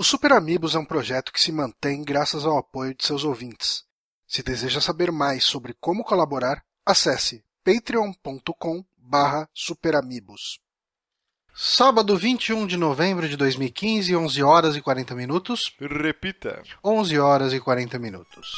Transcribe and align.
O 0.00 0.04
Super 0.04 0.32
Amigos 0.32 0.76
é 0.76 0.78
um 0.78 0.84
projeto 0.84 1.32
que 1.32 1.40
se 1.40 1.50
mantém 1.50 2.04
graças 2.04 2.46
ao 2.46 2.56
apoio 2.56 2.94
de 2.94 3.04
seus 3.04 3.24
ouvintes. 3.24 3.82
Se 4.28 4.44
deseja 4.44 4.80
saber 4.80 5.10
mais 5.10 5.42
sobre 5.42 5.74
como 5.80 6.04
colaborar, 6.04 6.62
acesse 6.86 7.42
patreon.com 7.64 8.84
barra 8.96 9.50
superamigos. 9.52 10.60
Sábado 11.52 12.16
21 12.16 12.68
de 12.68 12.76
novembro 12.76 13.28
de 13.28 13.36
2015, 13.36 14.14
11 14.14 14.42
horas 14.44 14.76
e 14.76 14.80
40 14.80 15.16
minutos. 15.16 15.74
Repita. 15.80 16.62
11 16.84 17.18
horas 17.18 17.52
e 17.52 17.58
40 17.58 17.98
minutos. 17.98 18.48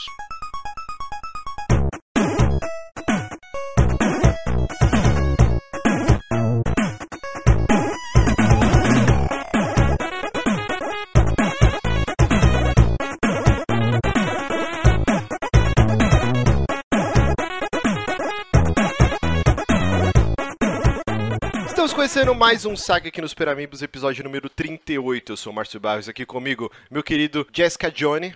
Conhecendo 22.11 22.35
mais 22.35 22.67
um 22.67 22.75
Saga 22.75 23.07
aqui 23.07 23.21
nos 23.21 23.35
Peramibos, 23.35 23.82
episódio 23.82 24.25
número 24.25 24.51
38. 24.51 25.31
Eu 25.31 25.37
sou 25.37 25.53
o 25.53 25.55
Márcio 25.55 25.79
Barros, 25.79 26.09
aqui 26.09 26.27
comigo, 26.27 26.68
meu 26.91 27.05
querido 27.05 27.46
Jessica 27.53 27.89
Johnny. 27.89 28.35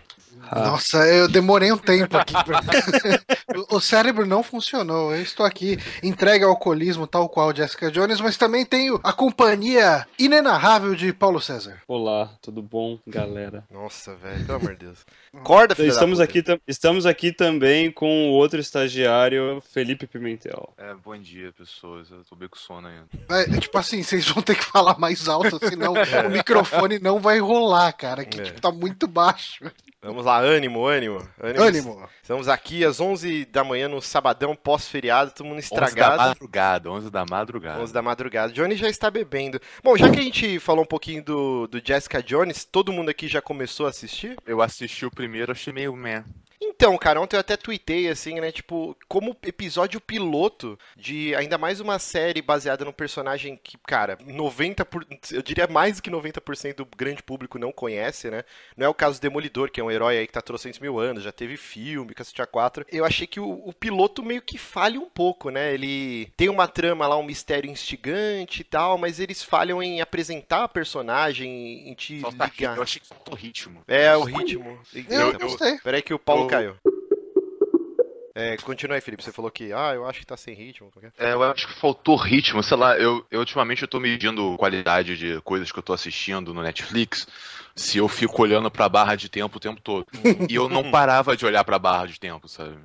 Nossa, 0.53 0.99
eu 1.09 1.29
demorei 1.29 1.73
um 1.73 1.77
tempo 1.79 2.17
aqui. 2.17 2.33
pra- 2.45 2.61
o 3.71 3.81
cérebro 3.81 4.27
não 4.27 4.43
funcionou. 4.43 5.15
Eu 5.15 5.23
estou 5.23 5.45
aqui 5.45 5.79
entregue 6.03 6.45
ao 6.45 6.51
alcoolismo, 6.51 7.07
tal 7.07 7.29
qual 7.29 7.55
Jessica 7.55 7.91
Jones, 7.91 8.21
mas 8.21 8.37
também 8.37 8.65
tenho 8.65 9.01
a 9.03 9.13
companhia 9.13 10.07
inenarrável 10.19 10.95
de 10.95 11.13
Paulo 11.13 11.41
César. 11.41 11.81
Olá, 11.89 12.31
tudo 12.43 12.63
bom, 12.63 12.99
galera? 13.07 13.65
Nossa, 13.71 14.15
velho, 14.17 14.45
pelo 14.45 14.59
amor 14.59 14.73
de 14.77 14.87
Deus. 14.87 14.99
Acorda, 15.33 15.75
filho 15.75 15.89
Estamos 15.89 16.21
aqui, 16.21 16.43
tam- 16.43 16.61
estamos 16.67 17.07
aqui 17.07 17.33
também 17.33 17.91
com 17.91 18.29
o 18.31 18.33
outro 18.33 18.61
estagiário, 18.61 19.63
Felipe 19.73 20.07
Pimentel. 20.07 20.73
É, 20.79 20.95
bom 20.95 21.17
dia, 21.17 21.53
pessoas. 21.53 22.11
Eu 22.11 22.23
tô 22.25 22.37
bem 22.37 22.49
com 22.49 22.57
sono 22.57 22.87
ainda. 22.89 23.07
É, 23.31 23.57
é 23.57 23.61
tipo 23.61 23.77
assim, 23.79 24.03
vocês 24.03 24.27
vão 24.29 24.43
ter 24.43 24.55
que 24.55 24.65
falar 24.65 24.99
mais 24.99 25.29
alto, 25.29 25.59
senão 25.69 25.95
o 26.27 26.31
microfone 26.31 26.99
não 26.99 27.19
vai 27.19 27.39
rolar, 27.41 27.93
cara. 27.93 28.25
Que 28.25 28.41
É. 28.41 28.45
tipo, 28.45 28.61
tá 28.61 28.71
muito 28.71 29.07
baixo. 29.07 29.65
Vamos 30.05 30.27
lá, 30.27 30.39
ânimo, 30.39 30.87
ânimo. 30.87 31.27
Ânimo. 31.41 32.07
Estamos 32.21 32.47
aqui 32.47 32.85
às 32.85 33.01
11 33.01 33.47
da 33.47 33.65
manhã 33.65 33.89
no 33.89 34.03
sabadão 34.03 34.55
pós-feriado, 34.55 35.31
todo 35.31 35.47
mundo 35.47 35.57
11 35.61 35.71
da 35.71 35.87
estragado. 35.87 36.23
madrugada, 36.29 36.91
11 36.91 37.11
da 37.11 37.25
madrugada. 37.25 37.81
11 37.81 37.93
da 37.95 38.03
madrugada. 38.03 38.53
Johnny 38.53 38.77
já 38.77 38.87
está 38.87 39.11
bebendo. 39.11 39.59
Bom, 39.83 39.97
já 39.97 40.11
que 40.11 40.21
a 40.21 40.23
gente 40.23 40.61
falou 40.61 40.83
um 40.85 40.87
pouquinho 40.87 41.25
do, 41.25 41.67
do 41.69 41.81
Jessica 41.83 42.23
Jones, 42.23 42.67
todo 42.67 42.93
mundo 42.93 43.09
aqui 43.09 43.29
já 43.29 43.41
começou 43.41 43.87
a 43.87 43.89
assistir? 43.89 44.37
Eu 44.47 44.61
assisti 44.61 45.07
o 45.07 45.11
primeiro, 45.11 45.53
achei 45.53 45.73
meio 45.73 45.97
meh. 45.97 46.23
Então, 46.67 46.97
cara, 46.99 47.21
ontem 47.21 47.37
eu 47.37 47.41
até 47.41 47.57
tuitei, 47.57 48.09
assim, 48.09 48.41
né, 48.41 48.51
tipo, 48.51 48.97
como 49.09 49.37
episódio 49.43 50.01
piloto 50.01 50.79
de 50.97 51.35
ainda 51.35 51.57
mais 51.59 51.81
uma 51.81 51.99
série 51.99 52.43
baseada 52.43 52.85
num 52.85 52.93
personagem 52.93 53.59
que, 53.63 53.77
cara, 53.87 54.17
90%, 54.19 54.85
por, 54.85 55.07
eu 55.33 55.43
diria 55.43 55.67
mais 55.67 55.97
do 55.97 56.03
que 56.03 56.11
90% 56.11 56.77
do 56.77 56.87
grande 56.97 57.23
público 57.23 57.59
não 57.59 57.73
conhece, 57.73 58.31
né? 58.31 58.45
Não 58.77 58.87
é 58.87 58.89
o 58.89 58.95
caso 58.95 59.19
do 59.19 59.23
Demolidor, 59.23 59.71
que 59.71 59.81
é 59.81 59.85
um 59.85 59.91
herói 59.91 60.19
aí 60.19 60.27
que 60.27 60.33
tá 60.33 60.41
300 60.43 60.79
mil 60.81 60.99
anos, 60.99 61.23
já 61.23 61.33
teve 61.33 61.57
filme, 61.57 62.15
Cacete 62.15 62.43
a 62.43 62.47
4. 62.47 62.87
Eu 62.91 63.05
achei 63.05 63.27
que 63.27 63.41
o, 63.41 63.51
o 63.65 63.73
piloto 63.73 64.23
meio 64.23 64.43
que 64.43 64.59
falha 64.59 64.99
um 65.01 65.09
pouco, 65.09 65.51
né? 65.51 65.73
Ele 65.75 66.31
tem 66.37 66.49
uma 66.49 66.67
trama 66.69 67.07
lá, 67.07 67.17
um 67.17 67.23
mistério 67.23 67.71
instigante 67.71 68.61
e 68.61 68.65
tal, 68.65 68.99
mas 68.99 69.21
eles 69.21 69.43
falham 69.43 69.83
em 69.83 70.01
apresentar 70.01 70.65
a 70.65 70.69
personagem, 70.69 71.89
em 71.89 71.95
te 71.95 72.21
Falta 72.21 72.45
ritmo. 72.45 72.59
ligar. 72.59 72.77
Eu 72.77 72.83
achei 72.83 73.01
que 73.01 73.09
faltou 73.09 73.35
ritmo. 73.35 73.83
É, 73.87 74.17
o 74.17 74.23
ritmo. 74.25 74.79
Eu, 75.09 75.27
Eita, 75.29 75.39
gostei. 75.39 75.79
Peraí 75.79 76.03
que 76.03 76.15
o 76.15 76.19
Paulo 76.19 76.45
eu- 76.45 76.49
caiu. 76.57 76.77
É, 78.37 78.57
continua 78.57 78.97
aí, 78.97 79.01
Felipe. 79.01 79.23
Você 79.23 79.31
falou 79.31 79.49
que, 79.51 79.73
ah, 79.73 79.93
eu 79.95 80.05
acho 80.07 80.19
que 80.19 80.27
tá 80.27 80.37
sem 80.37 80.55
ritmo. 80.55 80.91
qualquer- 80.91 81.13
É, 81.19 81.33
eu 81.35 81.43
acho 81.45 81.69
que 81.69 81.75
faltou 81.75 82.17
ritmo, 82.17 82.63
sei 82.65 82.77
lá, 82.77 82.99
eu, 82.99 83.25
eu 83.31 83.39
ultimamente 83.39 83.83
eu 83.83 83.89
tô 83.89 84.01
medindo 84.01 84.57
qualidade 84.59 85.17
de 85.17 85.41
coisas 85.43 85.71
que 85.71 85.79
eu 85.79 85.83
tô 85.85 85.93
assistindo 85.93 86.53
no 86.53 86.61
Netflix, 86.63 87.29
se 87.77 87.99
eu 87.99 88.09
fico 88.09 88.43
olhando 88.43 88.69
pra 88.73 88.89
barra 88.89 89.15
de 89.15 89.29
tempo 89.29 89.57
o 89.57 89.61
tempo 89.61 89.81
todo. 89.81 90.07
E 90.51 90.55
eu 90.57 90.69
não 90.69 90.83
parava 90.91 91.37
de 91.37 91.47
olhar 91.47 91.63
pra 91.63 91.79
barra 91.79 92.07
de 92.07 92.19
tempo, 92.19 92.49
sabe? 92.49 92.77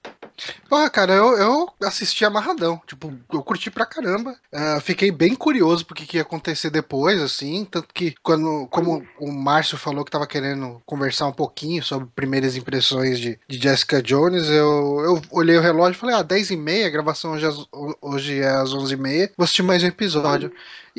Porra, 0.68 0.90
cara, 0.90 1.14
eu, 1.14 1.38
eu 1.38 1.70
assisti 1.84 2.24
amarradão. 2.24 2.82
Tipo, 2.86 3.14
eu 3.32 3.44
curti 3.44 3.70
pra 3.72 3.86
caramba. 3.86 4.36
Ah, 4.54 4.80
fiquei 4.82 5.12
bem 5.12 5.36
curioso 5.36 5.86
pro 5.86 5.96
que, 5.96 6.18
ia 6.18 6.22
acontecer 6.22 6.70
depois, 6.70 7.22
assim. 7.22 7.66
Tanto 7.66 7.88
que, 7.94 8.16
quando, 8.22 8.68
como 8.68 9.06
o 9.20 9.32
Márcio 9.32 9.78
falou 9.78 10.06
que 10.06 10.12
tava 10.12 10.28
querendo 10.28 10.82
conversar 10.86 11.28
um 11.28 11.34
pouquinho 11.34 11.84
sobre 11.84 12.08
primeiras 12.16 12.56
impressões 12.56 13.20
de, 13.20 13.40
de 13.48 13.58
Jessica 13.62 14.02
Jones, 14.02 14.48
eu, 14.48 15.02
eu 15.04 15.22
olhei 15.32 15.58
o 15.58 15.62
relógio 15.62 15.98
e 15.98 16.00
falei, 16.00 16.16
ah, 16.16 16.24
10 16.24 16.52
e 16.52 16.58
meia, 16.58 16.88
a 16.88 16.92
gravação 16.92 17.32
hoje, 17.34 17.46
é 17.46 17.50
hoje 18.02 18.40
é 18.40 18.50
às 18.50 18.74
11 18.74 18.94
e 18.94 18.98
meia, 18.98 19.32
vou 19.38 19.44
assistir 19.44 19.64
mais 19.64 19.84
um 19.84 19.88
episódio. 19.88 20.52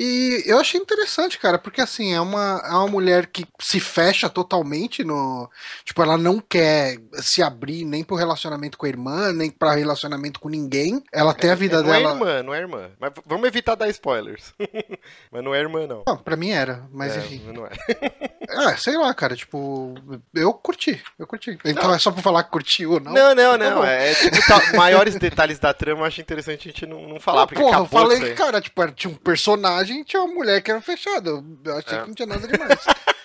E 0.02 0.44
eu 0.46 0.58
achei 0.58 0.80
interessante, 0.80 1.38
cara, 1.38 1.58
porque 1.58 1.78
assim, 1.82 2.14
é 2.14 2.20
uma, 2.22 2.62
é 2.64 2.70
uma 2.70 2.88
mulher 2.88 3.26
que 3.26 3.44
se 3.60 3.78
fecha 3.78 4.30
totalmente 4.30 5.04
no. 5.04 5.46
Tipo, 5.84 6.02
ela 6.02 6.16
não 6.16 6.40
quer 6.40 6.96
se 7.20 7.42
abrir 7.42 7.84
nem 7.84 8.02
pro 8.02 8.16
relacionamento 8.16 8.78
com 8.78 8.86
a 8.86 8.88
irmã, 8.88 9.30
nem 9.30 9.50
pra 9.50 9.74
relacionamento 9.74 10.40
com 10.40 10.48
ninguém. 10.48 11.04
Ela 11.12 11.34
tem 11.34 11.50
a 11.50 11.54
vida 11.54 11.76
É, 11.76 11.82
não 11.82 11.84
dela. 11.90 11.96
é 12.08 12.12
irmã, 12.14 12.42
não 12.42 12.54
é 12.54 12.58
irmã. 12.60 12.90
Mas 12.98 13.12
vamos 13.26 13.46
evitar 13.46 13.74
dar 13.74 13.90
spoilers. 13.90 14.54
mas 15.30 15.44
não 15.44 15.54
é 15.54 15.60
irmã, 15.60 15.86
não. 15.86 16.02
Não, 16.06 16.16
pra 16.16 16.34
mim 16.34 16.48
era, 16.50 16.88
mas 16.90 17.14
É, 17.14 17.18
enfim. 17.18 17.42
Não 17.52 17.66
é. 17.66 17.70
Ah, 18.52 18.76
sei 18.76 18.96
lá, 18.98 19.14
cara, 19.14 19.36
tipo, 19.36 19.94
eu 20.34 20.52
curti, 20.52 21.00
eu 21.16 21.24
curti. 21.26 21.56
Então 21.64 21.94
é 21.94 21.98
só 22.00 22.10
pra 22.10 22.20
falar 22.20 22.42
que 22.42 22.50
curtiu 22.50 22.92
ou 22.94 23.00
não. 23.00 23.12
Não, 23.12 23.32
não, 23.32 23.56
Tá 23.56 23.70
não. 23.70 23.76
bom. 23.78 23.84
É, 23.84 24.12
tipo, 24.12 24.44
tá- 24.48 24.72
maiores 24.76 25.14
detalhes 25.14 25.60
da 25.60 25.72
trama 25.72 26.00
eu 26.00 26.04
acho 26.06 26.20
interessante 26.20 26.68
a 26.68 26.72
gente 26.72 26.84
não, 26.84 27.06
não 27.06 27.20
falar, 27.20 27.46
porque 27.46 27.62
porra, 27.62 27.76
eu 27.78 27.82
acabou 27.84 28.00
falei 28.02 28.18
de 28.18 28.24
que, 28.26 28.32
cara, 28.34 28.60
tipo, 28.60 28.90
tinha 28.90 29.12
um 29.12 29.16
personagem 29.16 29.89
e 29.90 30.04
tinha 30.04 30.22
uma 30.22 30.32
mulher 30.34 30.62
que 30.62 30.70
era 30.70 30.80
fechada. 30.80 31.30
Eu- 31.30 31.44
achei 31.76 31.98
É. 31.98 32.02
que 32.02 32.08
não 32.08 32.14
tinha 32.14 32.26
nada 32.26 32.46
demais. 32.46 32.80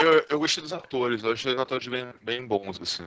Eu, 0.00 0.24
eu 0.30 0.38
gostei 0.38 0.62
dos 0.62 0.72
atores, 0.72 1.24
eu 1.24 1.32
achei 1.32 1.52
os 1.52 1.60
atores 1.60 1.88
bem, 1.88 2.06
bem 2.22 2.46
bons, 2.46 2.80
assim? 2.80 3.02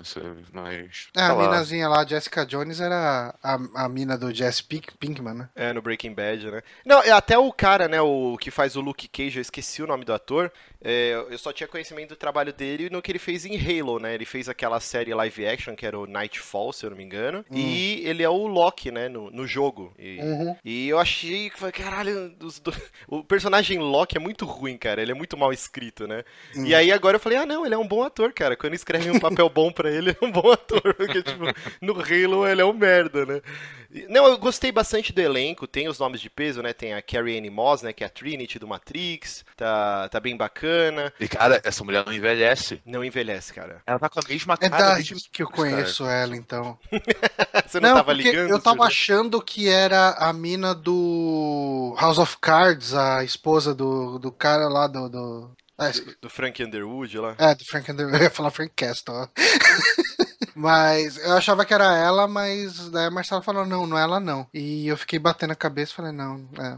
Mas. 0.52 1.08
É, 1.16 1.22
a 1.22 1.32
lá. 1.34 1.44
minazinha 1.48 1.88
lá, 1.88 2.06
Jessica 2.06 2.46
Jones, 2.46 2.82
era 2.82 3.34
a, 3.42 3.58
a 3.86 3.88
mina 3.88 4.18
do 4.18 4.34
Jesse 4.34 4.62
Pink, 4.62 4.98
Pinkman, 4.98 5.34
né? 5.34 5.50
É, 5.56 5.72
no 5.72 5.82
Breaking 5.82 6.14
Bad, 6.14 6.52
né? 6.52 6.62
Não, 6.86 7.02
é 7.02 7.12
até 7.12 7.38
o 7.38 7.50
cara, 7.54 7.88
né, 7.88 8.02
o 8.02 8.36
que 8.38 8.52
faz 8.52 8.76
o 8.76 8.82
Luke 8.82 9.08
Cage, 9.08 9.38
eu 9.38 9.42
esqueci 9.42 9.82
o 9.82 9.88
nome 9.88 10.04
do 10.04 10.12
ator, 10.14 10.52
é, 10.84 11.14
eu 11.30 11.38
só 11.38 11.54
tinha 11.54 11.68
conhecimento 11.68 12.10
do 12.10 12.16
trabalho 12.16 12.52
dele 12.52 12.90
no 12.90 13.02
que 13.02 13.12
ele 13.12 13.20
fez 13.20 13.46
em 13.46 13.56
Halo, 13.56 14.00
né? 14.00 14.16
Ele 14.16 14.26
fez 14.26 14.50
aquela 14.50 14.80
série 14.80 15.14
live 15.14 15.46
action, 15.48 15.76
que 15.76 15.86
era 15.86 15.98
o 15.98 16.08
Nightfall, 16.08 16.74
se 16.74 16.86
eu 16.86 16.90
não 16.90 16.98
me 16.98 17.04
engano, 17.04 17.46
e 17.52 18.02
ele 18.06 18.24
é 18.24 18.30
o 18.30 18.48
Loki, 18.48 18.92
né, 18.92 19.08
no, 19.08 19.30
no 19.32 19.46
jogo. 19.48 19.94
E, 19.98 20.20
Uhum. 20.20 20.56
e 20.64 20.90
eu 20.90 21.00
achei 21.00 21.50
que, 21.50 21.60
foi, 21.60 21.72
caralho, 21.72 22.34
os 22.42 22.62
o 23.08 23.24
personagem 23.24 23.80
Loki 23.80 24.18
é 24.18 24.20
muito 24.20 24.46
ruim, 24.46 24.78
cara, 24.78 25.02
ele 25.02 25.12
é 25.12 25.16
muito 25.16 25.38
mal 25.38 25.52
escrito, 25.54 26.08
né? 26.08 26.24
E 26.66 26.74
aí 26.76 26.92
agora 26.92 27.16
eu 27.16 27.20
falei, 27.20 27.38
ah, 27.38 27.46
não, 27.46 27.66
ele 27.66 27.76
é 27.76 27.78
um 27.78 27.88
bom 27.88 28.04
ator, 28.04 28.34
cara, 28.34 28.56
quando 28.56 28.74
escrevem 28.74 29.12
um 29.12 29.20
papel 29.20 29.50
bom 29.50 29.72
pra 29.72 29.90
ele, 29.90 30.02
ele 30.12 30.18
é 30.22 30.26
um 30.26 30.32
bom 30.32 30.52
ator, 30.52 30.82
porque, 30.96 31.22
tipo, 31.24 31.44
no 31.82 31.94
Halo 31.94 32.48
ele 32.48 32.62
é 32.62 32.66
um 32.66 32.74
merda, 32.74 33.26
né? 33.26 33.42
Não, 34.08 34.26
eu 34.26 34.38
gostei 34.38 34.72
bastante 34.72 35.12
do 35.12 35.20
elenco, 35.20 35.68
tem 35.68 35.88
os 35.90 36.00
nomes 36.00 36.22
de 36.22 36.30
peso, 36.30 36.62
né? 36.62 36.72
Tem 36.72 36.94
a 36.94 37.02
Carrie 37.02 37.38
Anne 37.38 37.50
Moss, 37.50 37.82
né? 37.82 37.92
Que 37.92 38.04
é 38.06 38.08
a 38.08 38.10
Trinity 38.10 38.58
do 38.58 38.66
Matrix, 38.68 39.44
tá, 39.62 40.10
tá 40.10 40.20
bem 40.20 40.36
bacana. 40.36 41.14
E 41.20 41.28
cara, 41.28 41.62
essa 41.64 41.84
mulher 41.84 42.04
não 42.06 42.12
envelhece. 42.12 42.82
Não 42.86 43.06
envelhece, 43.06 43.54
cara. 43.54 43.82
Ela 43.86 44.00
tá 44.00 44.10
com 44.10 44.20
a 44.20 44.24
mesma 44.28 44.58
É 44.60 44.70
cara. 44.70 44.84
daí 44.96 45.04
desde- 45.04 45.30
que 45.30 45.44
eu 45.44 45.48
cara. 45.48 45.58
conheço 45.70 46.06
ela, 46.06 46.36
então. 46.36 46.78
Você 47.68 47.80
não, 47.80 47.90
tava 47.96 48.06
porque 48.16 48.24
ligando? 48.32 48.50
eu 48.50 48.60
tava 48.60 48.84
achando 48.86 49.42
que 49.42 49.70
era 49.70 50.12
a 50.18 50.34
mina 50.34 50.74
do 50.74 51.96
House 52.00 52.18
of 52.18 52.38
Cards, 52.42 52.94
a 52.96 53.24
esposa 53.24 53.76
do, 53.76 54.18
do 54.18 54.32
cara 54.32 54.68
lá 54.68 54.88
do. 54.88 55.08
do... 55.10 55.52
Esque- 55.80 56.16
Do 56.22 56.30
Frank 56.30 56.64
Underwood 56.64 57.18
lá. 57.18 57.36
É, 57.40 57.56
do 57.56 57.66
Frank 57.66 57.92
Under... 57.92 58.08
Eu 58.14 58.22
ia 58.24 58.30
falar 58.30 58.52
Frank 58.52 58.72
Castle. 58.76 59.28
mas 60.62 61.18
eu 61.18 61.34
achava 61.34 61.66
que 61.66 61.74
era 61.74 61.98
ela, 61.98 62.28
mas 62.28 62.90
daí 62.90 63.08
a 63.08 63.12
Marcela 63.12 63.42
falou, 63.42 63.66
não, 63.66 63.88
não 63.88 63.98
é 63.98 64.04
ela 64.04 64.20
não. 64.20 64.48
E 64.54 64.88
eu 64.88 64.96
fiquei 64.96 65.18
batendo 65.18 65.52
a 65.52 65.56
cabeça 65.56 65.92
e 65.92 65.96
falei, 65.96 66.12
não, 66.12 66.48
é, 66.60 66.78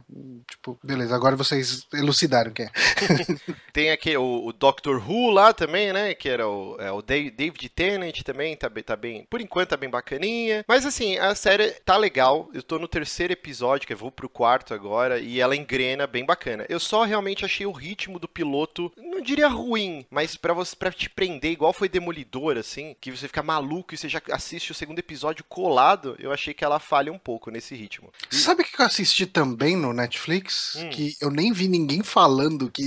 tipo, 0.50 0.80
beleza, 0.82 1.14
agora 1.14 1.36
vocês 1.36 1.86
elucidaram 1.94 2.52
quem 2.52 2.66
é. 2.66 2.72
Tem 3.74 3.92
aqui 3.92 4.16
o, 4.16 4.46
o 4.46 4.54
Doctor 4.54 5.04
Who 5.06 5.32
lá 5.32 5.52
também, 5.52 5.92
né? 5.92 6.14
Que 6.14 6.30
era 6.30 6.48
o, 6.48 6.78
é, 6.80 6.92
o 6.92 7.02
David 7.02 7.68
Tennant 7.70 8.22
também, 8.22 8.56
tá 8.56 8.70
tá 8.86 8.96
bem. 8.96 9.26
Por 9.30 9.42
enquanto 9.42 9.70
tá 9.70 9.78
bem 9.78 9.90
bacaninha. 9.90 10.64
Mas 10.68 10.86
assim, 10.86 11.18
a 11.18 11.36
série 11.36 11.72
tá 11.84 11.98
legal. 11.98 12.50
Eu 12.54 12.64
tô 12.64 12.80
no 12.80 12.88
terceiro 12.88 13.34
episódio, 13.34 13.88
que 13.88 13.94
eu 13.94 13.98
vou 13.98 14.12
pro 14.12 14.30
quarto 14.30 14.74
agora, 14.74 15.20
e 15.20 15.40
ela 15.40 15.56
engrena 15.56 16.08
bem 16.08 16.26
bacana. 16.26 16.66
Eu 16.70 16.80
só 16.80 17.04
realmente 17.04 17.44
achei 17.44 17.66
o 17.66 17.72
ritmo 17.72 18.20
do 18.20 18.28
piloto, 18.28 18.92
não 18.98 19.22
diria 19.22 19.48
ruim, 19.48 20.06
mas 20.10 20.36
pra 20.36 20.54
você 20.54 20.76
para 20.76 20.92
te 20.92 21.10
prender, 21.10 21.52
igual 21.52 21.74
foi 21.74 21.90
Demolidor, 21.90 22.58
assim, 22.58 22.96
que 23.02 23.12
você 23.12 23.28
fica 23.28 23.44
maluco 23.44 23.73
maluco 23.74 23.94
e 23.94 23.98
você 23.98 24.08
já 24.08 24.22
assiste 24.32 24.72
o 24.72 24.76
segundo 24.76 25.00
episódio 25.00 25.44
colado, 25.50 26.16
eu 26.20 26.32
achei 26.32 26.54
que 26.54 26.64
ela 26.64 26.80
falha 26.80 27.12
um 27.12 27.18
pouco 27.18 27.50
nesse 27.50 27.76
ritmo. 27.76 28.12
E- 28.32 28.36
Sabe 28.36 28.62
o 28.62 28.66
que 28.66 28.80
eu 28.80 28.86
assisti 28.86 29.26
também 29.26 29.76
no 29.76 29.92
Netflix? 29.94 30.76
Hum. 30.76 30.90
Que 30.90 31.16
eu 31.20 31.32
nem 31.32 31.52
vi 31.52 31.68
ninguém 31.68 32.04
falando 32.04 32.70
que, 32.70 32.84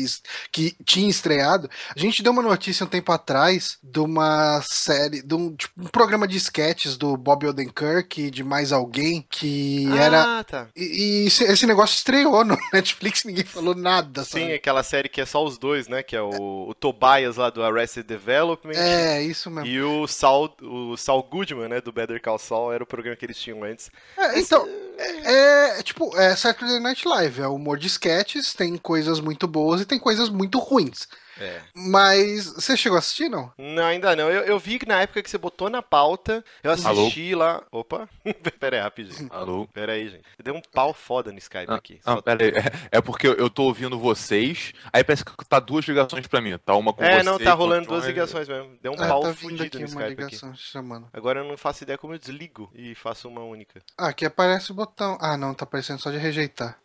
que 0.53 0.77
tinha 0.85 1.09
estreado. 1.09 1.69
A 1.95 1.99
gente 1.99 2.23
deu 2.23 2.33
uma 2.33 2.43
notícia 2.43 2.85
um 2.85 2.89
tempo 2.89 3.11
atrás 3.13 3.79
de 3.83 3.99
uma 3.99 4.61
série, 4.63 5.23
de 5.23 5.35
um, 5.35 5.55
tipo, 5.55 5.81
um 5.83 5.87
programa 5.89 6.29
de 6.29 6.37
sketches 6.37 6.97
do 6.97 7.17
Bob 7.17 7.47
Odenkirk 7.47 8.21
e 8.23 8.31
de 8.31 8.45
mais 8.45 8.73
alguém 8.73 9.27
que 9.29 9.87
era. 9.99 10.39
Ah, 10.41 10.45
tá. 10.45 10.69
E, 10.77 10.85
e 11.25 11.27
esse, 11.27 11.45
esse 11.45 11.67
negócio 11.67 11.95
estreou 11.97 12.45
no 12.45 12.57
Netflix 12.73 13.25
e 13.25 13.29
ninguém 13.29 13.45
falou 13.45 13.75
nada, 13.75 14.23
Sim, 14.25 14.41
sabe? 14.41 14.55
aquela 14.55 14.83
série 14.83 15.09
que 15.09 15.21
é 15.21 15.27
só 15.27 15.45
os 15.45 15.59
dois, 15.59 15.89
né? 15.89 16.03
Que 16.03 16.15
é 16.15 16.23
o, 16.23 16.69
o 16.69 16.75
Tobias 16.75 17.37
lá 17.37 17.51
do 17.51 17.63
Arrested 17.63 18.07
Development. 18.07 18.75
É, 18.75 19.23
isso 19.23 19.51
mesmo. 19.51 19.67
E 19.69 19.81
o 19.81 20.07
Saul, 20.07 20.55
o 20.93 20.97
Saul 20.97 21.23
Goodman, 21.23 21.69
né, 21.69 21.81
do 21.81 21.93
Better 21.93 22.21
Call 22.21 22.39
Saul, 22.39 22.73
era 22.73 22.83
o 22.83 22.87
programa 22.87 23.17
que 23.17 23.25
eles 23.25 23.39
tinham 23.39 23.65
antes. 23.65 23.91
É, 24.17 24.39
então, 24.39 24.69
é, 24.99 25.79
é, 25.79 25.83
tipo, 25.83 26.17
é 26.17 26.35
Saturday 26.37 26.81
Night 26.81 27.07
Live, 27.07 27.41
é 27.41 27.49
humor 27.49 27.79
de 27.79 27.87
sketches, 27.87 28.55
tem 28.55 28.77
coisas 28.77 29.21
muito 29.21 29.47
boas 29.47 29.81
e 29.81 29.87
tem 29.87 29.99
coisas 29.99 30.29
muito 30.29 30.59
ruins. 30.59 31.09
É. 31.41 31.61
Mas 31.75 32.47
você 32.47 32.77
chegou 32.77 32.97
a 32.97 32.99
assistir, 32.99 33.29
não? 33.29 33.53
Não, 33.59 33.85
ainda 33.85 34.17
não. 34.17 34.31
Eu, 34.31 34.43
eu 34.45 34.59
vi 34.59 34.79
que 34.79 34.87
na 34.87 35.01
época 35.03 35.23
que 35.23 35.31
você 35.31 35.39
botou 35.39 35.69
na 35.69 35.83
pauta, 35.83 36.45
eu 36.63 36.71
assisti 36.71 37.35
lá. 37.35 37.63
Opa! 37.71 38.09
Pera 38.59 38.77
aí, 38.77 38.83
rapidinho. 38.83 39.29
Alô? 39.31 39.67
Pera 39.69 39.93
aí, 39.93 40.09
gente. 40.09 40.25
Deu 40.43 40.55
um 40.55 40.63
pau 40.73 40.93
foda 40.95 41.31
no 41.33 41.39
Skype 41.39 41.71
Ah, 41.71 41.75
aqui. 41.77 42.01
Não, 42.07 42.15
Só- 42.17 42.23
pera 42.23 42.45
aí. 42.45 42.51
É, 42.51 42.63
é 42.99 43.01
porque 43.01 43.27
eu, 43.27 43.51
tô 43.51 43.65
ouvindo 43.65 43.99
vocês, 43.99 44.73
aí 44.93 45.05
parece 45.05 45.25
que 45.25 45.33
tá 45.47 45.61
duas 45.61 45.85
ligações 45.85 46.27
pra 46.27 46.41
mim. 46.41 46.57
Tá 46.59 46.75
uma 46.75 46.93
com 46.93 47.05
É, 47.05 47.19
você 47.19 47.23
não, 47.23 47.39
tá 47.39 47.53
rolando 47.53 47.89
duas 47.89 48.05
ligações 48.07 48.49
mesmo. 48.49 48.77
Deu 48.83 48.93
um 48.93 49.03
É, 49.03 49.09
pau 49.09 49.21
tá 49.23 49.35
fudido 49.35 49.63
aqui 49.63 49.79
no 49.79 49.85
Skype 49.87 50.03
aqui. 50.05 50.15
ligação 50.25 50.53
te 50.53 50.63
chamando. 50.63 51.09
Agora 51.13 51.41
eu 51.41 51.45
não 51.45 51.57
faço 51.57 51.85
ideia 51.85 51.99
como 51.99 52.15
eu 52.15 52.19
desligo 52.19 52.71
e 52.75 52.95
faço 52.95 53.29
uma 53.29 53.43
única. 53.43 53.81
Ah, 53.97 54.09
aqui 54.09 54.25
aparece 54.25 54.71
o 54.73 54.75
botão. 54.75 55.19
Ah, 55.21 55.37
não, 55.37 55.55
tá 55.55 55.65
aparecendo 55.65 56.01
só 56.01 56.11
de 56.11 56.17
rejeitar. 56.19 56.79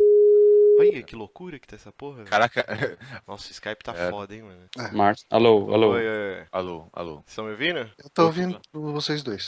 Olha 0.89 1.04
que 1.04 1.16
loucura 1.16 1.60
que 1.60 1.68
tá 1.68 1.75
essa 1.75 1.92
porra. 1.92 2.24
Caraca. 2.24 2.66
Nossa, 3.28 3.48
o 3.48 3.51
Skype 3.51 3.83
tá 3.83 3.94
É. 3.95 4.10
foda, 4.10 4.36
hein, 4.36 4.44
mano. 4.44 4.92
Márcio. 4.94 5.25
Alô, 5.30 5.74
alô. 5.74 5.92
Oi, 5.92 6.07
oi, 6.07 6.39
oi. 6.39 6.45
alô, 6.51 6.88
alô. 6.94 7.16
Vocês 7.18 7.30
estão 7.30 7.45
me 7.45 7.51
ouvindo? 7.51 7.80
Eu 8.04 8.10
tô 8.13 8.25
ouvindo 8.25 8.62
vocês 8.74 9.22
dois. 9.24 9.45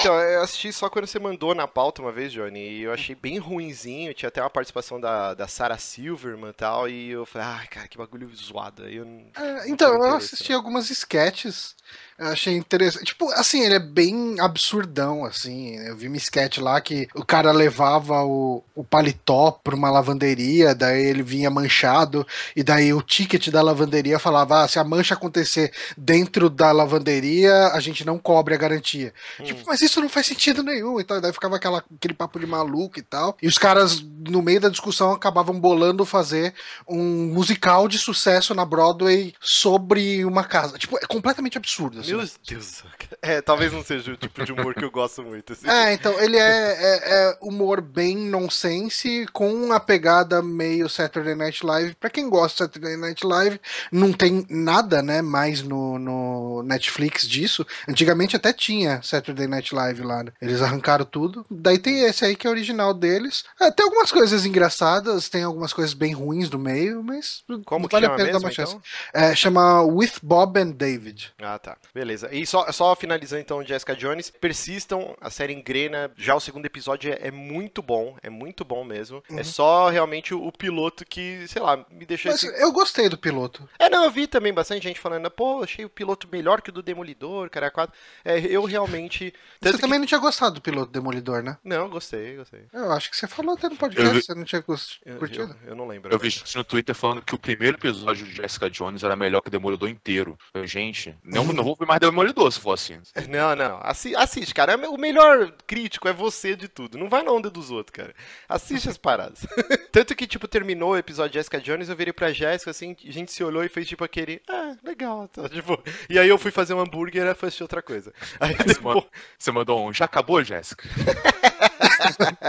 Então, 0.00 0.18
eu 0.18 0.42
assisti 0.42 0.72
só 0.72 0.88
quando 0.90 1.06
você 1.06 1.18
mandou 1.18 1.54
na 1.54 1.68
pauta 1.68 2.02
uma 2.02 2.10
vez, 2.10 2.32
Johnny, 2.32 2.58
e 2.58 2.82
eu 2.82 2.92
achei 2.92 3.14
bem 3.14 3.38
ruinzinho. 3.38 4.12
Tinha 4.12 4.28
até 4.28 4.40
uma 4.42 4.50
participação 4.50 5.00
da, 5.00 5.32
da 5.34 5.46
Sarah 5.46 5.78
Silverman 5.78 6.50
e 6.50 6.54
tal, 6.54 6.88
e 6.88 7.10
eu 7.10 7.24
falei, 7.24 7.46
ai, 7.46 7.66
cara, 7.68 7.86
que 7.86 7.96
bagulho 7.96 8.28
zoado. 8.34 8.88
Eu 8.88 9.04
não. 9.04 9.26
É, 9.36 9.68
então, 9.68 9.94
eu 9.94 10.16
assisti 10.16 10.52
algumas 10.52 10.90
sketches. 10.90 11.76
Eu 12.22 12.28
achei 12.28 12.56
interessante. 12.56 13.06
Tipo, 13.06 13.28
assim, 13.32 13.64
ele 13.64 13.74
é 13.74 13.80
bem 13.80 14.38
absurdão, 14.38 15.24
assim. 15.24 15.76
Eu 15.78 15.96
vi 15.96 16.06
uma 16.06 16.16
sketch 16.16 16.58
lá 16.58 16.80
que 16.80 17.08
o 17.16 17.24
cara 17.24 17.50
levava 17.50 18.22
o, 18.22 18.62
o 18.76 18.84
paletó 18.84 19.50
pra 19.50 19.74
uma 19.74 19.90
lavanderia, 19.90 20.72
daí 20.72 21.04
ele 21.04 21.24
vinha 21.24 21.50
manchado, 21.50 22.24
e 22.54 22.62
daí 22.62 22.94
o 22.94 23.02
ticket 23.02 23.48
da 23.48 23.60
lavanderia 23.60 24.20
falava: 24.20 24.62
ah, 24.62 24.68
se 24.68 24.78
a 24.78 24.84
mancha 24.84 25.14
acontecer 25.14 25.72
dentro 25.96 26.48
da 26.48 26.70
lavanderia, 26.70 27.68
a 27.68 27.80
gente 27.80 28.06
não 28.06 28.20
cobre 28.20 28.54
a 28.54 28.58
garantia. 28.58 29.12
Hum. 29.40 29.44
Tipo, 29.44 29.62
mas 29.66 29.82
isso 29.82 30.00
não 30.00 30.08
faz 30.08 30.26
sentido 30.26 30.62
nenhum. 30.62 31.00
Então, 31.00 31.20
daí 31.20 31.32
ficava 31.32 31.56
aquela, 31.56 31.82
aquele 31.96 32.14
papo 32.14 32.38
de 32.38 32.46
maluco 32.46 33.00
e 33.00 33.02
tal. 33.02 33.36
E 33.42 33.48
os 33.48 33.58
caras, 33.58 34.00
no 34.00 34.40
meio 34.42 34.60
da 34.60 34.68
discussão, 34.68 35.10
acabavam 35.10 35.58
bolando 35.58 36.04
fazer 36.04 36.54
um 36.88 37.26
musical 37.32 37.88
de 37.88 37.98
sucesso 37.98 38.54
na 38.54 38.64
Broadway 38.64 39.34
sobre 39.40 40.24
uma 40.24 40.44
casa. 40.44 40.78
Tipo, 40.78 40.98
é 40.98 41.06
completamente 41.06 41.58
absurdo. 41.58 41.98
assim. 41.98 42.11
Meu 42.16 42.26
Deus 42.48 42.82
do. 42.82 42.92
É, 43.20 43.40
talvez 43.40 43.72
não 43.72 43.84
seja 43.84 44.12
o 44.12 44.16
tipo 44.16 44.44
de 44.44 44.52
humor 44.52 44.74
que 44.74 44.84
eu 44.84 44.90
gosto 44.90 45.22
muito. 45.22 45.52
Assim. 45.52 45.68
É, 45.68 45.92
então, 45.92 46.18
ele 46.20 46.36
é, 46.36 46.40
é- 46.42 47.00
é 47.28 47.38
humor 47.40 47.80
bem 47.80 48.16
nonsense, 48.16 49.26
com 49.32 49.52
uma 49.52 49.78
pegada 49.78 50.42
meio 50.42 50.88
Saturday 50.88 51.34
Night 51.34 51.64
Live. 51.64 51.94
Pra 51.94 52.10
quem 52.10 52.28
gosta 52.28 52.66
de 52.66 52.74
Saturday 52.74 52.96
Night 52.96 53.24
Live, 53.26 53.60
não 53.90 54.12
tem 54.12 54.46
nada, 54.48 55.02
né, 55.02 55.22
mais 55.22 55.62
no, 55.62 55.98
no 55.98 56.62
Netflix 56.64 57.28
disso. 57.28 57.66
Antigamente 57.88 58.34
até 58.36 58.52
tinha 58.52 59.00
Saturday 59.02 59.46
Night 59.46 59.74
Live 59.74 60.02
lá, 60.02 60.24
né? 60.24 60.32
Eles 60.40 60.62
arrancaram 60.62 61.04
tudo. 61.04 61.44
Daí 61.50 61.78
tem 61.78 62.00
esse 62.04 62.24
aí 62.24 62.34
que 62.36 62.46
é 62.46 62.50
original 62.50 62.92
deles. 62.94 63.44
É, 63.60 63.70
tem 63.70 63.84
algumas 63.84 64.10
coisas 64.10 64.44
engraçadas, 64.44 65.28
tem 65.28 65.42
algumas 65.44 65.72
coisas 65.72 65.94
bem 65.94 66.12
ruins 66.12 66.50
no 66.50 66.58
meio, 66.58 67.02
mas 67.02 67.44
Como 67.64 67.88
que 67.88 67.92
vale 67.92 68.06
chama 68.06 68.14
a 68.14 68.18
pena 68.18 68.26
mesmo, 68.32 68.40
dar 68.40 68.46
uma 68.46 68.52
chance. 68.52 68.72
então? 68.72 69.22
É, 69.22 69.34
chama 69.34 69.82
With 69.82 70.12
Bob 70.22 70.58
and 70.58 70.70
David. 70.72 71.32
Ah, 71.40 71.58
tá. 71.58 71.76
Beleza. 71.94 72.28
E 72.34 72.46
só, 72.46 72.70
só 72.72 72.94
finalizando 72.96 73.42
então 73.42 73.64
Jessica 73.64 73.94
Jones, 73.94 74.30
persistam, 74.30 75.14
a 75.20 75.28
série 75.30 75.52
engrena. 75.52 76.10
Já 76.16 76.34
o 76.34 76.40
segundo 76.40 76.64
episódio 76.66 77.12
é, 77.12 77.28
é 77.28 77.30
muito 77.30 77.82
bom, 77.82 78.16
é 78.22 78.30
muito 78.30 78.64
bom 78.64 78.82
mesmo. 78.84 79.22
É 79.30 79.42
só 79.44 79.88
realmente 79.90 80.32
o, 80.34 80.42
o 80.46 80.50
piloto 80.52 81.04
que, 81.04 81.46
sei 81.48 81.60
lá, 81.60 81.84
me 81.90 82.06
deixou 82.06 82.30
Mas 82.32 82.42
esse... 82.42 82.62
eu 82.62 82.72
gostei 82.72 83.08
do 83.08 83.18
piloto. 83.18 83.68
É, 83.78 83.90
não, 83.90 84.04
eu 84.04 84.10
vi 84.10 84.26
também 84.26 84.52
bastante 84.52 84.82
gente 84.84 84.98
falando, 85.00 85.30
pô, 85.30 85.62
achei 85.62 85.84
o 85.84 85.90
piloto 85.90 86.28
melhor 86.32 86.62
que 86.62 86.70
o 86.70 86.72
do 86.72 86.82
Demolidor, 86.82 87.50
cara, 87.50 87.70
quatro. 87.70 87.94
É, 88.24 88.38
eu 88.38 88.64
realmente. 88.64 89.32
Tanto 89.60 89.72
Você 89.72 89.76
que- 89.76 89.82
também 89.82 89.98
não 89.98 90.06
tinha 90.06 90.20
gostado 90.20 90.54
do 90.56 90.60
piloto 90.62 90.90
Demolidor, 90.92 91.42
né? 91.42 91.58
Não, 91.62 91.88
gostei, 91.90 92.36
gostei. 92.36 92.62
Eu 92.72 92.90
acho 92.92 93.10
que 93.10 93.16
você 93.16 93.26
falou 93.26 93.54
até 93.54 93.68
no 93.68 93.76
podcast, 93.76 94.14
vi- 94.14 94.22
você 94.22 94.34
não 94.34 94.44
tinha 94.44 94.64
Eu, 95.04 95.16
curtido. 95.18 95.56
eu, 95.64 95.70
eu 95.70 95.76
não 95.76 95.86
lembro. 95.86 96.12
Eu 96.12 96.18
vi 96.18 96.30
gente 96.30 96.56
no 96.56 96.64
Twitter 96.64 96.94
falando 96.94 97.22
que 97.22 97.34
o 97.34 97.38
primeiro 97.38 97.76
episódio 97.76 98.26
de 98.26 98.34
Jessica 98.36 98.70
Jones 98.70 99.02
era 99.02 99.14
melhor 99.16 99.40
que 99.42 99.48
o 99.48 99.50
Demolidor 99.50 99.88
inteiro. 99.88 100.38
Eu, 100.54 100.66
gente, 100.66 101.14
não, 101.22 101.44
não 101.52 101.62
vou 101.64 101.76
ver 101.82 101.86
mais 101.88 102.00
Demolidor 102.00 102.50
se 102.52 102.60
for 102.60 102.72
assim. 102.72 103.00
Não, 103.28 103.54
não. 103.54 103.78
Assi- 103.82 104.14
assiste, 104.16 104.54
cara. 104.54 104.76
O 104.90 104.96
melhor 104.98 105.52
crítico 105.66 106.08
é 106.08 106.12
você 106.12 106.54
de 106.56 106.68
tudo. 106.68 106.98
Não 106.98 107.08
vai 107.08 107.22
na 107.22 107.30
onda 107.30 107.50
dos 107.50 107.70
outros, 107.70 107.94
cara. 107.94 108.14
Assiste 108.48 108.88
as 108.88 108.96
paradas. 108.96 109.46
Tanto 109.92 110.14
que, 110.14 110.26
tipo, 110.26 110.46
terminou 110.48 110.90
o 110.92 110.96
episódio 110.96 111.32
de 111.32 111.38
Jessica 111.38 111.60
Jones, 111.60 111.88
eu 111.88 111.96
virei 111.96 112.12
pra 112.12 112.32
Jéssica, 112.32 112.70
assim, 112.70 112.96
a 113.06 113.10
gente 113.12 113.32
se 113.32 113.42
olhou 113.44 113.62
e 113.64 113.68
fez, 113.68 113.86
tipo, 113.86 114.04
aquele... 114.04 114.40
Ah, 114.48 114.74
legal. 114.82 115.28
Tá, 115.28 115.48
tipo, 115.48 115.82
e 116.08 116.18
aí 116.18 116.28
eu 116.28 116.38
fui 116.38 116.50
fazer 116.50 116.74
um 116.74 116.80
hambúrguer 116.80 117.26
e 117.26 117.34
foi 117.34 117.48
assistir 117.48 117.62
outra 117.62 117.82
coisa. 117.82 118.12
Aí, 118.40 118.54
depois, 118.66 119.04
Você 119.38 119.50
mandou 119.52 119.86
um, 119.86 119.92
já 119.92 120.04
acabou, 120.06 120.42
Jéssica? 120.42 120.88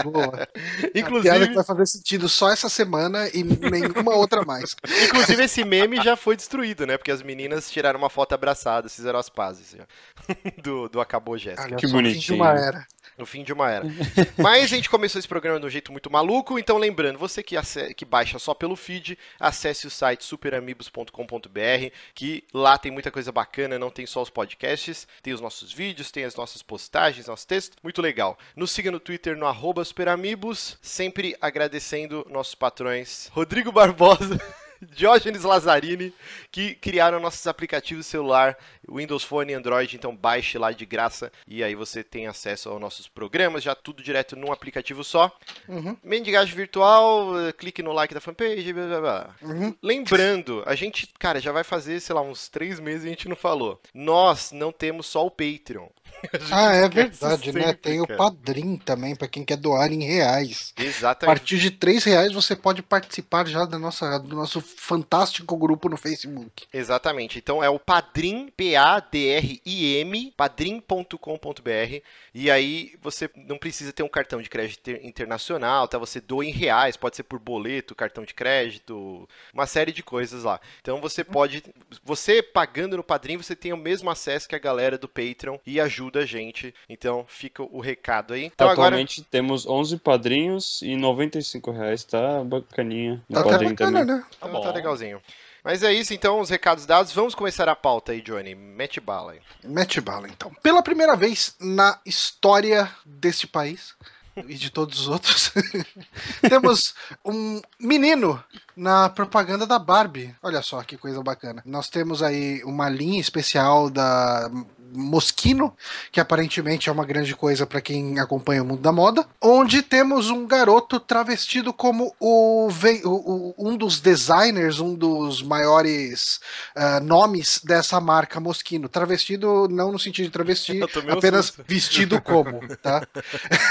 Boa. 0.02 0.48
A 0.48 0.48
piada 0.50 0.90
que 0.92 0.98
inclusive, 0.98 1.54
vai 1.54 1.64
fazer 1.64 1.86
sentido 1.86 2.28
só 2.28 2.50
essa 2.50 2.68
semana 2.68 3.28
e 3.28 3.42
nenhuma 3.42 4.14
outra 4.16 4.44
mais. 4.44 4.76
inclusive, 5.06 5.44
esse 5.44 5.64
meme 5.64 6.02
já 6.02 6.16
foi 6.16 6.36
destruído, 6.36 6.86
né? 6.86 6.96
Porque 6.96 7.10
as 7.10 7.22
meninas 7.22 7.70
tiraram 7.70 7.98
uma 7.98 8.10
foto 8.10 8.32
abraçadas, 8.34 8.94
fizeram 8.94 9.18
as 9.18 9.28
pazes, 9.28 9.76
já. 9.76 9.84
Do, 10.62 10.88
do 10.88 11.00
Acabou 11.00 11.36
Jéssica. 11.36 11.62
Olha 11.64 11.76
Que 11.76 11.86
bonitinho. 11.88 12.36
uma 12.42 12.52
era. 12.52 12.86
No 13.16 13.26
fim 13.26 13.42
de 13.42 13.52
uma 13.52 13.70
era. 13.70 13.84
Mas 14.36 14.64
a 14.64 14.66
gente 14.66 14.90
começou 14.90 15.18
esse 15.18 15.28
programa 15.28 15.60
de 15.60 15.66
um 15.66 15.70
jeito 15.70 15.92
muito 15.92 16.10
maluco, 16.10 16.58
então 16.58 16.78
lembrando, 16.78 17.18
você 17.18 17.42
que, 17.42 17.56
que 17.94 18.04
baixa 18.04 18.38
só 18.38 18.54
pelo 18.54 18.76
feed, 18.76 19.18
acesse 19.38 19.86
o 19.86 19.90
site 19.90 20.24
superamigos.com.br, 20.24 21.90
que 22.14 22.44
lá 22.52 22.76
tem 22.76 22.90
muita 22.90 23.10
coisa 23.10 23.30
bacana, 23.30 23.78
não 23.78 23.90
tem 23.90 24.06
só 24.06 24.22
os 24.22 24.30
podcasts, 24.30 25.06
tem 25.22 25.32
os 25.32 25.40
nossos 25.40 25.72
vídeos, 25.72 26.10
tem 26.10 26.24
as 26.24 26.34
nossas 26.34 26.62
postagens, 26.62 27.26
nossos 27.26 27.44
textos, 27.44 27.78
muito 27.82 28.02
legal. 28.02 28.38
Nos 28.56 28.70
siga 28.70 28.90
no 28.90 29.00
Twitter 29.00 29.36
no 29.36 29.46
arroba 29.46 29.84
superamigos, 29.84 30.78
sempre 30.82 31.36
agradecendo 31.40 32.26
nossos 32.30 32.54
patrões 32.54 33.28
Rodrigo 33.32 33.70
Barbosa. 33.70 34.40
Diógenes 34.94 35.42
Lazzarini, 35.42 36.12
que 36.50 36.74
criaram 36.74 37.20
nossos 37.20 37.46
aplicativos 37.46 38.06
celular, 38.06 38.56
Windows 38.88 39.22
Phone 39.24 39.52
e 39.52 39.54
Android, 39.54 39.96
então 39.96 40.14
baixe 40.14 40.58
lá 40.58 40.72
de 40.72 40.84
graça 40.84 41.32
e 41.46 41.62
aí 41.64 41.74
você 41.74 42.02
tem 42.04 42.26
acesso 42.26 42.68
aos 42.68 42.80
nossos 42.80 43.08
programas, 43.08 43.62
já 43.62 43.74
tudo 43.74 44.02
direto 44.02 44.36
num 44.36 44.52
aplicativo 44.52 45.02
só. 45.04 45.34
Uhum. 45.68 45.96
Mendigagem 46.02 46.54
virtual, 46.54 47.32
clique 47.58 47.82
no 47.82 47.92
like 47.92 48.14
da 48.14 48.20
fanpage, 48.20 48.72
blá 48.72 48.86
blá 48.86 49.00
blá. 49.00 49.34
Uhum. 49.42 49.74
Lembrando, 49.82 50.62
a 50.66 50.74
gente, 50.74 51.08
cara, 51.18 51.40
já 51.40 51.52
vai 51.52 51.64
fazer, 51.64 52.00
sei 52.00 52.14
lá, 52.14 52.20
uns 52.22 52.48
três 52.48 52.78
meses 52.80 53.04
e 53.04 53.06
a 53.06 53.10
gente 53.10 53.28
não 53.28 53.36
falou. 53.36 53.80
Nós 53.92 54.52
não 54.52 54.70
temos 54.72 55.06
só 55.06 55.24
o 55.24 55.30
Patreon. 55.30 55.88
A 56.50 56.68
Ah, 56.68 56.74
é 56.74 56.88
verdade, 56.88 57.52
né? 57.52 57.60
sempre, 57.66 57.74
Tem 57.76 58.00
o 58.00 58.06
cara. 58.06 58.16
Padrim 58.18 58.76
também, 58.76 59.14
pra 59.14 59.28
quem 59.28 59.44
quer 59.44 59.56
doar 59.56 59.92
em 59.92 60.02
reais. 60.04 60.72
A 60.78 60.82
Exatamente. 60.82 61.38
partir 61.38 61.58
de 61.58 61.70
três 61.70 62.04
reais 62.04 62.32
você 62.32 62.54
pode 62.56 62.82
participar 62.82 63.46
já 63.46 63.64
da 63.64 63.78
nossa, 63.78 64.18
do 64.18 64.34
nosso 64.34 64.62
fantástico 64.76 65.56
grupo 65.56 65.88
no 65.88 65.96
Facebook. 65.96 66.66
Exatamente. 66.72 67.38
Então 67.38 67.62
é 67.62 67.68
o 67.68 67.78
Padrim, 67.78 68.48
P-A-D-R-I-M, 68.56 70.32
padrim.com.br. 70.36 72.00
E 72.34 72.50
aí 72.50 72.94
você 73.00 73.30
não 73.36 73.56
precisa 73.58 73.92
ter 73.92 74.02
um 74.02 74.08
cartão 74.08 74.42
de 74.42 74.50
crédito 74.50 74.90
inter- 74.90 75.06
internacional, 75.06 75.86
tá? 75.88 75.98
Você 75.98 76.20
doa 76.20 76.44
em 76.44 76.50
reais, 76.50 76.96
pode 76.96 77.16
ser 77.16 77.22
por 77.22 77.38
boleto, 77.38 77.94
cartão 77.94 78.24
de 78.24 78.34
crédito, 78.34 79.28
uma 79.52 79.66
série 79.66 79.92
de 79.92 80.02
coisas 80.02 80.44
lá. 80.44 80.60
Então 80.80 81.00
você 81.00 81.22
pode, 81.22 81.62
você 82.02 82.42
pagando 82.42 82.96
no 82.96 83.04
Padrim, 83.04 83.36
você 83.36 83.54
tem 83.54 83.72
o 83.72 83.76
mesmo 83.76 84.10
acesso 84.10 84.48
que 84.48 84.54
a 84.54 84.58
galera 84.58 84.98
do 84.98 85.08
Patreon 85.08 85.58
e 85.66 85.80
ajuda 85.80 86.20
a 86.20 86.26
gente. 86.26 86.74
Então 86.88 87.24
fica 87.28 87.62
o 87.62 87.80
recado 87.80 88.34
aí. 88.34 88.44
Então 88.46 88.68
agora 88.68 88.88
Atualmente 88.88 89.22
temos 89.22 89.66
11 89.66 89.98
padrinhos 89.98 90.82
e 90.82 90.96
95 90.96 91.70
reais, 91.70 92.04
tá 92.04 92.42
bacaninha. 92.44 93.22
No 93.28 93.36
Tá 93.42 93.44
padrinho 93.48 93.70
bacana, 93.72 94.00
também. 94.00 94.16
né? 94.16 94.24
Tá, 94.40 94.48
bom. 94.48 94.63
Tá 94.64 94.76
legalzinho. 94.76 95.20
Mas 95.64 95.82
é 95.82 95.92
isso, 95.92 96.12
então, 96.12 96.40
os 96.40 96.50
recados 96.50 96.84
dados. 96.84 97.12
Vamos 97.12 97.34
começar 97.34 97.68
a 97.68 97.74
pauta 97.74 98.12
aí, 98.12 98.20
Johnny. 98.20 98.54
Mete 98.54 99.00
bala 99.00 99.32
aí. 99.32 99.40
Mete 99.64 100.00
bala, 100.00 100.28
então. 100.28 100.52
Pela 100.62 100.82
primeira 100.82 101.16
vez 101.16 101.56
na 101.58 101.98
história 102.04 102.90
deste 103.04 103.46
país 103.46 103.94
e 104.36 104.54
de 104.54 104.70
todos 104.70 105.00
os 105.00 105.08
outros, 105.08 105.52
temos 106.48 106.94
um 107.24 107.62
menino 107.80 108.42
na 108.76 109.08
propaganda 109.08 109.66
da 109.66 109.78
Barbie. 109.78 110.34
Olha 110.42 110.60
só 110.60 110.82
que 110.82 110.98
coisa 110.98 111.22
bacana. 111.22 111.62
Nós 111.64 111.88
temos 111.88 112.22
aí 112.22 112.62
uma 112.64 112.90
linha 112.90 113.20
especial 113.20 113.88
da 113.88 114.50
Moschino, 114.94 115.74
que 116.12 116.20
aparentemente 116.20 116.88
é 116.88 116.92
uma 116.92 117.04
grande 117.04 117.34
coisa 117.34 117.66
para 117.66 117.80
quem 117.80 118.18
acompanha 118.18 118.62
o 118.62 118.66
mundo 118.66 118.80
da 118.80 118.92
moda, 118.92 119.26
onde 119.40 119.82
temos 119.82 120.30
um 120.30 120.46
garoto 120.46 121.00
travestido 121.00 121.72
como 121.72 122.14
o, 122.20 122.68
o 123.04 123.54
um 123.58 123.76
dos 123.76 124.00
designers, 124.00 124.80
um 124.80 124.94
dos 124.94 125.42
maiores 125.42 126.40
uh, 126.76 127.02
nomes 127.02 127.60
dessa 127.64 128.00
marca 128.00 128.40
Moschino. 128.40 128.88
Travestido 128.88 129.68
não 129.68 129.92
no 129.92 129.98
sentido 129.98 130.26
de 130.26 130.30
travesti, 130.30 130.80
apenas 131.10 131.52
vestido 131.66 132.20
como, 132.20 132.60
tá? 132.76 133.06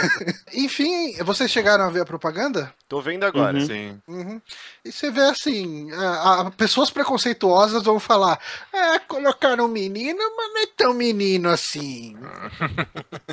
Enfim, 0.53 1.15
vocês 1.23 1.49
chegaram 1.49 1.85
a 1.85 1.89
ver 1.89 2.01
a 2.01 2.05
propaganda? 2.05 2.73
Tô 2.93 3.01
vendo 3.01 3.23
agora. 3.23 3.57
Uhum. 3.57 3.65
Sim. 3.65 4.01
Uhum. 4.07 4.41
E 4.85 4.91
você 4.91 5.09
vê 5.09 5.21
assim, 5.21 5.91
a, 5.93 6.41
a, 6.41 6.51
pessoas 6.51 6.91
preconceituosas 6.91 7.81
vão 7.81 7.99
falar, 7.99 8.39
é, 8.71 8.99
colocaram 8.99 9.65
um 9.65 9.67
menino, 9.67 10.19
mas 10.37 10.53
não 10.53 10.61
é 10.61 10.67
tão 10.77 10.93
menino 10.93 11.49
assim. 11.49 12.15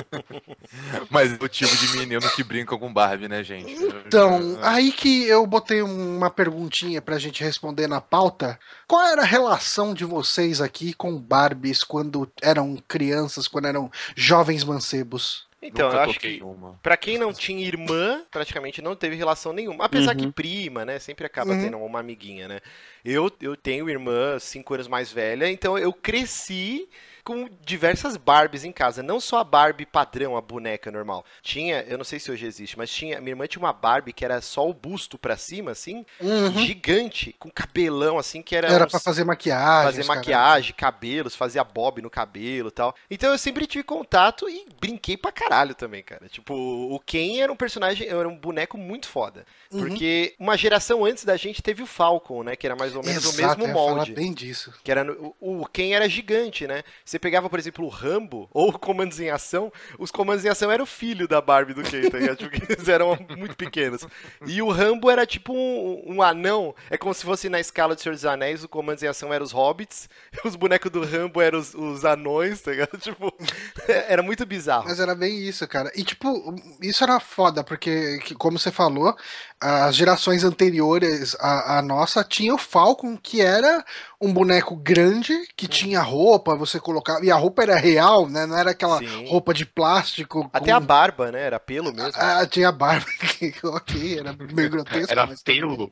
mas 1.11 1.33
é 1.33 1.37
o 1.39 1.47
tipo 1.47 1.77
de 1.77 1.95
menino 1.95 2.27
que 2.31 2.43
brinca 2.43 2.75
com 2.75 2.91
Barbie, 2.91 3.27
né, 3.27 3.43
gente? 3.43 3.71
Então, 4.07 4.57
aí 4.63 4.91
que 4.91 5.27
eu 5.27 5.45
botei 5.45 5.83
uma 5.83 6.31
perguntinha 6.31 6.99
pra 6.99 7.19
gente 7.19 7.43
responder 7.43 7.85
na 7.85 8.01
pauta. 8.01 8.59
Qual 8.87 9.05
era 9.05 9.21
a 9.21 9.25
relação 9.25 9.93
de 9.93 10.05
vocês 10.05 10.59
aqui 10.59 10.91
com 10.91 11.19
Barbies 11.19 11.83
quando 11.83 12.27
eram 12.41 12.81
crianças, 12.87 13.47
quando 13.47 13.67
eram 13.67 13.91
jovens 14.15 14.63
mancebos? 14.63 15.50
Então, 15.61 15.89
Nunca 15.89 15.97
eu 15.97 16.09
acho 16.09 16.19
que 16.19 16.41
uma. 16.41 16.79
pra 16.81 16.97
quem 16.97 17.19
não 17.19 17.31
tinha 17.31 17.63
irmã, 17.65 18.25
praticamente 18.31 18.81
não 18.81 18.95
teve 18.95 19.15
relação 19.15 19.53
nenhuma. 19.53 19.85
Apesar 19.85 20.15
uhum. 20.15 20.21
que 20.21 20.31
prima, 20.31 20.83
né? 20.83 20.97
Sempre 20.97 21.25
acaba 21.25 21.53
uhum. 21.53 21.61
tendo 21.61 21.77
uma 21.77 21.99
amiguinha, 21.99 22.47
né? 22.47 22.59
Eu, 23.05 23.31
eu 23.39 23.55
tenho 23.55 23.87
irmã 23.87 24.39
cinco 24.39 24.73
anos 24.73 24.87
mais 24.87 25.11
velha, 25.11 25.49
então 25.51 25.77
eu 25.77 25.93
cresci 25.93 26.89
com 27.23 27.49
diversas 27.63 28.17
Barbies 28.17 28.63
em 28.63 28.71
casa. 28.71 29.03
Não 29.03 29.19
só 29.19 29.39
a 29.39 29.43
Barbie 29.43 29.85
padrão, 29.85 30.35
a 30.35 30.41
boneca 30.41 30.91
normal. 30.91 31.25
Tinha, 31.41 31.81
eu 31.87 31.97
não 31.97 32.05
sei 32.05 32.19
se 32.19 32.31
hoje 32.31 32.45
existe, 32.45 32.77
mas 32.77 32.89
tinha. 32.89 33.19
Minha 33.19 33.31
irmã 33.31 33.47
tinha 33.47 33.61
uma 33.61 33.73
Barbie 33.73 34.13
que 34.13 34.25
era 34.25 34.41
só 34.41 34.67
o 34.67 34.73
busto 34.73 35.17
pra 35.17 35.37
cima, 35.37 35.71
assim, 35.71 36.05
uhum. 36.19 36.51
gigante, 36.65 37.35
com 37.39 37.49
cabelão, 37.49 38.17
assim, 38.17 38.41
que 38.41 38.55
era. 38.55 38.67
Era 38.67 38.85
uns, 38.85 38.91
pra 38.91 38.99
fazer 38.99 39.23
maquiagem. 39.23 39.91
Fazer 39.91 40.05
maquiagem, 40.05 40.73
cabelos, 40.75 41.35
fazia 41.35 41.63
bob 41.63 42.01
no 42.01 42.09
cabelo 42.09 42.69
e 42.69 42.71
tal. 42.71 42.95
Então 43.09 43.31
eu 43.31 43.37
sempre 43.37 43.67
tive 43.67 43.83
contato 43.83 44.49
e 44.49 44.65
brinquei 44.79 45.17
pra 45.17 45.31
caralho 45.31 45.75
também, 45.75 46.03
cara. 46.03 46.27
Tipo, 46.27 46.53
o 46.53 46.99
Ken 46.99 47.41
era 47.41 47.51
um 47.51 47.55
personagem, 47.55 48.07
era 48.07 48.27
um 48.27 48.35
boneco 48.35 48.77
muito 48.77 49.07
foda. 49.07 49.45
Uhum. 49.71 49.81
Porque 49.81 50.35
uma 50.39 50.57
geração 50.57 51.05
antes 51.05 51.23
da 51.23 51.37
gente 51.37 51.61
teve 51.61 51.83
o 51.83 51.87
Falcon, 51.87 52.43
né? 52.43 52.55
Que 52.55 52.65
era 52.65 52.75
mais 52.75 52.95
ou 52.95 53.03
menos 53.03 53.23
Exato, 53.23 53.63
o 53.63 53.67
mesmo 53.67 53.73
molde. 53.73 54.13
bem 54.13 54.33
disso. 54.33 54.73
Que 54.83 54.91
era 54.91 55.11
o, 55.11 55.61
o 55.61 55.65
Ken 55.67 55.93
era 55.93 56.07
gigante, 56.09 56.67
né? 56.67 56.83
Você 57.11 57.19
pegava, 57.19 57.49
por 57.49 57.59
exemplo, 57.59 57.85
o 57.85 57.89
Rambo 57.89 58.47
ou 58.53 58.71
Comandos 58.71 59.19
em 59.19 59.29
Ação, 59.29 59.69
os 59.99 60.11
Comandos 60.11 60.45
em 60.45 60.47
Ação 60.47 60.71
era 60.71 60.81
o 60.81 60.85
filho 60.85 61.27
da 61.27 61.41
Barbie 61.41 61.73
do 61.73 61.83
Ken, 61.83 62.09
tá 62.09 62.17
ligado? 62.17 62.37
Tipo, 62.37 62.71
eles 62.71 62.87
eram 62.87 63.17
muito 63.37 63.53
pequenos. 63.57 64.07
E 64.47 64.61
o 64.61 64.69
Rambo 64.69 65.09
era 65.09 65.25
tipo 65.25 65.51
um, 65.51 66.03
um, 66.07 66.21
anão, 66.21 66.73
é 66.89 66.97
como 66.97 67.13
se 67.13 67.25
fosse 67.25 67.49
na 67.49 67.59
escala 67.59 67.97
de 67.97 68.01
Senhor 68.01 68.13
dos 68.13 68.23
Anéis, 68.23 68.63
o 68.63 68.69
Comandos 68.69 69.03
em 69.03 69.07
Ação 69.07 69.33
eram 69.33 69.43
os 69.43 69.51
hobbits, 69.51 70.07
os 70.45 70.55
bonecos 70.55 70.89
do 70.89 71.03
Rambo 71.03 71.41
eram 71.41 71.59
os, 71.59 71.73
os 71.73 72.05
anões, 72.05 72.61
tá 72.61 72.71
ligado? 72.71 72.97
Tipo, 73.01 73.33
era 74.07 74.23
muito 74.23 74.45
bizarro. 74.45 74.85
Mas 74.87 75.01
era 75.01 75.13
bem 75.13 75.37
isso, 75.37 75.67
cara. 75.67 75.91
E 75.93 76.05
tipo, 76.05 76.55
isso 76.81 77.03
era 77.03 77.19
foda, 77.19 77.61
porque, 77.61 78.19
como 78.37 78.57
você 78.57 78.71
falou, 78.71 79.13
as 79.59 79.97
gerações 79.97 80.45
anteriores 80.45 81.35
à, 81.41 81.79
à 81.79 81.81
nossa 81.81 82.23
tinha 82.23 82.55
o 82.55 82.57
Falcon, 82.57 83.17
que 83.17 83.41
era 83.41 83.83
um 84.21 84.31
boneco 84.31 84.75
grande 84.75 85.33
que 85.55 85.67
tinha 85.67 85.99
roupa, 85.99 86.55
você 86.55 86.79
colocava. 86.79 87.25
E 87.25 87.31
a 87.31 87.35
roupa 87.35 87.63
era 87.63 87.75
real, 87.75 88.29
né? 88.29 88.45
Não 88.45 88.55
era 88.55 88.71
aquela 88.71 88.99
Sim. 88.99 89.27
roupa 89.27 89.53
de 89.53 89.65
plástico. 89.65 90.49
Até 90.53 90.71
com... 90.71 90.77
a 90.77 90.79
barba, 90.79 91.31
né? 91.31 91.41
Era 91.41 91.59
pelo 91.59 91.91
mesmo. 91.91 92.11
Ah, 92.15 92.45
tinha 92.45 92.69
a 92.69 92.71
barba, 92.71 93.05
ok, 93.63 94.19
era 94.19 94.35
meio 94.53 94.69
grotesco. 94.69 95.11
Era 95.11 95.25
mas... 95.25 95.41
pelo. 95.41 95.91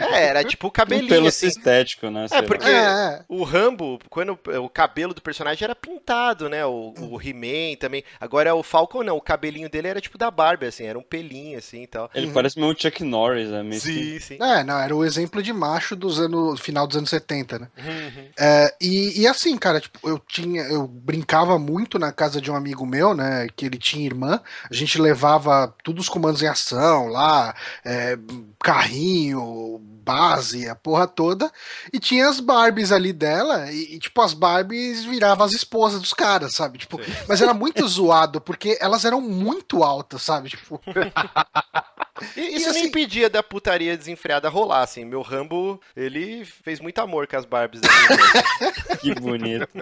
É, 0.00 0.28
era 0.28 0.42
tipo 0.42 0.68
o 0.68 0.70
cabelinho. 0.70 1.06
Um 1.06 1.08
pelo 1.08 1.28
assim. 1.28 1.48
estético, 1.48 2.08
né? 2.08 2.26
É, 2.30 2.40
porque 2.40 2.68
é. 2.68 3.22
o 3.28 3.44
Rambo, 3.44 3.98
quando 4.08 4.38
o 4.62 4.68
cabelo 4.68 5.12
do 5.12 5.20
personagem 5.20 5.64
era 5.64 5.74
pintado, 5.74 6.48
né? 6.48 6.64
O, 6.64 6.94
o 6.96 7.20
He-Man 7.20 7.76
também. 7.78 8.02
Agora 8.18 8.54
o 8.54 8.62
Falcon 8.62 9.02
não, 9.02 9.16
o 9.16 9.20
cabelinho 9.20 9.68
dele 9.68 9.88
era 9.88 10.00
tipo 10.00 10.16
da 10.16 10.30
Barbie, 10.30 10.66
assim, 10.66 10.84
era 10.84 10.98
um 10.98 11.02
pelinho 11.02 11.58
assim 11.58 11.82
e 11.82 11.86
tal. 11.86 12.10
Ele 12.14 12.28
uhum. 12.28 12.32
parece 12.32 12.58
meio 12.58 12.74
Chuck 12.78 13.04
Norris, 13.04 13.50
né? 13.50 13.62
Sim, 13.72 14.16
assim. 14.16 14.20
sim. 14.20 14.38
É, 14.40 14.64
não, 14.64 14.78
era 14.78 14.96
o 14.96 15.04
exemplo 15.04 15.42
de 15.42 15.52
macho 15.52 15.94
dos 15.94 16.18
anos. 16.18 16.58
final 16.60 16.86
dos 16.86 16.96
anos 16.96 17.10
70, 17.10 17.58
né? 17.58 17.65
Né? 17.76 18.12
Uhum. 18.16 18.28
É, 18.38 18.74
e, 18.80 19.22
e, 19.22 19.26
assim, 19.26 19.56
cara, 19.56 19.80
tipo, 19.80 19.98
eu 20.08 20.18
tinha, 20.18 20.62
eu 20.62 20.86
brincava 20.86 21.58
muito 21.58 21.98
na 21.98 22.12
casa 22.12 22.40
de 22.40 22.50
um 22.50 22.56
amigo 22.56 22.86
meu, 22.86 23.14
né? 23.14 23.48
Que 23.54 23.66
ele 23.66 23.78
tinha 23.78 24.06
irmã. 24.06 24.40
A 24.70 24.74
gente 24.74 25.00
levava 25.00 25.74
todos 25.82 26.04
os 26.04 26.08
comandos 26.08 26.42
em 26.42 26.46
ação 26.46 27.08
lá, 27.08 27.54
é, 27.84 28.18
carrinho, 28.62 29.80
base, 30.06 30.68
a 30.68 30.74
porra 30.74 31.06
toda. 31.08 31.50
E 31.92 31.98
tinha 31.98 32.28
as 32.28 32.38
Barbies 32.38 32.92
ali 32.92 33.12
dela, 33.12 33.70
e, 33.72 33.96
e 33.96 33.98
tipo, 33.98 34.20
as 34.22 34.32
Barbies 34.32 35.04
viravam 35.04 35.44
as 35.44 35.52
esposas 35.52 36.00
dos 36.00 36.14
caras, 36.14 36.54
sabe? 36.54 36.78
Tipo, 36.78 37.00
mas 37.28 37.40
era 37.40 37.52
muito 37.52 37.86
zoado, 37.88 38.40
porque 38.40 38.78
elas 38.80 39.04
eram 39.04 39.20
muito 39.20 39.82
altas, 39.82 40.22
sabe? 40.22 40.50
Tipo. 40.50 40.80
E, 42.36 42.56
isso 42.56 42.66
e, 42.66 42.70
assim, 42.70 42.80
não 42.80 42.88
impedia 42.88 43.28
da 43.28 43.42
putaria 43.42 43.96
desenfreada 43.96 44.48
rolar, 44.48 44.82
assim. 44.82 45.04
Meu 45.04 45.22
Rambo, 45.22 45.80
ele 45.96 46.44
fez 46.44 46.80
muito 46.80 46.98
amor 47.00 47.26
com 47.26 47.36
as 47.36 47.44
Barbies 47.44 47.80
Que 49.00 49.14
bonito. 49.14 49.68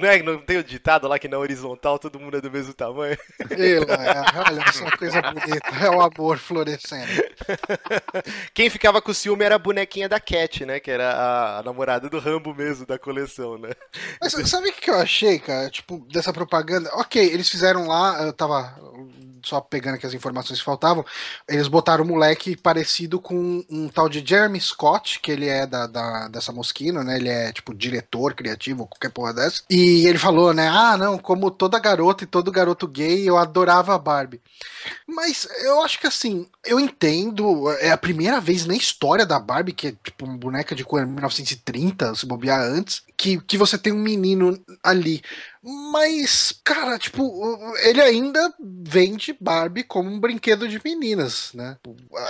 Não, 0.00 0.08
é, 0.08 0.22
não 0.22 0.38
tem 0.38 0.58
o 0.58 0.64
ditado 0.64 1.08
lá 1.08 1.18
que 1.18 1.28
na 1.28 1.38
horizontal 1.38 1.98
todo 1.98 2.20
mundo 2.20 2.36
é 2.36 2.40
do 2.40 2.50
mesmo 2.50 2.74
tamanho? 2.74 3.16
Eu, 3.50 3.84
é, 3.84 4.48
olha, 4.48 4.62
essa 4.68 4.90
coisa 4.96 5.22
bonita. 5.22 5.68
É 5.82 5.88
o 5.88 6.00
amor 6.00 6.36
florescendo. 6.36 7.10
Quem 8.52 8.68
ficava 8.68 9.00
com 9.00 9.10
o 9.10 9.14
ciúme 9.14 9.44
era 9.44 9.54
a 9.54 9.58
bonequinha 9.58 10.08
da 10.08 10.20
Cat, 10.20 10.64
né? 10.66 10.78
Que 10.78 10.90
era 10.90 11.10
a, 11.10 11.58
a 11.58 11.62
namorada 11.62 12.08
do 12.08 12.18
Rambo 12.18 12.54
mesmo, 12.54 12.84
da 12.84 12.98
coleção, 12.98 13.56
né? 13.56 13.70
Mas 14.20 14.32
sabe 14.48 14.68
o 14.68 14.72
que 14.72 14.90
eu 14.90 14.96
achei, 14.96 15.38
cara? 15.38 15.70
Tipo, 15.70 16.06
dessa 16.12 16.32
propaganda. 16.32 16.90
Ok, 16.94 17.22
eles 17.22 17.48
fizeram 17.48 17.86
lá, 17.86 18.24
eu 18.24 18.32
tava 18.32 18.78
só 19.46 19.60
pegando 19.60 19.94
aqui 19.94 20.06
as 20.06 20.14
informações 20.14 20.58
que 20.58 20.64
faltavam, 20.64 21.04
eles 21.48 21.68
botaram 21.68 22.04
um 22.04 22.08
moleque 22.08 22.56
parecido 22.56 23.20
com 23.20 23.64
um 23.70 23.88
tal 23.88 24.08
de 24.08 24.24
Jeremy 24.26 24.60
Scott, 24.60 25.20
que 25.20 25.30
ele 25.30 25.46
é 25.46 25.66
da, 25.66 25.86
da 25.86 26.28
dessa 26.28 26.52
Mosquino, 26.52 27.04
né? 27.04 27.16
Ele 27.16 27.28
é 27.28 27.52
tipo 27.52 27.72
diretor 27.72 28.34
criativo, 28.34 28.86
qualquer 28.86 29.10
porra 29.10 29.32
dessa. 29.32 29.62
E 29.70 30.04
ele 30.06 30.18
falou, 30.18 30.52
né? 30.52 30.68
Ah, 30.68 30.96
não, 30.96 31.16
como 31.16 31.50
toda 31.50 31.78
garota 31.78 32.24
e 32.24 32.26
todo 32.26 32.50
garoto 32.50 32.88
gay, 32.88 33.28
eu 33.28 33.36
adorava 33.36 33.94
a 33.94 33.98
Barbie. 33.98 34.40
Mas 35.06 35.46
eu 35.62 35.80
acho 35.82 36.00
que 36.00 36.08
assim, 36.08 36.48
eu 36.64 36.80
entendo, 36.80 37.70
é 37.78 37.92
a 37.92 37.96
primeira 37.96 38.40
vez 38.40 38.66
na 38.66 38.74
história 38.74 39.24
da 39.24 39.38
Barbie, 39.38 39.72
que 39.72 39.88
é 39.88 39.94
tipo 40.02 40.24
uma 40.24 40.36
boneca 40.36 40.74
de 40.74 40.84
1930, 40.84 42.14
se 42.16 42.26
bobear 42.26 42.60
antes, 42.60 43.02
que, 43.16 43.40
que 43.40 43.56
você 43.56 43.78
tem 43.78 43.92
um 43.92 43.98
menino 43.98 44.58
ali. 44.82 45.22
Mas, 45.68 46.54
cara, 46.62 46.96
tipo, 46.96 47.58
ele 47.82 48.00
ainda 48.00 48.54
vende 48.60 49.36
Barbie 49.40 49.82
como 49.82 50.08
um 50.08 50.20
brinquedo 50.20 50.68
de 50.68 50.80
meninas, 50.84 51.50
né? 51.54 51.76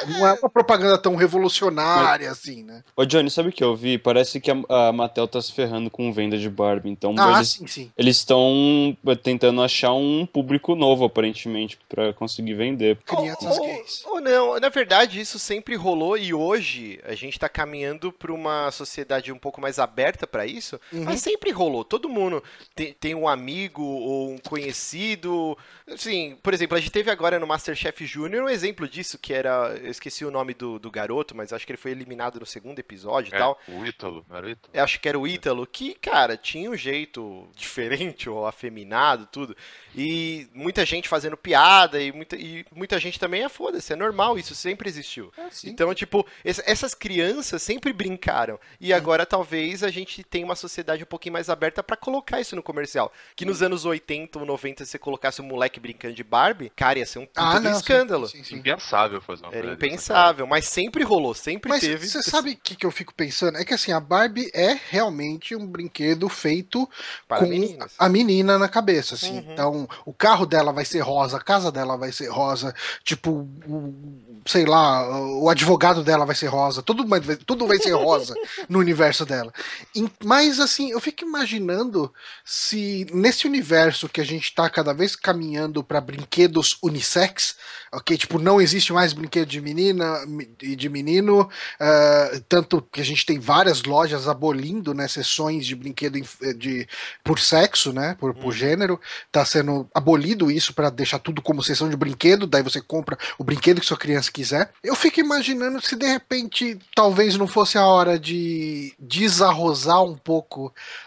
Não 0.09 0.27
é 0.27 0.33
uma 0.33 0.49
propaganda 0.49 0.97
tão 0.97 1.15
revolucionária 1.17 2.31
Mas, 2.31 2.39
assim, 2.39 2.63
né? 2.63 2.83
Ô, 2.97 3.05
Johnny, 3.05 3.31
sabe 3.31 3.51
o 3.51 3.53
que 3.53 3.63
eu 3.63 3.77
vi? 3.77 3.99
Parece 3.99 4.41
que 4.41 4.51
a, 4.51 4.89
a 4.89 4.93
Mattel 4.93 5.29
tá 5.29 5.43
se 5.43 5.53
ferrando 5.53 5.91
com 5.91 6.11
venda 6.15 6.39
de 6.39 6.49
Barbie. 6.49 6.89
Então, 6.89 7.15
ah, 7.19 7.35
eles, 7.37 7.51
sim, 7.51 7.67
sim. 7.67 7.93
Eles 7.95 8.17
estão 8.17 8.97
tentando 9.23 9.61
achar 9.63 9.93
um 9.93 10.25
público 10.25 10.75
novo, 10.75 11.05
aparentemente, 11.05 11.79
para 11.91 12.15
conseguir 12.15 12.55
vender. 12.55 12.97
Crianças 13.05 13.59
gays. 13.59 14.03
Ou 14.07 14.19
não, 14.19 14.59
na 14.59 14.71
verdade, 14.71 15.21
isso 15.21 15.39
sempre 15.39 15.77
rolou 15.77 16.17
e 16.17 16.33
hoje 16.33 16.99
a 17.05 17.15
gente 17.15 17.39
tá 17.39 17.51
caminhando 17.51 18.11
para 18.11 18.33
uma 18.33 18.71
sociedade 18.71 19.31
um 19.31 19.39
pouco 19.39 19.61
mais 19.61 19.79
aberta 19.79 20.27
para 20.27 20.47
isso. 20.47 20.76
Uhum. 20.93 21.05
Mas 21.05 21.21
sempre 21.21 21.51
rolou. 21.51 21.85
Todo 21.85 22.09
mundo 22.09 22.43
tem, 22.75 22.93
tem 22.95 23.15
um 23.15 23.29
amigo 23.29 23.83
ou 23.83 24.31
um 24.33 24.39
conhecido. 24.39 25.57
Assim, 25.89 26.37
por 26.43 26.53
exemplo, 26.55 26.77
a 26.77 26.81
gente 26.81 26.91
teve 26.91 27.11
agora 27.11 27.39
no 27.39 27.47
Masterchef 27.47 28.05
Júnior 28.07 28.45
um 28.45 28.49
exemplo 28.49 28.89
disso, 28.89 29.19
que 29.19 29.33
era. 29.33 29.77
Eu 29.83 29.91
esqueci 29.91 30.25
o 30.25 30.31
nome 30.31 30.55
do, 30.55 30.79
do 30.79 30.91
garoto, 30.91 31.35
mas 31.37 31.53
acho 31.53 31.65
que 31.67 31.73
ele 31.73 31.77
foi 31.79 31.91
eliminado 31.91 32.41
no 32.41 32.47
segundo 32.47 32.79
episódio 32.79 33.33
e 33.33 33.35
É, 33.35 33.39
tal. 33.39 33.59
o 33.69 33.85
Ítalo, 33.85 34.25
não 34.29 34.37
era 34.37 34.47
o 34.47 34.51
Ítalo? 34.51 34.71
Eu 34.75 34.85
acho 34.85 35.01
que 35.01 35.09
era 35.09 35.19
o 35.19 35.27
Ítalo, 35.27 35.67
que, 35.67 35.95
cara, 35.95 36.37
tinha 36.37 36.71
um 36.71 36.77
jeito 36.77 37.49
diferente, 37.57 38.29
ou 38.29 38.47
afeminado, 38.47 39.27
tudo. 39.31 39.57
E 39.95 40.49
muita 40.55 40.85
gente 40.85 41.09
fazendo 41.09 41.37
piada, 41.37 42.01
e 42.03 42.13
muita, 42.13 42.37
e 42.37 42.65
muita 42.75 42.99
gente 42.99 43.19
também 43.19 43.45
é 43.45 43.49
foda-se, 43.49 43.93
é 43.93 43.97
normal, 43.97 44.39
isso 44.39 44.55
sempre 44.55 44.89
existiu. 44.89 45.33
Então, 45.71 45.95
tipo, 45.95 46.27
es- 46.45 46.63
essas 46.67 46.95
crianças 46.95 47.63
sempre 47.63 47.93
brincaram. 47.93 48.59
E 48.81 48.93
agora 48.93 49.25
talvez 49.25 49.83
a 49.83 49.91
gente 49.91 50.23
tenha 50.23 50.45
uma 50.45 50.55
sociedade 50.57 50.66
um 51.03 51.07
pouquinho 51.07 51.33
mais 51.33 51.49
aberta 51.49 51.83
pra 51.83 51.97
colocar 51.97 52.41
isso 52.41 52.55
no 52.57 52.63
comercial. 52.63 53.13
Que 53.35 53.45
nos 53.45 53.63
anos 53.63 53.85
80 53.85 54.39
ou 54.39 54.47
90, 54.47 54.85
se 54.85 54.91
você 54.93 54.99
colocasse 54.99 55.41
um 55.41 55.45
moleque 55.45 55.79
brincando 55.81 56.15
de 56.15 56.25
Barbie, 56.25 56.71
cara, 56.75 56.99
ia 56.99 57.07
ser 57.07 57.19
um 57.21 57.29
Ah, 57.37 57.59
não, 57.61 57.73
sim, 57.73 57.79
escândalo. 57.79 58.29
sim, 58.29 58.43
sim. 58.43 58.57
Impensável 58.57 59.21
fazer 59.21 59.45
uma 59.45 59.55
Era 59.55 59.73
impensável, 59.73 60.47
mas 60.47 60.67
sempre 60.67 61.03
rolou, 61.05 61.35
sempre 61.35 61.69
Mas 61.71 61.81
teve. 61.81 62.07
você 62.09 62.23
sabe 62.23 62.53
o 62.53 62.57
que, 62.57 62.75
que 62.77 62.87
eu 62.87 62.91
fico 62.91 63.15
pensando? 63.15 63.59
É 63.59 63.65
que 63.65 63.75
assim, 63.75 63.93
a 63.93 64.01
Barbie 64.01 64.51
é 64.55 64.79
realmente 64.91 65.55
um 65.55 65.67
brinquedo 65.67 66.29
feito 66.29 66.89
Para 67.29 67.41
com 67.41 67.47
meninas. 67.47 67.95
a 67.99 68.09
menina 68.09 68.59
na 68.59 68.69
cabeça, 68.69 69.15
assim. 69.15 69.39
Uhum. 69.39 69.53
Então, 69.53 69.89
o 70.05 70.13
carro 70.13 70.47
dela 70.47 70.73
vai 70.73 70.85
ser 70.85 71.01
rosa, 71.01 71.37
a 71.37 71.41
casa 71.41 71.71
dela 71.73 71.97
vai 71.97 72.13
ser 72.13 72.29
rosa, 72.29 72.75
tipo, 73.05 73.31
o- 73.67 74.41
sei 74.47 74.65
lá, 74.65 75.07
o 75.41 75.49
advogado 75.49 76.03
dela 76.05 76.25
vai 76.25 76.35
ser 76.35 76.47
rosa, 76.47 76.83
tudo 76.83 77.07
vai, 77.07 77.21
tudo 77.21 77.67
vai 77.67 77.79
ser 77.79 77.93
rosa 77.93 78.35
no 78.69 78.79
universo 78.79 79.25
dela. 79.27 79.53
Em- 79.95 80.11
Mas, 80.57 80.61
assim, 80.61 80.91
eu 80.91 81.01
fico 81.01 81.23
imaginando 81.23 82.11
se 82.43 83.07
nesse 83.13 83.47
universo 83.47 84.09
que 84.09 84.23
a 84.23 84.25
gente 84.25 84.55
tá 84.55 84.71
cada 84.71 84.95
vez 84.95 85.15
caminhando 85.15 85.85
para 85.85 86.01
brinquedos 86.01 86.79
unissex, 86.83 87.57
ok? 87.93 88.17
Tipo, 88.17 88.39
não 88.39 88.59
existe 88.59 88.91
mais 88.91 89.13
brinquedo 89.13 89.49
de 89.49 89.61
menina 89.61 90.25
e 90.63 90.75
de 90.75 90.89
menino, 90.89 91.47
ah, 91.79 92.41
tanto 92.49 92.81
que 92.91 93.03
a 93.03 93.05
gente 93.05 93.27
tem 93.27 93.39
várias 93.39 93.83
lojas 93.83 94.27
abolindo 94.29 94.95
né, 94.95 95.07
sessões 95.09 95.67
de 95.67 95.77
brinquedo 95.77 96.17
inf- 96.17 96.41
de, 96.57 96.89
por 97.23 97.39
sexo, 97.39 97.93
né? 97.93 98.17
Por, 98.19 98.33
por 98.35 98.55
gênero. 98.55 98.99
Tá 99.31 99.45
sendo 99.45 99.87
abolido 99.95 100.51
isso 100.51 100.73
para 100.73 100.89
deixar 100.89 101.19
tudo 101.19 101.43
como 101.43 101.63
sessão 101.63 101.91
de 101.91 101.97
brinquedo, 101.97 102.47
daí 102.47 102.63
você 102.63 102.81
compra 102.81 103.19
o 103.39 103.45
brinquedo 103.45 103.81
que 103.81 103.87
sua 103.87 103.99
criança 103.99 104.33
quiser. 104.33 104.73
Eu 104.83 104.95
fico 104.95 105.21
imaginando 105.21 105.85
se 105.85 105.97
de 105.97 106.07
repente 106.07 106.79
talvez 106.95 107.37
não 107.37 107.47
fosse 107.47 107.77
a 107.77 107.85
hora 107.87 108.19
de 108.19 108.95
desarrosar 108.99 110.03
um 110.03 110.17
pouco 110.17 110.46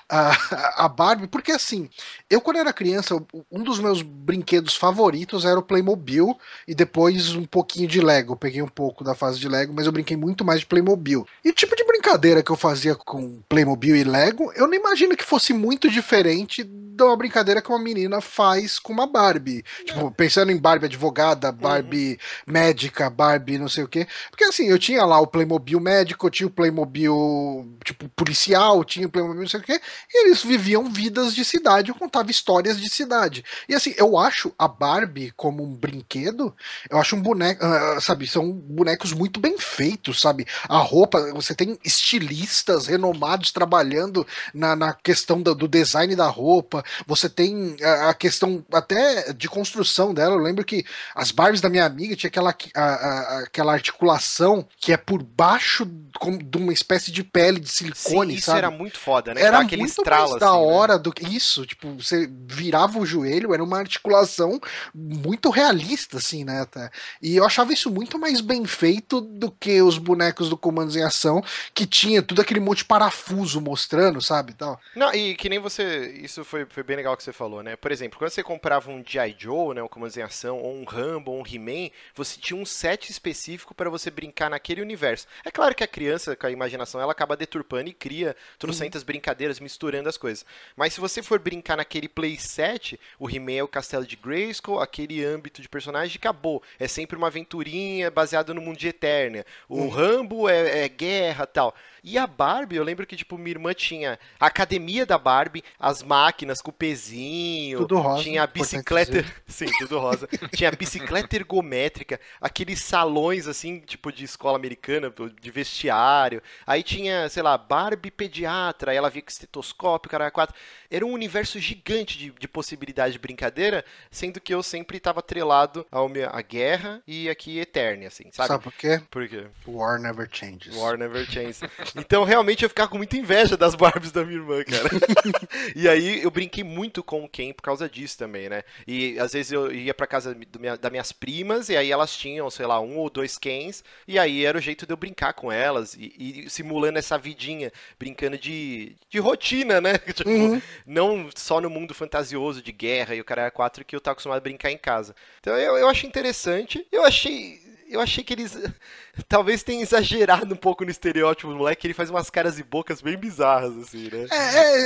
a, 0.10 0.86
a 0.86 0.90
Barbie, 0.90 1.28
porque 1.28 1.52
assim, 1.52 1.90
eu 2.30 2.40
quando 2.40 2.58
era 2.58 2.72
criança, 2.72 3.16
um 3.52 3.64
dos 3.64 3.80
meus 3.80 4.04
brinquedos 4.04 4.76
favoritos 4.76 5.46
era 5.46 5.60
o 5.60 5.64
Playmobil 5.64 6.38
e 6.68 6.76
depois 6.76 7.36
um 7.36 7.46
pouquinho 7.46 7.88
de 7.88 8.00
Lego. 8.00 8.34
Eu 8.34 8.38
peguei 8.38 8.62
um 8.62 8.68
pouco 8.68 9.04
da 9.04 9.16
fase 9.16 9.40
de 9.40 9.50
Lego, 9.50 9.74
mas 9.74 9.88
eu 9.88 9.92
brinquei 9.92 10.16
muito 10.16 10.46
mais 10.46 10.60
de 10.60 10.68
Playmobil. 10.68 11.26
E 11.44 11.50
o 11.50 11.54
tipo 11.54 11.76
de 11.76 11.84
brincadeira 11.84 12.44
que 12.44 12.52
eu 12.52 12.56
fazia 12.56 12.94
com 12.94 13.42
Playmobil 13.50 13.96
e 13.96 14.04
Lego, 14.04 14.52
eu 14.56 14.68
não 14.68 14.76
imagino 14.76 15.18
que 15.18 15.24
fosse 15.24 15.54
muito 15.54 15.90
diferente 15.90 16.64
de 16.64 17.04
uma 17.04 17.18
brincadeira 17.18 17.62
que 17.62 17.70
uma 17.70 17.80
menina 17.80 18.22
faz 18.22 18.78
com 18.78 18.94
uma 18.94 19.08
Barbie. 19.08 19.64
Tipo, 19.86 20.12
pensando 20.12 20.52
em 20.52 20.58
Barbie 20.58 20.86
advogada, 20.86 21.52
Barbie 21.52 22.20
médica, 22.46 23.10
Barbie 23.10 23.58
não 23.58 23.70
sei 23.70 23.86
o 23.86 23.88
quê. 23.88 24.06
Porque 24.30 24.44
assim, 24.44 24.68
eu 24.68 24.78
tinha 24.78 25.04
lá 25.04 25.20
o 25.20 25.28
Playmobil 25.28 25.80
médico, 25.80 26.28
eu 26.28 26.32
tinha 26.32 26.48
o 26.48 26.52
Playmobil, 26.52 27.78
tipo, 27.84 28.08
policial, 28.10 28.84
tinha 28.84 29.08
o 29.08 29.10
Playmobil 29.10 29.42
não 29.42 29.50
sei 29.50 29.62
o 29.62 29.64
quê, 29.64 29.82
e 30.14 30.26
eles 30.26 30.44
viviam 30.44 30.86
vidas 30.92 31.34
de 31.34 31.44
cidade, 31.44 31.90
eu 31.90 31.96
contava 31.96 32.19
histórias 32.28 32.80
de 32.80 32.90
cidade. 32.90 33.44
E 33.68 33.76
assim, 33.76 33.94
eu 33.98 34.18
acho 34.18 34.54
a 34.58 34.68
Barbie 34.68 35.32
como 35.36 35.64
um 35.64 35.74
brinquedo, 35.76 36.54
eu 36.90 36.98
acho 36.98 37.16
um 37.16 37.22
boneco, 37.22 37.64
ah, 37.64 38.00
sabe, 38.02 38.28
são 38.28 38.52
bonecos 38.52 39.14
muito 39.14 39.40
bem 39.40 39.58
feitos, 39.58 40.20
sabe? 40.20 40.46
A 40.68 40.78
roupa, 40.80 41.32
você 41.34 41.54
tem 41.56 41.78
estilistas 41.84 42.88
renomados 42.88 43.52
trabalhando 43.52 44.26
na, 44.54 44.76
na 44.76 44.94
questão 44.94 45.42
do, 45.42 45.54
do 45.56 45.68
design 45.68 46.16
da 46.16 46.28
roupa, 46.28 46.84
você 47.06 47.30
tem 47.30 47.76
a, 47.82 48.10
a 48.10 48.14
questão 48.14 48.64
até 48.74 49.32
de 49.34 49.48
construção 49.48 50.14
dela. 50.14 50.36
Eu 50.36 50.40
lembro 50.40 50.66
que 50.66 50.84
as 51.16 51.32
Barbies 51.32 51.62
da 51.62 51.70
minha 51.70 51.86
amiga 51.86 52.16
tinha 52.16 52.28
aquela, 52.30 52.56
a- 52.76 52.82
a- 52.82 53.40
aquela 53.44 53.74
articulação 53.74 54.68
que 54.78 54.92
é 54.92 54.98
por 54.98 55.22
baixo 55.24 55.86
de 55.86 56.58
uma 56.58 56.74
espécie 56.74 57.12
de 57.12 57.24
pele 57.24 57.60
de 57.60 57.70
Sim, 57.70 57.86
silicone, 57.94 58.36
isso 58.36 58.46
sabe? 58.48 58.58
era 58.60 58.72
muito 58.72 58.98
foda, 59.00 59.34
né? 59.34 59.42
Era 59.42 59.60
aquele 59.60 59.82
muito 59.82 60.04
mais 60.10 60.36
da 60.36 60.52
assim, 60.52 60.66
né? 60.66 60.74
hora 60.74 60.98
do 61.00 61.12
que 61.14 61.26
isso. 61.26 61.66
Tipo, 61.66 62.02
você 62.10 62.30
virava 62.46 63.00
o 63.00 63.06
joelho, 63.06 63.54
era 63.54 63.64
uma 63.64 63.80
articulação 63.80 64.60
muito 64.94 65.50
realista, 65.50 66.18
assim, 66.18 66.44
né? 66.44 66.62
até. 66.62 66.90
E 67.22 67.36
eu 67.36 67.46
achava 67.46 67.74
isso 67.74 67.90
muito 67.90 68.18
mais 68.18 68.42
bem 68.42 68.66
feito 68.66 69.22
do 69.22 69.52
que 69.52 69.82
os 69.82 69.98
bonecos 69.98 70.50
do 70.50 70.58
Comandos 70.58 70.96
em 70.96 71.04
Ação, 71.04 71.44
que 71.74 71.86
tinha 71.86 72.22
tudo 72.22 72.42
aquele 72.42 72.60
monte 72.60 72.80
de 72.80 72.86
parafuso 72.86 73.60
mostrando, 73.60 74.22
sabe? 74.22 74.54
Tal. 74.54 74.80
Não, 74.96 75.14
e 75.14 75.36
que 75.36 75.50
nem 75.50 75.60
você. 75.60 76.12
Isso 76.22 76.44
foi, 76.44 76.66
foi 76.66 76.84
bem 76.84 76.96
legal 76.96 77.16
que 77.18 77.24
você 77.24 77.34
falou, 77.34 77.62
né? 77.64 77.76
Por 77.76 77.92
exemplo, 77.92 78.18
quando 78.18 78.32
você 78.32 78.44
comprava 78.44 78.92
um 78.92 79.04
G.I. 79.06 79.36
Joe, 79.38 79.76
né? 79.76 79.84
Um 79.84 79.88
Comandos 79.88 80.18
em 80.18 80.22
Ação, 80.22 80.58
ou 80.58 80.74
um 80.74 80.84
Rambo, 80.84 81.32
ou 81.32 81.42
um 81.42 81.46
He-Man, 81.46 81.90
você 82.16 82.40
tinha 82.40 82.60
um 82.60 82.66
set 82.66 83.10
específico 83.10 83.74
para 83.74 83.90
você 83.90 84.10
brincar 84.10 84.50
naquele 84.50 84.82
universo. 84.82 85.28
É 85.44 85.52
claro 85.52 85.76
que 85.76 85.84
a 85.84 85.88
criança, 85.88 86.36
com 86.36 86.48
a 86.48 86.52
imaginação, 86.52 87.02
ela 87.02 87.12
acaba 87.12 87.36
deturpando 87.36 87.90
e 87.90 87.94
cria 87.94 88.36
trocentas 88.58 89.04
brincadeiras 89.04 89.60
misturando 89.60 90.10
as 90.10 90.18
coisas. 90.18 90.46
Mas 90.76 90.94
se 90.94 91.00
você 91.00 91.22
for 91.22 91.40
brincar 91.40 91.78
naquele 91.78 91.99
playset, 92.08 93.00
o 93.18 93.30
He-Man 93.30 93.54
é 93.54 93.64
o 93.64 93.68
castelo 93.68 94.06
de 94.06 94.16
Grayskull, 94.16 94.80
aquele 94.80 95.26
âmbito 95.26 95.62
de 95.62 95.68
personagem 95.68 96.18
acabou. 96.18 96.62
É 96.80 96.88
sempre 96.88 97.18
uma 97.18 97.28
aventurinha 97.28 98.10
baseada 98.10 98.54
no 98.54 98.62
mundo 98.62 98.78
de 98.78 98.88
Eternia. 98.88 99.46
O 99.68 99.88
Rambo 99.88 100.48
é, 100.48 100.86
é 100.86 100.90
guerra 100.90 101.46
tal. 101.46 101.76
E 102.04 102.18
a 102.18 102.28
Barbie, 102.28 102.76
eu 102.76 102.84
lembro 102.84 103.06
que, 103.06 103.16
tipo, 103.16 103.38
minha 103.38 103.52
irmã 103.52 103.74
tinha 103.74 104.20
a 104.40 104.46
academia 104.46 105.06
da 105.06 105.18
Barbie, 105.18 105.64
as 105.80 106.04
máquinas 106.04 106.62
com 106.62 106.70
o 106.70 106.74
pezinho, 106.74 107.80
Tudo 107.80 107.98
rosa, 108.00 108.24
tinha 108.24 108.44
a 108.44 108.48
bicicleta. 108.48 109.26
Sim, 109.48 109.68
tudo 109.80 110.00
rosa. 110.00 110.28
tinha 110.56 110.70
a 110.70 110.72
bicicleta 110.72 111.36
ergométrica, 111.36 112.20
aqueles 112.40 112.82
salões, 112.82 113.48
assim, 113.48 113.80
tipo, 113.80 114.12
de 114.12 114.24
escola 114.24 114.58
americana, 114.58 115.14
de 115.42 115.52
vestiário. 115.52 116.42
Aí 116.66 116.84
tinha, 116.84 117.28
sei 117.30 117.44
lá, 117.44 117.58
Barbie 117.58 118.12
pediatra, 118.12 118.92
aí 118.92 118.98
ela 118.98 119.10
via 119.10 119.22
com 119.22 119.30
estetoscópio, 119.30 120.10
cara, 120.10 120.32
quatro. 120.32 120.56
Era 120.90 121.06
um 121.06 121.12
universo 121.12 121.60
gigante 121.60 122.18
de, 122.18 122.32
de 122.32 122.48
possibilidade 122.48 123.14
de 123.14 123.20
brincadeira, 123.20 123.84
sendo 124.12 124.40
que 124.40 124.54
eu 124.54 124.62
sempre 124.62 124.98
estava 124.98 125.20
atrelado 125.20 125.86
ao 125.92 126.08
minha, 126.08 126.30
à 126.30 126.42
guerra 126.42 127.02
e 127.08 127.30
aqui 127.30 127.60
Eternia, 127.60 128.08
assim, 128.08 128.26
sabe? 128.32 128.48
Sabe 128.48 128.64
por 128.64 128.74
quê? 128.74 129.02
Por 129.10 129.28
quê? 129.28 129.48
War 129.68 130.00
never 130.00 130.28
changes. 130.32 130.76
War 130.76 130.98
Never 130.98 131.26
Changes. 131.26 131.62
Então, 131.96 132.24
realmente, 132.24 132.64
eu 132.64 132.70
ficava 132.70 132.90
com 132.90 132.98
muita 132.98 133.18
inveja 133.18 133.58
das 133.58 133.76
Barbies 133.76 134.12
da 134.12 134.24
minha 134.24 134.38
irmã, 134.38 134.64
cara. 134.64 134.90
e 135.76 135.88
aí, 135.88 136.24
eu 136.24 136.32
brinquei 136.32 136.64
muito 136.64 137.04
com 137.04 137.24
o 137.24 137.30
Ken 137.30 137.54
por 137.54 137.64
causa 137.64 137.90
disso 137.90 138.18
também, 138.18 138.50
né? 138.50 138.64
E, 138.88 139.18
às 139.20 139.34
vezes, 139.34 139.52
eu 139.52 139.72
ia 139.72 139.94
pra 139.94 140.08
casa 140.08 140.34
do 140.34 140.60
minha, 140.60 140.78
das 140.78 140.92
minhas 140.92 141.12
primas, 141.12 141.70
e 141.70 141.78
aí 141.78 141.92
elas 141.92 142.16
tinham, 142.16 142.50
sei 142.50 142.66
lá, 142.66 142.80
um 142.80 142.98
ou 142.98 143.10
dois 143.10 143.38
Kens, 143.38 143.84
e 144.08 144.18
aí 144.20 144.46
era 144.46 144.58
o 144.58 144.62
jeito 144.62 144.86
de 144.86 144.94
eu 144.94 144.98
brincar 144.98 145.34
com 145.34 145.52
elas, 145.52 145.94
e, 145.96 146.46
e 146.46 146.50
simulando 146.50 147.00
essa 147.00 147.18
vidinha, 147.18 147.72
brincando 147.98 148.38
de, 148.38 148.96
de 149.10 149.20
rotina, 149.20 149.80
né? 149.82 149.98
Tipo, 150.20 150.30
Uhum. 150.30 150.62
não 150.86 151.30
só 151.36 151.60
no 151.62 151.70
mundo 151.70 151.94
fantasioso 151.94 152.62
de 152.62 152.72
guerra 152.72 153.16
e 153.16 153.22
o 153.22 153.26
cara 153.26 153.50
4 153.52 153.84
que 153.86 153.96
eu 153.96 154.02
tava 154.02 154.14
acostumado 154.14 154.38
a 154.38 154.42
brincar 154.42 154.72
em 154.72 154.78
casa. 154.78 155.16
Então, 155.40 155.56
eu, 155.58 155.78
eu 155.78 155.88
achei 155.90 156.08
interessante. 156.08 156.86
Eu 156.92 157.04
achei... 157.04 157.60
Eu 157.90 158.00
achei 158.02 158.24
que 158.24 158.34
eles 158.34 158.56
talvez 159.28 159.64
tenham 159.64 159.82
exagerado 159.82 160.54
um 160.54 160.58
pouco 160.58 160.86
no 160.86 160.92
estereótipo 160.92 161.50
do 161.52 161.58
moleque, 161.58 161.88
ele 161.88 161.94
faz 161.94 162.10
umas 162.10 162.30
caras 162.30 162.60
e 162.60 162.64
bocas 162.64 163.02
bem 163.02 163.18
bizarras, 163.18 163.76
assim, 163.78 164.10
né? 164.12 164.28
É, 164.32 164.36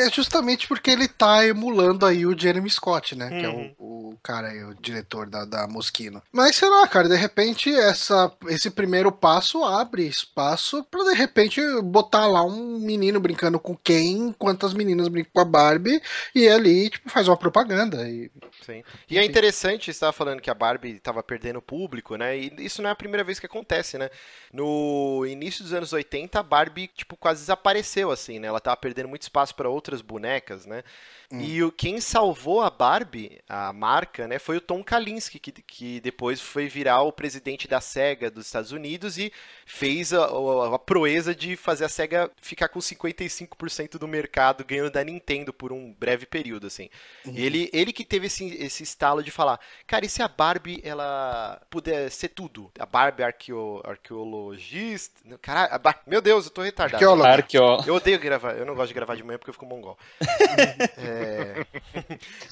é, 0.04 0.08
é 0.08 0.10
justamente 0.10 0.68
porque 0.68 0.89
ele 0.92 1.08
tá 1.08 1.46
emulando 1.46 2.06
aí 2.06 2.26
o 2.26 2.38
Jeremy 2.38 2.70
Scott, 2.70 3.16
né? 3.16 3.30
Que 3.30 3.46
é 3.46 3.50
Uhum. 3.50 3.76
o, 3.78 3.92
o 4.13 4.19
cara 4.21 4.49
aí, 4.49 4.63
o 4.63 4.76
diretor 4.76 5.28
da, 5.28 5.45
da 5.45 5.67
Moschino. 5.67 6.21
Mas 6.32 6.56
sei 6.56 6.69
lá, 6.69 6.88
cara, 6.88 7.10
de 7.10 7.15
repente 7.15 7.73
essa, 7.73 8.32
esse 8.47 8.69
primeiro 8.69 9.12
passo 9.12 9.63
abre 9.63 10.08
espaço 10.08 10.84
pra 10.86 11.04
de 11.04 11.13
repente 11.13 11.62
botar 11.82 12.28
lá 12.28 12.43
um 12.43 12.80
menino 12.80 13.19
brincando 13.19 13.60
com 13.60 13.76
quem, 13.76 14.30
enquanto 14.30 14.65
as 14.65 14.73
meninas 14.73 15.08
brincam 15.08 15.32
com 15.34 15.41
a 15.41 15.45
Barbie, 15.45 16.02
e 16.34 16.47
ali, 16.47 16.89
tipo, 16.89 17.10
faz 17.10 17.28
uma 17.28 17.38
propaganda. 17.38 18.08
E... 18.08 18.32
Sim. 18.65 18.84
E 19.10 19.17
é 19.17 19.26
interessante, 19.26 19.86
você 19.86 19.91
estava 19.91 20.13
falando 20.13 20.41
que 20.41 20.49
a 20.49 20.54
Barbie 20.54 20.95
estava 20.95 21.21
perdendo 21.23 21.62
público, 21.62 22.15
né? 22.15 22.38
E 22.38 22.54
isso 22.60 22.82
não 22.82 22.89
é 22.89 22.93
a 22.93 22.95
primeira 22.95 23.23
vez 23.23 23.39
que 23.39 23.45
acontece, 23.45 23.97
né? 23.97 24.10
No 24.52 25.26
início 25.26 25.63
dos 25.63 25.73
anos 25.73 25.93
80, 25.93 26.39
a 26.39 26.43
Barbie, 26.43 26.88
tipo, 26.88 27.15
quase 27.17 27.41
desapareceu, 27.41 28.12
assim, 28.12 28.39
né? 28.39 28.47
Ela 28.47 28.60
tava 28.60 28.78
perdendo 28.78 29.10
muito 29.10 29.23
espaço 29.23 29.56
para 29.56 29.69
outras 29.69 30.02
bonecas, 30.02 30.65
né? 30.65 30.84
E 31.32 31.63
o, 31.63 31.71
quem 31.71 31.99
salvou 31.99 32.62
a 32.62 32.69
Barbie, 32.69 33.41
a 33.49 33.73
marca, 33.73 34.03
né, 34.28 34.39
foi 34.39 34.58
o 34.58 34.62
Tom 34.62 34.84
Kalinske, 34.84 35.39
que, 35.39 35.52
que 35.52 36.00
depois 36.02 36.39
foi 36.42 36.68
virar 36.68 37.02
o 37.02 37.12
presidente 37.12 37.68
da 37.68 37.82
SEGA 37.82 38.30
dos 38.30 38.46
Estados 38.46 38.72
Unidos 38.72 39.18
e 39.18 39.32
fez 39.66 40.13
a, 40.13 40.26
a, 40.26 40.76
a 40.76 40.80
proeza 40.80 41.34
de 41.36 41.56
fazer 41.56 41.86
a 41.86 41.89
SEGA 41.89 42.32
ficar 42.42 42.68
com 42.68 42.80
55% 42.80 43.98
do 43.98 44.08
mercado 44.08 44.66
ganhando 44.66 44.92
da 44.92 45.04
Nintendo 45.04 45.54
por 45.54 45.72
um 45.72 45.94
breve 45.94 46.26
período, 46.26 46.68
assim. 46.68 46.89
Uhum. 47.26 47.34
Ele, 47.36 47.70
ele 47.74 47.94
que 47.94 48.06
teve 48.06 48.28
esse, 48.28 48.54
esse 48.56 48.84
estalo 48.84 49.24
de 49.24 49.32
falar, 49.32 49.60
cara, 49.88 50.06
e 50.06 50.10
se 50.10 50.22
a 50.22 50.28
Barbie, 50.28 50.82
ela 50.84 51.62
puder 51.70 52.10
ser 52.10 52.30
tudo? 52.30 52.72
A 52.80 52.86
Barbie 52.86 53.24
arqueo, 53.24 53.82
arqueologista... 53.84 55.22
Caralho, 55.42 55.80
Bar... 55.80 56.02
meu 56.06 56.22
Deus, 56.22 56.46
eu 56.46 56.52
tô 56.52 56.62
retardado. 56.62 57.04
Arqueólogo. 57.04 57.24
Eu 57.88 57.96
odeio 57.96 58.20
gravar, 58.20 58.54
eu 58.58 58.66
não 58.66 58.76
gosto 58.76 58.89
de 58.89 58.94
gravar 58.94 59.16
de 59.16 59.24
manhã 59.24 59.38
porque 59.38 59.50
eu 59.50 59.54
fico 59.54 59.66
mongol. 59.66 59.98
é, 60.98 61.66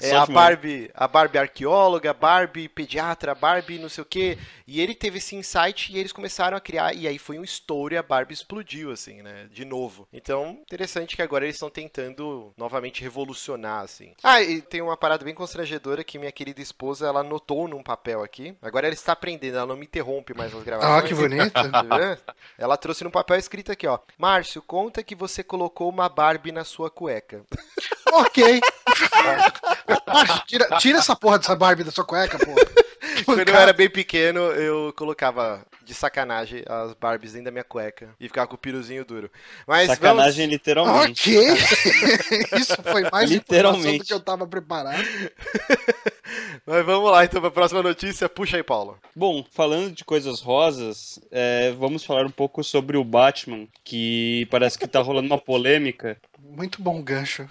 é 0.00 0.12
a 0.14 0.26
Barbie, 0.26 0.90
a 0.94 1.08
Barbie 1.08 1.38
arqueóloga, 1.42 2.12
Barbie 2.12 2.68
pediatra, 2.68 3.34
Barbie 3.34 3.78
não 3.78 3.88
sei 3.88 4.02
o 4.02 4.06
quê. 4.06 4.38
E 4.66 4.80
ele 4.80 4.94
teve 4.94 5.18
esse 5.18 5.36
insight 5.36 5.92
e 5.92 5.98
eles 5.98 6.12
começaram 6.12 6.56
a 6.56 6.60
criar, 6.60 6.94
e 6.94 7.06
aí 7.06 7.18
foi 7.18 7.38
um 7.38 7.44
estouro 7.44 7.94
e 7.94 7.96
a 7.96 8.02
Barbie 8.02 8.34
explodiu, 8.34 8.90
assim, 8.90 9.22
né? 9.22 9.48
De 9.50 9.64
novo. 9.64 10.08
Então, 10.12 10.58
interessante 10.62 11.16
que 11.16 11.22
agora 11.22 11.44
eles 11.44 11.56
estão 11.56 11.68
tentando 11.68 12.52
novamente 12.56 13.02
revolucionar, 13.02 13.82
assim. 13.82 14.14
Ah, 14.22 14.40
e 14.40 14.62
tem 14.62 14.80
uma 14.80 14.96
parada 14.96 15.24
bem 15.24 15.34
constrangedora 15.34 16.04
que 16.04 16.18
minha 16.18 16.32
querida 16.32 16.60
esposa, 16.60 17.06
ela 17.06 17.22
notou 17.22 17.68
num 17.68 17.82
papel 17.82 18.22
aqui. 18.22 18.56
Agora 18.62 18.86
ela 18.86 18.94
está 18.94 19.12
aprendendo, 19.12 19.56
ela 19.56 19.66
não 19.66 19.76
me 19.76 19.84
interrompe 19.84 20.34
mais 20.34 20.52
nas 20.52 20.62
gravações. 20.62 21.04
Ah, 21.04 21.06
que 21.06 21.14
bonito. 21.14 21.52
ela 22.56 22.76
trouxe 22.76 23.04
num 23.04 23.10
papel 23.10 23.36
escrito 23.36 23.72
aqui, 23.72 23.86
ó. 23.86 23.98
Márcio, 24.16 24.62
conta 24.62 25.02
que 25.02 25.14
você 25.14 25.42
colocou 25.42 25.88
uma 25.88 26.08
Barbie 26.08 26.52
na 26.52 26.64
sua 26.64 26.90
cueca. 26.90 27.44
ok. 28.12 28.60
Tira, 30.46 30.66
tira 30.78 30.98
essa 30.98 31.16
porra 31.16 31.38
dessa 31.38 31.56
Barbie 31.56 31.84
da 31.84 31.90
sua 31.90 32.04
cueca, 32.04 32.38
porra. 32.38 32.56
Quando 33.24 33.48
eu 33.48 33.54
era 33.54 33.72
bem 33.74 33.90
pequeno, 33.90 34.40
eu 34.40 34.92
colocava 34.96 35.64
de 35.84 35.94
sacanagem 35.94 36.62
as 36.68 36.94
Barbies 36.94 37.32
dentro 37.32 37.46
da 37.46 37.50
minha 37.50 37.64
cueca 37.64 38.10
e 38.20 38.28
ficava 38.28 38.46
com 38.46 38.54
o 38.54 38.58
piruzinho 38.58 39.04
duro. 39.04 39.30
Mas 39.66 39.88
sacanagem 39.88 40.46
vamos... 40.46 40.52
literalmente. 40.52 41.36
Ok. 41.36 41.48
Isso 42.58 42.76
foi 42.82 43.10
mais 43.10 43.30
literalmente 43.30 43.98
do 43.98 44.04
que 44.04 44.14
eu 44.14 44.20
tava 44.20 44.46
preparado. 44.46 45.04
Mas 46.64 46.86
vamos 46.86 47.10
lá 47.10 47.24
então 47.24 47.40
para 47.40 47.48
a 47.48 47.52
próxima 47.52 47.82
notícia. 47.82 48.28
Puxa 48.28 48.56
aí, 48.56 48.62
Paulo. 48.62 48.98
Bom, 49.14 49.44
falando 49.50 49.92
de 49.92 50.04
coisas 50.04 50.40
rosas, 50.40 51.18
é, 51.30 51.72
vamos 51.72 52.04
falar 52.04 52.24
um 52.24 52.30
pouco 52.30 52.62
sobre 52.62 52.96
o 52.96 53.04
Batman, 53.04 53.66
que 53.82 54.46
parece 54.50 54.78
que 54.78 54.86
tá 54.86 55.00
rolando 55.00 55.26
uma 55.26 55.38
polêmica 55.38 56.16
muito 56.52 56.82
bom 56.82 57.00
gancho. 57.02 57.48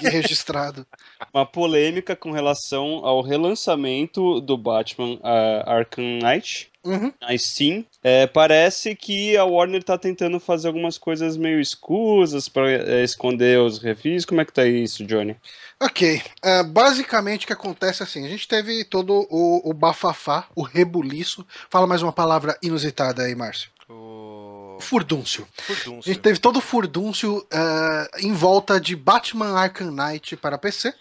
Registrado. 0.00 0.86
Uma 1.32 1.46
polêmica 1.46 2.16
com 2.16 2.32
relação 2.32 3.04
ao 3.04 3.22
relançamento 3.22 4.40
do 4.42 4.56
Batman 4.56 5.14
uh, 5.14 5.62
Arkham 5.66 6.18
Knight. 6.20 6.70
Uhum. 6.84 7.12
Na 7.20 7.38
Steam, 7.38 7.84
é, 8.02 8.26
parece 8.26 8.96
que 8.96 9.36
a 9.36 9.44
Warner 9.44 9.84
tá 9.84 9.96
tentando 9.96 10.40
fazer 10.40 10.66
algumas 10.66 10.98
coisas 10.98 11.36
meio 11.36 11.60
escusas 11.60 12.48
para 12.48 12.72
é, 12.72 13.04
esconder 13.04 13.60
os 13.60 13.78
reviews. 13.78 14.24
Como 14.24 14.40
é 14.40 14.44
que 14.44 14.52
tá 14.52 14.66
isso, 14.66 15.04
Johnny? 15.06 15.36
Ok. 15.80 16.20
Uh, 16.44 16.64
basicamente 16.64 17.44
o 17.44 17.46
que 17.46 17.52
acontece 17.52 18.02
é 18.02 18.04
assim: 18.04 18.26
a 18.26 18.28
gente 18.28 18.48
teve 18.48 18.84
todo 18.84 19.26
o, 19.30 19.70
o 19.70 19.72
bafafá, 19.72 20.48
o 20.56 20.62
rebuliço. 20.62 21.46
Fala 21.70 21.86
mais 21.86 22.02
uma 22.02 22.12
palavra 22.12 22.58
inusitada 22.60 23.22
aí, 23.22 23.34
Márcio. 23.34 23.70
O... 23.88 24.78
Furdúncio. 24.80 25.46
Furdúncio. 25.56 26.10
A 26.10 26.12
gente 26.12 26.22
teve 26.22 26.40
todo 26.40 26.56
o 26.56 26.60
furdúncio 26.60 27.38
uh, 27.38 28.18
em 28.18 28.32
volta 28.32 28.80
de 28.80 28.96
Batman 28.96 29.56
Arkham 29.56 29.92
Knight 29.92 30.36
para 30.36 30.58
PC 30.58 30.92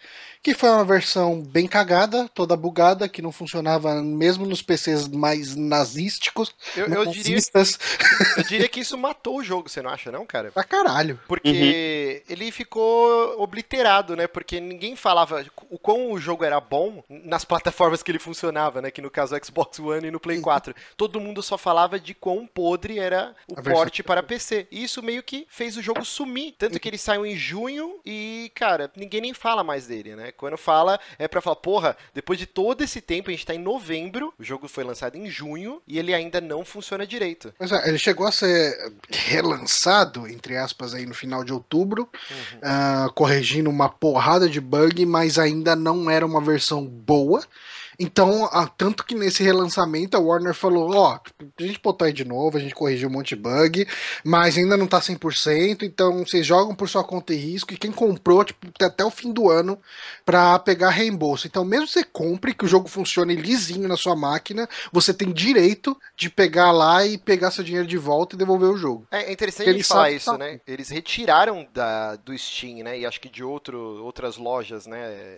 que 0.44 0.56
foi 0.56 0.70
uma 0.70 0.84
versão 0.84 1.40
bem 1.42 1.68
cagada, 1.68 2.28
toda 2.34 2.58
bugada, 2.58 3.08
que 3.08 3.22
não 3.22 3.32
funcionava 3.32 4.02
mesmo 4.02 4.46
nos 4.46 4.62
PCs 4.62 5.08
mais 5.08 5.56
nazísticos. 5.56 6.54
Eu, 6.76 6.88
eu 6.88 7.06
diria, 7.06 7.38
eu 8.38 8.44
diria 8.44 8.68
que 8.68 8.80
isso 8.80 8.98
matou 8.98 9.38
o 9.38 9.44
jogo, 9.44 9.70
você 9.70 9.82
não 9.82 9.92
acha, 9.92 10.12
não, 10.12 10.26
cara? 10.26 10.52
Pra 10.52 10.64
caralho. 10.64 11.20
Porque 11.28 12.24
uhum. 12.28 12.34
ele 12.34 12.52
ficou 12.52 13.40
obliterado, 13.40 14.16
né? 14.16 14.26
Porque 14.26 14.60
ninguém 14.60 14.96
falava 14.96 15.46
o 15.70 15.78
quão 15.78 16.12
o 16.12 16.20
jogo 16.20 16.44
era 16.44 16.60
bom 16.60 17.04
nas 17.08 17.46
plataformas 17.46 18.02
que 18.02 18.10
ele 18.10 18.20
funcionava, 18.20 18.82
né? 18.82 18.90
Que 18.90 19.02
no 19.02 19.12
caso 19.12 19.36
Xbox 19.44 19.78
One 19.80 20.08
e 20.08 20.12
no 20.12 20.20
Play 20.20 20.42
4. 20.42 20.74
Todo 20.98 21.22
mundo 21.22 21.44
só 21.44 21.58
falava 21.58 22.00
de 22.00 22.16
quão 22.16 22.48
podre 22.48 22.98
era 22.98 23.36
o 23.48 23.60
A 23.60 23.62
porte 23.62 24.02
versão... 24.02 24.06
para 24.06 24.24
PC. 24.24 24.68
E 24.72 24.84
isso 24.84 25.04
meio 25.04 25.22
que 25.22 25.46
fez 25.50 25.78
o 25.78 25.82
jogo 25.82 26.04
sumir. 26.04 26.56
Tanto 26.58 26.80
que 26.80 26.90
ele 26.90 26.98
saiu 26.98 27.26
em 27.26 27.36
junho 27.36 28.00
e, 28.04 28.52
cara, 28.56 28.92
ninguém 28.96 29.22
nem 29.22 29.34
fala 29.34 29.64
mais 29.64 29.86
dele, 29.86 30.16
né? 30.16 30.31
Quando 30.32 30.58
fala, 30.58 31.00
é 31.18 31.28
para 31.28 31.42
falar, 31.42 31.56
porra, 31.58 31.98
depois 32.14 32.38
de 32.38 32.46
todo 32.46 32.82
esse 32.82 33.02
tempo, 33.02 33.30
a 33.30 33.34
gente 33.34 33.46
tá 33.46 33.54
em 33.54 33.60
novembro, 33.60 34.34
o 34.40 34.44
jogo 34.44 34.68
foi 34.68 34.84
lançado 34.84 35.16
em 35.16 35.30
junho 35.30 35.82
e 35.88 36.00
ele 36.00 36.14
ainda 36.14 36.40
não 36.40 36.64
funciona 36.66 37.06
direito. 37.06 37.54
Mas 37.60 37.72
é, 37.72 37.88
ele 37.88 37.98
chegou 37.98 38.26
a 38.26 38.32
ser 38.32 38.94
relançado, 39.10 40.28
entre 40.28 40.58
aspas, 40.58 40.94
aí 40.94 41.06
no 41.06 41.14
final 41.14 41.44
de 41.44 41.54
outubro, 41.54 42.10
uhum. 42.30 43.08
uh, 43.08 43.14
corrigindo 43.14 43.70
uma 43.70 43.90
porrada 43.90 44.50
de 44.50 44.62
bug, 44.62 45.06
mas 45.06 45.38
ainda 45.38 45.76
não 45.76 46.10
era 46.10 46.26
uma 46.26 46.42
versão 46.42 46.86
boa. 46.86 47.44
Então, 48.04 48.50
tanto 48.76 49.06
que 49.06 49.14
nesse 49.14 49.44
relançamento 49.44 50.18
a 50.18 50.20
Warner 50.20 50.56
falou, 50.56 50.92
ó, 50.96 51.14
oh, 51.14 51.46
a 51.60 51.64
gente 51.64 51.80
botou 51.80 52.08
aí 52.08 52.12
de 52.12 52.26
novo, 52.26 52.58
a 52.58 52.60
gente 52.60 52.74
corrigiu 52.74 53.08
um 53.08 53.12
monte 53.12 53.36
de 53.36 53.42
bug, 53.42 53.88
mas 54.26 54.58
ainda 54.58 54.76
não 54.76 54.88
tá 54.88 55.00
100%, 55.00 55.84
então 55.84 56.26
vocês 56.26 56.44
jogam 56.44 56.74
por 56.74 56.90
sua 56.90 57.04
conta 57.04 57.32
e 57.32 57.38
risco, 57.38 57.72
e 57.72 57.78
quem 57.78 57.92
comprou, 57.92 58.44
tipo, 58.44 58.68
até 58.84 59.06
o 59.06 59.12
fim 59.12 59.32
do 59.32 59.52
ano 59.52 59.80
para 60.26 60.58
pegar 60.58 60.90
reembolso. 60.90 61.46
Então, 61.46 61.64
mesmo 61.64 61.86
que 61.86 61.94
você 61.94 62.04
compre, 62.04 62.56
que 62.56 62.66
o 62.66 62.68
jogo 62.68 62.88
funcione 62.88 63.36
lisinho 63.36 63.88
na 63.88 63.96
sua 63.96 64.16
máquina, 64.16 64.68
você 64.92 65.14
tem 65.14 65.32
direito 65.32 65.96
de 66.16 66.28
pegar 66.28 66.72
lá 66.72 67.06
e 67.06 67.20
pegar 67.20 67.52
seu 67.52 67.64
dinheiro 67.64 67.88
de 67.88 68.00
volta 68.00 68.36
e 68.36 68.40
devolver 68.40 68.70
o 68.70 68.78
jogo. 68.78 69.06
É 69.12 69.32
interessante 69.32 69.70
a 69.70 69.74
gente 69.74 69.84
falar 69.84 70.10
isso, 70.10 70.32
tá... 70.32 70.40
né? 70.40 70.60
Eles 70.66 70.90
retiraram 70.90 71.68
da, 71.72 72.16
do 72.16 72.36
Steam, 72.36 72.84
né, 72.84 72.98
e 72.98 73.06
acho 73.06 73.22
que 73.22 73.30
de 73.30 73.44
outro, 73.44 74.04
outras 74.04 74.38
lojas, 74.38 74.88
né, 74.88 75.38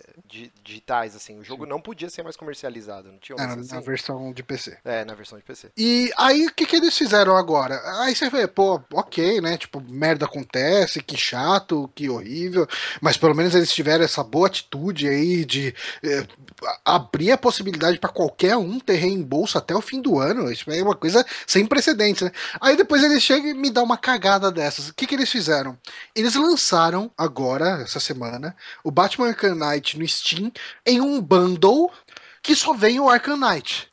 digitais, 0.64 1.14
assim, 1.14 1.38
o 1.38 1.44
jogo 1.44 1.66
não 1.66 1.78
podia 1.78 2.08
ser 2.08 2.22
mais 2.22 2.36
comercializado 2.36 2.53
comercializado, 2.54 3.10
não 3.10 3.18
tinha 3.18 3.36
um 3.36 3.40
é, 3.40 3.44
assim? 3.44 3.74
Na 3.74 3.80
versão 3.80 4.32
de 4.32 4.42
PC. 4.42 4.78
É, 4.84 5.04
na 5.04 5.14
versão 5.14 5.36
de 5.36 5.44
PC. 5.44 5.70
E 5.76 6.10
aí, 6.16 6.46
o 6.46 6.54
que, 6.54 6.64
que 6.64 6.76
eles 6.76 6.96
fizeram 6.96 7.36
agora? 7.36 7.80
Aí 8.00 8.14
você 8.14 8.30
vê, 8.30 8.46
pô, 8.46 8.80
ok, 8.92 9.40
né? 9.40 9.58
Tipo, 9.58 9.80
merda 9.80 10.24
acontece, 10.24 11.02
que 11.02 11.16
chato, 11.16 11.90
que 11.94 12.08
horrível, 12.08 12.66
mas 13.00 13.16
pelo 13.16 13.34
menos 13.34 13.54
eles 13.54 13.72
tiveram 13.72 14.04
essa 14.04 14.22
boa 14.22 14.46
atitude 14.46 15.08
aí 15.08 15.44
de 15.44 15.74
é, 16.02 16.26
abrir 16.84 17.32
a 17.32 17.38
possibilidade 17.38 17.98
para 17.98 18.10
qualquer 18.10 18.56
um 18.56 18.78
ter 18.78 18.94
reembolso 18.94 19.58
até 19.58 19.74
o 19.74 19.80
fim 19.80 20.00
do 20.00 20.18
ano. 20.18 20.50
Isso 20.50 20.70
é 20.70 20.82
uma 20.82 20.94
coisa 20.94 21.24
sem 21.46 21.66
precedentes, 21.66 22.22
né? 22.22 22.32
Aí 22.60 22.76
depois 22.76 23.02
eles 23.02 23.22
chegam 23.22 23.50
e 23.50 23.54
me 23.54 23.70
dão 23.70 23.84
uma 23.84 23.96
cagada 23.96 24.50
dessas. 24.52 24.88
O 24.88 24.94
que, 24.94 25.06
que 25.06 25.14
eles 25.14 25.30
fizeram? 25.30 25.76
Eles 26.14 26.34
lançaram 26.34 27.10
agora, 27.18 27.82
essa 27.82 27.98
semana, 27.98 28.56
o 28.82 28.90
Batman 28.90 29.28
Arkham 29.28 29.54
Knight 29.54 29.98
no 29.98 30.06
Steam 30.06 30.52
em 30.86 31.00
um 31.00 31.20
bundle 31.20 31.90
que 32.44 32.54
só 32.54 32.74
vem 32.74 33.00
o 33.00 33.08
Arkham 33.08 33.38
Knight. 33.38 33.90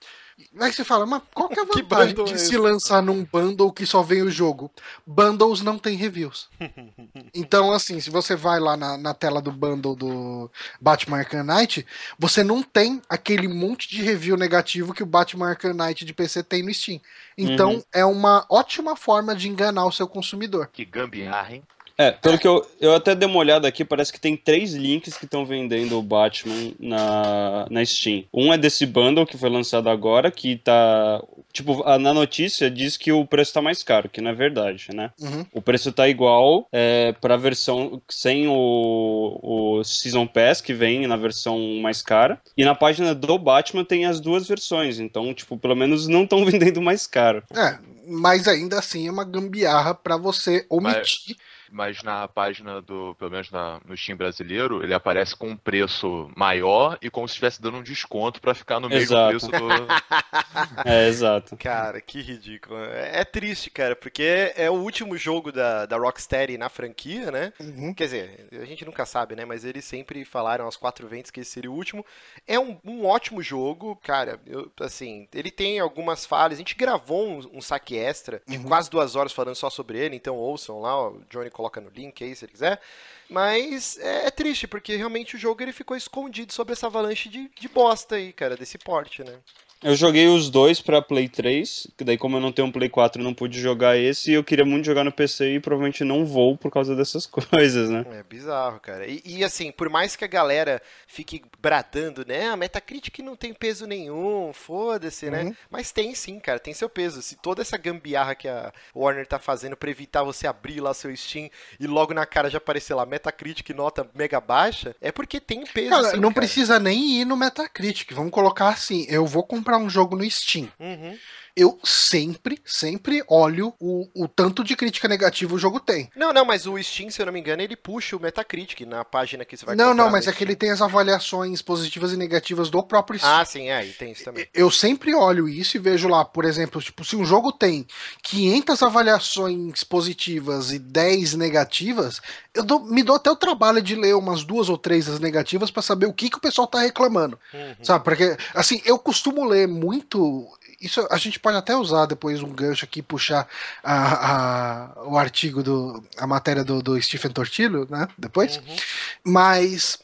Aí 0.60 0.74
você 0.74 0.84
fala, 0.84 1.06
mas 1.06 1.22
qual 1.34 1.48
que 1.48 1.58
é 1.58 1.62
a 1.62 1.66
vantagem 1.74 2.26
de 2.26 2.34
é 2.34 2.38
se 2.38 2.58
lançar 2.58 3.02
num 3.02 3.24
bundle 3.24 3.72
que 3.72 3.86
só 3.86 4.04
vem 4.04 4.22
o 4.22 4.30
jogo? 4.30 4.70
Bundles 5.08 5.62
não 5.62 5.78
tem 5.78 5.96
reviews. 5.96 6.50
então, 7.34 7.72
assim, 7.72 8.02
se 8.02 8.10
você 8.10 8.36
vai 8.36 8.60
lá 8.60 8.76
na, 8.76 8.98
na 8.98 9.14
tela 9.14 9.42
do 9.42 9.52
bundle 9.52 9.96
do 9.96 10.52
Batman 10.82 11.20
Arkham 11.20 11.44
Knight, 11.44 11.86
você 12.20 12.44
não 12.44 12.62
tem 12.62 13.02
aquele 13.08 13.48
monte 13.48 13.88
de 13.88 14.02
review 14.02 14.36
negativo 14.36 14.94
que 14.94 15.04
o 15.04 15.06
Batman 15.06 15.52
Arkham 15.52 15.74
Knight 15.74 16.04
de 16.04 16.14
PC 16.14 16.44
tem 16.44 16.62
no 16.62 16.74
Steam. 16.74 17.00
Então, 17.38 17.76
uhum. 17.76 17.84
é 17.94 18.04
uma 18.04 18.46
ótima 18.50 18.98
forma 18.98 19.34
de 19.34 19.48
enganar 19.48 19.86
o 19.86 19.92
seu 19.92 20.08
consumidor. 20.08 20.70
Que 20.74 20.84
gambiarra, 20.84 21.56
hein? 21.56 21.64
É, 21.98 22.12
pelo 22.12 22.38
que 22.38 22.48
eu, 22.48 22.66
eu 22.80 22.96
até 22.96 23.14
dei 23.14 23.28
uma 23.28 23.40
olhada 23.40 23.68
aqui, 23.68 23.86
parece 23.86 24.12
que 24.12 24.20
tem 24.20 24.36
três 24.36 24.74
links 24.74 25.18
que 25.18 25.26
estão 25.26 25.46
vendendo 25.46 25.98
o 25.98 26.02
Batman 26.02 26.74
na, 26.80 27.68
na 27.70 27.86
Steam. 27.86 28.24
Um 28.34 28.54
é 28.54 28.58
desse 28.58 28.86
bundle 28.86 29.26
que 29.26 29.38
foi 29.38 29.50
lançado 29.50 29.90
agora, 29.90 30.32
que 30.32 30.58
tá. 30.58 31.22
Tipo, 31.54 31.84
na 32.00 32.14
notícia 32.14 32.72
diz 32.72 32.96
que 32.96 33.12
o 33.12 33.26
preço 33.26 33.54
tá 33.54 33.62
mais 33.62 33.84
caro, 33.84 34.10
que 34.10 34.22
não 34.22 34.32
é 34.32 34.34
verdade, 34.34 34.88
né? 34.94 35.12
Uhum. 35.20 35.46
O 35.54 35.62
preço 35.62 35.92
tá 35.92 36.08
igual 36.08 36.68
é, 36.72 37.14
pra 37.20 37.36
versão 37.36 38.02
sem 38.10 38.48
o, 38.48 39.40
o 39.42 39.84
Season 39.84 40.26
Pass, 40.26 40.62
que 40.62 40.74
vem 40.74 41.06
na 41.08 41.18
versão 41.18 41.60
mais 41.82 42.02
cara. 42.02 42.40
E 42.56 42.64
na 42.64 42.74
página 42.74 43.14
do 43.14 43.38
Batman 43.38 43.84
tem 43.84 44.06
as 44.06 44.20
duas 44.20 44.48
versões, 44.48 45.00
então, 45.00 45.34
tipo, 45.34 45.58
pelo 45.58 45.76
menos 45.76 46.08
não 46.08 46.24
estão 46.24 46.44
vendendo 46.46 46.82
mais 46.82 47.06
caro. 47.06 47.44
É, 47.54 47.78
mas 48.08 48.48
ainda 48.48 48.80
assim 48.80 49.08
é 49.08 49.12
uma 49.12 49.24
gambiarra 49.24 49.94
para 49.94 50.18
você 50.18 50.66
omitir. 50.70 51.36
Mas 51.38 51.52
mas 51.72 52.04
na 52.04 52.28
página 52.28 52.82
do, 52.82 53.16
pelo 53.16 53.32
menos 53.32 53.50
na, 53.52 53.80
no 53.86 53.96
Steam 53.98 54.18
brasileiro, 54.18 54.84
ele 54.84 54.94
aparece 54.94 55.36
com 55.36 55.50
um 55.50 55.58
preço 55.58 56.30
maior 56.36 56.98
e 57.02 57.10
como 57.10 57.28
se 57.28 57.32
estivesse 57.34 57.62
dando 57.62 57.78
um 57.78 57.84
desconto 57.84 58.42
pra 58.42 58.54
ficar 58.54 58.80
no 58.80 58.90
mesmo 58.90 59.04
Exato. 59.16 59.30
preço 59.30 59.48
do. 59.48 59.88
É, 60.86 61.08
exato. 61.08 61.56
Cara, 61.58 62.02
que 62.02 62.22
ridículo. 62.22 62.78
É, 62.84 63.22
é 63.22 63.26
triste, 63.26 63.70
cara, 63.70 63.96
porque 63.96 64.52
é 64.56 64.70
o 64.70 64.74
último 64.74 65.18
jogo 65.18 65.52
da, 65.52 65.86
da 65.86 65.98
Rocksteady 65.98 66.58
na 66.58 66.70
franquia, 66.70 67.32
né? 67.32 67.54
Uhum. 67.60 67.94
Quer 67.94 68.04
dizer, 68.06 68.48
a 68.62 68.66
gente 68.66 68.86
nunca 68.86 69.06
sabe, 69.06 69.36
né? 69.36 69.46
Mas 69.46 69.64
eles 69.66 69.86
sempre 69.86 70.24
falaram 70.26 70.66
aos 70.66 70.76
quatro 70.78 71.08
ventos 71.08 71.32
que 71.32 71.40
esse 71.40 71.52
seria 71.52 71.72
o 71.72 71.74
último. 71.76 72.06
É 72.48 72.60
um, 72.60 72.78
um 72.84 73.06
ótimo 73.06 73.42
jogo, 73.42 73.96
cara. 74.04 74.40
Eu, 74.46 74.72
assim, 74.82 75.28
ele 75.34 75.52
tem 75.52 75.80
algumas 75.80 76.26
falhas. 76.26 76.58
A 76.58 76.62
gente 76.62 76.76
gravou 76.76 77.28
um, 77.28 77.58
um 77.58 77.62
saque 77.62 77.96
extra 77.98 78.42
de 78.48 78.58
Uhum. 78.58 78.64
quase 78.64 78.90
duas 78.90 79.16
horas 79.16 79.32
falando 79.34 79.56
só 79.56 79.70
sobre 79.70 79.98
ele, 79.98 80.16
então 80.16 80.36
ouçam 80.36 80.80
lá, 80.82 80.96
ó, 80.96 81.10
o 81.12 81.22
Johnny 81.30 81.50
coloca 81.62 81.80
no 81.80 81.89
link 81.89 82.24
aí 82.24 82.36
se 82.36 82.45
ele 82.45 82.52
quiser. 82.52 82.82
Mas 83.30 83.97
é, 84.00 84.28
é 84.28 84.32
triste, 84.32 84.67
porque 84.67 84.95
realmente 84.95 85.36
o 85.36 85.39
jogo 85.39 85.62
ele 85.62 85.71
ficou 85.71 85.95
escondido 85.95 86.52
sobre 86.52 86.74
essa 86.74 86.88
avalanche 86.88 87.30
de, 87.30 87.50
de 87.50 87.69
bosta 87.69 88.15
aí, 88.15 88.34
cara, 88.34 88.58
desse 88.58 88.78
porte, 88.78 89.24
né? 89.24 89.39
Eu 89.84 89.96
joguei 89.96 90.28
os 90.28 90.50
dois 90.50 90.80
pra 90.80 91.02
Play 91.02 91.28
3, 91.28 91.88
que 91.98 92.04
daí 92.04 92.17
como 92.17 92.38
eu 92.38 92.41
não 92.41 92.52
tenho 92.52 92.67
um 92.67 92.72
Play 92.72 92.88
4 92.88 93.20
eu 93.20 93.26
não 93.26 93.34
pude 93.34 93.60
jogar 93.60 93.98
esse, 93.98 94.32
e 94.32 94.34
eu 94.36 94.44
queria 94.44 94.63
muito 94.63 94.86
jogar 94.86 95.04
no 95.04 95.12
PC 95.12 95.56
e 95.56 95.60
provavelmente 95.60 96.04
não 96.04 96.24
vou 96.24 96.56
por 96.56 96.72
causa 96.72 96.96
dessas 96.96 97.26
coisas, 97.28 97.89
né? 97.89 98.06
É 98.12 98.24
bizarro, 98.24 98.80
cara. 98.80 99.08
E, 99.08 99.22
e, 99.26 99.44
assim, 99.44 99.72
por 99.72 99.89
mais 99.89 100.15
que 100.15 100.24
a 100.24 100.28
galera 100.28 100.82
fique 101.08 101.41
bradando, 101.60 102.24
né? 102.26 102.48
A 102.48 102.56
Metacritic 102.56 103.20
não 103.20 103.36
tem 103.36 103.54
peso 103.54 103.88
nenhum, 103.88 104.52
foda-se, 104.54 105.30
né? 105.30 105.44
Uhum. 105.44 105.56
Mas 105.70 105.91
tem 105.91 106.13
sim, 106.13 106.39
cara, 106.39 106.60
tem 106.60 106.74
seu 106.74 106.89
peso. 106.89 107.22
Se 107.22 107.36
toda 107.36 107.62
essa 107.62 107.78
gambiarra 107.78 108.36
que 108.36 108.48
a 108.48 108.72
Warner 108.96 109.26
tá 109.26 109.39
fazendo 109.39 109.76
pra 109.76 109.89
evitar 109.89 110.24
você 110.24 110.46
abrir 110.46 110.80
lá 110.80 110.94
seu 110.94 111.15
Steam 111.15 111.50
e 111.80 111.88
logo 111.88 112.13
na 112.13 112.26
cara 112.26 112.50
já 112.50 112.60
aparecer 112.60 112.94
lá 112.94 113.06
Metacritic 113.06 113.70
nota 113.72 114.08
mega 114.13 114.39
baixa, 114.39 114.96
é 115.02 115.12
porque 115.12 115.39
tem 115.39 115.65
peso. 115.65 115.89
Cara, 115.89 116.12
sim, 116.12 116.17
não 116.17 116.30
cara. 116.30 116.34
precisa 116.34 116.80
nem 116.80 117.22
ir 117.22 117.26
no 117.26 117.36
Metacritic. 117.36 118.13
Vamos 118.13 118.32
colocar 118.32 118.70
assim: 118.70 119.06
eu 119.10 119.26
vou 119.26 119.44
comprar 119.44 119.71
um 119.78 119.90
jogo 119.90 120.16
no 120.16 120.30
Steam. 120.30 120.70
Uhum. 120.80 121.18
Eu 121.56 121.80
sempre, 121.84 122.60
sempre 122.66 123.24
olho 123.28 123.74
o, 123.80 124.08
o 124.16 124.28
tanto 124.28 124.64
de 124.64 124.76
crítica 124.76 125.08
negativa 125.08 125.54
o 125.54 125.60
jogo 125.60 125.80
tem. 125.80 126.10
Não, 126.16 126.32
não, 126.34 126.46
mas 126.46 126.66
o 126.66 126.82
Steam, 126.82 127.10
se 127.12 127.22
eu 127.22 127.26
não 127.26 127.34
me 127.34 127.40
engano, 127.40 127.62
ele 127.62 127.76
puxa 127.76 128.16
o 128.16 128.20
Metacritic 128.20 128.82
na 128.82 129.04
página 129.04 129.44
que 129.46 129.58
você 129.58 129.66
vai 129.66 129.76
não, 129.76 129.94
não, 129.94 130.10
mas 130.10 130.28
é 130.28 130.32
que 130.32 130.44
ele 130.44 130.56
tem 130.56 130.72
as 130.72 130.82
avaliações 130.82 131.62
positivas 131.62 132.14
e 132.14 132.18
negativas 132.18 132.70
do 132.70 132.82
próprio 132.84 133.20
Steam. 133.20 133.40
Ah, 133.40 133.46
sim, 133.46 133.70
é, 133.70 133.86
e 133.86 133.92
tem 133.94 134.12
isso 134.12 134.24
também. 134.24 134.48
Eu 134.54 134.72
sempre 134.72 135.14
olho 135.14 135.48
isso 135.50 135.78
e 135.78 135.80
vejo 135.80 136.08
lá, 136.08 136.24
por 136.24 136.46
exemplo, 136.46 136.82
tipo, 136.82 137.04
se 137.04 137.16
um 137.16 137.26
jogo 137.26 137.52
tem 137.52 137.86
500 138.24 138.82
avaliações 138.84 139.84
positivas 139.84 140.72
e 140.72 140.80
10 140.80 141.36
negativas, 141.36 142.22
eu 142.54 142.64
dou- 142.64 142.80
me 142.86 143.04
dou 143.04 143.16
até 143.16 143.30
o 143.30 143.36
trabalho 143.36 143.82
de 143.82 143.96
ler 143.96 144.16
umas 144.16 144.44
duas 144.44 144.70
ou 144.70 144.78
três 144.78 145.06
das 145.06 145.20
negativas 145.20 145.70
pra 145.72 145.82
saber 145.82 146.06
o 146.06 146.14
que, 146.14 146.30
que 146.30 146.38
o 146.38 146.42
pessoal 146.42 146.68
tá 146.68 146.80
reclamando. 146.82 147.40
Uhum. 147.54 147.76
Sabe? 147.84 148.04
Porque, 148.04 148.36
assim, 148.54 148.82
eu 148.86 148.98
costumo 148.98 149.46
ler 149.46 149.68
muito. 149.68 150.48
Isso 150.82 151.08
a 151.12 151.17
gente 151.17 151.39
pode 151.39 151.58
até 151.58 151.76
usar 151.76 152.06
depois 152.08 152.41
um 152.41 152.50
gancho 152.50 152.84
aqui, 152.86 153.02
puxar 153.02 153.48
a, 153.84 154.96
a- 154.96 155.04
o 155.06 155.17
artigo 155.17 155.62
do. 155.62 156.04
a 156.17 156.26
matéria 156.26 156.63
do, 156.63 156.82
do 156.82 157.00
Stephen 157.02 157.32
Tortillo, 157.32 157.88
né? 157.89 158.08
Depois. 158.17 158.58
Uhum. 158.58 158.76
Mas 159.24 160.00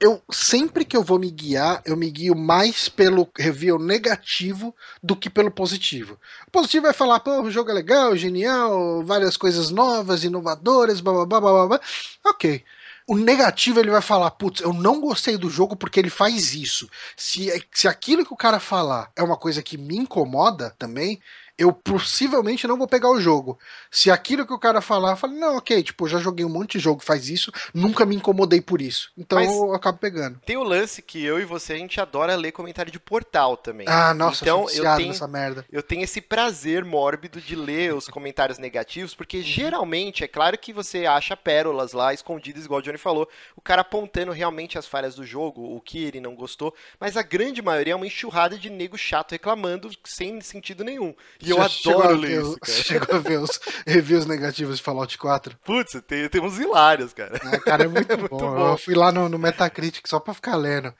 eu 0.00 0.22
sempre 0.30 0.84
que 0.84 0.96
eu 0.96 1.02
vou 1.02 1.18
me 1.18 1.28
guiar, 1.30 1.82
eu 1.84 1.96
me 1.96 2.08
guio 2.08 2.34
mais 2.36 2.88
pelo 2.88 3.28
review 3.36 3.78
negativo 3.80 4.74
do 5.02 5.16
que 5.16 5.28
pelo 5.28 5.50
positivo. 5.50 6.16
O 6.46 6.50
positivo 6.52 6.84
vai 6.84 6.92
falar, 6.92 7.18
pô, 7.20 7.42
o 7.42 7.50
jogo 7.50 7.70
é 7.70 7.74
legal, 7.74 8.16
genial, 8.16 9.04
várias 9.04 9.36
coisas 9.36 9.70
novas, 9.70 10.22
inovadoras, 10.22 11.00
blá 11.00 11.12
blá 11.12 11.26
blá 11.26 11.40
blá. 11.40 11.66
blá. 11.66 11.80
Ok. 12.26 12.64
O 13.10 13.16
negativo 13.16 13.80
ele 13.80 13.90
vai 13.90 14.02
falar, 14.02 14.30
putz, 14.32 14.60
eu 14.60 14.72
não 14.72 15.00
gostei 15.00 15.38
do 15.38 15.48
jogo 15.48 15.74
porque 15.74 15.98
ele 15.98 16.10
faz 16.10 16.52
isso. 16.52 16.88
Se, 17.16 17.50
se 17.72 17.88
aquilo 17.88 18.24
que 18.24 18.34
o 18.34 18.36
cara 18.36 18.60
falar 18.60 19.10
é 19.16 19.22
uma 19.22 19.36
coisa 19.36 19.62
que 19.62 19.78
me 19.78 19.96
incomoda 19.96 20.76
também, 20.78 21.18
eu 21.58 21.72
possivelmente 21.72 22.66
não 22.68 22.78
vou 22.78 22.86
pegar 22.86 23.10
o 23.10 23.20
jogo. 23.20 23.58
Se 23.90 24.10
aquilo 24.10 24.46
que 24.46 24.52
o 24.52 24.58
cara 24.58 24.80
falar, 24.80 25.10
eu 25.12 25.16
falo, 25.16 25.34
não, 25.34 25.56
ok, 25.56 25.82
tipo, 25.82 26.04
eu 26.04 26.08
já 26.08 26.18
joguei 26.18 26.44
um 26.44 26.48
monte 26.48 26.72
de 26.72 26.78
jogo 26.78 27.02
faz 27.02 27.28
isso, 27.28 27.52
nunca 27.74 28.06
me 28.06 28.14
incomodei 28.14 28.60
por 28.60 28.80
isso. 28.80 29.10
Então 29.18 29.38
Mas- 29.38 29.50
eu 29.52 29.74
acabo 29.74 29.98
pegando. 29.98 30.38
Tem 30.46 30.56
o 30.56 30.62
lance 30.62 31.02
que 31.02 31.22
eu 31.24 31.40
e 31.40 31.44
você, 31.44 31.72
a 31.72 31.76
gente 31.76 32.00
adora 32.00 32.36
ler 32.36 32.52
comentário 32.52 32.92
de 32.92 33.00
portal 33.00 33.56
também. 33.56 33.86
Ah, 33.88 34.14
nossa, 34.14 34.44
então, 34.44 34.68
eu 34.70 34.84
tenho, 34.96 35.08
nessa 35.08 35.26
merda. 35.26 35.64
eu 35.70 35.82
tenho 35.82 36.02
esse 36.04 36.20
prazer 36.20 36.84
mórbido 36.84 37.40
de 37.40 37.56
ler 37.56 37.92
os 37.94 38.06
comentários 38.08 38.58
negativos, 38.58 39.12
Uhum. 39.12 39.16
porque 39.18 39.42
geralmente, 39.42 40.22
é 40.24 40.28
claro 40.28 40.56
que 40.56 40.72
você 40.72 41.06
acha 41.06 41.36
pérolas 41.36 41.92
lá 41.92 42.14
escondidas, 42.14 42.64
igual 42.64 42.80
o 42.80 42.82
Johnny 42.82 42.98
falou, 42.98 43.28
o 43.56 43.60
cara 43.60 43.82
apontando 43.82 44.32
realmente 44.32 44.78
as 44.78 44.86
falhas 44.86 45.14
do 45.16 45.24
jogo, 45.26 45.74
o 45.74 45.80
que 45.80 46.04
ele 46.04 46.20
não 46.20 46.34
gostou, 46.36 46.74
mas 47.00 47.16
a 47.16 47.22
grande 47.22 47.60
maioria 47.60 47.92
é 47.94 47.96
uma 47.96 48.06
enxurrada 48.06 48.56
de 48.56 48.70
nego 48.70 48.96
chato 48.96 49.32
reclamando 49.32 49.90
sem 50.04 50.40
sentido 50.40 50.84
nenhum. 50.84 51.14
E 51.42 51.47
eu 51.50 51.68
chegou 51.68 52.00
a 52.00 52.04
adoro 52.04 52.18
ler 52.20 52.40
isso, 52.42 52.58
cara. 52.60 52.78
Chegou 52.82 53.16
a 53.16 53.18
ver 53.18 53.38
os 53.40 53.60
reviews 53.86 54.26
negativos 54.26 54.76
de 54.76 54.82
Fallout 54.82 55.16
4? 55.18 55.56
Putz, 55.64 56.00
tem, 56.06 56.28
tem 56.28 56.40
uns 56.40 56.58
hilários, 56.58 57.12
cara. 57.12 57.40
Ah, 57.44 57.58
cara, 57.58 57.84
é 57.84 57.88
muito, 57.88 58.18
muito 58.18 58.28
bom. 58.30 58.38
bom. 58.54 58.72
Eu 58.72 58.78
fui 58.78 58.94
lá 58.94 59.10
no, 59.12 59.28
no 59.28 59.38
Metacritic 59.38 60.06
só 60.06 60.18
pra 60.20 60.34
ficar 60.34 60.56
lendo. 60.56 60.92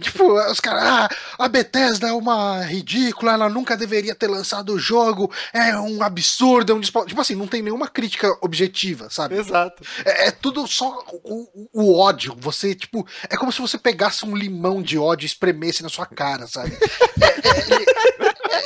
Tipo, 0.00 0.34
os 0.50 0.60
caras, 0.60 0.82
ah, 0.82 1.08
a 1.38 1.48
Bethesda 1.48 2.08
é 2.08 2.12
uma 2.12 2.60
ridícula, 2.64 3.32
ela 3.32 3.48
nunca 3.48 3.76
deveria 3.76 4.14
ter 4.14 4.26
lançado 4.26 4.74
o 4.74 4.78
jogo, 4.78 5.32
é 5.54 5.74
um 5.78 6.02
absurdo, 6.02 6.72
é 6.72 6.74
um 6.74 6.80
despo... 6.80 7.06
Tipo 7.06 7.20
assim, 7.20 7.34
não 7.36 7.46
tem 7.46 7.62
nenhuma 7.62 7.88
crítica 7.88 8.36
objetiva, 8.42 9.08
sabe? 9.08 9.36
Exato. 9.36 9.82
É, 10.04 10.26
é 10.26 10.30
tudo 10.32 10.66
só 10.66 11.02
o, 11.22 11.48
o- 11.54 11.68
o 11.72 11.98
ódio. 11.98 12.36
Você, 12.40 12.74
tipo, 12.74 13.06
é 13.30 13.36
como 13.38 13.50
se 13.52 13.60
você 13.62 13.78
pegasse 13.78 14.26
um 14.26 14.36
limão 14.36 14.82
de 14.82 14.98
ódio 14.98 15.24
e 15.24 15.28
espremesse 15.28 15.82
na 15.82 15.88
sua 15.88 16.04
cara, 16.04 16.46
sabe? 16.46 16.76
É, 17.22 17.26
é, 17.26 18.13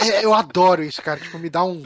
é, 0.01 0.25
eu 0.25 0.35
adoro 0.35 0.83
isso, 0.83 1.01
cara. 1.03 1.19
Tipo, 1.21 1.39
me 1.39 1.49
dá 1.51 1.65
um. 1.65 1.83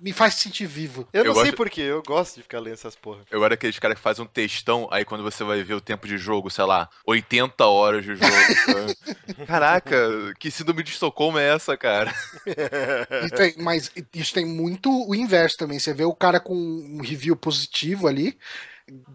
Me 0.00 0.12
faz 0.12 0.34
sentir 0.34 0.66
vivo. 0.66 1.06
Eu, 1.12 1.20
Eu 1.20 1.24
não 1.26 1.34
sei 1.34 1.44
gosto- 1.44 1.56
porquê, 1.56 1.80
eu 1.82 2.02
gosto 2.02 2.36
de 2.36 2.42
ficar 2.42 2.58
lendo 2.58 2.74
essas 2.74 2.96
porra. 2.96 3.20
Eu 3.30 3.44
era 3.44 3.54
aqueles 3.54 3.78
caras 3.78 3.96
que 3.96 4.02
fazem 4.02 4.24
um 4.24 4.28
textão, 4.28 4.88
aí 4.90 5.04
quando 5.04 5.22
você 5.22 5.44
vai 5.44 5.62
ver 5.62 5.74
o 5.74 5.80
tempo 5.80 6.06
de 6.08 6.18
jogo, 6.18 6.50
sei 6.50 6.64
lá, 6.64 6.88
80 7.06 7.64
horas 7.66 8.04
de 8.04 8.16
jogo. 8.16 8.24
sabe? 8.66 8.96
Caraca, 9.46 9.96
que 10.38 10.50
síndrome 10.50 10.82
de 10.82 10.90
Estocolmo 10.90 11.38
é 11.38 11.54
essa, 11.54 11.76
cara? 11.76 12.12
E 13.24 13.30
tem- 13.30 13.54
mas 13.58 13.90
isso 14.14 14.34
tem 14.34 14.44
muito 14.44 14.90
o 15.08 15.14
inverso 15.14 15.56
também. 15.56 15.78
Você 15.78 15.92
vê 15.94 16.04
o 16.04 16.14
cara 16.14 16.40
com 16.40 16.54
um 16.54 17.00
review 17.00 17.36
positivo 17.36 18.08
ali, 18.08 18.36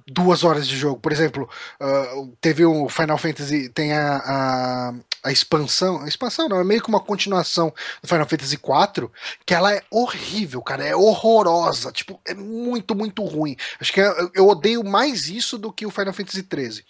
duas 0.07 0.43
horas 0.43 0.67
de 0.67 0.75
jogo. 0.77 0.99
Por 1.01 1.11
exemplo, 1.11 1.49
ah, 1.79 2.13
teve 2.39 2.63
o 2.65 2.87
Final 2.89 3.17
Fantasy, 3.17 3.69
tem 3.69 3.93
a, 3.93 4.93
a, 5.23 5.31
expansão. 5.31 6.01
A 6.01 6.07
expansão 6.07 6.49
não, 6.49 6.59
é 6.59 6.63
meio 6.63 6.81
que 6.81 6.89
uma 6.89 6.99
continuação 6.99 7.73
do 8.01 8.07
Final 8.07 8.27
Fantasy 8.27 8.55
IV, 8.55 9.09
que 9.45 9.53
ela 9.53 9.73
é 9.73 9.81
horrível, 9.89 10.61
cara. 10.61 10.85
É 10.85 10.95
horrorosa. 10.95 11.91
Tipo, 11.91 12.19
é 12.25 12.33
muito, 12.33 12.95
muito 12.95 13.23
ruim. 13.23 13.55
Acho 13.79 13.93
que 13.93 14.01
eu, 14.01 14.31
eu 14.33 14.47
odeio 14.47 14.83
mais 14.83 15.27
isso 15.27 15.57
do 15.57 15.71
que 15.71 15.85
o 15.85 15.91
Final 15.91 16.13
Fantasy 16.13 16.45
XIII. 16.49 16.83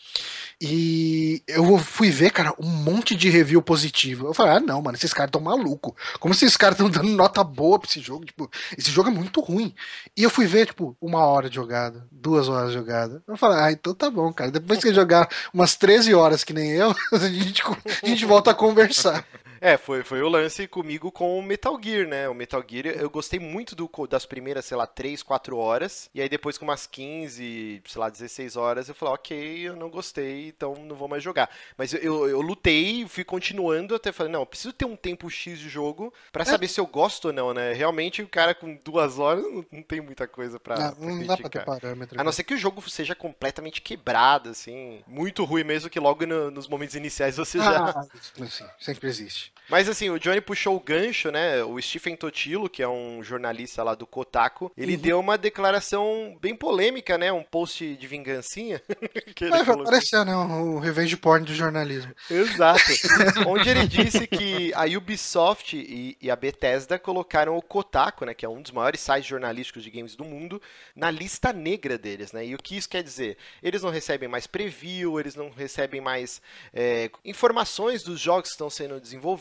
E 0.60 1.44
eu 1.48 1.78
fui 1.78 2.10
ver, 2.10 2.32
cara, 2.32 2.52
um 2.60 2.68
monte 2.68 3.16
de 3.16 3.30
review 3.30 3.62
positivo. 3.62 4.28
Eu 4.28 4.34
falei, 4.34 4.54
ah, 4.54 4.60
não, 4.60 4.82
mano, 4.82 4.98
esses 4.98 5.14
caras 5.14 5.30
tão 5.32 5.40
malucos. 5.40 5.94
Como 6.20 6.34
esses 6.34 6.58
caras 6.58 6.80
estão 6.80 6.90
dando 6.90 7.16
nota 7.16 7.44
boa 7.44 7.78
pra 7.78 7.88
esse 7.88 8.00
jogo? 8.00 8.26
Tipo, 8.26 8.50
esse 8.76 8.90
jogo 8.90 9.10
é 9.10 9.14
muito 9.14 9.40
ruim. 9.40 9.74
E 10.16 10.24
eu 10.24 10.32
fui 10.32 10.48
ver, 10.48 10.66
tipo, 10.66 10.98
uma 11.00 11.24
hora 11.26 11.48
de 11.48 11.56
jogada, 11.56 12.08
duas 12.12 12.50
horas 12.50 12.70
de 12.70 12.78
jogada. 12.78 13.22
Eu 13.28 13.38
falei, 13.38 13.60
ah, 13.60 13.72
então 13.72 13.94
tá 13.94 14.10
bom, 14.10 14.34
cara. 14.34 14.50
Depois 14.50 14.80
que 14.80 14.92
jogar 14.94 15.30
umas 15.54 15.76
13 15.76 16.16
horas 16.16 16.44
que 16.44 16.54
nem 16.54 16.72
eu, 16.72 16.90
a 17.14 17.20
gente, 17.20 17.62
a 18.02 18.08
gente 18.08 18.26
volta 18.26 18.50
a 18.50 18.56
conversar. 18.56 19.24
É, 19.60 19.78
foi, 19.78 20.04
foi 20.04 20.22
o 20.22 20.30
lance 20.30 20.68
comigo 20.68 21.12
com 21.12 21.38
o 21.38 21.44
Metal 21.44 21.78
Gear, 21.82 22.08
né? 22.08 22.28
O 22.30 22.34
Metal 22.34 22.64
Gear, 22.68 22.88
eu 22.88 23.10
gostei 23.10 23.40
muito 23.40 23.76
do, 23.76 23.90
das 24.08 24.26
primeiras, 24.26 24.66
sei 24.66 24.78
lá, 24.78 24.86
3, 24.88 25.24
4 25.24 25.58
horas. 25.58 26.10
E 26.14 26.22
aí 26.22 26.30
depois 26.30 26.58
com 26.58 26.66
umas 26.66 26.86
15, 26.88 27.82
sei 27.86 28.00
lá, 28.00 28.10
16 28.10 28.56
horas, 28.56 28.90
eu 28.90 28.96
falei, 28.96 29.14
ok, 29.16 29.68
eu 29.68 29.76
não 29.76 29.90
gostei, 29.90 30.48
então 30.50 30.76
não 30.76 30.96
vou 30.96 31.08
mais 31.08 31.24
jogar. 31.24 31.50
Mas 31.78 31.94
eu, 31.94 32.00
eu, 32.02 32.30
eu 32.30 32.42
lutei, 32.42 33.06
fui 33.08 33.24
continuando, 33.24 33.96
até 33.96 34.12
falei, 34.12 34.32
não, 34.32 34.46
preciso 34.46 34.74
ter 34.74 34.86
um 34.86 34.96
tempo 34.96 35.30
X 35.30 35.60
de 35.60 35.70
jogo 35.70 36.14
pra 36.32 36.44
saber 36.46 36.68
se 36.68 36.80
eu 36.80 36.86
gosto 36.88 37.26
ou 37.26 37.34
não, 37.34 37.54
né? 37.54 37.74
Realmente 37.74 38.22
o 38.22 38.28
cara 38.28 38.54
com 38.54 38.76
duas 38.84 39.20
horas 39.20 39.44
não, 39.44 39.66
não 39.72 39.84
tem 39.84 40.02
muita 40.02 40.28
coisa 40.28 40.60
pra, 40.60 40.76
Não, 40.78 40.92
pra 40.96 41.06
não 41.06 41.26
dá 41.28 41.38
pra 41.38 41.50
ter 41.50 41.66
parâmetro. 41.66 42.20
A 42.20 42.24
não 42.24 42.32
ser 42.32 42.44
que 42.44 42.54
o 42.54 42.58
jogo 42.58 42.88
seja 42.90 43.16
completamente 43.16 43.82
quebrado, 43.82 44.50
assim. 44.50 45.02
Muito 45.08 45.44
ruim 45.44 45.64
mesmo, 45.64 45.90
que 45.90 46.00
logo 46.00 46.26
no- 46.26 46.52
nos 46.52 46.68
momentos 46.68 46.96
iniciais 46.96 47.38
você 47.38 47.58
já. 47.60 47.78
Ah, 47.90 48.06
assim, 48.42 48.66
sempre 48.80 49.08
existe. 49.10 49.47
Exatamente. 49.48 49.58
Mas 49.70 49.90
assim, 49.90 50.10
o 50.10 50.18
Johnny 50.18 50.40
puxou 50.40 50.78
o 50.78 50.80
gancho, 50.80 51.30
né? 51.30 51.62
O 51.64 51.82
Stephen 51.82 52.16
Totilo, 52.16 52.70
que 52.70 52.82
é 52.82 52.88
um 52.88 53.22
jornalista 53.22 53.84
lá 53.84 53.96
do 53.96 54.08
Kotaku, 54.08 54.72
ele 54.78 54.96
uhum. 54.96 55.02
deu 55.02 55.20
uma 55.20 55.38
declaração 55.38 56.38
bem 56.42 56.56
polêmica, 56.56 57.18
né? 57.18 57.32
Um 57.34 57.44
post 57.44 57.96
de 57.96 58.08
vingancinha. 58.08 58.82
que 59.36 59.44
ele 59.44 59.56
é, 59.56 59.64
vai 59.64 59.76
aparecer, 59.76 60.26
né? 60.26 60.36
O 60.36 60.80
revenge 60.80 61.18
porn 61.18 61.46
do 61.46 61.54
jornalismo. 61.54 62.14
Exato. 62.30 62.82
Onde 63.46 63.70
ele 63.70 63.86
disse 63.88 64.26
que 64.26 64.74
a 64.74 64.86
Ubisoft 64.86 65.76
e, 65.76 66.18
e, 66.22 66.32
a 66.32 66.36
Bethesda 66.36 66.98
colocaram 66.98 67.58
o 67.58 67.62
Kotaku, 67.62 68.26
né? 68.26 68.34
Que 68.34 68.46
é 68.46 68.50
um 68.50 68.62
dos 68.62 68.72
maiores 68.72 69.02
sites 69.02 69.28
jornalísticos 69.28 69.84
de 69.84 69.90
games 69.90 70.16
do 70.16 70.24
mundo, 70.24 70.62
na 70.96 71.12
lista 71.12 71.52
negra 71.52 71.98
deles, 71.98 72.32
né? 72.32 72.46
E 72.46 72.56
o 72.56 72.58
que 72.58 72.78
isso 72.78 72.88
quer 72.88 73.04
dizer? 73.04 73.38
Eles 73.62 73.84
não 73.84 73.90
recebem 73.90 74.30
mais 74.30 74.48
preview, 74.48 75.20
eles 75.20 75.36
não 75.36 75.50
recebem 75.50 76.00
mais 76.00 76.42
é, 76.74 77.12
informações 77.26 78.02
dos 78.02 78.20
jogos 78.20 78.50
que 78.50 78.54
estão 78.54 78.70
sendo 78.70 79.00
desenvolvidos 79.02 79.37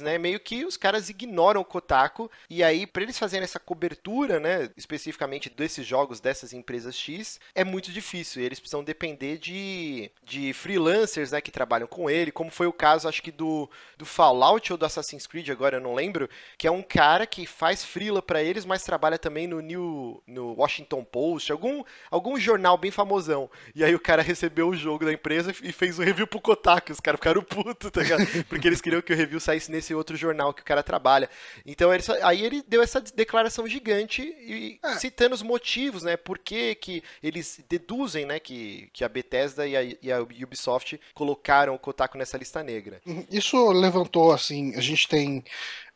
né? 0.00 0.18
Meio 0.18 0.40
que 0.40 0.64
os 0.64 0.76
caras 0.76 1.08
ignoram 1.08 1.60
o 1.60 1.64
Kotaku 1.64 2.30
e 2.48 2.62
aí 2.62 2.86
para 2.86 3.02
eles 3.02 3.18
fazerem 3.18 3.44
essa 3.44 3.58
cobertura, 3.58 4.38
né, 4.38 4.70
especificamente 4.76 5.50
desses 5.50 5.86
jogos 5.86 6.20
dessas 6.20 6.52
empresas 6.52 6.94
X, 6.94 7.40
é 7.54 7.64
muito 7.64 7.92
difícil. 7.92 8.42
Eles 8.42 8.60
precisam 8.60 8.84
depender 8.84 9.38
de, 9.38 10.10
de 10.22 10.52
freelancers, 10.52 11.32
né, 11.32 11.40
que 11.40 11.50
trabalham 11.50 11.86
com 11.86 12.08
ele, 12.08 12.32
como 12.32 12.50
foi 12.50 12.66
o 12.66 12.72
caso 12.72 13.08
acho 13.08 13.22
que 13.22 13.30
do, 13.30 13.68
do 13.96 14.06
Fallout 14.06 14.72
ou 14.72 14.78
do 14.78 14.86
Assassin's 14.86 15.26
Creed, 15.26 15.48
agora 15.50 15.76
eu 15.76 15.80
não 15.80 15.94
lembro, 15.94 16.28
que 16.56 16.66
é 16.66 16.70
um 16.70 16.82
cara 16.82 17.26
que 17.26 17.46
faz 17.46 17.84
freela 17.84 18.22
para 18.22 18.42
eles, 18.42 18.64
mas 18.64 18.82
trabalha 18.82 19.18
também 19.18 19.46
no 19.46 19.60
New 19.60 20.22
no 20.26 20.54
Washington 20.54 21.04
Post, 21.04 21.50
algum 21.50 21.82
algum 22.10 22.38
jornal 22.38 22.76
bem 22.76 22.90
famosão. 22.90 23.50
E 23.74 23.84
aí 23.84 23.94
o 23.94 24.00
cara 24.00 24.22
recebeu 24.22 24.68
o 24.68 24.76
jogo 24.76 25.04
da 25.04 25.12
empresa 25.12 25.54
e 25.62 25.72
fez 25.72 25.98
o 25.98 26.02
review 26.02 26.26
pro 26.26 26.40
Kotaku, 26.40 26.92
os 26.92 27.00
caras 27.00 27.18
ficaram 27.18 27.42
putos, 27.42 27.90
tá 27.90 28.02
ligado? 28.02 28.24
Porque 28.48 28.66
eles 28.66 28.80
queriam 28.80 29.02
que 29.02 29.12
o 29.12 29.16
review 29.16 29.33
saísse 29.40 29.64
saísse 29.64 29.70
nesse 29.70 29.94
outro 29.94 30.16
jornal 30.16 30.52
que 30.52 30.62
o 30.62 30.64
cara 30.64 30.82
trabalha. 30.82 31.28
Então 31.64 31.92
ele, 31.92 32.02
aí 32.22 32.44
ele 32.44 32.62
deu 32.66 32.82
essa 32.82 33.00
declaração 33.00 33.66
gigante 33.66 34.22
e 34.22 34.78
é. 34.82 34.94
citando 34.96 35.34
os 35.34 35.42
motivos, 35.42 36.02
né? 36.02 36.16
Por 36.16 36.38
que, 36.38 36.74
que 36.74 37.02
eles 37.22 37.60
deduzem, 37.68 38.26
né, 38.26 38.38
que, 38.38 38.88
que 38.92 39.04
a 39.04 39.08
Bethesda 39.08 39.66
e 39.66 39.76
a, 39.76 39.82
e 39.82 40.12
a 40.12 40.20
Ubisoft 40.20 41.00
colocaram 41.14 41.74
o 41.74 41.78
Kotaku 41.78 42.18
nessa 42.18 42.36
lista 42.36 42.62
negra. 42.62 43.00
Isso 43.30 43.70
levantou, 43.70 44.32
assim, 44.32 44.74
a 44.74 44.80
gente 44.80 45.08
tem 45.08 45.44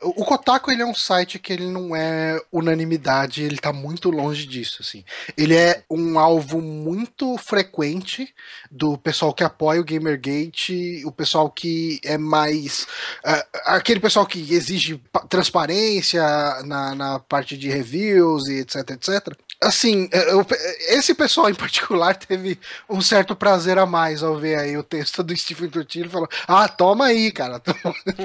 o 0.01 0.25
Kotaku 0.25 0.71
ele 0.71 0.83
é 0.83 0.87
um 0.87 0.95
site 0.95 1.39
que 1.39 1.53
ele 1.53 1.67
não 1.67 1.95
é 1.95 2.41
unanimidade, 2.53 3.43
ele 3.43 3.59
tá 3.59 3.73
muito 3.73 4.11
longe 4.11 4.47
disso, 4.47 4.79
assim. 4.81 5.05
Ele 5.37 5.57
é 5.57 5.83
um 5.91 6.19
alvo 6.19 6.61
muito 6.61 7.37
frequente 7.37 8.33
do 8.71 8.97
pessoal 8.97 9.35
que 9.35 9.43
apoia 9.43 9.81
o 9.81 9.85
Gamergate, 9.85 11.03
o 11.05 11.11
pessoal 11.11 11.51
que 11.51 12.01
é 12.05 12.17
mais 12.17 12.87
uh, 13.27 13.45
aquele 13.65 13.99
pessoal 13.99 14.25
que 14.25 14.55
exige 14.55 15.03
transparência 15.29 16.23
na, 16.65 16.95
na 16.95 17.19
parte 17.19 17.57
de 17.57 17.69
reviews 17.69 18.47
e 18.49 18.61
etc, 18.61 18.91
etc. 18.91 19.37
Assim, 19.61 20.09
é, 20.13 20.31
eu, 20.31 20.47
esse 20.91 21.13
pessoal 21.13 21.51
em 21.51 21.55
particular 21.55 22.15
teve 22.17 22.59
um 22.89 23.01
certo 23.01 23.35
prazer 23.35 23.77
a 23.79 23.87
mais 23.87 24.23
ao 24.23 24.37
ver 24.37 24.57
aí 24.57 24.77
o 24.77 24.85
texto 24.85 25.23
do 25.25 25.37
Stephen 25.37 25.69
Tortillo 25.69 26.07
e 26.07 26.11
falou: 26.11 26.29
Ah, 26.47 26.69
toma 26.69 27.07
aí, 27.07 27.33
cara. 27.33 27.61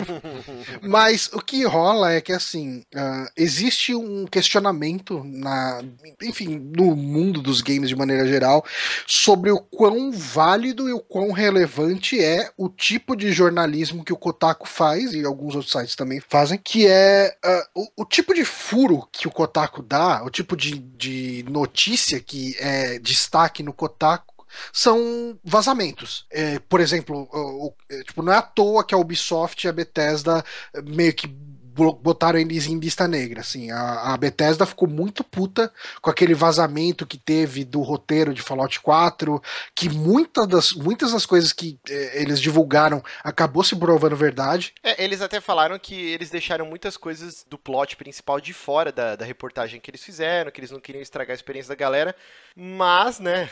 Mas 0.82 1.32
o 1.34 1.42
que 1.42 1.63
rola 1.64 2.14
é 2.14 2.22
que, 2.22 2.32
assim, 2.32 2.80
uh, 2.96 3.30
existe 3.36 3.96
um 3.96 4.26
questionamento, 4.26 5.24
na, 5.24 5.82
enfim, 6.22 6.58
no 6.76 6.96
mundo 6.96 7.42
dos 7.42 7.62
games 7.62 7.90
de 7.90 7.96
maneira 7.96 8.28
geral, 8.28 8.66
sobre 9.06 9.52
o 9.52 9.60
quão 9.60 10.12
válido 10.12 10.90
e 10.90 10.94
o 10.94 11.00
quão 11.00 11.32
relevante 11.32 12.20
é 12.24 12.52
o 12.58 12.70
tipo 12.70 13.16
de 13.16 13.32
jornalismo 13.32 14.04
que 14.04 14.14
o 14.14 14.18
Kotaku 14.18 14.68
faz, 14.68 15.14
e 15.14 15.24
alguns 15.24 15.56
outros 15.56 15.72
sites 15.72 15.96
também 15.96 16.22
fazem, 16.28 16.58
que 16.58 16.88
é 16.88 17.36
uh, 17.46 17.82
o, 17.82 18.04
o, 18.04 18.06
tipo 18.06 18.34
de 18.34 18.46
furo 18.46 19.08
que 19.12 19.28
o 19.28 19.32
Kotaku 19.32 19.82
dá, 19.82 20.24
o 20.24 20.30
tipo 20.30 20.56
de, 20.56 20.78
de 20.78 21.46
notícia 21.50 22.20
que 22.20 22.56
é 22.60 23.00
destaque 23.00 23.64
no 23.64 23.74
Kotaku 23.74 24.34
são 24.72 25.38
vazamentos. 25.44 26.26
É, 26.32 26.60
por 26.60 26.80
exemplo, 26.80 27.28
o, 27.32 27.68
o, 27.68 27.74
é, 27.90 28.04
tipo, 28.04 28.22
não 28.22 28.34
é 28.34 28.38
à 28.38 28.42
toa 28.42 28.84
que 28.84 28.94
a 28.94 28.98
Ubisoft 28.98 29.66
e 29.66 29.70
a 29.70 29.74
Bethesda 29.74 30.44
meio 30.84 31.14
que 31.14 31.28
botaram 31.74 32.40
eles 32.40 32.68
em 32.68 32.78
lista 32.78 33.08
negra, 33.08 33.42
assim, 33.42 33.72
a, 33.72 34.14
a, 34.14 34.18
Bethesda 34.18 34.66
ficou 34.66 34.88
muito 34.88 35.24
puta 35.24 35.72
com 36.02 36.10
aquele 36.10 36.34
vazamento 36.34 37.06
que 37.06 37.18
teve 37.18 37.66
do 37.66 37.82
roteiro 37.82 38.34
de 38.34 38.42
Fallout 38.42 38.80
4, 38.80 39.42
que 39.74 39.90
muitas 39.90 40.48
das, 40.48 40.72
muitas 40.74 41.12
das 41.12 41.26
coisas 41.26 41.52
que 41.52 41.80
eh, 41.90 42.22
eles 42.22 42.40
divulgaram 42.40 43.04
acabou 43.24 43.64
se 43.64 43.76
provando 43.76 44.16
verdade. 44.16 44.74
É, 44.84 45.04
eles 45.04 45.22
até 45.22 45.42
falaram 45.42 45.78
que 45.80 45.96
eles 45.96 46.30
deixaram 46.30 46.66
muitas 46.66 46.96
coisas 46.96 47.46
do 47.50 47.58
plot 47.58 47.96
principal 47.96 48.40
de 48.40 48.54
fora 48.54 48.92
da, 48.92 49.16
da 49.16 49.26
reportagem 49.26 49.80
que 49.80 49.90
eles 49.90 50.04
fizeram, 50.04 50.52
que 50.52 50.60
eles 50.60 50.72
não 50.72 50.80
queriam 50.80 51.02
estragar 51.02 51.32
a 51.32 51.36
experiência 51.36 51.70
da 51.70 51.76
galera, 51.76 52.16
mas, 52.56 53.20
né... 53.20 53.50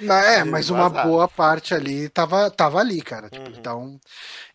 É, 0.00 0.44
mas 0.44 0.70
uma 0.70 0.88
boa 0.88 1.28
parte 1.28 1.74
ali 1.74 2.08
tava, 2.08 2.50
tava 2.50 2.78
ali, 2.78 3.00
cara. 3.00 3.28
Tipo, 3.28 3.50
uhum. 3.50 3.56
Então. 3.56 4.00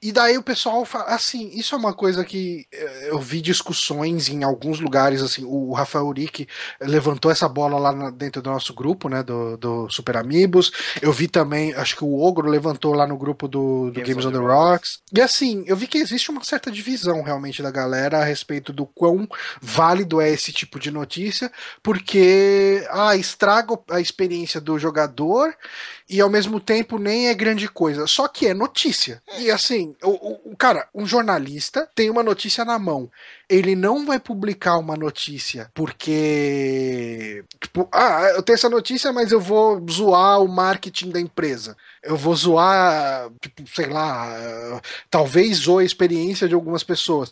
E 0.04 0.12
daí 0.12 0.36
o 0.36 0.42
pessoal 0.42 0.84
fala, 0.84 1.06
assim, 1.06 1.52
isso 1.54 1.76
é 1.76 1.78
uma 1.78 1.94
coisa 1.94 2.26
que 2.26 2.66
eh, 2.72 3.10
eu 3.12 3.20
vi 3.20 3.40
discussões 3.40 4.30
em 4.30 4.44
alguns 4.44 4.80
lugares, 4.80 5.22
assim, 5.22 5.46
o 5.46 5.74
Rafael 5.74 6.08
Uric 6.08 6.48
levantou 6.82 7.32
essa 7.32 7.48
bola 7.48 7.78
lá 7.78 8.10
dentro 8.10 8.42
do 8.42 8.50
nosso 8.50 8.74
grupo, 8.74 9.08
né, 9.08 9.22
do, 9.22 9.58
do 9.58 9.90
Super 9.92 10.18
Amigos. 10.18 10.72
Eu 11.04 11.14
vi 11.14 11.28
também, 11.28 11.72
acho 11.76 11.96
que 11.96 12.04
o 12.04 12.20
Ogro 12.20 12.50
levantou 12.50 12.96
lá 12.96 13.06
no 13.06 13.16
grupo 13.16 13.48
do, 13.48 13.92
do 13.92 13.92
Games, 13.92 14.10
Games 14.10 14.26
on 14.26 14.32
the 14.32 14.40
Rocks. 14.40 15.00
E 15.14 15.22
assim, 15.22 15.64
eu 15.68 15.78
vi 15.78 15.86
que 15.86 16.00
existe 16.00 16.32
uma 16.32 16.44
certa 16.44 16.72
divisão 16.72 17.22
realmente 17.22 17.62
da 17.62 17.70
galera 17.70 18.18
a 18.18 18.24
respeito 18.24 18.74
do 18.74 18.88
quão 18.88 19.30
válido 19.62 20.20
é 20.20 20.32
esse 20.32 20.52
tipo 20.52 20.80
de 20.80 20.90
notícia, 20.90 21.52
porque 21.84 22.84
ah, 22.90 23.16
estraga 23.16 23.78
a 23.92 24.02
experiência 24.02 24.60
do 24.60 24.80
jogador 24.80 25.21
e 26.10 26.20
ao 26.20 26.30
mesmo 26.30 26.60
tempo 26.60 26.98
nem 26.98 27.30
é 27.30 27.34
grande 27.34 27.68
coisa. 27.68 28.06
Só 28.06 28.28
que 28.28 28.48
é 28.48 28.54
notícia. 28.54 29.22
E 29.38 29.50
assim, 29.50 29.96
o, 30.04 30.52
o, 30.52 30.58
cara, 30.58 30.88
um 30.94 31.06
jornalista 31.06 31.90
tem 31.96 32.10
uma 32.10 32.22
notícia 32.22 32.66
na 32.66 32.78
mão. 32.78 33.10
Ele 33.50 33.76
não 33.76 34.06
vai 34.06 34.20
publicar 34.20 34.78
uma 34.78 34.96
notícia 34.96 35.72
porque. 35.74 37.44
Tipo, 37.60 37.88
ah, 37.92 38.32
eu 38.36 38.44
tenho 38.44 38.56
essa 38.56 38.70
notícia, 38.70 39.14
mas 39.14 39.32
eu 39.32 39.40
vou 39.40 39.86
zoar 39.90 40.42
o 40.42 40.48
marketing 40.48 41.12
da 41.12 41.20
empresa. 41.20 41.78
Eu 42.04 42.18
vou 42.18 42.36
zoar, 42.36 43.30
tipo, 43.40 43.64
sei 43.68 43.88
lá, 43.88 44.82
talvez 45.10 45.60
zoe 45.60 45.84
a 45.84 45.86
experiência 45.86 46.48
de 46.48 46.56
algumas 46.56 46.84
pessoas. 46.84 47.32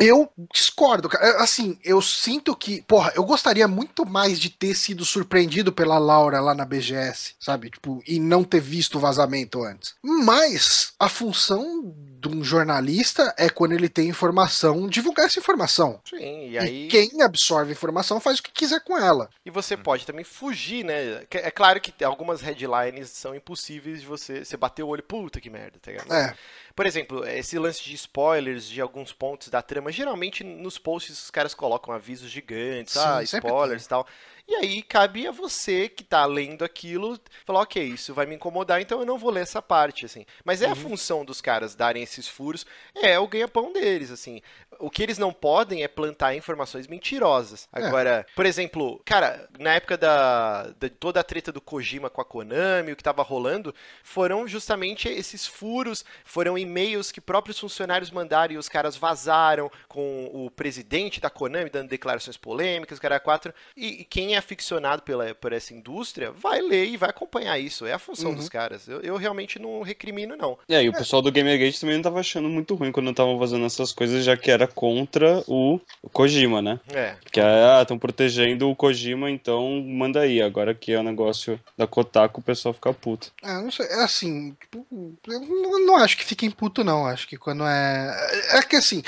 Eu 0.00 0.30
discordo, 0.52 1.08
cara. 1.08 1.42
Assim, 1.42 1.78
eu 1.82 2.00
sinto 2.00 2.54
que, 2.54 2.82
porra, 2.82 3.12
eu 3.16 3.24
gostaria 3.24 3.66
muito 3.66 4.06
mais 4.06 4.38
de 4.38 4.48
ter 4.48 4.74
sido 4.74 5.04
surpreendido 5.04 5.72
pela 5.72 5.98
Laura 5.98 6.40
lá 6.40 6.54
na 6.54 6.64
BGS, 6.64 7.34
sabe? 7.38 7.70
Tipo, 7.70 8.02
e 8.06 8.20
não 8.20 8.44
ter 8.44 8.60
visto 8.60 8.96
o 8.96 9.00
vazamento 9.00 9.62
antes. 9.62 9.94
Mas 10.02 10.92
a 10.98 11.08
função 11.08 11.94
de 12.20 12.28
um 12.28 12.42
jornalista 12.42 13.34
é 13.36 13.48
quando 13.48 13.72
ele 13.72 13.88
tem 13.88 14.08
informação, 14.08 14.88
divulgar 14.88 15.26
essa 15.26 15.38
informação. 15.38 16.00
Sim, 16.08 16.50
e 16.50 16.58
aí. 16.58 16.86
E 16.86 16.88
quem 16.88 17.22
absorve 17.22 17.70
a 17.70 17.72
informação 17.72 18.20
faz 18.20 18.38
o 18.38 18.42
que 18.42 18.52
quiser 18.52 18.80
com 18.80 18.96
ela. 18.96 19.28
E 19.44 19.50
você 19.50 19.76
pode 19.76 20.06
também 20.06 20.24
fugir, 20.24 20.84
né? 20.84 21.24
É 21.30 21.50
claro 21.50 21.80
que 21.80 22.04
algumas 22.04 22.40
headlines 22.40 23.10
são 23.10 23.34
impossíveis 23.34 24.00
de 24.00 24.06
você. 24.06 24.44
Você 24.44 24.56
bater 24.56 24.82
o 24.82 24.88
olho, 24.88 25.02
puta 25.02 25.40
que 25.40 25.50
merda, 25.50 25.78
tá 25.80 25.90
ligado? 25.90 26.12
É. 26.12 26.34
Por 26.78 26.86
exemplo, 26.86 27.26
esse 27.26 27.58
lance 27.58 27.82
de 27.82 27.92
spoilers 27.94 28.68
de 28.68 28.80
alguns 28.80 29.12
pontos 29.12 29.48
da 29.48 29.60
trama, 29.60 29.90
geralmente 29.90 30.44
nos 30.44 30.78
posts 30.78 31.24
os 31.24 31.28
caras 31.28 31.52
colocam 31.52 31.92
avisos 31.92 32.30
gigantes, 32.30 32.92
Sim, 32.92 33.00
ah, 33.02 33.20
spoilers 33.20 33.84
e 33.84 33.88
tal. 33.88 34.06
E 34.48 34.54
aí 34.54 34.82
cabe 34.82 35.26
a 35.26 35.30
você 35.30 35.90
que 35.90 36.02
tá 36.02 36.24
lendo 36.24 36.64
aquilo 36.64 37.20
falar, 37.44 37.60
ok, 37.60 37.84
isso 37.84 38.14
vai 38.14 38.24
me 38.24 38.34
incomodar, 38.34 38.80
então 38.80 38.98
eu 38.98 39.04
não 39.04 39.18
vou 39.18 39.30
ler 39.30 39.42
essa 39.42 39.60
parte, 39.60 40.06
assim. 40.06 40.24
Mas 40.42 40.62
é 40.62 40.66
uhum. 40.66 40.72
a 40.72 40.76
função 40.76 41.22
dos 41.22 41.42
caras 41.42 41.74
darem 41.74 42.02
esses 42.02 42.26
furos, 42.26 42.64
é 42.94 43.18
o 43.18 43.28
ganha-pão 43.28 43.74
deles, 43.74 44.10
assim. 44.10 44.40
O 44.78 44.88
que 44.88 45.02
eles 45.02 45.18
não 45.18 45.34
podem 45.34 45.82
é 45.82 45.88
plantar 45.88 46.34
informações 46.34 46.86
mentirosas. 46.86 47.68
É. 47.74 47.84
Agora, 47.84 48.24
por 48.34 48.46
exemplo, 48.46 49.02
cara, 49.04 49.46
na 49.58 49.74
época 49.74 49.98
da, 49.98 50.68
da, 50.78 50.88
toda 50.88 51.20
a 51.20 51.24
treta 51.24 51.52
do 51.52 51.60
Kojima 51.60 52.08
com 52.08 52.22
a 52.22 52.24
Konami, 52.24 52.92
o 52.92 52.96
que 52.96 53.02
tava 53.02 53.22
rolando, 53.22 53.74
foram 54.02 54.48
justamente 54.48 55.10
esses 55.10 55.46
furos, 55.46 56.06
foram 56.24 56.56
e-mails 56.68 57.10
que 57.10 57.20
próprios 57.20 57.58
funcionários 57.58 58.10
mandaram 58.10 58.54
e 58.54 58.58
os 58.58 58.68
caras 58.68 58.96
vazaram 58.96 59.70
com 59.88 60.30
o 60.32 60.50
presidente 60.50 61.20
da 61.20 61.30
Konami 61.30 61.70
dando 61.70 61.88
declarações 61.88 62.36
polêmicas, 62.36 62.98
cara 62.98 63.18
quatro. 63.18 63.52
E, 63.76 64.02
e 64.02 64.04
quem 64.04 64.34
é 64.34 64.38
aficionado 64.38 65.02
pela, 65.02 65.34
por 65.34 65.52
essa 65.52 65.74
indústria 65.74 66.30
vai 66.30 66.60
ler 66.60 66.86
e 66.86 66.96
vai 66.96 67.10
acompanhar 67.10 67.58
isso. 67.58 67.86
É 67.86 67.92
a 67.92 67.98
função 67.98 68.30
Uhum. 68.30 68.36
dos 68.36 68.48
caras. 68.48 68.86
Eu, 68.86 69.00
eu 69.00 69.16
realmente 69.16 69.58
não 69.58 69.80
recrimino, 69.82 70.36
não. 70.36 70.58
É, 70.68 70.82
e 70.82 70.88
o 70.88 70.92
pessoal 70.92 71.22
do 71.22 71.32
Gamergate 71.32 71.80
também 71.80 71.96
não 71.96 72.02
tava 72.02 72.20
achando 72.20 72.48
muito 72.48 72.74
ruim 72.74 72.92
quando 72.92 73.10
estavam 73.10 73.38
fazendo 73.38 73.64
essas 73.64 73.90
coisas, 73.90 74.22
já 74.24 74.36
que 74.36 74.50
era 74.50 74.66
contra 74.66 75.42
o 75.46 75.80
Kojima, 76.12 76.60
né? 76.60 76.78
É. 76.92 77.14
Que 77.32 77.40
ah, 77.40 77.78
estão 77.80 77.98
protegendo 77.98 78.68
o 78.68 78.76
Kojima, 78.76 79.30
então 79.30 79.80
manda 79.82 80.20
aí. 80.20 80.42
Agora 80.42 80.74
que 80.74 80.92
é 80.92 80.98
o 81.00 81.02
negócio 81.02 81.58
da 81.76 81.86
Kotaku, 81.86 82.40
o 82.40 82.42
pessoal 82.42 82.74
fica 82.74 82.92
puto. 82.92 83.32
Ah, 83.42 83.62
não 83.62 83.70
sei, 83.70 83.86
é 83.86 84.02
assim, 84.04 84.54
tipo, 84.60 84.86
eu 85.26 85.40
não, 85.40 85.86
não 85.86 85.96
acho 85.96 86.16
que 86.16 86.24
fiquem 86.24 86.50
puto, 86.58 86.82
não. 86.82 87.06
Acho 87.06 87.26
que 87.28 87.36
quando 87.36 87.64
é. 87.64 88.58
É 88.58 88.62
que 88.62 88.76
assim. 88.76 89.02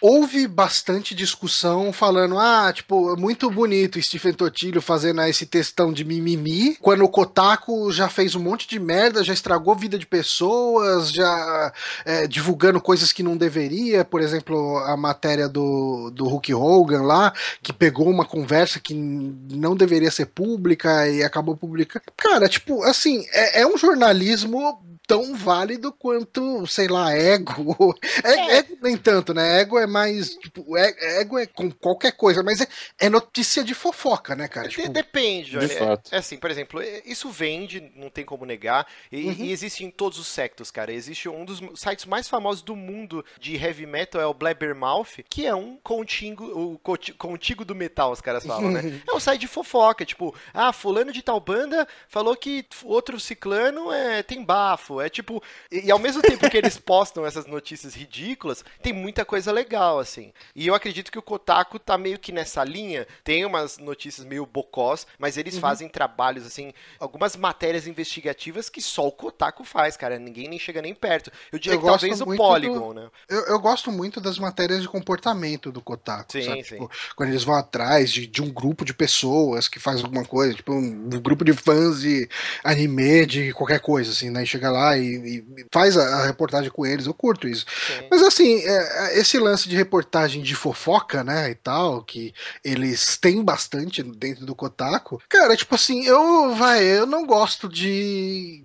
Houve 0.00 0.46
bastante 0.46 1.12
discussão 1.12 1.92
falando, 1.92 2.38
ah, 2.38 2.72
tipo, 2.72 3.16
muito 3.16 3.50
bonito 3.50 4.00
Stephen 4.00 4.32
Totilho 4.32 4.80
fazendo 4.80 5.20
esse 5.22 5.44
textão 5.44 5.92
de 5.92 6.04
mimimi, 6.04 6.76
quando 6.76 7.02
o 7.02 7.08
Kotaku 7.08 7.90
já 7.90 8.08
fez 8.08 8.36
um 8.36 8.40
monte 8.40 8.68
de 8.68 8.78
merda, 8.78 9.24
já 9.24 9.32
estragou 9.32 9.74
vida 9.74 9.98
de 9.98 10.06
pessoas, 10.06 11.10
já 11.10 11.72
é, 12.04 12.28
divulgando 12.28 12.80
coisas 12.80 13.12
que 13.12 13.24
não 13.24 13.36
deveria, 13.36 14.04
por 14.04 14.20
exemplo, 14.20 14.78
a 14.84 14.96
matéria 14.96 15.48
do, 15.48 16.12
do 16.14 16.28
Hulk 16.28 16.54
Hogan 16.54 17.02
lá, 17.02 17.32
que 17.60 17.72
pegou 17.72 18.08
uma 18.08 18.24
conversa 18.24 18.78
que 18.78 18.94
não 18.94 19.74
deveria 19.74 20.12
ser 20.12 20.26
pública 20.26 21.08
e 21.08 21.24
acabou 21.24 21.56
publicando. 21.56 22.04
Cara, 22.16 22.48
tipo, 22.48 22.84
assim, 22.84 23.26
é, 23.32 23.62
é 23.62 23.66
um 23.66 23.76
jornalismo 23.76 24.80
tão 25.08 25.34
válido 25.34 25.90
quanto, 25.90 26.66
sei 26.66 26.86
lá, 26.86 27.12
ego. 27.16 27.96
É, 28.22 28.58
Ego 28.58 28.76
nem 28.82 28.94
tanto, 28.96 29.32
né? 29.32 29.60
Ego 29.62 29.78
é 29.78 29.86
mais, 29.86 30.34
tipo, 30.34 30.76
é- 30.76 31.20
ego 31.22 31.38
é 31.38 31.46
com 31.46 31.70
qualquer 31.70 32.12
coisa, 32.12 32.42
mas 32.42 32.60
é, 32.60 32.68
é 32.98 33.08
notícia 33.08 33.64
de 33.64 33.72
fofoca, 33.74 34.36
né, 34.36 34.46
cara? 34.48 34.68
Tipo, 34.68 34.90
Depende, 34.90 35.50
de 35.52 35.56
olha. 35.58 35.68
fato. 35.68 36.14
É 36.14 36.18
assim, 36.18 36.36
por 36.36 36.50
exemplo, 36.50 36.80
é- 36.82 37.02
isso 37.06 37.30
vende, 37.30 37.90
não 37.96 38.10
tem 38.10 38.22
como 38.24 38.44
negar, 38.44 38.86
e, 39.10 39.24
Uhum. 39.28 39.32
e 39.38 39.50
existe 39.52 39.82
em 39.82 39.90
todos 39.90 40.18
os 40.18 40.26
sectos, 40.28 40.70
cara. 40.70 40.92
Existe 40.92 41.26
um 41.28 41.44
dos 41.44 41.60
sites 41.80 42.04
mais 42.04 42.28
famosos 42.28 42.62
do 42.62 42.76
mundo 42.76 43.24
de 43.40 43.56
heavy 43.56 43.86
metal, 43.86 44.20
é 44.20 44.26
o 44.26 44.34
Blabbermouth, 44.34 45.24
que 45.28 45.46
é 45.46 45.54
um 45.54 45.76
contigo, 45.82 46.44
o 46.44 46.78
conti- 46.80 47.14
contigo 47.14 47.64
do 47.64 47.74
metal, 47.74 48.12
os 48.12 48.20
caras 48.20 48.44
falam, 48.44 48.70
né? 48.70 48.82
É 49.08 49.14
um 49.14 49.20
site 49.20 49.40
de 49.40 49.48
fofoca, 49.48 50.04
tipo, 50.04 50.34
ah, 50.52 50.70
fulano 50.72 51.10
de 51.12 51.22
tal 51.22 51.40
banda 51.40 51.88
falou 52.08 52.36
que 52.36 52.66
outro 52.84 53.18
ciclano 53.18 53.90
é, 53.90 54.22
tem 54.22 54.44
bafo, 54.44 54.97
é 55.00 55.08
tipo... 55.08 55.42
E, 55.70 55.90
ao 55.90 55.98
mesmo 55.98 56.22
tempo 56.22 56.48
que 56.48 56.56
eles 56.56 56.76
postam 56.78 57.26
essas 57.26 57.46
notícias 57.46 57.94
ridículas, 57.94 58.64
tem 58.82 58.92
muita 58.92 59.24
coisa 59.24 59.52
legal, 59.52 59.98
assim. 59.98 60.32
E 60.54 60.66
eu 60.66 60.74
acredito 60.74 61.10
que 61.12 61.18
o 61.18 61.22
Kotaku 61.22 61.78
tá 61.78 61.96
meio 61.98 62.18
que 62.18 62.32
nessa 62.32 62.64
linha, 62.64 63.06
tem 63.24 63.44
umas 63.44 63.78
notícias 63.78 64.26
meio 64.26 64.46
bocós, 64.46 65.06
mas 65.18 65.36
eles 65.36 65.54
Uhum. 65.54 65.60
fazem 65.60 65.88
trabalhos, 65.88 66.46
assim, 66.46 66.72
algumas 67.00 67.34
matérias 67.36 67.86
investigativas 67.86 68.68
que 68.68 68.80
só 68.82 69.06
o 69.06 69.12
Kotaku 69.12 69.64
faz, 69.64 69.96
cara. 69.96 70.18
Ninguém 70.18 70.48
nem 70.48 70.58
chega 70.58 70.80
nem 70.82 70.94
perto. 70.94 71.30
Eu 71.52 71.58
diria 71.58 71.76
Eu 71.76 71.80
que 71.80 71.86
talvez 71.86 72.20
gosto 72.20 72.30
o 72.32 72.36
Polygon, 72.36 72.92
né? 72.94 73.10
eu, 73.28 73.40
eu 73.46 73.58
gosto 73.60 73.90
muito 73.90 74.20
das 74.20 74.38
matérias 74.38 74.82
de 74.82 74.88
comportamento 74.88 75.72
do 75.72 75.80
Kotaku, 75.80 76.32
Sim, 76.32 76.42
sabe? 76.42 76.62
sim. 76.64 76.74
Tipo, 76.76 76.90
quando 77.16 77.30
eles 77.30 77.44
vão 77.44 77.54
atrás 77.54 78.10
de, 78.12 78.26
de 78.26 78.42
um 78.42 78.50
grupo 78.50 78.84
de 78.84 78.94
pessoas 78.94 79.68
que 79.68 79.78
faz 79.80 80.02
alguma 80.02 80.24
coisa, 80.24 80.54
tipo 80.54 80.72
um, 80.72 80.78
um 81.12 81.20
grupo 81.20 81.44
de 81.44 81.52
fãs 81.52 82.00
de 82.00 82.28
anime, 82.62 83.26
de 83.26 83.52
qualquer 83.52 83.80
coisa, 83.80 84.10
assim, 84.10 84.30
né? 84.30 84.42
E 84.42 84.46
chega 84.46 84.70
lá 84.70 84.87
e, 84.96 85.38
e 85.38 85.66
faz 85.72 85.96
a, 85.96 86.22
a 86.22 86.26
reportagem 86.26 86.70
com 86.70 86.86
eles, 86.86 87.06
eu 87.06 87.14
curto 87.14 87.48
isso. 87.48 87.66
Sim. 87.86 88.06
Mas 88.10 88.22
assim, 88.22 88.60
é, 88.60 89.16
é, 89.16 89.18
esse 89.18 89.38
lance 89.38 89.68
de 89.68 89.76
reportagem 89.76 90.42
de 90.42 90.54
fofoca, 90.54 91.24
né, 91.24 91.50
e 91.50 91.54
tal, 91.54 92.02
que 92.02 92.32
eles 92.64 93.16
têm 93.16 93.42
bastante 93.42 94.02
dentro 94.02 94.46
do 94.46 94.54
Kotaku, 94.54 95.20
cara, 95.28 95.56
tipo 95.56 95.74
assim, 95.74 96.04
eu, 96.04 96.54
vai, 96.54 96.82
eu 96.84 97.06
não 97.06 97.26
gosto 97.26 97.68
de... 97.68 98.64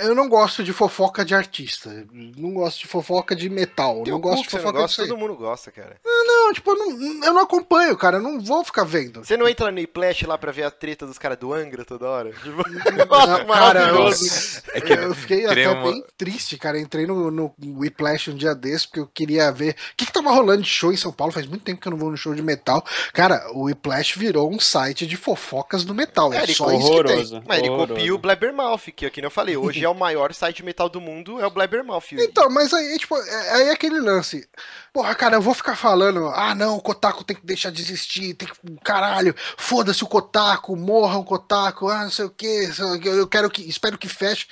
Eu 0.00 0.12
não 0.12 0.28
gosto 0.28 0.64
de 0.64 0.72
fofoca 0.72 1.24
de 1.24 1.36
artista. 1.36 2.04
Não 2.12 2.52
gosto 2.52 2.80
de 2.80 2.88
fofoca 2.88 3.36
de 3.36 3.48
metal. 3.48 4.02
Tem 4.02 4.12
não 4.12 4.20
gosto 4.20 4.42
de 4.42 4.50
você 4.50 4.56
não 4.56 4.62
fofoca 4.62 4.80
gosta, 4.80 5.02
aí. 5.02 5.08
todo 5.08 5.16
mundo 5.16 5.36
gosta, 5.36 5.70
cara. 5.70 6.00
Não, 6.48 6.54
tipo, 6.54 6.70
eu 6.70 6.76
não, 6.76 7.24
eu 7.26 7.32
não 7.34 7.42
acompanho, 7.42 7.94
cara. 7.96 8.16
Eu 8.16 8.22
não 8.22 8.40
vou 8.40 8.64
ficar 8.64 8.84
vendo. 8.84 9.22
Você 9.24 9.36
não 9.36 9.46
entra 9.46 9.70
no 9.70 9.78
Iplash 9.78 10.22
lá 10.22 10.38
pra 10.38 10.50
ver 10.50 10.62
a 10.62 10.70
treta 10.70 11.06
dos 11.06 11.18
caras 11.18 11.36
do 11.38 11.52
Angra 11.52 11.84
toda 11.84 12.06
hora? 12.08 12.30
Tipo, 12.42 12.62
Não, 12.96 13.06
cara, 13.06 13.40
eu, 13.42 13.46
Maravilhoso. 13.46 14.62
É 14.72 14.80
que 14.80 14.92
eu 14.92 15.14
fiquei 15.14 15.44
até 15.46 15.68
uma- 15.68 15.90
bem 15.92 16.04
triste, 16.16 16.56
cara. 16.56 16.78
Entrei 16.80 17.06
no, 17.06 17.30
no 17.30 17.54
Whiplash 17.62 18.30
um 18.30 18.34
dia 18.34 18.54
desse, 18.54 18.86
porque 18.86 19.00
eu 19.00 19.06
queria 19.06 19.52
ver 19.52 19.72
o 19.72 19.96
que, 19.96 20.06
que 20.06 20.12
tava 20.12 20.30
rolando 20.30 20.62
de 20.62 20.68
show 20.70 20.90
em 20.92 20.96
São 20.96 21.12
Paulo. 21.12 21.32
Faz 21.32 21.46
muito 21.46 21.64
tempo 21.64 21.80
que 21.80 21.88
eu 21.88 21.92
não 21.92 21.98
vou 21.98 22.10
no 22.10 22.16
show 22.16 22.34
de 22.34 22.42
metal. 22.42 22.82
Cara, 23.12 23.46
o 23.52 23.64
Whiplash 23.64 24.18
virou 24.18 24.50
um 24.50 24.58
site 24.58 25.06
de 25.06 25.16
fofocas 25.16 25.84
do 25.84 25.94
metal. 25.94 26.32
É, 26.32 26.38
É, 26.38 26.42
ele 26.44 26.54
só 26.54 26.70
isso 26.72 26.78
que 26.78 26.86
tem. 26.86 26.90
Horroroso. 26.96 27.42
Mas 27.46 27.58
ele 27.58 27.68
horroroso. 27.68 27.94
copia 27.94 28.14
o 28.14 28.18
Blabbermouth, 28.18 28.78
que, 28.96 29.10
que 29.10 29.20
nem 29.20 29.26
eu 29.26 29.30
falei, 29.30 29.56
hoje 29.56 29.84
é 29.84 29.88
o 29.88 29.94
maior 29.98 30.32
site 30.32 30.56
de 30.58 30.62
metal 30.62 30.88
do 30.88 31.00
mundo, 31.00 31.40
é 31.40 31.46
o 31.46 31.50
Blabbermouth. 31.50 32.04
Então, 32.12 32.48
mas 32.48 32.72
aí, 32.72 32.96
tipo, 32.98 33.16
é- 33.16 33.50
aí 33.54 33.68
é 33.68 33.72
aquele 33.72 34.00
lance. 34.00 34.48
Porra, 34.92 35.14
cara, 35.14 35.36
eu 35.36 35.42
vou 35.42 35.54
ficar 35.54 35.76
falando, 35.76 36.26
ah, 36.38 36.54
não, 36.54 36.76
o 36.76 36.80
Kotaku 36.80 37.24
tem 37.24 37.36
que 37.36 37.44
deixar 37.44 37.70
de 37.70 37.82
existir, 37.82 38.34
tem 38.34 38.48
que. 38.48 38.54
Caralho, 38.84 39.34
foda-se 39.56 40.04
o 40.04 40.06
Kotaku, 40.06 40.76
morra 40.76 41.18
o 41.18 41.24
Kotaku, 41.24 41.88
ah, 41.88 42.04
não 42.04 42.10
sei 42.10 42.24
o 42.26 42.30
quê, 42.30 42.70
eu 43.04 43.26
quero 43.26 43.50
que. 43.50 43.68
Espero 43.68 43.98
que 43.98 44.08
feche. 44.08 44.46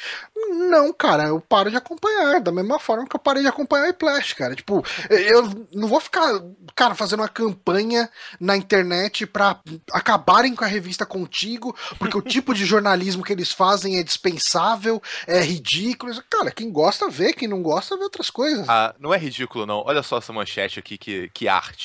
Não, 0.49 0.93
cara, 0.93 1.24
eu 1.24 1.41
paro 1.41 1.70
de 1.70 1.76
acompanhar, 1.76 2.41
da 2.41 2.53
mesma 2.53 2.78
forma 2.78 3.07
que 3.07 3.16
eu 3.16 3.20
parei 3.20 3.43
de 3.43 3.49
acompanhar 3.49 3.87
o 3.87 3.91
Iplash, 3.91 4.34
cara. 4.34 4.55
Tipo, 4.55 4.84
eu 5.09 5.66
não 5.72 5.89
vou 5.89 6.01
ficar, 6.01 6.41
cara, 6.74 6.95
fazendo 6.95 7.20
uma 7.20 7.28
campanha 7.28 8.09
na 8.41 8.57
internet 8.57 9.26
pra 9.26 9.61
acabarem 9.93 10.55
com 10.55 10.64
a 10.64 10.68
revista 10.68 11.07
contigo, 11.07 11.74
porque 11.99 12.16
o 12.16 12.22
tipo 12.22 12.55
de 12.55 12.64
jornalismo 12.64 13.24
que 13.24 13.32
eles 13.32 13.53
fazem 13.53 13.99
é 13.99 14.03
dispensável, 14.03 15.03
é 15.26 15.41
ridículo. 15.41 16.12
Cara, 16.28 16.51
quem 16.51 16.70
gosta 16.70 17.09
vê, 17.09 17.32
quem 17.32 17.49
não 17.49 17.62
gosta 17.62 17.97
vê 17.97 18.05
outras 18.05 18.30
coisas. 18.30 18.68
Ah, 18.68 18.95
não 18.99 19.12
é 19.12 19.18
ridículo, 19.18 19.66
não. 19.66 19.82
Olha 19.87 20.03
só 20.03 20.18
essa 20.18 20.32
manchete 20.32 20.78
aqui, 20.78 20.99
que, 20.99 21.30
que 21.32 21.49
arte. 21.49 21.75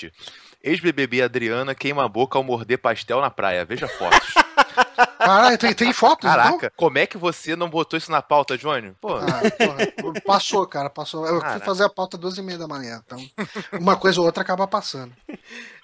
Ex-BBB 0.63 1.21
Adriana 1.23 1.73
queima 1.73 2.05
a 2.05 2.07
boca 2.07 2.37
ao 2.37 2.43
morder 2.43 2.77
pastel 2.77 3.19
na 3.21 3.29
praia. 3.31 3.65
Veja 3.65 3.87
fotos. 3.87 4.33
Caralho, 5.17 5.57
tem, 5.57 5.73
tem 5.73 5.93
fotos, 5.93 6.29
então? 6.29 6.43
Caraca, 6.43 6.71
como 6.75 6.97
é 6.97 7.05
que 7.05 7.17
você 7.17 7.55
não 7.55 7.69
botou 7.69 7.97
isso 7.97 8.11
na 8.11 8.21
pauta, 8.21 8.57
Johnny? 8.57 8.91
Pô, 8.99 9.15
Ah, 9.17 9.41
porra, 9.57 10.21
passou, 10.25 10.65
cara, 10.67 10.89
passou. 10.89 11.25
Eu 11.25 11.33
fui 11.33 11.41
Caraca. 11.41 11.65
fazer 11.65 11.83
a 11.83 11.89
pauta 11.89 12.17
às 12.17 12.21
duas 12.21 12.37
e 12.37 12.41
meia 12.41 12.57
da 12.57 12.67
manhã, 12.67 13.01
então 13.05 13.19
uma 13.73 13.95
coisa 13.95 14.19
ou 14.19 14.25
outra 14.25 14.41
acaba 14.43 14.67
passando. 14.67 15.13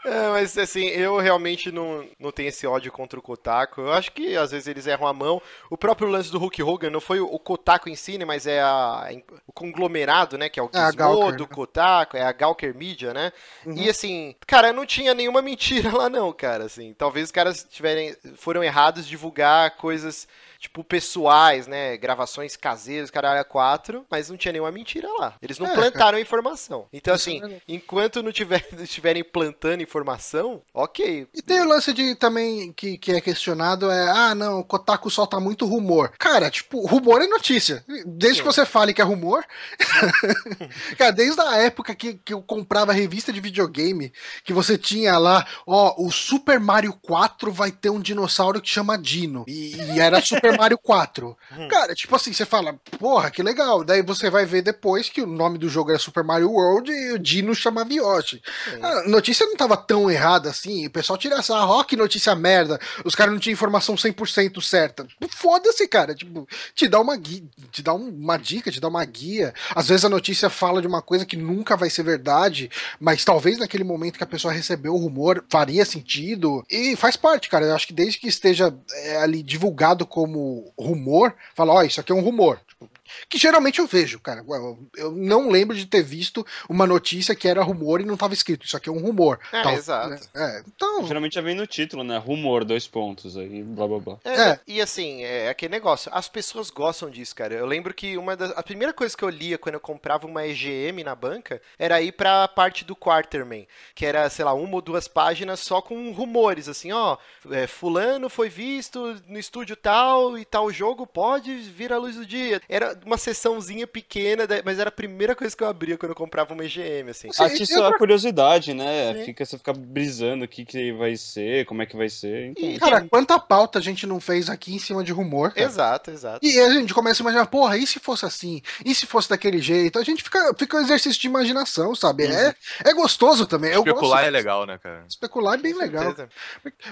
É, 0.08 0.30
mas 0.30 0.58
assim, 0.58 0.86
eu 0.86 1.18
realmente 1.18 1.72
não, 1.72 2.06
não 2.18 2.32
tenho 2.32 2.48
esse 2.50 2.66
ódio 2.66 2.92
contra 2.92 3.20
o 3.20 3.22
Kotaku. 3.22 3.82
Eu 3.82 3.92
acho 3.92 4.12
que 4.14 4.36
às 4.38 4.52
vezes 4.52 4.68
eles 4.68 4.88
erram 4.88 5.06
a 5.06 5.14
mão. 5.14 5.42
O 5.70 5.78
próprio 5.78 6.08
lance 6.08 6.32
do 6.32 6.40
Hulk 6.40 6.64
Hogan 6.64 6.90
não 6.90 7.02
foi 7.02 7.20
o, 7.20 7.38
Kotaku 7.38 7.90
em 7.90 7.96
si, 7.96 8.18
né? 8.18 8.24
Mas 8.24 8.48
é 8.48 8.62
a, 8.62 9.10
o 9.46 9.52
conglomerado, 9.52 10.38
né? 10.38 10.48
Que 10.48 10.60
é 10.60 10.64
o 10.64 10.70
É 10.74 10.86
Gizmodo, 10.86 10.96
Gawker, 10.96 11.36
do 11.36 11.44
né? 11.44 11.50
Kotaku, 11.54 12.18
é 12.18 12.24
a 12.24 12.32
Gawker 12.32 12.74
Media, 12.74 13.14
né? 13.14 13.34
Uhum. 13.66 13.74
E 13.74 13.90
assim, 13.90 14.34
cara, 14.46 14.72
não 14.72 14.86
tinha 14.86 15.14
nenhuma 15.14 15.42
mentira 15.44 15.96
lá 15.96 16.10
não, 16.10 16.32
cara. 16.32 16.66
Assim, 16.66 16.94
talvez 16.94 17.26
os 17.26 17.32
caras 17.32 17.66
tiverem, 17.70 18.16
foram 18.36 18.64
errados 18.64 19.06
divulgar 19.06 19.76
coisas 19.78 20.28
tipo 20.60 20.84
pessoais, 20.84 21.68
né? 21.68 21.98
Gravações 21.98 22.56
caseiras, 22.56 23.10
caralho, 23.12 23.40
a 23.42 23.44
quatro, 23.44 24.06
mas 24.10 24.30
não 24.30 24.38
tinha 24.38 24.52
nenhuma 24.52 24.72
mentira 24.72 25.08
lá. 25.20 25.36
Eles 25.42 25.60
não 25.60 25.68
É, 25.68 25.74
plantaram 25.74 26.18
a 26.18 26.22
informação. 26.22 26.88
Então, 26.92 27.14
é 27.14 27.16
assim, 27.16 27.40
verdade. 27.40 27.62
enquanto 27.68 28.22
não 28.24 28.32
tiver, 28.32 28.66
estiverem 28.80 29.24
plantando 29.24 29.82
informação, 29.84 30.62
ok. 30.74 31.28
E 31.34 31.42
tem 31.42 31.62
o 31.62 31.68
lance 31.68 31.94
de 31.94 32.16
também 32.16 32.72
que, 32.74 32.98
que 32.98 33.12
é 33.12 33.22
questionado 33.22 33.90
é, 33.92 34.10
ah, 34.10 34.36
não, 34.36 34.60
o 34.60 34.64
Kotaku 34.64 35.10
solta 35.10 35.40
muito 35.40 35.66
rumor. 35.66 36.12
Cara, 36.18 36.50
tipo, 36.50 36.86
rumor 36.86 37.22
é 37.22 37.28
notícia. 37.28 37.84
Desde 38.06 38.38
Sim. 38.40 38.44
que 38.48 38.54
você 38.54 38.66
fale 38.66 38.94
que 38.94 39.02
é 39.02 39.06
rumor. 39.06 39.44
Cara, 40.98 41.12
desde 41.12 41.40
a 41.42 41.58
época 41.58 41.94
que, 41.96 42.16
que 42.16 42.34
eu 42.34 42.42
comprava 42.42 42.92
revista 42.94 43.32
de 43.32 43.40
videogame, 43.40 44.12
que 44.44 44.54
você 44.54 44.78
tinha 44.78 45.18
lá, 45.18 45.46
ó, 45.66 45.96
o 45.98 46.12
Super 46.12 46.60
Mario 46.60 46.94
4 47.02 47.52
vai 47.52 47.72
ter 47.72 47.90
um 47.90 48.00
dinossauro 48.00 48.62
que 48.62 48.70
chama 48.70 48.98
Dino. 48.98 49.44
E, 49.48 49.76
e 49.76 50.00
era 50.00 50.22
Super 50.22 50.47
Mario 50.56 50.78
4. 50.78 51.36
Cara, 51.70 51.96
tipo 51.96 52.16
assim, 52.16 52.32
você 52.32 52.46
fala, 52.46 52.80
porra, 53.00 53.32
que 53.32 53.42
legal. 53.42 53.84
Daí 53.84 54.02
você 54.02 54.30
vai 54.30 54.46
ver 54.46 54.62
depois 54.62 55.10
que 55.10 55.22
o 55.22 55.26
nome 55.28 55.58
do 55.58 55.68
jogo 55.68 55.90
era 55.90 56.00
Super 56.00 56.24
Mario 56.24 56.52
World 56.52 56.92
e 56.92 57.12
o 57.14 57.20
Dino 57.20 57.56
chamava 57.56 57.92
Yoshi. 57.94 58.42
A 58.82 59.08
notícia 59.08 59.46
não 59.46 59.56
tava 59.58 59.76
tão 59.76 60.10
errada 60.10 60.50
assim. 60.50 60.86
O 60.86 60.92
pessoal 60.92 61.18
tira 61.18 61.38
essa, 61.38 61.54
ó, 61.56 61.84
que 61.84 61.96
notícia 61.96 62.36
merda. 62.36 62.80
Os 63.04 63.16
caras 63.16 63.34
não 63.34 63.40
tinham 63.40 63.54
informação 63.54 63.96
100% 63.96 64.62
certa. 64.62 65.08
Foda-se, 65.30 65.88
cara. 65.88 66.14
Tipo, 66.14 66.48
te 66.76 66.88
dá 66.88 67.00
uma 67.00 67.16
guia, 67.18 67.44
te 67.72 67.82
dá 67.82 67.94
um- 67.94 68.10
uma 68.10 68.38
dica, 68.38 68.72
te 68.72 68.80
dá 68.80 68.88
uma 68.88 69.04
guia. 69.06 69.54
Às 69.76 69.88
vezes 69.88 70.06
a 70.06 70.10
notícia 70.10 70.50
fala 70.50 70.82
de 70.82 70.88
uma 70.88 71.02
coisa 71.02 71.26
que 71.26 71.38
nunca 71.38 71.76
vai 71.76 71.90
ser 71.90 72.04
verdade, 72.04 72.70
mas 73.00 73.24
talvez 73.26 73.58
naquele 73.58 73.84
momento 73.84 74.18
que 74.18 74.24
a 74.24 74.28
pessoa 74.28 74.54
recebeu 74.54 74.94
o 74.94 74.98
rumor 74.98 75.44
faria 75.50 75.86
sentido. 75.86 76.64
E 76.70 76.96
faz 76.96 77.16
parte, 77.16 77.50
cara. 77.50 77.66
Eu 77.66 77.76
acho 77.76 77.88
que 77.88 77.94
desde 77.94 78.20
que 78.20 78.28
esteja 78.28 78.74
é, 78.94 79.18
ali 79.18 79.42
divulgado 79.44 80.06
como 80.06 80.37
rumor, 80.78 81.36
fala, 81.56 81.74
ó, 81.74 81.82
isso 81.84 82.00
aqui 82.00 82.12
é 82.12 82.16
um 82.16 82.22
rumor. 82.22 82.60
Tipo, 82.68 82.90
que 83.30 83.38
geralmente 83.38 83.80
eu 83.80 83.88
vejo, 83.88 84.20
cara. 84.20 84.44
Eu, 84.48 84.80
eu 84.96 85.12
não 85.12 85.50
lembro 85.50 85.76
de 85.76 85.86
ter 85.86 86.04
visto 86.04 86.46
uma 86.70 86.86
notícia 86.88 87.36
que 87.36 87.48
era 87.48 87.62
rumor 87.64 88.02
e 88.02 88.06
não 88.06 88.18
tava 88.18 88.34
escrito. 88.34 88.66
Isso 88.66 88.76
aqui 88.78 88.90
é 88.90 88.92
um 88.92 89.00
rumor. 89.02 89.40
É, 89.52 89.64
Tal- 89.64 89.74
exato. 89.74 90.30
É, 90.36 90.64
então. 90.68 91.06
Geralmente 91.06 91.36
já 91.36 91.42
vem 91.42 91.56
no 91.56 91.68
título, 91.68 92.04
né? 92.04 92.18
Rumor, 92.18 92.64
dois 92.66 92.88
pontos 92.88 93.38
aí, 93.38 93.64
blá 93.64 93.88
blá 93.88 94.00
blá. 94.00 94.18
É, 94.24 94.42
É. 94.50 94.60
E 94.68 94.82
assim, 94.82 95.24
é 95.24 95.50
aquele 95.50 95.72
negócio, 95.72 96.12
as 96.14 96.28
pessoas 96.30 96.70
gostam 96.70 97.10
disso, 97.10 97.36
cara. 97.36 97.54
Eu 97.54 97.66
lembro 97.66 97.94
que 97.94 98.18
uma 98.18 98.36
das. 98.36 98.52
A 98.58 98.64
primeira 98.64 98.94
coisa 98.94 99.16
que 99.16 99.24
eu 99.24 99.30
lia 99.30 99.58
quando 99.58 99.76
eu 99.76 99.82
comprava 99.82 100.26
uma 100.28 100.46
EGM 100.46 101.04
na 101.04 101.16
banca 101.16 101.62
era 101.78 102.02
ir 102.02 102.12
pra 102.12 102.48
parte 102.48 102.84
do 102.86 102.96
Quarterman, 102.96 103.68
que 103.96 104.06
era, 104.06 104.30
sei 104.30 104.46
lá, 104.46 104.54
uma 104.54 104.76
ou 104.76 104.82
duas 104.82 105.08
páginas 105.08 105.60
só 105.60 105.82
com 105.82 106.12
rumores, 106.12 106.68
assim, 106.70 106.92
ó. 106.92 107.18
é, 107.52 107.68
fulano 107.68 108.30
foi 108.30 108.50
visto 108.50 109.16
no 109.28 109.38
estúdio 109.40 109.76
tal 109.76 110.38
e 110.38 110.46
tal 110.46 110.72
jogo 110.72 111.06
pode 111.08 111.54
vir 111.56 111.92
à 111.94 111.98
luz 111.98 112.16
do 112.16 112.26
dia. 112.26 112.62
Era 112.70 112.98
uma 113.08 113.18
sessãozinha 113.18 113.88
pequena, 113.88 114.44
mas 114.66 114.78
era 114.80 114.90
a 114.90 114.92
primeira 114.92 115.36
coisa 115.36 115.56
que 115.56 115.64
eu 115.64 115.68
abria 115.68 115.98
quando 115.98 116.12
eu 116.12 116.16
comprava 116.16 116.54
uma 116.54 116.64
EGM, 116.66 117.10
assim. 117.10 117.32
Sim, 117.32 117.44
Atiça 117.44 117.74
e 117.74 117.78
outra- 117.78 117.96
a 117.96 117.98
curiosidade, 117.98 118.74
né? 118.74 119.14
Sim. 119.16 119.26
Fica, 119.26 119.46
você 119.46 119.58
fica 119.58 119.74
brisando 119.74 120.46
o 120.46 120.48
que, 120.48 120.66
que 120.66 120.92
vai 120.94 121.16
ser, 121.16 121.66
como 121.66 121.82
é 121.82 121.86
que 121.86 121.96
vai 121.96 122.10
ser. 122.10 122.48
Então, 122.48 122.64
E- 122.70 122.78
Cara, 122.80 123.08
quanta 123.10 123.40
pauta 123.40 123.80
a 123.80 123.82
gente 123.82 124.06
não 124.06 124.20
fez 124.20 124.50
aqui 124.50 124.76
em 124.76 124.80
cima 124.80 125.04
de 125.04 125.12
rumor, 125.12 125.54
cara. 125.54 125.66
Exato, 125.66 126.12
exato. 126.12 126.46
E 126.46 126.60
a 126.60 126.70
gente 126.72 126.94
começa 126.94 127.22
a 127.22 127.24
imaginar, 127.24 127.46
porra, 127.48 127.78
e 127.78 127.88
se 127.88 128.00
fosse 128.00 128.26
assim? 128.26 128.62
E 128.86 128.94
se 128.94 129.06
fosse 129.06 129.30
daquele 129.30 129.60
jeito? 129.60 129.98
A 129.98 130.04
gente 130.04 130.22
fica, 130.24 130.54
fica 130.58 130.78
um 130.78 130.82
exercício 130.82 131.20
de 131.22 131.28
imaginação, 131.28 131.96
sabe? 131.96 132.26
É, 132.26 132.54
é 132.84 132.94
gostoso 132.94 133.46
também. 133.46 133.72
Eu 133.72 133.80
Especular 133.80 134.20
gosto. 134.20 134.28
é 134.28 134.30
legal, 134.32 134.66
né, 134.66 134.78
cara? 134.78 135.04
Especular 135.08 135.54
é 135.56 135.58
bem 135.62 135.74
Com 135.74 135.80
legal. 135.80 136.04
certeza. 136.16 136.30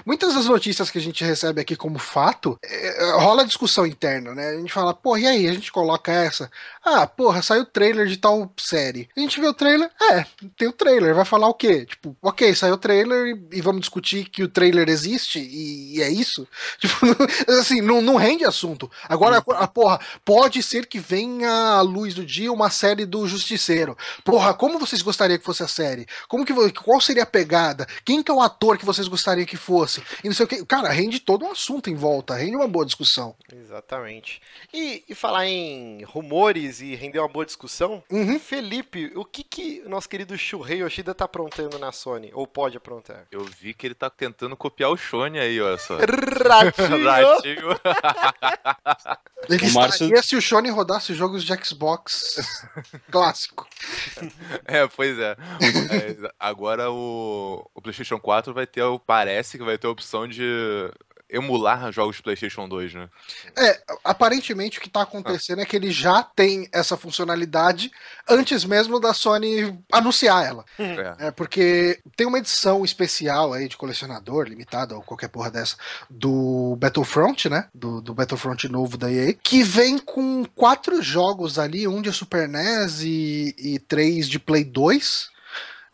Muitas 0.04 0.34
das 0.34 0.46
notícias 0.46 0.90
que 0.90 0.98
a 0.98 1.00
gente 1.00 1.22
recebe 1.24 1.60
aqui 1.60 1.76
como 1.76 1.98
fato, 1.98 2.58
é, 2.64 3.12
rola 3.18 3.44
discussão 3.44 3.86
interna, 3.86 4.34
né? 4.34 4.50
A 4.50 4.56
gente 4.58 4.72
fala, 4.72 4.94
porra, 4.94 5.20
e 5.20 5.26
aí? 5.26 5.46
A 5.48 5.52
gente 5.52 5.70
coloca 5.72 5.95
essa. 6.06 6.50
Ah, 6.84 7.06
porra, 7.06 7.42
saiu 7.42 7.62
o 7.62 7.66
trailer 7.66 8.06
de 8.06 8.16
tal 8.16 8.52
série. 8.56 9.08
A 9.16 9.20
gente 9.20 9.40
vê 9.40 9.46
o 9.46 9.54
trailer, 9.54 9.90
é, 10.00 10.24
tem 10.56 10.68
o 10.68 10.72
trailer, 10.72 11.14
vai 11.14 11.24
falar 11.24 11.48
o 11.48 11.54
quê? 11.54 11.84
Tipo, 11.86 12.16
ok, 12.22 12.54
saiu 12.54 12.74
o 12.74 12.78
trailer 12.78 13.36
e, 13.52 13.58
e 13.58 13.60
vamos 13.60 13.80
discutir 13.80 14.28
que 14.28 14.42
o 14.42 14.48
trailer 14.48 14.88
existe 14.88 15.38
e, 15.38 15.96
e 15.96 16.02
é 16.02 16.10
isso? 16.10 16.46
Tipo, 16.78 17.06
assim, 17.48 17.80
não, 17.80 18.00
não 18.00 18.16
rende 18.16 18.44
assunto. 18.44 18.90
Agora, 19.08 19.38
a 19.38 19.66
porra, 19.66 19.98
pode 20.24 20.62
ser 20.62 20.86
que 20.86 20.98
venha 20.98 21.50
à 21.50 21.80
luz 21.80 22.14
do 22.14 22.24
dia 22.24 22.52
uma 22.52 22.70
série 22.70 23.04
do 23.04 23.26
Justiceiro. 23.26 23.96
Porra, 24.24 24.54
como 24.54 24.78
vocês 24.78 25.02
gostariam 25.02 25.38
que 25.38 25.44
fosse 25.44 25.62
a 25.62 25.68
série? 25.68 26.06
Como 26.28 26.44
que 26.44 26.52
qual 26.72 27.00
seria 27.00 27.22
a 27.22 27.26
pegada? 27.26 27.86
Quem 28.04 28.22
que 28.22 28.30
é 28.30 28.34
o 28.34 28.40
ator 28.40 28.78
que 28.78 28.84
vocês 28.84 29.08
gostariam 29.08 29.46
que 29.46 29.56
fosse? 29.56 30.02
E 30.22 30.28
não 30.28 30.34
sei 30.34 30.44
o 30.44 30.48
que. 30.48 30.64
Cara, 30.64 30.88
rende 30.90 31.20
todo 31.20 31.44
um 31.44 31.50
assunto 31.50 31.90
em 31.90 31.94
volta, 31.94 32.34
rende 32.34 32.56
uma 32.56 32.68
boa 32.68 32.84
discussão. 32.84 33.34
Exatamente. 33.52 34.40
E, 34.72 35.04
e 35.08 35.14
falar 35.14 35.46
em 35.46 35.85
rumores 36.04 36.80
e 36.80 36.94
render 36.94 37.18
uma 37.18 37.28
boa 37.28 37.44
discussão, 37.46 38.02
Uhum. 38.10 38.38
Felipe, 38.38 39.12
o 39.14 39.24
que 39.24 39.42
que 39.42 39.82
nosso 39.88 40.08
querido 40.08 40.36
Shuhei 40.38 40.78
Yoshida 40.82 41.14
tá 41.14 41.24
aprontando 41.24 41.78
na 41.78 41.92
Sony? 41.92 42.30
Ou 42.34 42.46
pode 42.46 42.76
aprontar? 42.76 43.26
Eu 43.30 43.44
vi 43.44 43.72
que 43.74 43.86
ele 43.86 43.94
tá 43.94 44.08
tentando 44.10 44.56
copiar 44.56 44.90
o 44.90 44.96
Shone 44.96 45.38
aí, 45.38 45.60
olha 45.60 45.78
só. 45.78 45.96
Ratinho! 45.98 47.04
Ratinho. 47.08 47.80
Ele 49.48 49.68
O 49.68 49.72
Márcio- 49.74 50.04
estaria 50.06 50.22
se 50.22 50.34
o 50.34 50.40
Shone 50.40 50.70
rodasse 50.70 51.14
jogos 51.14 51.44
de 51.44 51.54
Xbox 51.64 52.36
clássico. 53.12 53.66
É, 54.64 54.86
pois 54.88 55.16
é. 55.18 55.36
Mas 55.60 56.30
agora 56.40 56.90
o, 56.90 57.64
o 57.74 57.80
PlayStation 57.80 58.18
4 58.18 58.52
vai 58.52 58.66
ter, 58.66 58.82
o- 58.82 58.98
parece 58.98 59.56
que 59.56 59.64
vai 59.64 59.78
ter 59.78 59.86
a 59.86 59.90
opção 59.90 60.26
de 60.26 60.90
emular 61.28 61.90
jogos 61.92 62.16
de 62.16 62.22
PlayStation 62.22 62.68
2, 62.68 62.94
né? 62.94 63.08
É, 63.56 63.80
aparentemente 64.04 64.78
o 64.78 64.80
que 64.80 64.88
tá 64.88 65.02
acontecendo 65.02 65.60
é 65.60 65.66
que 65.66 65.76
ele 65.76 65.90
já 65.90 66.22
tem 66.22 66.68
essa 66.72 66.96
funcionalidade 66.96 67.90
antes 68.28 68.64
mesmo 68.64 69.00
da 69.00 69.12
Sony 69.12 69.78
anunciar 69.92 70.44
ela. 70.44 70.64
É. 70.78 71.26
É 71.26 71.30
porque 71.30 72.00
tem 72.16 72.26
uma 72.26 72.38
edição 72.38 72.84
especial 72.84 73.52
aí 73.52 73.68
de 73.68 73.76
colecionador, 73.76 74.46
limitada 74.46 74.94
ou 74.94 75.02
qualquer 75.02 75.28
porra 75.28 75.50
dessa, 75.50 75.76
do 76.08 76.76
Battlefront, 76.76 77.48
né? 77.48 77.68
Do, 77.74 78.00
do 78.00 78.14
Battlefront 78.14 78.68
novo 78.68 78.96
da 78.96 79.10
EA, 79.10 79.34
que 79.34 79.62
vem 79.62 79.98
com 79.98 80.44
quatro 80.54 81.02
jogos 81.02 81.58
ali, 81.58 81.86
um 81.88 82.00
de 82.00 82.12
Super 82.12 82.48
NES 82.48 83.02
e, 83.02 83.54
e 83.58 83.78
três 83.78 84.28
de 84.28 84.38
Play 84.38 84.64
2. 84.64 85.35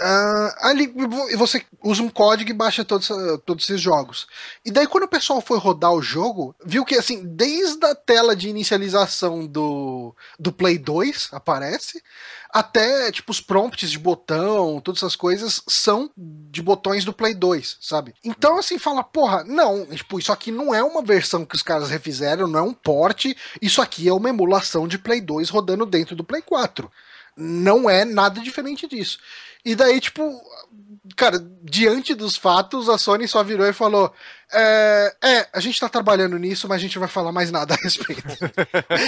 Ah, 0.04 0.56
ali 0.62 0.92
você 1.36 1.64
usa 1.80 2.02
um 2.02 2.08
código 2.08 2.50
e 2.50 2.54
baixa 2.54 2.84
todos, 2.84 3.08
todos 3.46 3.64
esses 3.64 3.80
jogos. 3.80 4.26
E 4.64 4.70
daí, 4.72 4.84
quando 4.84 5.04
o 5.04 5.08
pessoal 5.08 5.40
foi 5.40 5.58
rodar 5.58 5.92
o 5.92 6.02
jogo, 6.02 6.56
viu 6.64 6.84
que 6.84 6.96
assim, 6.96 7.24
desde 7.24 7.86
a 7.86 7.94
tela 7.94 8.34
de 8.34 8.48
inicialização 8.48 9.46
do, 9.46 10.12
do 10.40 10.52
Play 10.52 10.76
2 10.76 11.28
aparece, 11.30 12.02
até 12.52 13.12
tipo 13.12 13.30
os 13.30 13.40
prompts 13.40 13.92
de 13.92 13.98
botão, 13.98 14.80
todas 14.80 15.00
essas 15.00 15.14
coisas 15.14 15.62
são 15.68 16.10
de 16.16 16.60
botões 16.60 17.04
do 17.04 17.12
Play 17.12 17.34
2, 17.34 17.78
sabe? 17.80 18.12
Então 18.24 18.58
assim 18.58 18.78
fala, 18.78 19.04
porra, 19.04 19.44
não, 19.44 19.86
tipo, 19.86 20.18
isso 20.18 20.32
aqui 20.32 20.50
não 20.50 20.74
é 20.74 20.82
uma 20.82 21.02
versão 21.02 21.44
que 21.46 21.54
os 21.54 21.62
caras 21.62 21.90
refizeram, 21.90 22.48
não 22.48 22.58
é 22.58 22.62
um 22.62 22.74
port, 22.74 23.26
isso 23.60 23.80
aqui 23.80 24.08
é 24.08 24.12
uma 24.12 24.28
emulação 24.28 24.88
de 24.88 24.98
Play 24.98 25.20
2 25.20 25.48
rodando 25.48 25.86
dentro 25.86 26.16
do 26.16 26.24
Play 26.24 26.42
4. 26.42 26.90
Não 27.36 27.88
é 27.88 28.04
nada 28.04 28.40
diferente 28.40 28.86
disso. 28.86 29.18
E 29.64 29.74
daí, 29.74 30.00
tipo, 30.00 30.40
cara, 31.16 31.38
diante 31.62 32.14
dos 32.14 32.36
fatos, 32.36 32.88
a 32.88 32.98
Sony 32.98 33.28
só 33.28 33.42
virou 33.42 33.66
e 33.66 33.72
falou: 33.72 34.12
é, 34.52 35.16
é, 35.22 35.48
a 35.52 35.60
gente 35.60 35.80
tá 35.80 35.88
trabalhando 35.88 36.38
nisso, 36.38 36.68
mas 36.68 36.76
a 36.76 36.80
gente 36.80 36.96
não 36.96 37.00
vai 37.00 37.08
falar 37.08 37.32
mais 37.32 37.50
nada 37.50 37.74
a 37.74 37.76
respeito. 37.76 38.22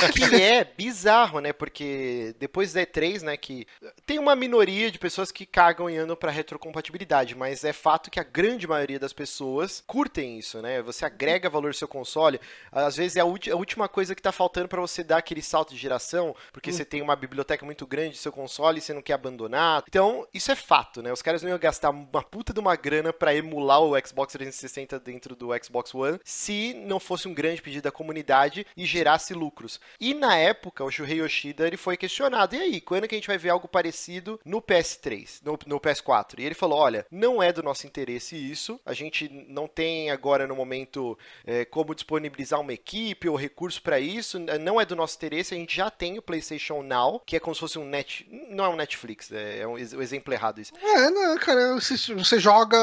O 0.04 0.12
que 0.12 0.42
é 0.42 0.64
bizarro, 0.64 1.40
né? 1.40 1.52
Porque 1.52 2.34
depois 2.38 2.72
da 2.72 2.80
E3, 2.80 3.22
né, 3.22 3.36
que 3.36 3.66
tem 4.06 4.18
uma 4.18 4.34
minoria 4.34 4.90
de 4.90 4.98
pessoas 4.98 5.30
que 5.30 5.44
cagam 5.44 5.88
e 5.88 5.96
andam 5.96 6.16
pra 6.16 6.30
retrocompatibilidade, 6.30 7.34
mas 7.34 7.64
é 7.64 7.72
fato 7.72 8.10
que 8.10 8.20
a 8.20 8.24
grande 8.24 8.66
maioria 8.66 8.98
das 8.98 9.12
pessoas 9.12 9.82
curtem 9.86 10.38
isso, 10.38 10.60
né? 10.62 10.82
Você 10.82 11.04
agrega 11.04 11.50
valor 11.50 11.68
ao 11.68 11.74
seu 11.74 11.88
console, 11.88 12.40
às 12.70 12.96
vezes 12.96 13.16
é 13.16 13.20
a, 13.20 13.24
a 13.24 13.56
última 13.56 13.88
coisa 13.88 14.14
que 14.14 14.22
tá 14.22 14.32
faltando 14.32 14.68
pra 14.68 14.80
você 14.80 15.02
dar 15.02 15.18
aquele 15.18 15.42
salto 15.42 15.74
de 15.74 15.80
geração, 15.80 16.34
porque 16.52 16.72
você 16.72 16.84
tem 16.84 17.02
uma 17.02 17.16
biblioteca 17.16 17.64
muito 17.64 17.86
grande 17.86 18.10
do 18.10 18.16
seu 18.16 18.32
console 18.32 18.78
e 18.78 18.80
você 18.80 18.92
não 18.92 19.02
quer 19.02 19.14
abandonar. 19.14 19.84
Então, 19.88 20.26
isso 20.32 20.50
é 20.50 20.56
fato, 20.56 21.02
né? 21.02 21.12
Os 21.12 21.22
caras 21.22 21.42
não 21.42 21.50
iam 21.50 21.58
gastar 21.58 21.90
uma 21.90 22.22
puta 22.22 22.52
de 22.52 22.60
uma 22.60 22.76
grana 22.76 23.12
pra 23.12 23.34
emular 23.34 23.80
o 23.80 23.94
Xbox 24.06 24.32
360 24.32 24.98
dentro 25.00 25.33
do 25.34 25.50
Xbox 25.62 25.94
One 25.94 26.18
se 26.24 26.74
não 26.74 26.98
fosse 27.00 27.28
um 27.28 27.34
grande 27.34 27.62
pedido 27.62 27.84
da 27.84 27.92
comunidade 27.92 28.66
e 28.76 28.84
gerasse 28.84 29.34
lucros. 29.34 29.80
E 30.00 30.14
na 30.14 30.36
época, 30.36 30.84
o 30.84 30.90
Shuhei 30.90 31.20
Yoshida 31.20 31.66
ele 31.66 31.76
foi 31.76 31.96
questionado: 31.96 32.54
e 32.54 32.60
aí, 32.60 32.80
quando 32.80 33.08
que 33.08 33.14
a 33.14 33.18
gente 33.18 33.26
vai 33.26 33.38
ver 33.38 33.50
algo 33.50 33.68
parecido 33.68 34.40
no 34.44 34.60
PS3, 34.60 35.40
no, 35.44 35.58
no 35.66 35.80
PS4? 35.80 36.38
E 36.38 36.44
ele 36.44 36.54
falou: 36.54 36.78
olha, 36.78 37.06
não 37.10 37.42
é 37.42 37.52
do 37.52 37.62
nosso 37.62 37.86
interesse 37.86 38.36
isso, 38.36 38.80
a 38.84 38.92
gente 38.92 39.28
não 39.48 39.66
tem 39.66 40.10
agora 40.10 40.46
no 40.46 40.56
momento 40.56 41.18
é, 41.46 41.64
como 41.64 41.94
disponibilizar 41.94 42.60
uma 42.60 42.72
equipe 42.72 43.28
ou 43.28 43.36
recurso 43.36 43.82
para 43.82 43.98
isso, 44.00 44.38
não 44.38 44.80
é 44.80 44.84
do 44.84 44.96
nosso 44.96 45.16
interesse, 45.16 45.54
a 45.54 45.56
gente 45.56 45.76
já 45.76 45.90
tem 45.90 46.18
o 46.18 46.22
PlayStation 46.22 46.82
Now, 46.82 47.20
que 47.24 47.36
é 47.36 47.40
como 47.40 47.54
se 47.54 47.60
fosse 47.60 47.78
um 47.78 47.84
net, 47.84 48.26
não 48.48 48.64
é 48.64 48.68
um 48.68 48.76
Netflix, 48.76 49.30
é, 49.32 49.60
é 49.60 49.66
um 49.66 49.78
exemplo 49.78 50.32
errado 50.32 50.60
isso. 50.60 50.72
é, 50.82 51.10
não, 51.10 51.38
cara, 51.38 51.74
você, 51.74 52.14
você 52.14 52.38
joga 52.38 52.78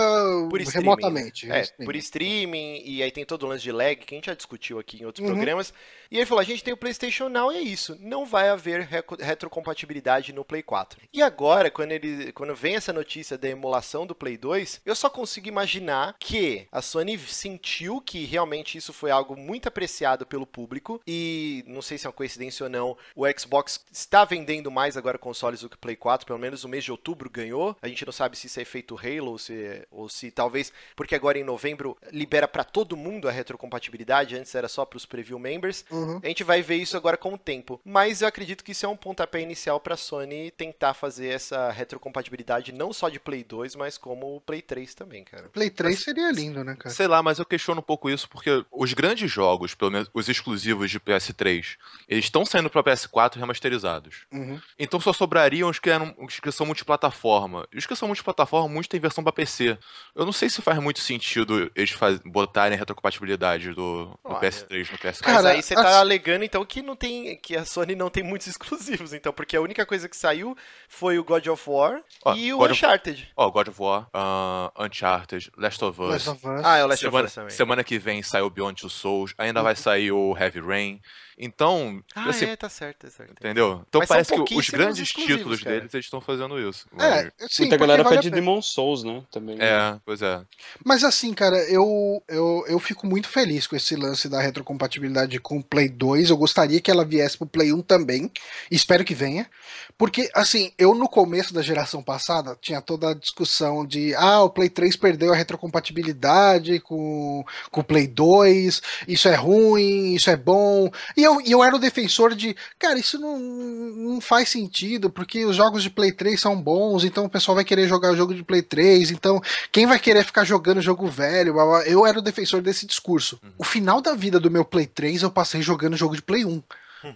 Por 0.50 0.62
remotamente. 0.62 1.52
É, 1.52 1.64
por 1.84 1.96
streaming, 1.96 2.41
e 2.86 3.02
aí 3.04 3.12
tem 3.12 3.26
todo 3.26 3.44
o 3.44 3.48
lance 3.48 3.64
de 3.64 3.72
lag, 3.72 3.96
que 3.96 4.14
a 4.14 4.18
gente 4.18 4.26
já 4.28 4.34
discutiu 4.34 4.80
aqui 4.80 5.02
em 5.02 5.06
outros 5.06 5.26
Uhum. 5.28 5.34
programas. 5.34 5.74
E 6.10 6.18
ele 6.18 6.26
falou: 6.26 6.42
a 6.42 6.46
gente 6.46 6.64
tem 6.64 6.74
o 6.74 6.78
PlayStation 6.78 7.30
Now 7.30 7.52
e 7.52 7.58
é 7.58 7.62
isso. 7.62 7.98
Não 8.00 8.26
vai 8.26 8.50
haver 8.50 8.88
retrocompatibilidade 9.20 10.34
no 10.34 10.46
Play 10.46 10.64
4. 10.64 11.00
E 11.14 11.22
agora, 11.22 11.70
quando, 11.70 11.92
ele, 11.92 12.32
quando 12.32 12.56
vem 12.56 12.76
essa 12.76 12.94
notícia 12.94 13.38
da 13.38 13.50
emulação 13.50 14.06
do 14.06 14.16
Play 14.16 14.38
2, 14.38 14.82
eu 14.86 14.96
só 14.96 15.10
consigo 15.10 15.48
imaginar 15.48 16.16
que 16.20 16.68
a 16.72 16.82
Sony 16.82 17.18
sentiu 17.18 18.02
que 18.02 18.26
realmente 18.26 18.78
isso 18.78 18.94
foi 18.94 19.12
algo 19.12 19.36
muito 19.36 19.68
apreciado 19.68 20.26
pelo 20.26 20.46
público. 20.46 21.02
E 21.08 21.64
não 21.68 21.82
sei 21.82 21.98
se 21.98 22.06
é 22.06 22.10
uma 22.10 22.14
coincidência 22.14 22.64
ou 22.66 22.70
não, 22.70 22.98
o 23.16 23.26
Xbox 23.38 23.84
está 23.92 24.24
vendendo 24.26 24.72
mais 24.72 24.96
agora 24.98 25.18
consoles 25.18 25.62
do 25.62 25.70
que 25.70 25.76
o 25.76 25.80
Play 25.80 25.96
4, 25.96 26.26
pelo 26.26 26.40
menos 26.40 26.64
no 26.64 26.70
mês 26.70 26.84
de 26.84 26.92
outubro 26.92 27.30
ganhou. 27.30 27.76
A 27.82 27.88
gente 27.88 28.06
não 28.06 28.14
sabe 28.14 28.38
se 28.38 28.48
isso 28.48 28.60
é 28.60 28.64
efeito 28.64 28.98
Halo 28.98 29.32
ou 29.32 29.38
se, 29.38 29.88
ou 29.92 30.10
se 30.10 30.32
talvez, 30.32 30.72
porque 30.96 31.16
agora 31.16 31.38
em 31.40 31.44
novembro 31.44 31.98
libera 32.22 32.48
para 32.48 32.64
todo 32.64 32.96
mundo 32.96 33.28
a 33.28 33.32
retrocompatibilidade, 33.32 34.38
antes 34.38 34.54
era 34.54 34.68
só 34.68 34.86
para 34.86 34.98
os 34.98 35.06
preview 35.06 35.40
members. 35.40 35.84
Uhum. 35.90 36.20
A 36.24 36.28
gente 36.28 36.44
vai 36.44 36.62
ver 36.62 36.76
isso 36.76 36.96
agora 36.96 37.18
com 37.18 37.34
o 37.34 37.38
tempo. 37.38 37.82
Mas 37.84 38.22
eu 38.22 38.28
acredito 38.28 38.64
que 38.64 38.72
isso 38.72 38.86
é 38.86 38.90
um 38.90 38.96
pontapé 38.96 39.42
inicial 39.42 39.80
para 39.80 39.96
a 39.96 39.98
Sony 39.98 40.52
tentar 40.52 40.94
fazer 40.94 41.30
essa 41.30 41.72
retrocompatibilidade 41.72 42.72
não 42.72 42.94
só 42.94 43.10
de 43.10 43.20
Play 43.20 43.44
2, 43.44 43.76
mas 43.76 43.98
como 43.98 44.36
o 44.36 44.42
Play 44.42 44.62
3 44.62 44.94
também, 44.94 45.24
cara. 45.24 45.50
Play 45.50 45.70
3 45.70 46.00
seria 46.00 46.32
lindo, 46.32 46.64
né, 46.64 46.76
cara? 46.76 46.94
Sei 46.94 47.08
lá, 47.08 47.24
mas 47.24 47.40
eu 47.40 47.46
questiono 47.46 47.80
um 47.80 47.84
pouco 47.84 48.10
isso 48.10 48.30
porque 48.30 48.64
os 48.72 48.94
grandes 48.94 49.30
jogos, 49.32 49.74
pelo 49.74 49.92
menos 49.92 50.10
os 50.14 50.30
exclusivos 50.30 50.92
de 50.92 51.00
PS3, 51.00 51.78
eles 52.08 52.26
estão 52.26 52.46
saindo 52.46 52.70
pra 52.70 52.84
PS4 52.84 53.38
remasterizados. 53.38 54.28
Uhum. 54.32 54.60
Então 54.78 55.00
só 55.00 55.12
sobrariam 55.12 55.70
os 55.70 55.80
que, 55.80 55.90
eram, 55.90 56.16
os 56.20 56.40
que 56.40 56.52
são 56.52 56.66
multiplataforma. 56.66 57.68
E 57.74 57.78
os 57.78 57.86
que 57.86 57.96
são 57.96 58.08
multiplataforma, 58.08 58.70
muitos 58.70 58.88
têm 58.88 59.00
versão 59.00 59.24
pra 59.24 59.34
PC. 59.34 59.78
Eu 60.16 60.26
não 60.26 60.34
sei 60.34 60.50
se 60.50 60.62
faz 60.62 60.78
muito 60.80 61.00
sentido 61.00 61.72
eles 61.76 61.92
faz, 62.20 62.32
botarem 62.32 62.78
retrocompatibilidade 62.78 63.70
do, 63.70 64.06
do 64.06 64.20
Olha. 64.24 64.40
PS3 64.40 64.92
no 64.92 64.98
PS4. 64.98 65.04
Mas 65.04 65.20
Cara, 65.22 65.50
aí 65.50 65.62
você 65.62 65.76
tá 65.76 66.00
alegando 66.00 66.44
então 66.44 66.64
que 66.66 66.82
não 66.82 66.96
tem. 66.96 67.36
que 67.38 67.56
a 67.56 67.66
Sony 67.66 67.96
não 67.96 68.10
tem 68.10 68.24
muitos 68.24 68.48
exclusivos, 68.48 69.14
então, 69.14 69.34
porque 69.34 69.56
a 69.56 69.62
única 69.62 69.86
coisa 69.86 70.08
que 70.08 70.16
saiu 70.18 70.56
foi 70.88 71.18
o 71.20 71.24
God 71.24 71.48
of 71.48 71.70
War 71.70 72.02
Ó, 72.26 72.36
e 72.36 72.54
o 72.54 72.58
God 72.58 72.72
of- 72.72 72.78
Uncharted. 72.80 73.28
Ó, 73.36 73.50
God 73.50 73.68
of 73.70 73.82
War, 73.82 74.08
ah, 74.14 74.72
Uncharted, 74.80 75.52
Last 75.58 75.84
of 75.84 76.02
Us. 76.02 76.10
Last 76.10 76.30
of 76.30 76.48
Us. 76.48 76.62
Ah, 76.66 76.78
é 76.78 76.84
o 76.84 76.88
Last 76.88 77.02
semana, 77.06 77.20
of 77.26 77.28
Us 77.28 77.36
também. 77.36 77.50
semana 77.52 77.84
que 77.84 77.98
vem 78.00 78.22
sai 78.24 78.42
o 78.42 78.50
Beyond 78.50 78.82
Two 78.82 78.90
Souls, 78.90 79.34
ainda 79.38 79.62
vai 79.62 79.76
sair 79.76 80.12
o 80.12 80.36
Heavy 80.38 80.60
Rain. 80.60 81.02
Então, 81.38 82.04
Ah, 82.16 82.30
assim, 82.30 82.46
é, 82.46 82.56
tá 82.56 82.70
certo, 82.70 83.06
tá 83.06 83.10
certo. 83.10 83.32
entendeu? 83.32 83.84
Então 83.88 84.00
Mas 84.00 84.08
parece 84.10 84.44
que 84.44 84.56
os 84.56 84.70
grandes 84.70 85.10
títulos 85.10 85.62
cara. 85.64 85.78
deles 85.78 85.94
eles 85.94 86.06
estão 86.06 86.22
fazendo 86.22 86.60
isso. 86.60 86.88
É, 87.00 87.32
sim, 87.48 87.64
Muita 87.64 87.78
galera 87.78 88.04
vale 88.04 88.18
a 88.18 88.22
pede. 88.22 88.30
Demon 88.30 88.62
Souls, 88.62 89.04
né? 89.04 89.24
Também. 89.32 89.58
É, 89.60 90.00
pois 90.06 90.22
é. 90.22 90.42
Mas 90.86 91.04
assim, 91.04 91.34
cara, 91.34 91.58
eu, 91.70 92.22
eu, 92.28 92.64
eu 92.68 92.80
fico 92.80 93.08
muito 93.08 93.28
feliz 93.28 93.66
com 93.68 93.76
esse 93.76 93.96
lance 93.96 94.28
da 94.30 94.42
retrocompatibilidade 94.42 95.40
com 95.40 95.58
o 95.58 95.64
Play 95.64 95.90
2. 95.90 96.30
Eu 96.30 96.38
gostaria 96.38 96.80
que 96.82 96.92
ela 96.92 97.06
viesse 97.06 97.38
pro 97.38 97.48
Play 97.48 97.74
1 97.74 97.82
também. 97.82 98.32
Espero 98.70 99.04
que 99.06 99.16
venha. 99.16 99.50
Porque, 99.98 100.30
assim, 100.34 100.72
eu 100.78 100.96
no 100.96 101.08
começo 101.08 101.54
da 101.54 101.62
geração 101.62 102.02
passada 102.02 102.58
tinha 102.60 102.82
toda 102.82 103.10
a 103.12 103.14
discussão 103.14 103.86
de 103.86 104.16
ah, 104.16 104.42
o 104.44 104.50
Play 104.50 104.70
3 104.70 104.96
perdeu 104.96 105.32
a 105.32 105.36
retrocompatibilidade 105.36 106.80
com, 106.80 107.44
com 107.70 107.82
o 107.82 107.84
Play 107.84 108.08
2, 108.08 108.82
isso 109.08 109.28
é 109.28 109.36
ruim, 109.36 110.14
isso 110.16 110.30
é 110.30 110.36
bom. 110.36 110.90
E 111.16 111.24
eu, 111.24 111.31
e 111.40 111.52
eu 111.52 111.64
era 111.64 111.76
o 111.76 111.80
defensor 111.80 112.36
de, 112.36 112.56
cara, 112.78 113.00
isso 113.00 113.18
não, 113.18 113.40
não 113.40 114.20
faz 114.20 114.50
sentido, 114.50 115.10
porque 115.10 115.46
os 115.46 115.56
jogos 115.56 115.84
de 115.84 115.90
Play 115.90 116.12
3 116.12 116.40
são 116.40 116.60
bons, 116.60 117.06
então 117.06 117.26
o 117.26 117.30
pessoal 117.30 117.56
vai 117.56 117.64
querer 117.64 117.88
jogar 117.88 118.12
o 118.12 118.16
jogo 118.16 118.34
de 118.34 118.44
Play 118.44 118.62
3, 118.62 119.12
então 119.12 119.42
quem 119.72 119.86
vai 119.86 120.00
querer 120.00 120.26
ficar 120.26 120.44
jogando 120.44 120.82
jogo 120.82 121.08
velho? 121.08 121.54
blá, 121.54 121.66
blá. 121.66 121.84
Eu 121.84 122.06
era 122.06 122.18
o 122.18 122.22
defensor 122.22 122.62
desse 122.62 122.86
discurso. 122.86 123.40
O 123.58 123.64
final 123.64 124.02
da 124.02 124.14
vida 124.14 124.40
do 124.40 124.52
meu 124.52 124.66
Play 124.66 124.88
3 124.88 125.22
eu 125.24 125.32
passei 125.32 125.62
jogando 125.62 125.96
jogo 125.96 126.16
de 126.16 126.22
Play 126.22 126.44
1. 126.44 126.62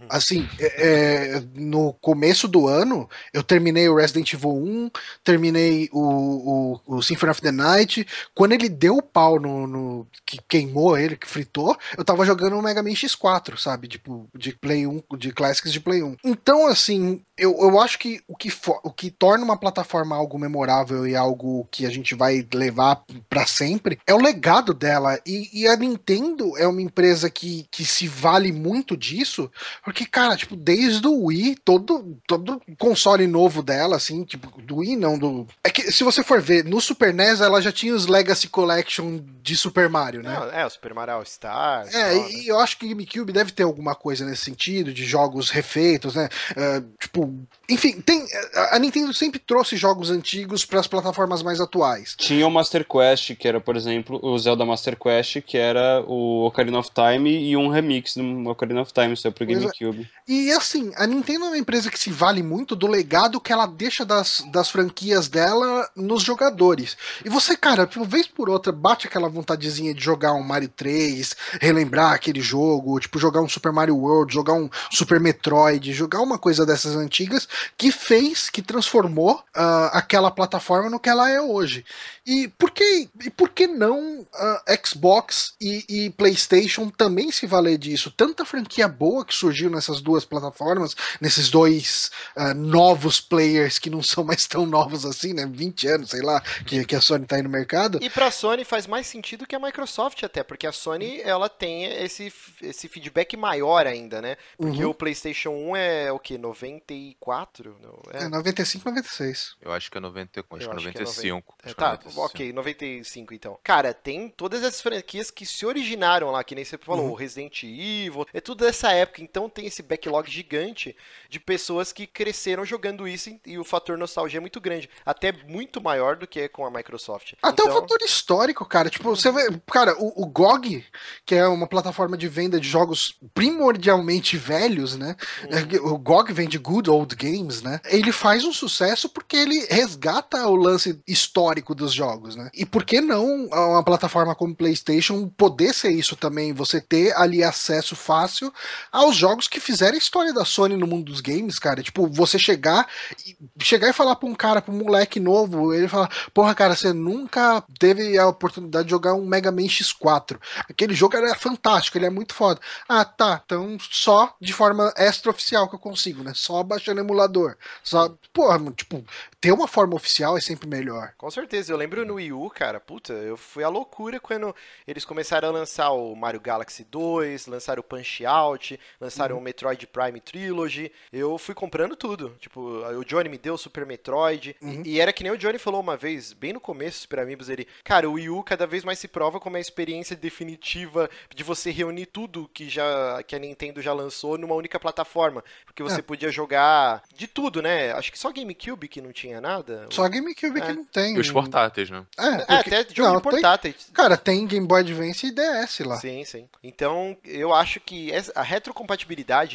Assim, 0.10 0.48
é, 0.60 1.38
é, 1.38 1.44
no 1.56 1.94
começo 1.94 2.48
do 2.48 2.68
ano, 2.68 3.10
eu 3.34 3.44
terminei 3.44 3.88
o 3.90 3.96
Resident 3.96 4.32
Evil 4.34 4.52
1, 4.56 4.92
terminei 5.24 5.90
o, 5.92 6.80
o, 6.88 6.98
o 6.98 7.02
Symphony 7.04 7.32
of 7.32 7.42
the 7.42 7.52
Night. 7.52 8.06
Quando 8.34 8.54
ele 8.54 8.70
deu 8.70 8.98
o 8.98 9.02
pau 9.02 9.40
no, 9.40 9.68
no- 9.68 10.08
que 10.26 10.40
queimou 10.48 10.98
ele, 10.98 11.16
que 11.18 11.28
fritou, 11.28 11.78
eu 11.98 12.04
tava 12.04 12.26
jogando 12.26 12.58
o 12.58 12.62
Mega 12.62 12.82
Man 12.84 12.90
X4, 12.92 13.58
sabe? 13.58 13.88
Tipo, 13.88 14.28
de 14.36 14.54
Play 14.56 14.88
1, 14.88 15.02
de 15.18 15.32
Classics 15.32 15.72
de 15.72 15.80
Play 15.80 16.04
1. 16.04 16.16
Então, 16.24 16.68
assim, 16.68 17.22
eu, 17.38 17.56
eu 17.60 17.80
acho 17.80 18.00
que 18.00 18.22
o 18.28 18.36
que, 18.36 18.50
fo- 18.50 18.80
o 18.84 18.92
que 18.92 19.10
torna 19.12 19.44
uma 19.44 19.58
plataforma 19.58 20.16
algo 20.16 20.38
memorável 20.40 21.08
e 21.08 21.16
algo 21.16 21.68
que 21.72 21.86
a 21.86 21.90
gente 21.90 22.16
vai 22.16 22.46
levar 22.54 23.04
pra 23.30 23.46
sempre 23.46 24.00
é 24.08 24.14
o 24.14 24.22
legado 24.22 24.74
dela. 24.74 25.20
E, 25.26 25.62
e 25.62 25.68
a 25.68 25.76
Nintendo 25.76 26.58
é 26.58 26.68
uma 26.68 26.82
empresa 26.82 27.30
que, 27.30 27.66
que 27.72 27.86
se 27.86 28.08
vale 28.08 28.52
muito 28.52 28.96
disso, 28.98 29.52
porque, 29.84 30.06
cara, 30.06 30.36
tipo, 30.36 30.56
desde 30.56 31.08
o 31.08 31.26
Wii, 31.26 31.58
todo, 31.64 32.18
todo 32.28 32.62
console 32.78 33.28
novo 33.28 33.62
dela, 33.62 33.96
assim, 33.96 34.24
tipo, 34.24 34.62
do 34.62 34.78
Wii 34.78 34.96
não, 34.96 35.18
do. 35.18 35.48
É 35.64 35.70
que 35.70 35.92
se 35.92 36.04
você 36.04 36.24
for 36.24 36.42
ver, 36.42 36.64
no 36.64 36.80
Super 36.82 37.14
NES 37.14 37.42
ela 37.42 37.62
já 37.62 37.72
tinha 37.72 37.94
os 37.94 38.08
Legacy 38.08 38.48
Collection 38.48 39.20
de 39.42 39.56
Super 39.56 39.90
Mario, 39.90 40.22
né? 40.22 40.34
Não, 40.34 40.52
é, 40.52 40.66
o 40.66 40.70
Super 40.70 40.94
Mario 40.94 41.16
All 41.16 41.24
Stars. 41.24 41.94
É, 41.94 42.14
tal, 42.14 42.24
né? 42.24 42.32
e 42.32 42.48
eu 42.48 42.60
acho 42.60 42.78
que 42.78 42.88
GameCube 42.88 43.32
deve 43.32 43.52
ter 43.52 43.64
alguma 43.64 43.96
coisa 43.96 44.26
nesse 44.26 44.44
sentido, 44.44 44.94
de 44.94 45.06
jogos 45.06 45.50
refeitos, 45.50 46.16
né? 46.16 46.30
É, 46.56 46.82
tipo, 47.00 47.34
enfim, 47.70 48.02
tem. 48.02 48.26
A 48.72 48.80
Nintendo 48.80 49.14
sempre 49.14 49.40
trouxe 49.40 49.76
jogos 49.78 50.10
antigos 50.10 50.66
para 50.66 50.80
as 50.80 50.88
plataformas 50.88 51.42
mais 51.42 51.60
atuais. 51.60 52.16
Tinha 52.18 52.48
o 52.48 52.52
Master 52.52 52.86
Quest, 52.86 53.36
que 53.36 53.48
era, 53.48 53.60
por 53.60 53.76
exemplo, 53.76 54.20
o 54.22 54.38
Zelda 54.38 54.66
Master 54.66 54.98
Quest, 54.98 55.42
que 55.42 55.58
era 55.58 56.04
o 56.08 56.46
Ocarina 56.46 56.80
of 56.80 56.90
Time 56.92 57.30
e 57.30 57.58
um 57.58 57.68
remix 57.68 58.16
do 58.16 58.50
Ocarina 58.50 58.82
of 58.82 58.94
Time, 58.94 59.16
saiu 59.16 59.32
pro 59.32 59.46
é. 59.46 59.65
GameCube. 59.66 60.10
E 60.28 60.52
assim, 60.52 60.92
a 60.96 61.06
Nintendo 61.06 61.46
é 61.46 61.48
uma 61.50 61.58
empresa 61.58 61.92
que 61.92 62.00
se 62.00 62.12
vale 62.12 62.42
muito 62.42 62.76
do 62.76 62.88
legado 62.88 63.40
que 63.40 63.54
ela 63.54 63.66
deixa 63.66 64.04
das, 64.04 64.44
das 64.52 64.70
franquias 64.70 65.28
dela 65.28 65.90
nos 65.96 66.24
jogadores. 66.24 66.98
E 67.24 67.30
você, 67.30 67.56
cara, 67.56 67.86
por 67.86 68.08
vez 68.08 68.28
por 68.28 68.50
outra, 68.50 68.72
bate 68.72 69.08
aquela 69.08 69.30
vontadezinha 69.30 69.94
de 69.94 70.04
jogar 70.04 70.34
um 70.34 70.44
Mario 70.44 70.70
3, 70.70 71.36
relembrar 71.62 72.14
aquele 72.14 72.42
jogo, 72.42 73.00
tipo, 73.00 73.20
jogar 73.20 73.42
um 73.42 73.50
Super 73.50 73.72
Mario 73.72 73.98
World, 73.98 74.34
jogar 74.34 74.54
um 74.54 74.70
Super 74.92 75.20
Metroid, 75.20 75.94
jogar 75.94 76.22
uma 76.22 76.38
coisa 76.38 76.66
dessas 76.66 76.96
antigas 76.96 77.48
que 77.78 77.92
fez, 77.92 78.50
que 78.50 78.62
transformou 78.62 79.44
ah, 79.54 79.92
aquela 79.94 80.32
plataforma 80.32 80.90
no 80.90 81.00
que 81.00 81.10
ela 81.10 81.30
é 81.30 81.40
hoje. 81.42 81.86
E 82.26 82.48
por 82.48 82.72
que, 82.72 83.08
e 83.24 83.30
por 83.30 83.50
que 83.50 83.68
não 83.68 84.26
ah, 84.34 84.64
Xbox 84.84 85.54
e, 85.62 85.86
e 85.88 86.10
PlayStation 86.10 86.90
também 86.90 87.32
se 87.32 87.46
valer 87.46 87.78
disso? 87.78 88.12
Tanta 88.12 88.44
franquia 88.44 88.88
boa 88.88 89.24
que 89.24 89.34
surgiu 89.34 89.55
nessas 89.64 90.02
duas 90.02 90.26
plataformas, 90.26 90.96
nesses 91.22 91.50
dois 91.50 92.12
ah, 92.36 92.54
novos 92.54 93.20
players 93.22 93.80
que 93.80 93.90
não 93.90 94.02
são 94.04 94.24
mais 94.24 94.46
tão 94.48 94.66
novos 94.66 95.06
assim, 95.06 95.34
né? 95.34 95.46
20 95.46 95.88
anos, 95.88 96.10
sei 96.10 96.22
lá, 96.22 96.42
que, 96.66 96.84
que 96.86 96.96
a 96.96 97.02
Sony 97.02 97.26
tá 97.26 97.36
aí 97.38 97.42
no 97.42 97.50
mercado. 97.50 98.00
E 98.02 98.10
pra 98.10 98.32
Sony 98.32 98.64
faz 98.66 98.88
mais 98.88 99.08
sentido 99.08 99.46
que 99.48 99.56
a 99.56 99.60
Microsoft 99.60 100.22
até, 100.24 100.44
porque 100.44 100.68
a 100.68 100.72
Sony 100.72 101.22
ela 101.22 101.48
tem 101.50 101.86
esse, 101.86 102.32
esse 102.62 102.88
feedback 102.88 103.36
maior 103.38 103.88
ainda, 103.88 104.22
né? 104.22 104.38
Porque 104.58 104.84
Uhum. 104.84 104.90
o 104.90 104.94
PlayStation 104.94 105.50
1 105.52 105.76
é 105.76 106.12
o 106.12 106.20
que 106.20 106.38
94, 106.38 107.76
não 107.82 108.00
É, 108.14 108.26
é? 108.26 108.30
95, 108.30 108.90
96. 108.90 109.56
Eu 109.62 109.72
acho 109.72 109.90
que 109.92 109.98
é 109.98 110.02
90, 110.02 110.40
acho 110.40 110.48
que 110.48 110.54
é 110.54 110.58
acho 110.58 110.68
que 110.68 110.74
é 110.74 110.76
95. 111.02 111.56
É, 111.60 111.66
que 111.66 111.72
é 111.72 111.74
tá, 111.74 111.92
95. 111.92 112.22
ok, 112.26 112.54
95 112.54 113.34
então. 113.34 113.60
Cara, 113.64 113.94
tem 113.94 114.30
todas 114.30 114.64
essas 114.64 114.82
franquias 114.82 115.32
que 115.32 115.46
se 115.46 115.66
originaram 115.66 116.32
lá, 116.32 116.44
que 116.44 116.56
nem 116.56 116.64
você 116.66 116.78
falou, 116.78 117.06
Uhum. 117.06 117.12
o 117.12 117.16
Resident 117.16 117.64
Evil, 117.64 118.26
é 118.34 118.40
tudo 118.42 118.64
dessa 118.66 118.92
época, 118.92 119.22
então 119.22 119.45
tem 119.50 119.66
esse 119.66 119.82
backlog 119.84 120.30
gigante 120.30 120.96
de 121.30 121.40
pessoas 121.40 121.92
que 121.92 122.06
cresceram 122.08 122.66
jogando 122.66 123.08
isso 123.08 123.30
e- 123.46 123.58
o 123.58 123.64
fator 123.64 123.98
nostalgia 123.98 124.38
é 124.38 124.42
muito 124.42 124.62
grande, 124.62 124.90
até 125.06 125.32
muito 125.48 125.82
maior 125.82 126.16
do 126.16 126.28
que 126.28 126.48
com 126.50 126.66
a 126.66 126.72
Microsoft. 126.72 127.34
Até 127.42 127.64
então, 127.64 127.78
o 127.78 127.82
fator 127.82 128.02
histórico, 128.02 128.66
cara. 128.66 128.90
Tipo, 128.90 129.16
você 129.16 129.32
vê. 129.32 129.48
Cara, 129.72 129.96
o, 130.00 130.24
o 130.24 130.26
GOG, 130.26 130.86
que 131.26 131.36
é 131.36 131.48
uma 131.48 131.68
plataforma 131.68 132.18
de 132.18 132.28
venda 132.28 132.60
de 132.60 132.68
jogos 132.68 133.18
primordialmente 133.34 134.38
velhos, 134.38 134.96
né? 134.96 135.16
É, 135.50 135.78
O 135.80 135.98
GOG 135.98 136.32
vem 136.34 136.48
de 136.48 136.58
Good 136.58 136.90
Old 136.90 137.16
Games, 137.16 137.62
né? 137.62 137.80
Ele 137.86 138.12
faz 138.12 138.44
um 138.46 138.54
sucesso 138.54 139.10
porque 139.10 139.36
ele 139.36 139.66
resgata 139.70 140.48
o 140.48 140.56
lance 140.56 141.02
histórico 141.08 141.74
dos 141.76 141.92
jogos, 141.94 142.36
né? 142.36 142.50
E 142.54 142.66
por 142.66 142.86
que 142.86 143.02
não 143.02 143.46
uma 143.48 143.84
plataforma 143.84 144.36
como 144.36 144.56
PlayStation 144.56 145.28
poder 145.30 145.74
ser 145.74 145.90
isso 145.92 146.16
também? 146.16 146.54
Você 146.54 146.80
ter 146.80 147.16
ali 147.16 147.44
acesso 147.44 147.96
fácil 147.96 148.54
aos 148.92 149.16
jogos 149.16 149.35
que 149.42 149.60
fizeram 149.60 149.96
a 149.96 149.98
história 149.98 150.34
da 150.34 150.46
Sony 150.46 150.76
no 150.76 150.88
mundo 150.88 151.06
dos 151.06 151.22
games, 151.22 151.60
cara. 151.60 151.84
Tipo, 151.84 152.08
você 152.08 152.40
chegar 152.40 152.88
e 153.26 153.36
chegar 153.64 153.90
e 153.90 153.94
falar 153.94 154.16
pra 154.16 154.28
um 154.28 154.36
cara, 154.36 154.62
pra 154.62 154.74
um 154.74 154.78
moleque 154.78 155.20
novo, 155.20 155.74
ele 155.74 155.88
falar, 155.88 156.10
porra, 156.34 156.56
cara, 156.56 156.76
você 156.76 156.94
nunca 156.94 157.64
teve 157.80 158.18
a 158.18 158.28
oportunidade 158.28 158.86
de 158.86 158.92
jogar 158.92 159.14
um 159.14 159.26
Mega 159.26 159.52
Man 159.52 159.64
X4. 159.64 160.40
Aquele 160.70 160.94
jogo 160.94 161.18
era 161.18 161.36
fantástico, 161.36 161.98
ele 161.98 162.06
é 162.06 162.10
muito 162.10 162.34
foda. 162.34 162.60
Ah, 162.88 163.04
tá, 163.04 163.42
então 163.44 163.78
só 163.80 164.36
de 164.40 164.54
forma 164.54 164.94
extraoficial 164.98 165.68
que 165.68 165.76
eu 165.76 165.80
consigo, 165.80 166.24
né? 166.24 166.32
Só 166.36 166.64
baixando 166.64 167.02
emulador. 167.02 167.58
Só, 167.84 168.16
porra, 168.34 168.60
tipo, 168.72 169.04
ter 169.42 169.52
uma 169.52 169.68
forma 169.68 169.96
oficial 169.96 170.38
é 170.38 170.42
sempre 170.42 170.68
melhor. 170.68 171.14
Com 171.18 171.30
certeza, 171.32 171.72
eu 171.72 171.78
lembro 171.78 172.06
no 172.06 172.16
Wii 172.16 172.34
U, 172.34 172.50
cara, 172.50 172.80
puta, 172.80 173.14
eu 173.14 173.38
fui 173.38 173.64
à 173.64 173.70
loucura 173.70 174.20
quando 174.20 174.56
eles 174.88 175.06
começaram 175.06 175.50
a 175.50 175.52
lançar 175.52 175.92
o 175.92 176.16
Mario 176.16 176.40
Galaxy 176.40 176.84
2, 176.84 177.48
lançaram 177.48 177.80
o 177.80 177.84
Punch 177.84 178.26
Out, 178.26 178.80
lançaram 179.00 179.25
o 179.34 179.40
Metroid 179.42 179.88
Prime 179.88 180.20
Trilogy, 180.20 180.92
eu 181.12 181.38
fui 181.38 181.56
comprando 181.56 181.96
tudo, 181.96 182.36
tipo, 182.40 182.60
o 182.62 183.04
Johnny 183.06 183.30
me 183.30 183.38
deu 183.38 183.54
o 183.56 183.58
Super 183.58 183.86
Metroid, 183.86 184.56
e- 184.62 184.66
Uhum. 184.66 184.84
e, 184.86 185.00
era 185.00 185.14
que 185.14 185.24
nem 185.24 185.32
o 185.32 185.38
Johnny 185.38 185.58
falou 185.58 185.80
uma 185.82 185.96
vez, 185.98 186.34
bem 186.34 186.54
no 186.54 186.60
começo, 186.60 187.00
Super 187.02 187.20
Amigos, 187.20 187.50
ele, 187.50 187.68
cara, 187.84 188.10
o 188.10 188.14
Wii 188.14 188.30
U 188.30 188.44
cada 188.44 188.68
vez 188.68 188.84
mais 188.84 189.00
se 189.00 189.08
prova 189.08 189.40
como 189.40 189.58
a 189.58 189.60
experiência 189.60 190.16
definitiva 190.16 191.10
de 191.34 191.44
você 191.44 191.72
reunir 191.72 192.06
tudo 192.08 192.50
que 192.54 192.70
já 192.70 193.22
que 193.24 193.36
a 193.36 193.40
Nintendo 193.40 193.82
já 193.82 193.94
lançou 193.94 194.38
numa 194.38 194.56
única 194.56 194.80
plataforma, 194.80 195.44
porque 195.66 195.82
você 195.84 196.00
É. 196.00 196.04
podia 196.04 196.30
jogar 196.32 197.02
de 197.16 197.28
tudo, 197.28 197.62
né? 197.62 197.92
Acho 197.94 198.12
que 198.12 198.20
só 198.20 198.32
GameCube 198.32 198.88
que 198.88 199.02
não 199.02 199.12
tinha 199.12 199.40
nada. 199.42 199.88
Só 199.92 200.08
GameCube 200.08 200.60
É. 200.60 200.66
que 200.66 200.74
não 200.74 200.86
tem. 200.86 201.16
E 201.16 201.20
os 201.20 201.32
portáteis, 201.32 201.90
né? 201.90 202.06
É, 202.18 202.28
É, 202.28 202.38
porque- 202.64 202.76
até 202.76 202.94
jogo 202.96 203.10
não, 203.10 203.18
de 203.18 203.24
portáteis. 203.24 203.86
tem- 203.86 203.94
cara, 203.94 204.18
tem 204.18 204.46
Game 204.48 204.68
Boy 204.68 204.82
Advance 204.82 205.26
e 205.28 205.32
DS 205.32 205.80
lá. 205.84 205.98
Sim, 205.98 206.24
sim. 206.26 206.48
Então, 206.64 207.16
eu 207.24 207.54
acho 207.54 207.80
que 207.80 208.12
a 208.34 208.42
retrocompatibilidade 208.42 209.05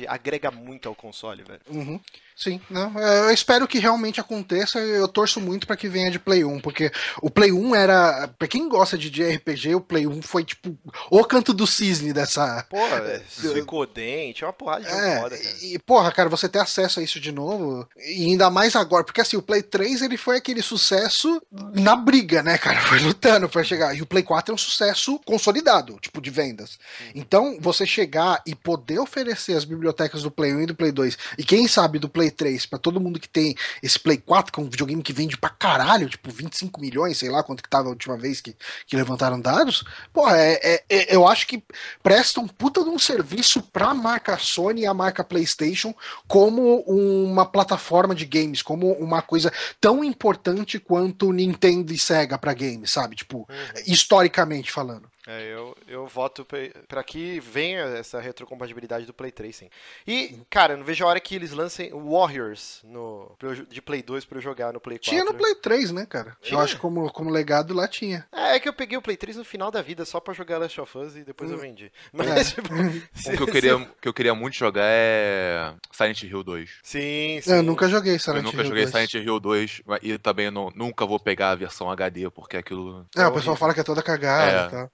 agrega 0.09 0.51
muito 0.51 0.88
ao 0.88 0.94
console, 0.94 1.42
velho. 1.42 1.61
Uhum. 1.68 2.01
Sim. 2.43 2.61
Não, 2.70 2.99
é, 2.99 3.20
eu 3.20 3.30
espero 3.30 3.66
que 3.68 3.78
realmente 3.78 4.20
aconteça. 4.20 4.78
Eu 4.78 5.07
torço 5.09 5.41
muito 5.41 5.66
pra 5.66 5.76
que 5.76 5.88
venha 5.88 6.11
de 6.11 6.18
Play 6.18 6.45
1, 6.45 6.61
porque 6.61 6.91
o 7.22 7.30
Play 7.30 7.53
1 7.53 7.74
era. 7.74 8.28
Pra 8.38 8.49
quem 8.49 8.68
gosta 8.68 8.97
de 8.97 9.11
JRPG, 9.11 9.74
o 9.74 9.80
Play 9.80 10.07
1 10.07 10.22
foi 10.22 10.45
tipo 10.45 10.76
o 11.11 11.24
canto 11.24 11.53
do 11.53 11.66
cisne 11.66 12.12
dessa. 12.12 12.64
Porra, 12.68 12.97
é, 13.09 13.22
Suicoden, 13.28 14.32
tinha 14.32 14.47
uma 14.49 14.53
porrada 14.53 14.84
de 14.84 14.91
É, 14.91 15.20
foda, 15.20 15.36
cara. 15.36 15.51
e 15.62 15.78
porra, 15.78 16.12
cara, 16.12 16.28
você 16.28 16.49
ter 16.49 16.59
acesso 16.61 17.01
a 17.01 17.03
isso 17.03 17.20
de 17.20 17.32
novo, 17.32 17.86
e 17.97 18.24
ainda 18.26 18.51
mais 18.51 18.74
agora, 18.76 19.05
porque 19.05 19.20
assim, 19.20 19.36
o 19.36 19.43
Play 19.43 19.62
3 19.62 20.03
ele 20.03 20.16
foi 20.16 20.36
aquele 20.36 20.62
sucesso 20.62 21.41
na 21.74 21.95
briga, 21.97 22.43
né, 22.43 22.57
cara? 22.59 22.80
Foi 22.91 22.99
lutando 23.01 23.49
pra 23.49 23.62
chegar. 23.62 23.95
E 23.97 24.03
o 24.03 24.07
Play 24.07 24.22
4 24.22 24.53
é 24.53 24.55
um 24.55 24.59
sucesso 24.59 25.20
consolidado, 25.24 25.99
tipo, 26.01 26.20
de 26.20 26.30
vendas. 26.30 26.78
Então, 27.14 27.59
você 27.61 27.86
chegar 27.86 28.43
e 28.47 28.55
poder 28.55 28.99
oferecer 28.99 29.55
as 29.57 29.64
bibliotecas 29.64 30.22
do 30.22 30.30
Play 30.30 30.55
1 30.55 30.61
e 30.62 30.66
do 30.66 30.74
Play 30.74 30.93
2, 30.93 31.18
e 31.38 31.45
quem 31.45 31.68
sabe 31.68 31.99
do 31.99 32.09
Play 32.09 32.30
3, 32.31 32.66
pra 32.66 32.78
todo 32.78 33.01
mundo 33.01 33.18
que 33.20 33.28
tem 33.28 33.55
esse 33.83 33.99
Play 33.99 34.18
4, 34.18 34.53
que 34.53 34.61
é 34.61 34.62
um 34.62 34.68
videogame 34.70 35.03
que 35.03 35.12
vende 35.12 35.37
pra 35.37 35.51
caralho, 35.51 36.09
tipo 36.09 36.31
25 36.31 36.81
milhões, 36.81 37.18
sei 37.18 37.28
lá 37.31 37.43
quanto 37.43 37.62
que 37.62 37.68
tava 37.68 37.87
a 37.89 37.91
última 37.91 38.16
vez 38.16 38.41
que, 38.41 38.57
que 38.87 38.97
levantaram 38.97 39.41
dados, 39.41 39.85
porra, 40.12 40.37
é, 40.39 40.61
é- 40.62 40.85
é- 40.89 41.14
eu 41.14 41.26
acho 41.26 41.47
que 41.47 41.62
presta 42.03 42.41
um 42.41 42.49
puta 42.49 42.83
de 42.85 42.91
um 42.91 42.99
serviço 42.99 43.62
pra 43.62 43.93
marca 43.95 44.39
Sony 44.39 44.83
e 44.83 44.87
a 44.87 44.95
marca 44.95 45.24
PlayStation 45.24 45.95
como 46.28 46.81
uma 46.81 47.45
plataforma 47.45 48.14
de 48.14 48.24
games, 48.24 48.62
como 48.62 48.93
uma 48.93 49.22
coisa 49.22 49.53
tão 49.81 50.05
importante 50.05 50.78
quanto 50.78 51.33
Nintendo 51.33 51.93
e 51.93 51.99
Sega 51.99 52.39
pra 52.39 52.55
games, 52.55 52.91
sabe? 52.91 53.16
Tipo, 53.16 53.49
historicamente 53.87 54.70
falando. 54.70 55.09
É, 55.27 55.53
eu, 55.53 55.77
eu 55.87 56.07
voto 56.07 56.45
pra- 56.45 56.59
pra 56.89 57.05
que 57.05 57.41
venha 57.41 57.81
essa 57.83 58.18
retrocompatibilidade 58.21 59.05
do 59.05 59.12
Play 59.12 59.31
3, 59.31 59.55
sim. 59.55 59.68
E, 60.07 60.39
cara, 60.49 60.77
não 60.77 60.85
vejo 60.85 61.05
a 61.05 61.09
hora 61.09 61.21
que 61.21 61.35
eles 61.35 61.53
lancem 61.53 61.93
o 61.93 62.12
Warriors 62.18 62.81
no, 62.85 63.37
eu 63.43 63.55
de 63.66 63.83
Play 63.83 64.03
2 64.03 64.25
pra 64.25 64.39
eu 64.39 64.43
jogar 64.43 64.73
no 64.73 64.81
Play 64.81 64.99
4. 64.99 65.11
Tinha 65.11 65.25
no 65.25 65.35
Play 65.35 65.55
3, 65.57 65.91
né, 65.93 66.07
cara? 66.07 66.37
Tinha? 66.41 66.59
Eu 66.59 66.62
acho 66.64 66.77
que 66.77 66.81
como, 66.81 67.11
como 67.12 67.29
legado 67.31 67.75
lá 67.75 67.87
tinha. 67.87 68.27
É, 68.33 68.55
é 68.57 68.61
que 68.61 68.68
eu 68.68 68.73
peguei 68.73 68.97
o 68.97 69.03
Play 69.03 69.16
3 69.16 69.37
no 69.37 69.45
final 69.45 69.71
da 69.71 69.83
vida 69.83 70.05
só 70.07 70.21
pra 70.21 70.33
jogar 70.33 70.57
Last 70.59 70.81
of 70.81 70.97
Us 70.99 71.16
e 71.16 71.23
depois 71.23 71.51
eu 71.51 71.57
Hum. 71.59 71.61
vendi. 71.61 71.93
Mas, 72.12 72.29
É. 72.29 72.45
tipo, 72.55 72.73
Um 72.75 73.37
que 73.37 73.43
eu, 73.43 73.47
queria, 73.47 73.89
que 74.01 74.09
eu 74.09 74.14
queria 74.14 74.35
muito 74.35 74.55
jogar 74.57 74.85
é 74.87 75.75
Silent 75.93 76.23
Hill 76.23 76.43
2. 76.43 76.71
Sim, 76.83 77.41
sim. 77.43 77.53
Eu 77.53 77.62
nunca 77.62 77.89
joguei 77.89 78.18
Silent 78.18 78.39
eu 78.39 78.43
nunca 78.45 78.57
Hill 78.62 78.64
joguei 78.68 78.85
2. 78.87 78.91
Silent 79.09 79.14
Hill 79.27 79.39
2 79.41 79.83
e 80.03 80.16
também 80.18 80.47
eu 80.47 80.53
não, 80.53 80.73
nunca 80.75 81.05
vou 81.05 81.21
pegar 81.21 81.51
a 81.51 81.55
versão 81.55 81.91
HD, 81.91 82.31
porque 82.31 82.57
aquilo. 82.57 83.07
É, 83.14 83.21
o 83.21 83.23
horrível. 83.25 83.33
pessoal 83.35 83.57
fala 83.57 83.75
que 83.75 83.81
é 83.81 83.85
toda 83.85 84.03
cagada 84.03 84.51
É. 84.62 84.66
e 84.66 84.71
tal. 84.71 84.91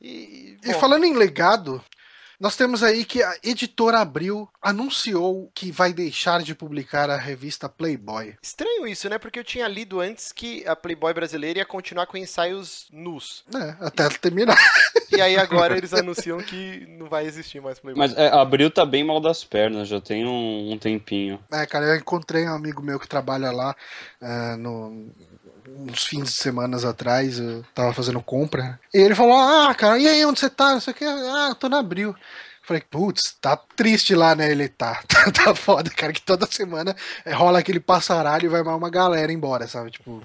E, 0.00 0.58
E 0.64 0.72
bom, 0.72 0.80
falando 0.80 1.04
em 1.04 1.14
legado, 1.14 1.82
nós 2.40 2.54
temos 2.54 2.84
aí 2.84 3.04
que 3.04 3.20
a 3.20 3.36
editora 3.42 3.98
Abril 3.98 4.48
anunciou 4.62 5.50
que 5.52 5.72
vai 5.72 5.92
deixar 5.92 6.40
de 6.40 6.54
publicar 6.54 7.10
a 7.10 7.16
revista 7.16 7.68
Playboy. 7.68 8.36
Estranho 8.40 8.86
isso, 8.86 9.08
né? 9.08 9.18
Porque 9.18 9.40
eu 9.40 9.44
tinha 9.44 9.66
lido 9.66 10.00
antes 10.00 10.30
que 10.30 10.64
a 10.64 10.76
Playboy 10.76 11.12
brasileira 11.12 11.58
ia 11.58 11.66
continuar 11.66 12.06
com 12.06 12.16
ensaios 12.16 12.86
nus. 12.92 13.44
né? 13.52 13.76
Até 13.80 14.08
terminar. 14.10 14.56
E 15.10 15.20
aí 15.20 15.34
agora 15.36 15.76
eles 15.76 15.92
anunciam 15.92 16.38
que 16.38 16.86
não 16.96 17.08
vai 17.08 17.26
existir 17.26 17.60
mais 17.60 17.80
Playboy. 17.80 18.06
Mas 18.06 18.16
é, 18.16 18.28
abril 18.28 18.70
tá 18.70 18.86
bem 18.86 19.02
mal 19.02 19.20
das 19.20 19.42
pernas, 19.42 19.88
já 19.88 20.00
tem 20.00 20.24
um, 20.24 20.70
um 20.72 20.78
tempinho. 20.78 21.42
É, 21.50 21.66
cara, 21.66 21.86
eu 21.86 21.96
encontrei 21.96 22.44
um 22.44 22.54
amigo 22.54 22.80
meu 22.80 23.00
que 23.00 23.08
trabalha 23.08 23.50
lá 23.50 23.74
é, 24.20 24.54
no, 24.54 25.10
uns 25.76 26.04
fins 26.06 26.24
de 26.24 26.32
semanas 26.32 26.84
atrás, 26.84 27.38
eu 27.38 27.64
tava 27.74 27.92
fazendo 27.92 28.20
compra. 28.22 28.78
E 28.92 28.98
ele 28.98 29.14
falou: 29.14 29.34
Ah, 29.36 29.74
cara, 29.74 29.98
e 29.98 30.06
aí, 30.08 30.24
onde 30.24 30.40
você 30.40 30.48
tá? 30.50 30.72
Não 30.74 30.80
sei 30.80 30.92
o 30.92 30.96
que. 30.96 31.04
Ah, 31.04 31.54
tô 31.58 31.68
na 31.68 31.78
Abril. 31.78 32.14
Falei, 32.62 32.82
putz, 32.90 33.34
tá 33.40 33.56
triste 33.56 34.14
lá, 34.14 34.34
né? 34.34 34.50
Ele 34.50 34.68
tá, 34.68 35.02
tá, 35.08 35.30
tá 35.32 35.54
foda, 35.54 35.88
cara, 35.88 36.12
que 36.12 36.20
toda 36.20 36.46
semana 36.46 36.94
é, 37.24 37.32
rola 37.32 37.58
aquele 37.60 37.80
passaralho 37.80 38.44
e 38.44 38.48
vai 38.48 38.62
mais 38.62 38.76
uma 38.76 38.90
galera 38.90 39.32
embora, 39.32 39.66
sabe? 39.66 39.90
Tipo. 39.90 40.22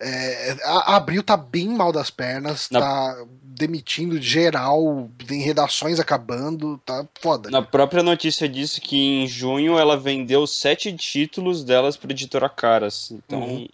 é, 0.00 0.56
a 0.64 0.92
a 0.92 0.96
Abril 0.96 1.22
tá 1.22 1.36
bem 1.36 1.68
mal 1.68 1.92
das 1.92 2.08
pernas, 2.10 2.68
Na- 2.70 2.80
tá 2.80 3.16
demitindo 3.42 4.18
geral, 4.22 5.10
tem 5.26 5.42
redações 5.42 5.98
acabando, 6.00 6.78
tá 6.86 7.04
foda. 7.20 7.50
Na 7.50 7.60
própria 7.60 8.02
notícia 8.02 8.48
disse 8.48 8.80
que 8.80 8.96
em 8.96 9.26
junho 9.26 9.76
ela 9.78 9.96
vendeu 9.96 10.46
sete 10.46 10.90
títulos 10.96 11.64
delas 11.64 11.96
pra 11.98 12.12
editora 12.12 12.48
Caras. 12.48 13.10
Então, 13.10 13.40
Uhum. 13.42 13.68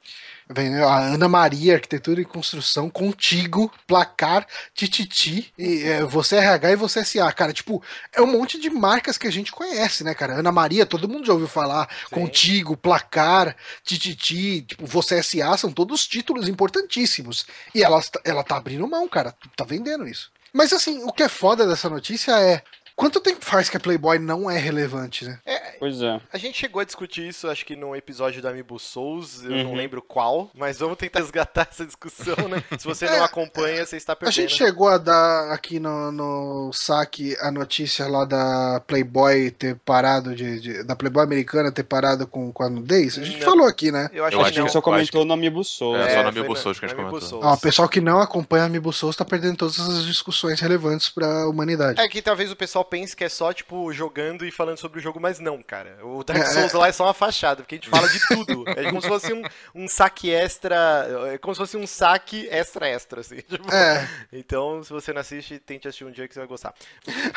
A 0.86 0.98
Ana 0.98 1.28
Maria, 1.28 1.74
Arquitetura 1.74 2.20
e 2.20 2.24
Construção, 2.24 2.90
Contigo, 2.90 3.72
Placar, 3.86 4.46
Tititi, 4.74 5.52
e, 5.58 5.82
é, 5.84 6.04
você 6.04 6.36
RH 6.36 6.72
e 6.72 6.76
você 6.76 7.04
SA. 7.04 7.32
Cara, 7.32 7.52
tipo, 7.52 7.82
é 8.12 8.20
um 8.20 8.26
monte 8.26 8.60
de 8.60 8.68
marcas 8.68 9.16
que 9.16 9.26
a 9.26 9.32
gente 9.32 9.50
conhece, 9.50 10.04
né, 10.04 10.14
cara? 10.14 10.34
Ana 10.34 10.52
Maria, 10.52 10.84
todo 10.84 11.08
mundo 11.08 11.26
já 11.26 11.32
ouviu 11.32 11.48
falar. 11.48 11.88
Sim. 11.88 12.14
Contigo, 12.14 12.76
Placar, 12.76 13.56
Tititi, 13.82 14.62
tipo, 14.62 14.86
você 14.86 15.22
SA, 15.22 15.56
são 15.56 15.72
todos 15.72 16.06
títulos 16.06 16.48
importantíssimos. 16.48 17.46
E 17.74 17.82
ela, 17.82 18.02
ela 18.24 18.44
tá 18.44 18.56
abrindo 18.56 18.86
mão, 18.86 19.08
cara, 19.08 19.34
tá 19.56 19.64
vendendo 19.64 20.06
isso. 20.06 20.30
Mas 20.52 20.72
assim, 20.72 21.02
o 21.02 21.12
que 21.12 21.24
é 21.24 21.28
foda 21.28 21.66
dessa 21.66 21.90
notícia 21.90 22.32
é. 22.40 22.62
Quanto 22.96 23.20
tempo 23.20 23.44
faz 23.44 23.68
que 23.68 23.76
a 23.76 23.80
Playboy 23.80 24.18
não 24.18 24.48
é 24.50 24.56
relevante, 24.58 25.24
né? 25.24 25.38
pois 25.80 26.00
é. 26.00 26.20
A 26.32 26.38
gente 26.38 26.56
chegou 26.56 26.80
a 26.80 26.84
discutir 26.84 27.26
isso, 27.28 27.48
acho 27.48 27.66
que 27.66 27.74
num 27.76 27.94
episódio 27.94 28.40
da 28.40 28.50
Amiibo 28.50 28.78
Souls, 28.78 29.42
eu 29.42 29.50
não 29.50 29.70
Uhum. 29.72 29.74
lembro 29.74 30.00
qual, 30.00 30.48
mas 30.54 30.78
vamos 30.78 30.96
tentar 30.96 31.18
resgatar 31.34 31.68
essa 31.70 31.84
discussão, 31.84 32.36
né? 32.48 32.62
Se 32.78 32.84
você 32.86 33.06
não 33.06 33.14
É, 33.16 33.20
acompanha, 33.20 33.84
você 33.84 33.96
está 33.96 34.12
A 34.12 34.16
perdendo. 34.16 34.34
gente 34.34 34.54
chegou 34.54 34.88
a 34.88 34.96
dar 34.98 35.50
aqui 35.52 35.80
no, 35.80 36.12
no 36.12 36.70
saque 36.72 37.36
a 37.40 37.50
notícia 37.50 38.06
lá 38.06 38.24
da 38.24 38.80
Playboy 38.86 39.50
ter 39.50 39.74
parado 39.84 40.34
de, 40.34 40.60
de- 40.60 40.82
da 40.84 40.94
Playboy 40.94 41.24
americana 41.24 41.72
ter 41.72 41.82
parado 41.82 42.26
com, 42.26 42.52
com 42.52 42.62
a 42.62 42.70
nudez. 42.70 43.18
A 43.18 43.24
gente 43.24 43.38
Não. 43.40 43.44
falou 43.44 43.66
aqui, 43.66 43.90
né? 43.90 44.08
Eu 44.12 44.24
acho 44.24 44.36
Eu 44.36 44.40
que 44.40 44.44
acho 44.46 44.54
A 44.54 44.58
não. 44.60 44.66
gente 44.66 44.72
só 44.72 44.80
comentou 44.80 45.24
no 45.24 45.32
Amiibo 45.34 45.64
Soul. 45.64 45.96
É, 45.96 46.14
só 46.14 46.22
no 46.22 46.28
Amiibo 46.28 46.54
Souls 46.56 46.78
que 46.78 46.84
a 46.86 46.88
gente 46.88 46.96
comentou. 46.96 47.20
Souls. 47.20 47.44
Ó, 47.44 47.52
o 47.52 47.58
pessoal 47.60 47.88
que 47.88 48.00
não 48.00 48.20
acompanha 48.20 48.62
a 48.62 48.66
Amiibo 48.66 48.92
Souls 48.92 49.16
tá 49.16 49.24
perdendo 49.24 49.56
todas 49.56 49.78
as 49.80 50.04
discussões 50.04 50.60
relevantes 50.60 51.08
pra 51.10 51.48
humanidade. 51.48 52.00
É 52.00 52.08
que 52.08 52.22
talvez 52.22 52.50
o 52.52 52.56
pessoal 52.56 52.83
pense 52.84 53.16
que 53.16 53.24
é 53.24 53.28
só, 53.28 53.52
tipo, 53.52 53.92
jogando 53.92 54.44
e 54.46 54.50
falando 54.50 54.78
sobre 54.78 54.98
o 54.98 55.02
jogo, 55.02 55.18
mas 55.20 55.38
não, 55.40 55.62
cara. 55.62 55.98
O 56.02 56.22
Dark 56.22 56.40
É, 56.40 56.46
Souls 56.46 56.72
lá 56.72 56.88
é 56.88 56.92
só 56.92 57.04
uma 57.04 57.14
fachada, 57.14 57.62
porque 57.62 57.74
a 57.74 57.78
gente 57.78 57.88
fala 57.88 58.08
de 58.08 58.20
tudo. 58.28 58.64
É 58.70 58.84
como 58.84 59.00
se 59.00 59.08
fosse 59.08 59.32
um, 59.32 59.42
um 59.74 59.88
saque 59.88 60.30
extra. 60.30 61.06
É 61.32 61.38
como 61.38 61.54
se 61.54 61.58
fosse 61.58 61.76
um 61.76 61.86
saque 61.86 62.46
extra 62.50 62.88
extra, 62.88 63.20
assim. 63.20 63.36
Tipo, 63.48 63.72
É, 63.72 64.08
Então, 64.32 64.82
se 64.82 64.90
você 64.92 65.12
não 65.12 65.20
assiste, 65.20 65.58
tente 65.58 65.88
assistir 65.88 66.04
um 66.04 66.10
dia 66.12 66.26
que 66.28 66.34
você 66.34 66.40
vai 66.40 66.48
gostar. 66.48 66.74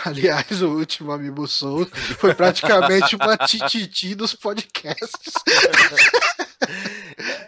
aliás, 0.06 0.62
o 0.62 0.70
último 0.70 1.12
Amiibo 1.12 1.48
Souls 1.48 1.90
foi 2.20 2.34
praticamente 2.36 3.16
uma 3.16 3.38
tititi 3.48 4.14
dos 4.16 4.34
podcasts. 4.36 5.34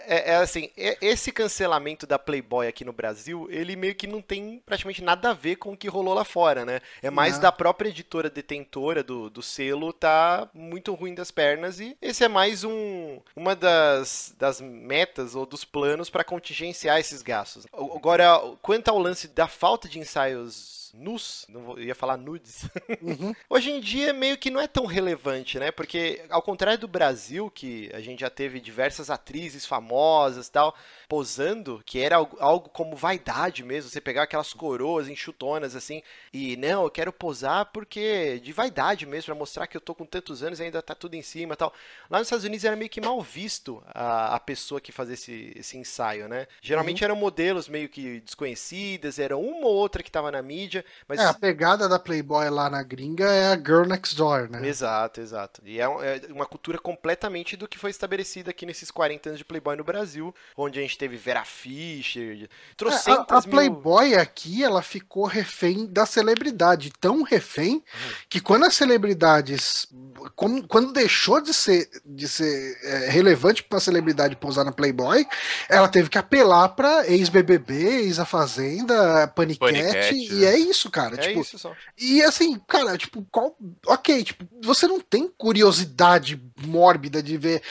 É, 0.09 0.31
é 0.31 0.35
assim, 0.37 0.71
é- 0.75 0.97
esse 0.99 1.31
cancelamento 1.31 2.07
da 2.07 2.17
Playboy 2.17 2.67
aqui 2.67 2.83
no 2.83 2.91
Brasil, 2.91 3.47
ele 3.51 3.75
meio 3.75 3.93
que 3.93 4.07
não 4.07 4.23
tem 4.23 4.59
praticamente 4.65 5.03
nada 5.03 5.29
a 5.29 5.33
ver 5.33 5.57
com 5.57 5.73
o 5.73 5.77
que 5.77 5.87
rolou 5.87 6.15
lá 6.15 6.23
fora, 6.23 6.65
né? 6.65 6.81
É 7.03 7.11
mais 7.11 7.37
da 7.37 7.51
própria 7.51 7.89
editora 7.89 8.27
detentora 8.27 9.03
do, 9.03 9.29
do 9.29 9.43
selo 9.43 9.93
tá 9.93 10.49
muito 10.51 10.95
ruim 10.95 11.13
das 11.13 11.29
pernas 11.29 11.79
e 11.79 11.95
esse 12.01 12.23
é 12.23 12.27
mais 12.27 12.63
um 12.63 13.19
uma 13.35 13.55
das, 13.55 14.33
das 14.37 14.59
metas 14.59 15.35
ou 15.35 15.45
dos 15.45 15.63
planos 15.63 16.09
para 16.09 16.23
contingenciar 16.23 16.99
esses 16.99 17.21
gastos. 17.21 17.67
Agora, 17.71 18.39
quanto 18.63 18.89
ao 18.89 18.97
lance 18.97 19.27
da 19.27 19.47
falta 19.47 19.87
de 19.87 19.99
ensaios 19.99 20.78
nus, 20.93 21.45
não 21.49 21.61
vou, 21.63 21.77
eu 21.77 21.85
ia 21.85 21.95
falar 21.95 22.17
nudes, 22.17 22.65
Uhum. 23.01 23.33
Hoje 23.49 23.71
em 23.71 23.79
dia 23.79 24.13
meio 24.13 24.37
que 24.37 24.49
não 24.49 24.59
é 24.59 24.67
tão 24.67 24.85
relevante, 24.85 25.59
né? 25.59 25.71
Porque 25.71 26.21
ao 26.29 26.41
contrário 26.41 26.79
do 26.79 26.87
Brasil, 26.87 27.49
que 27.49 27.89
a 27.93 27.99
gente 27.99 28.21
já 28.21 28.29
teve 28.29 28.59
diversas 28.59 29.09
atrizes 29.09 29.65
famosas 29.65 30.47
e 30.47 30.51
tal, 30.51 30.75
posando, 31.07 31.81
que 31.85 31.99
era 31.99 32.17
algo, 32.17 32.37
algo 32.39 32.69
como 32.69 32.95
vaidade 32.95 33.63
mesmo, 33.63 33.89
você 33.89 34.01
pegar 34.01 34.23
aquelas 34.23 34.53
coroas 34.53 35.07
enxutonas 35.07 35.75
assim, 35.75 36.01
e 36.33 36.55
não, 36.57 36.83
eu 36.83 36.91
quero 36.91 37.11
posar 37.11 37.65
porque 37.67 38.39
de 38.39 38.53
vaidade 38.53 39.05
mesmo, 39.05 39.25
pra 39.25 39.35
mostrar 39.35 39.67
que 39.67 39.77
eu 39.77 39.81
tô 39.81 39.95
com 39.95 40.05
tantos 40.05 40.43
anos 40.43 40.59
e 40.59 40.63
ainda 40.63 40.81
tá 40.81 40.95
tudo 40.95 41.15
em 41.15 41.21
cima 41.21 41.53
e 41.53 41.57
tal. 41.57 41.73
Lá 42.09 42.19
nos 42.19 42.27
Estados 42.27 42.45
Unidos 42.45 42.65
era 42.65 42.75
meio 42.75 42.89
que 42.89 43.01
mal 43.01 43.19
visto 43.21 43.83
a, 43.87 44.35
a 44.35 44.39
pessoa 44.39 44.81
que 44.81 44.91
fazia 44.91 45.13
esse, 45.13 45.53
esse 45.55 45.77
ensaio, 45.77 46.27
né? 46.27 46.47
Geralmente 46.61 47.03
eram 47.03 47.15
modelos 47.15 47.67
meio 47.67 47.89
que 47.89 48.19
desconhecidas, 48.21 49.19
era 49.19 49.37
uma 49.37 49.67
ou 49.67 49.75
outra 49.75 50.03
que 50.03 50.11
tava 50.11 50.31
na 50.31 50.41
mídia, 50.41 50.78
mas 51.07 51.19
É, 51.19 51.25
a 51.25 51.33
pegada 51.33 51.87
da 51.87 51.99
Playboy 51.99 52.49
lá 52.49 52.69
na 52.69 52.81
gringa 52.83 53.25
é 53.25 53.51
a 53.51 53.55
Girl 53.55 53.85
Next 53.85 54.15
Door, 54.15 54.49
né? 54.49 54.67
Exato, 54.67 55.21
exato. 55.21 55.61
E 55.65 55.79
é, 55.79 55.83
é 55.83 56.21
uma 56.31 56.45
cultura 56.45 56.77
completamente 56.77 57.55
do 57.55 57.67
que 57.67 57.77
foi 57.77 57.89
estabelecida 57.89 58.51
aqui 58.51 58.65
nesses 58.65 58.91
40 58.91 59.29
anos 59.29 59.37
de 59.39 59.45
Playboy 59.45 59.75
no 59.75 59.83
Brasil, 59.83 60.33
onde 60.55 60.79
a 60.79 60.81
gente 60.81 60.97
teve 60.97 61.17
Vera 61.17 61.43
Fischer, 61.45 62.43
É, 62.43 62.47
trocentas 62.77 63.45
a, 63.45 63.47
a 63.47 63.47
mil... 63.47 63.51
Playboy 63.51 64.15
aqui, 64.15 64.63
ela 64.63 64.81
ficou 64.81 65.25
refém 65.25 65.85
da 65.85 66.05
celebridade, 66.05 66.91
tão 66.99 67.23
refém 67.23 67.83
que 68.29 68.39
quando 68.39 68.65
as 68.65 68.75
celebridades, 68.75 69.87
como- 70.35 70.67
quando 70.67 70.91
deixou 70.93 71.41
de 71.41 71.53
ser, 71.53 71.89
de 72.05 72.27
ser 72.27 72.77
é, 72.83 73.09
relevante 73.09 73.63
para 73.63 73.77
a 73.77 73.81
celebridade 73.81 74.35
pousar 74.35 74.63
na 74.63 74.71
Playboy, 74.71 75.25
ela 75.67 75.87
teve 75.87 76.09
que 76.09 76.17
apelar 76.17 76.69
para 76.69 77.07
ex-BBB, 77.07 77.73
ex-A 78.03 78.25
Fazenda, 78.25 79.27
Paniquete, 79.29 79.59
Paniquete, 79.59 80.33
e 80.33 80.45
é 80.45 80.57
isso, 80.69 80.89
cara. 80.89 81.15
É 81.15 81.17
tipo, 81.17 81.41
isso 81.41 81.57
só. 81.57 81.75
E 81.97 82.21
assim, 82.23 82.59
cara, 82.67 82.97
tipo, 82.97 83.25
qual. 83.31 83.55
Ok, 83.87 84.23
tipo, 84.23 84.47
você 84.63 84.87
não 84.87 84.99
tem 84.99 85.27
curiosidade 85.27 86.41
mórbida 86.61 87.21
de 87.21 87.37
ver. 87.37 87.61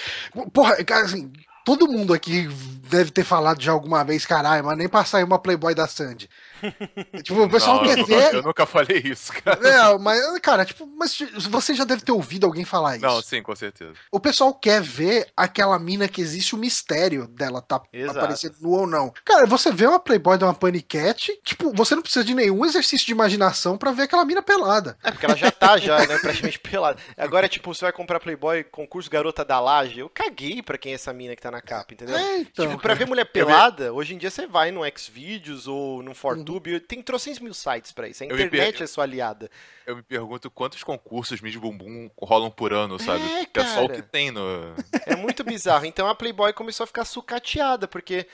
Porra, 0.53 0.83
cara, 0.85 1.05
assim, 1.05 1.33
todo 1.65 1.87
mundo 1.87 2.15
aqui 2.15 2.49
deve 2.89 3.11
ter 3.11 3.25
falado 3.25 3.63
já 3.63 3.73
alguma 3.73 4.03
vez, 4.03 4.25
caralho, 4.25 4.65
mas 4.65 4.79
nem 4.79 4.89
passar 4.89 5.23
uma 5.25 5.39
Playboy 5.39 5.75
da 5.75 5.87
Sandy. 5.87 6.29
tipo, 7.23 7.43
o 7.43 7.49
pessoal 7.49 7.77
Não, 7.77 7.85
quer 7.85 7.99
eu, 7.99 8.07
ver. 8.07 8.35
eu 8.35 8.43
nunca 8.43 8.67
falei 8.67 9.03
isso, 9.05 9.33
cara. 9.33 9.59
É, 9.69 9.99
mas, 9.99 10.39
cara, 10.41 10.65
tipo, 10.65 10.87
mas 10.87 11.19
você 11.49 11.75
já 11.75 11.85
deve 11.85 12.03
ter 12.03 12.13
ouvido 12.13 12.47
alguém 12.47 12.65
falar 12.65 12.97
isso. 12.97 13.07
Não, 13.07 13.21
sim, 13.23 13.43
com 13.43 13.55
certeza. 13.55 13.93
O 14.11 14.21
pessoal 14.21 14.53
quer 14.55 14.81
ver 14.83 15.29
aquela 15.37 15.79
mina 15.79 16.09
que 16.09 16.21
existe 16.21 16.55
o 16.55 16.59
mistério 16.59 17.27
dela 17.29 17.61
tá 17.61 17.81
Exato. 17.93 18.19
aparecendo 18.19 18.57
nu 18.61 18.71
ou 18.71 18.87
não. 18.87 19.13
Cara, 19.25 19.47
você 19.47 19.71
vê 19.73 19.87
uma 19.87 19.99
Playboy 20.01 20.39
de 20.39 20.45
uma 20.45 20.55
paniquete, 20.55 21.39
tipo, 21.45 21.73
você 21.73 21.95
não 21.95 22.03
precisa 22.03 22.25
de 22.25 22.35
nenhum 22.35 22.65
exercício 22.65 23.07
de 23.07 23.13
imaginação 23.13 23.77
pra 23.77 23.93
ver 23.93 24.03
aquela 24.03 24.25
mina 24.25 24.43
pelada. 24.43 24.97
É, 25.03 25.11
porque 25.11 25.27
ela 25.27 25.37
já 25.37 25.51
tá, 25.51 25.77
já, 25.79 25.99
né, 26.07 26.19
praticamente 26.19 26.59
pelada. 26.59 26.99
Agora, 27.17 27.49
tipo, 27.49 27.75
você 27.75 27.85
vai 27.85 27.93
comprar 27.93 28.21
Playboy 28.21 28.65
concurso 28.65 29.11
Garota 29.11 29.45
da 29.45 29.61
Laje, 29.61 30.01
eu 30.01 30.09
caguei 30.09 30.63
pra 30.63 30.79
quem 30.79 30.93
é 30.93 30.95
essa 30.95 31.13
mina 31.13 31.35
que 31.37 31.43
tá 31.43 31.51
na 31.51 31.61
capa, 31.61 31.95
entendeu? 31.95 32.17
É, 32.17 32.39
então, 32.39 32.67
tipo, 32.67 32.79
pra 32.79 32.89
cara. 32.89 32.95
ver 32.95 33.07
mulher 33.07 33.25
pelada, 33.25 33.93
hoje 33.93 34.15
em 34.15 34.19
dia 34.19 34.31
você 34.31 34.47
vai 34.47 34.71
no 34.71 34.81
Xvideos 34.97 35.67
ou 35.67 36.03
no 36.03 36.15
ForTube, 36.49 36.81
tem 36.81 37.03
trocentos 37.03 37.41
mil 37.41 37.53
sites 37.55 37.93
pra 37.93 38.09
isso. 38.09 38.23
A 38.23 38.27
internet 38.27 38.75
per- 38.75 38.83
é 38.83 38.87
sua 38.87 39.05
aliada. 39.05 39.51
Eu 39.87 39.97
me 39.97 40.03
pergunto 40.03 40.51
quantos 40.51 40.83
concursos 40.83 41.41
Miss 41.41 41.57
Bumbum 41.57 42.11
rolam 42.21 42.51
por 42.51 42.73
ano, 42.73 42.99
sabe? 42.99 43.23
É, 43.25 43.45
Que 43.47 43.61
é 43.61 43.65
só 43.65 43.85
o 43.85 43.89
cara. 43.89 44.01
que 44.03 44.09
tem 44.09 44.31
no. 44.31 44.75
É 45.07 45.17
muito 45.17 45.45
bizarro. 45.45 45.87
Então 45.87 46.09
a 46.09 46.15
Playboy 46.15 46.53
começou 46.53 46.85
a 46.85 46.87
ficar 46.87 47.05
sucateada, 47.05 47.87
porque 47.89 48.27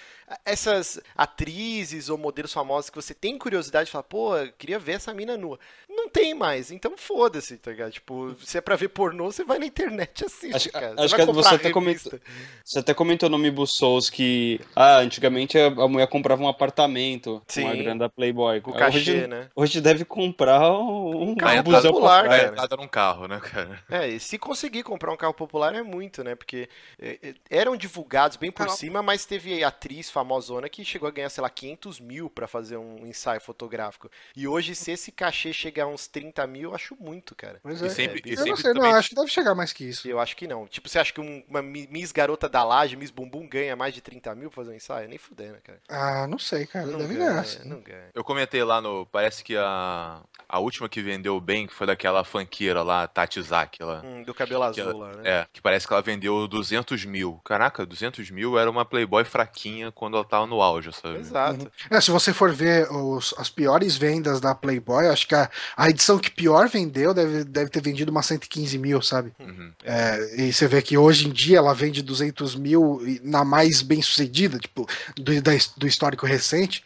essas 0.45 1.01
atrizes 1.17 2.09
ou 2.09 2.17
modelos 2.19 2.53
famosos 2.53 2.91
que 2.91 2.97
você 2.97 3.13
tem 3.15 3.37
curiosidade 3.39 3.87
de 3.87 3.93
falar, 3.93 4.05
pô, 4.05 4.37
eu 4.37 4.53
queria 4.53 4.79
ver 4.79 4.93
essa 4.93 5.13
mina 5.13 5.37
nua. 5.37 5.59
Não 5.89 6.09
tem 6.09 6.35
mais, 6.35 6.71
então 6.71 6.97
foda-se, 6.97 7.57
tá 7.57 7.71
ligado? 7.71 7.93
Tipo, 7.93 8.35
se 8.43 8.59
é 8.59 8.61
pra 8.61 8.75
ver 8.77 8.89
pornô, 8.89 9.31
você 9.31 9.45
vai 9.45 9.59
na 9.59 9.67
internet 9.67 10.21
e 10.23 10.25
assiste, 10.27 10.55
Acho- 10.55 10.73
cara. 10.73 10.95
acho 10.99 11.17
vai 11.17 11.27
que 11.27 11.33
você 11.33 11.55
até 11.55 11.69
revista. 11.71 12.21
Você 12.65 12.79
até 12.81 12.95
comentou 12.95 13.29
no 13.29 13.39
Mibu 13.39 13.67
Souls 13.67 14.11
que 14.11 14.61
ah, 14.75 14.99
antigamente 14.99 15.59
a 15.59 15.71
mulher 15.89 16.07
comprava 16.09 16.43
um 16.43 16.49
apartamento 16.49 17.43
Sim. 17.47 17.63
com 17.63 17.69
a 17.69 17.75
grana 17.77 17.99
da 18.01 18.09
Playboy. 18.09 18.61
Com 18.61 18.71
hoje, 18.73 18.79
cachê, 18.81 19.27
né? 19.27 19.49
hoje 19.55 19.81
deve 19.81 20.05
comprar 20.05 20.71
um, 20.73 21.31
um 21.31 21.35
carro 21.37 21.63
busão 21.63 21.93
popular, 21.93 22.27
Vai 22.27 22.41
cara. 22.41 22.53
entrada 22.53 22.77
num 22.77 22.89
carro, 22.89 23.29
né, 23.29 23.41
cara? 23.41 23.83
É, 23.91 24.09
e 24.09 24.19
se 24.21 24.39
conseguir 24.39 24.83
comprar 24.83 25.13
um 25.13 25.17
carro 25.17 25.35
popular 25.35 25.75
é 25.75 25.83
muito, 25.83 26.25
né? 26.25 26.35
Porque 26.35 26.69
é, 27.01 27.19
é, 27.23 27.35
eram 27.51 27.77
divulgados 27.77 28.37
bem 28.37 28.51
por 28.51 28.67
Ah. 28.67 28.71
cima, 28.71 29.03
mas 29.03 29.25
teve 29.25 29.63
atriz 29.63 30.11
famosona 30.15 30.69
que 30.69 30.85
chegou 30.85 31.09
a 31.09 31.13
ganhar, 31.13 31.29
sei 31.29 31.43
lá, 31.43 31.51
500 31.51 31.99
mil 31.99 32.31
pra 32.31 32.47
fazer 32.47 32.77
um 32.77 33.05
ensaio 33.07 33.41
fotográfico. 33.41 34.09
E 34.37 34.47
hoje, 34.47 34.75
se 34.75 34.93
esse 34.93 35.11
cachê 35.11 35.53
chegar 35.53 35.85
a 35.85 35.87
uns 35.89 36.07
30 36.07 36.47
mil, 36.47 36.71
eu 36.71 36.75
acho 36.75 36.97
muito, 37.01 37.35
cara. 37.35 37.59
Pois 37.63 37.83
E 37.83 37.87
é. 37.87 37.89
sempre- 37.91 38.23
e 38.25 38.35
eu 38.35 38.47
não 38.47 38.57
sei, 38.57 38.73
não, 38.73 38.81
também- 38.83 38.95
acho 38.97 39.09
que 39.11 39.15
deve 39.17 39.29
chegar 39.29 39.55
mais 39.55 39.73
que 39.73 39.85
isso. 39.85 40.09
Eu 40.09 40.21
acho 40.21 40.37
que 40.37 40.47
não. 40.47 40.67
Tipo, 40.69 40.89
você 40.89 40.99
acha 41.01 41.13
que 41.13 41.21
um- 41.21 41.43
uma 41.49 41.61
Mi- 41.61 41.89
Miss 41.91 42.13
Garota 42.13 42.49
da 42.49 42.63
Laje, 42.63 42.95
Miss 42.97 43.11
Bumbum, 43.11 43.49
ganha 43.49 43.75
mais 43.75 43.93
de 43.93 44.01
30 44.01 44.35
mil 44.35 44.49
pra 44.51 44.63
fazer 44.63 44.71
um 44.73 44.77
ensaio? 44.77 45.09
Nem 45.09 45.19
fudendo, 45.19 45.59
cara. 45.65 45.81
Ah, 45.89 46.27
não 46.29 46.39
sei, 46.39 46.65
cara. 46.67 46.87
Não 46.87 46.99
deve 46.99 47.15
ganha, 47.15 47.31
ganhar. 47.31 47.45
sim. 47.45 47.69
não 47.69 47.81
ganha. 47.81 48.11
Eu 48.15 48.23
comentei 48.23 48.63
lá 48.63 48.81
no. 48.81 49.05
Parece 49.07 49.43
que 49.43 49.57
a. 49.57 50.23
A 50.49 50.59
última 50.61 50.89
que 50.89 51.03
vendeu 51.03 51.41
bem 51.41 51.67
foi 51.67 51.87
daquela 51.87 52.23
funkeira 52.23 52.83
lá, 52.83 53.09
Tati 53.09 53.43
Zaki, 53.43 53.83
lá. 53.83 54.03
Hum, 54.05 54.23
do 54.23 54.33
cabelo 54.33 54.61
Que 54.73 54.81
azul 54.81 54.93
ela- 54.93 55.07
lá, 55.09 55.17
né? 55.17 55.23
É, 55.41 55.47
que 55.53 55.61
parece 55.61 55.87
que 55.87 55.93
ela 55.93 56.03
vendeu 56.03 56.47
200 56.47 57.05
mil. 57.05 57.41
Caraca, 57.45 57.85
200 57.85 58.31
mil 58.31 58.57
era 58.59 58.71
uma 58.71 58.85
Playboy 58.85 59.25
fraquinha 59.25 59.91
quando 60.05 60.15
ela 60.17 60.25
tava 60.25 60.47
no 60.47 60.61
auge, 60.61 60.91
sabe? 60.93 61.19
Exato. 61.19 61.71
É, 61.91 62.01
se 62.01 62.11
você 62.11 62.33
for 62.33 62.53
ver 62.53 62.91
os- 62.93 63.35
as 63.39 63.49
piores 63.49 63.97
vendas 63.97 64.41
da 64.41 64.55
Playboy, 64.55 65.07
acho 65.09 65.27
que 65.27 65.35
a, 65.35 65.51
a 65.77 65.89
edição 65.91 66.19
que 66.19 66.31
pior 66.31 66.69
vendeu 66.69 67.13
deve, 67.15 67.45
deve 67.45 67.71
ter 67.71 67.81
vendido 67.83 68.11
umas 68.11 68.27
115 68.27 68.79
mil, 68.79 69.01
sabe? 69.03 69.33
Uhum. 69.41 69.73
É, 69.85 70.43
e 70.43 70.53
você 70.53 70.67
vê 70.69 70.81
que 70.83 70.97
hoje 70.97 71.27
em 71.29 71.31
dia 71.33 71.59
ela 71.59 71.75
vende 71.75 72.03
200 72.03 72.55
mil 72.55 73.01
na 73.23 73.45
mais 73.45 73.83
bem 73.83 74.01
sucedida, 74.03 74.59
tipo, 74.59 74.87
do, 75.17 75.41
da- 75.43 75.53
do 75.77 75.87
histórico 75.87 76.27
recente. 76.27 76.85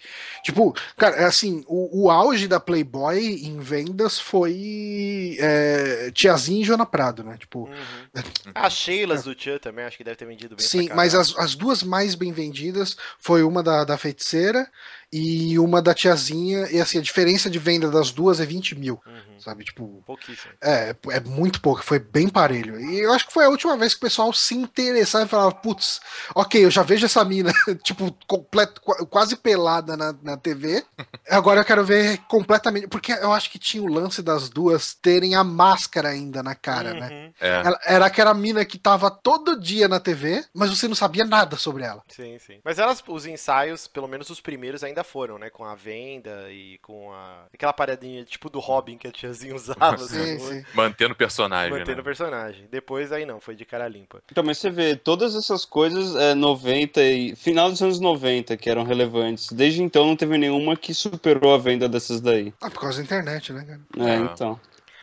Tipo, 0.49 0.75
cara, 0.97 1.17
é 1.17 1.25
assim, 1.25 1.63
o, 1.67 2.05
o 2.05 2.11
auge 2.11 2.49
da 2.49 2.59
Playboy 2.59 3.19
em 3.19 3.59
vendas 3.59 4.19
foi 4.19 5.37
é, 5.39 6.11
Tiazinha 6.11 6.63
e 6.63 6.65
Joana 6.65 6.87
Prado, 6.87 7.23
né? 7.23 7.37
Tipo, 7.37 7.69
Uhum. 7.69 8.53
As 8.55 8.73
Sheilas 8.73 9.25
do 9.25 9.35
Tchan 9.35 9.59
também, 9.59 9.85
acho 9.85 9.97
que 9.97 10.05
deve 10.05 10.17
ter 10.17 10.25
vendido 10.25 10.57
bem 10.57 10.67
Sim, 10.67 10.89
mas 10.95 11.15
as, 11.15 11.37
as 11.37 11.55
duas 11.55 11.83
mais 11.83 12.15
bem 12.15 12.33
vendidas 12.33 12.97
foi 13.19 13.43
uma 13.43 13.63
da, 13.63 13.85
da 13.85 13.99
feiticeira 13.99 14.71
e 15.13 15.59
uma 15.59 15.81
da 15.81 15.95
tiazinha. 15.95 16.69
E 16.71 16.81
assim, 16.81 16.99
a 16.99 17.03
diferença 17.03 17.49
de 17.49 17.59
venda 17.59 17.91
das 17.91 18.11
duas 18.11 18.41
é 18.41 18.47
20 18.47 18.75
mil, 18.75 19.01
Uhum. 19.07 19.41
sabe? 19.41 19.65
Tipo, 19.65 20.03
Pouquíssimo. 20.07 20.53
é, 20.63 20.95
é 21.11 21.21
muito 21.21 21.61
pouco, 21.61 21.83
foi 21.83 21.99
bem 21.99 22.29
parelho. 22.29 22.81
E 22.81 22.99
eu 23.01 23.13
acho 23.13 23.27
que 23.27 23.33
foi 23.33 23.45
a 23.45 23.49
última 23.49 23.77
vez 23.77 23.95
que 23.95 23.99
o 23.99 24.03
pessoal 24.09 24.33
se 24.33 24.55
interessava 24.55 25.25
e 25.25 25.29
falava, 25.29 25.53
putz, 25.53 26.01
ok, 26.35 26.65
eu 26.65 26.71
já 26.71 26.83
vejo 26.83 27.07
essa 27.07 27.25
mina, 27.25 27.53
tipo, 27.83 28.15
completo, 28.27 28.81
qu- 28.81 29.07
quase 29.07 29.37
pelada 29.37 29.97
na, 29.97 30.15
na 30.23 30.37
TV. 30.37 30.85
Agora 31.31 31.61
eu 31.61 31.65
quero 31.65 31.85
ver 31.85 32.19
completamente. 32.29 32.89
Porque 32.89 33.13
eu 33.13 33.33
acho 33.33 33.51
que 33.51 33.59
tinha 33.59 33.83
o 33.83 33.87
lance 33.93 34.23
das 34.23 34.49
duas 34.49 34.95
terem 34.95 35.35
a 35.35 35.45
máscara 35.45 36.09
ainda 36.11 36.43
na 36.43 36.55
cara, 36.55 36.95
né? 36.95 37.09
Uhum. 37.11 37.33
É. 37.41 37.49
Ela- 37.67 37.81
era 37.85 38.07
aquela 38.07 38.35
mina 38.35 38.65
que 38.65 38.79
tava 38.79 39.11
todo 39.11 39.59
dia 39.61 39.89
na 39.89 40.01
TV, 40.01 40.45
mas 40.55 40.71
você 40.71 40.87
não 40.89 40.95
sabia 40.95 41.25
nada 41.25 41.57
sobre 41.57 41.83
ela. 41.85 42.03
Sim, 42.09 42.39
sim. 42.39 42.61
Mas 42.65 42.79
elas, 42.79 43.03
os 43.07 43.27
ensaios, 43.27 43.87
pelo 43.87 44.09
menos 44.09 44.29
os 44.31 44.41
primeiros, 44.41 44.83
ainda 44.85 44.98
foram, 45.05 45.39
né? 45.39 45.51
Com 45.51 45.65
a 45.65 45.75
venda 45.75 46.51
e 46.51 46.79
com 46.79 47.13
a. 47.13 47.47
Aquela 47.53 47.73
paradinha 47.73 48.25
tipo 48.25 48.49
do 48.51 48.59
Robin 48.61 48.97
que 48.97 49.07
a 49.09 49.13
tiazinha 49.13 49.55
usava. 49.55 49.99
Sim, 49.99 50.35
assim, 50.35 50.39
sim. 50.39 50.65
Mantendo 50.75 51.13
o 51.13 51.17
personagem. 51.17 51.71
Mantendo 51.71 51.93
o 51.93 51.97
né? 51.97 52.03
personagem. 52.03 52.67
Depois 52.71 53.13
aí 53.13 53.25
não, 53.27 53.41
foi 53.41 53.55
de 53.55 53.65
cara 53.65 53.89
limpa. 53.89 54.23
Então, 54.31 54.45
mas 54.45 54.59
você 54.59 54.71
vê, 54.71 54.97
todas 54.97 55.35
essas 55.35 55.65
coisas 55.65 56.15
é 56.17 56.35
90 56.35 57.03
e 57.03 57.37
final 57.37 57.71
dos 57.71 57.83
anos 57.83 58.01
90 58.01 58.57
que 58.57 58.69
eram 58.71 58.85
relevantes. 58.85 59.51
Desde 59.53 59.83
então 59.83 60.07
não 60.07 60.17
teve 60.17 60.37
nenhuma 60.39 60.77
que 60.77 60.93
superou 60.95 61.55
a 61.55 61.59
venda 61.59 61.89
dessas 61.89 62.21
daí. 62.21 62.53
Ah, 62.61 62.71
por 62.71 62.81
causa 62.81 62.99
da 62.99 63.05
internet, 63.05 63.53
né, 63.53 63.65
cara? 63.65 64.09
É, 64.11 64.17
Ah. 64.17 64.31
então. 64.33 64.61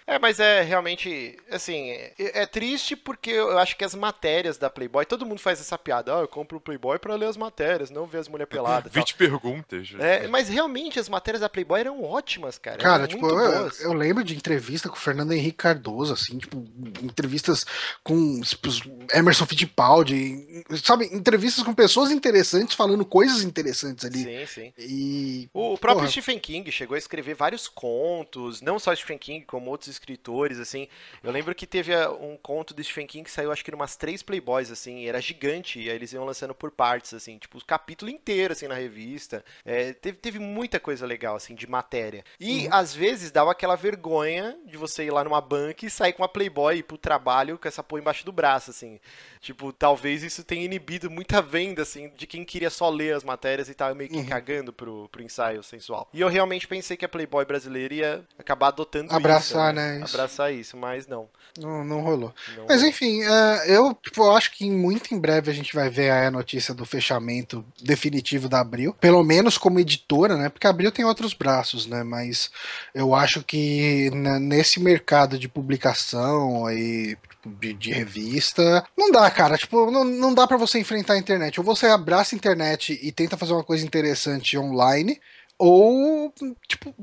É, 0.08 0.20
mas 0.20 0.40
é 0.40 0.62
realmente, 0.62 1.36
assim, 1.50 1.90
é, 1.90 2.14
é 2.20 2.46
triste 2.46 2.96
porque 2.96 3.32
eu 3.32 3.58
acho 3.58 3.76
que 3.76 3.84
as 3.84 3.96
matérias 3.96 4.56
da 4.58 4.70
Playboy, 4.70 5.04
todo 5.04 5.26
mundo 5.26 5.40
faz 5.40 5.60
essa 5.60 5.78
piada, 5.80 6.16
ah, 6.16 6.20
eu 6.22 6.28
compro 6.28 6.58
o 6.58 6.62
Playboy 6.62 7.00
pra 7.00 7.16
ler 7.16 7.26
as 7.26 7.36
matérias, 7.38 7.90
não 7.90 8.06
ver 8.06 8.20
as 8.20 8.28
mulheres 8.28 8.52
peladas. 8.52 8.92
e 8.92 8.94
tal. 8.94 9.02
20 9.04 9.16
perguntas. 9.16 9.90
É, 10.00 10.28
mas 10.28 10.48
realmente 10.48 11.00
as 11.00 11.10
matérias 11.10 11.42
da 11.42 11.50
Playboy 11.50 11.80
eram 11.80 12.04
ótimas, 12.04 12.60
cara. 12.60 12.78
Cara, 12.78 13.04
eram 13.04 13.08
tipo, 13.08 13.26
muito 13.26 13.40
eu, 13.40 13.60
boas. 13.60 13.82
eu 13.82 13.94
lembro 13.94 14.24
de 14.24 14.36
entrevista 14.36 14.90
com 14.90 14.96
o 14.96 15.00
Fernando 15.00 15.32
Henrique 15.32 15.58
Cardoso, 15.58 16.14
assim, 16.14 16.38
tipo, 16.38 16.64
entrevistas 17.02 17.66
com 18.04 18.42
tipo, 18.42 18.70
Emerson 19.12 19.46
Fittipaldi, 19.48 20.64
sabe, 20.84 21.06
entrevistas 21.12 21.64
com 21.64 21.74
pessoas 21.74 22.12
interessantes 22.12 22.76
falando 22.76 23.04
coisas 23.06 23.44
interessantes 23.44 24.06
ali. 24.06 24.24
Sim, 24.24 24.46
sim. 24.46 24.74
E. 24.78 25.50
O 25.52 25.78
próprio 25.80 26.02
Porra. 26.02 26.12
Stephen 26.12 26.38
King 26.38 26.72
chegou 26.72 26.94
a 26.94 27.00
escrever 27.00 27.34
vários 27.34 27.68
contos, 27.68 28.62
não 28.62 28.78
só 28.78 28.94
Stephen 28.94 29.18
King, 29.18 29.46
como 29.46 29.72
outros 29.72 29.95
escritores, 29.96 30.60
assim. 30.60 30.88
Eu 31.24 31.32
lembro 31.32 31.56
que 31.56 31.66
teve 31.66 31.94
ah, 31.94 32.12
um 32.12 32.38
conto 32.38 32.74
do 32.74 32.84
Stephen 32.84 33.08
King 33.08 33.24
que 33.24 33.32
saiu, 33.32 33.52
acho 33.52 33.64
que 33.64 33.72
numas 33.72 33.96
três 33.96 34.22
Playboys, 34.22 34.72
assim, 34.72 35.00
e 35.00 35.08
era 35.08 35.20
gigante, 35.20 35.80
e 35.80 35.90
aí 35.90 35.96
eles 35.96 36.14
iam 36.14 36.26
lançando 36.26 36.54
por 36.54 36.72
partes, 36.72 37.14
assim, 37.14 37.38
tipo, 37.38 37.58
o 37.58 37.66
capítulo 37.66 38.12
inteiro, 38.12 38.54
assim, 38.54 38.68
na 38.68 38.76
revista. 38.76 39.44
É, 39.66 39.94
teve, 39.94 40.18
teve 40.18 40.40
muita 40.40 40.80
coisa 40.80 41.06
legal, 41.06 41.36
assim, 41.36 41.56
de 41.56 41.68
matéria. 41.68 42.24
E, 42.40 42.68
às 42.72 42.94
vezes, 42.94 43.32
dava 43.32 43.52
aquela 43.52 43.76
vergonha 43.76 44.58
de 44.66 44.78
você 44.78 45.06
ir 45.06 45.12
lá 45.12 45.24
numa 45.24 45.42
banca 45.42 45.86
e 45.86 45.90
sair 45.90 46.14
com 46.14 46.22
uma 46.22 46.30
Playboy 46.30 46.76
e 46.76 46.80
ir 46.80 46.84
pro 46.84 46.98
trabalho 46.98 47.58
com 47.58 47.68
essa 47.68 47.84
porra 47.84 48.02
embaixo 48.02 48.26
do 48.26 48.32
braço, 48.32 48.72
assim. 48.72 49.00
Tipo, 49.46 49.72
talvez 49.72 50.24
isso 50.24 50.44
tenha 50.44 50.66
inibido 50.66 51.08
muita 51.08 51.40
venda, 51.40 51.84
assim, 51.84 52.12
de 52.18 52.26
quem 52.26 52.44
queria 52.44 52.72
só 52.72 52.90
ler 52.90 53.14
as 53.14 53.24
matérias 53.24 53.70
e 53.70 53.76
tava 53.76 53.94
meio 53.94 54.10
que 54.10 54.24
cagando 54.26 54.74
pro, 54.74 55.08
pro 55.10 55.22
ensaio 55.22 55.62
sensual. 55.62 56.10
E 56.12 56.20
eu 56.20 56.28
realmente 56.28 56.68
pensei 56.68 56.98
que 56.98 57.06
a 57.06 57.08
Playboy 57.08 57.46
brasileira 57.46 57.94
ia 57.94 58.24
acabar 58.40 58.70
adotando 58.70 59.14
Abraçar, 59.14 59.68
isso. 59.68 59.76
né, 59.76 60.02
isso. 60.04 60.16
Abraçar 60.16 60.52
isso, 60.52 60.76
mas 60.76 61.06
não. 61.06 61.30
Não, 61.60 61.86
não 61.86 62.02
rolou. 62.02 62.34
não 62.58 62.66
Mas 62.68 62.82
enfim, 62.82 63.22
é, 63.22 63.66
eu, 63.68 63.94
tipo, 63.94 64.28
acho 64.32 64.52
que 64.52 64.68
muito 64.68 65.14
em 65.14 65.20
breve 65.20 65.52
a 65.52 65.54
gente 65.54 65.76
vai 65.76 65.92
ver 65.92 66.10
a 66.10 66.32
notícia 66.32 66.74
do 66.74 66.84
fechamento 66.84 67.64
definitivo 67.80 68.50
da 68.50 68.62
Abril. 68.62 68.96
Pelo 69.00 69.24
menos 69.24 69.60
como 69.60 69.80
editora, 69.80 70.36
né? 70.36 70.50
Porque 70.50 70.66
a 70.66 70.72
Abril 70.72 70.92
tem 70.92 71.06
outros 71.06 71.36
braços, 71.36 71.86
né? 71.86 72.04
Mas 72.04 72.50
eu 72.96 73.14
acho 73.14 73.44
que 73.44 74.10
nesse 74.42 74.80
mercado 74.80 75.38
de 75.38 75.48
publicação 75.48 76.68
e 76.72 77.16
tipo, 77.30 77.35
de, 77.46 77.74
de 77.74 77.92
revista, 77.92 78.86
não 78.98 79.12
dá, 79.12 79.30
cara. 79.30 79.58
Tipo, 79.58 79.90
não, 79.92 80.04
não 80.04 80.34
dá 80.34 80.48
pra 80.48 80.58
você 80.58 80.80
enfrentar 80.80 81.14
a 81.14 81.18
internet. 81.18 81.60
Ou 81.60 81.66
você 81.66 81.88
abraça 81.88 82.36
a 82.36 82.38
internet 82.38 83.00
e 83.02 83.12
tenta 83.12 83.38
fazer 83.38 83.54
uma 83.54 83.64
coisa 83.64 83.86
interessante 83.86 84.58
online. 84.58 85.20
Ou, 85.58 86.34
tipo, 86.68 86.94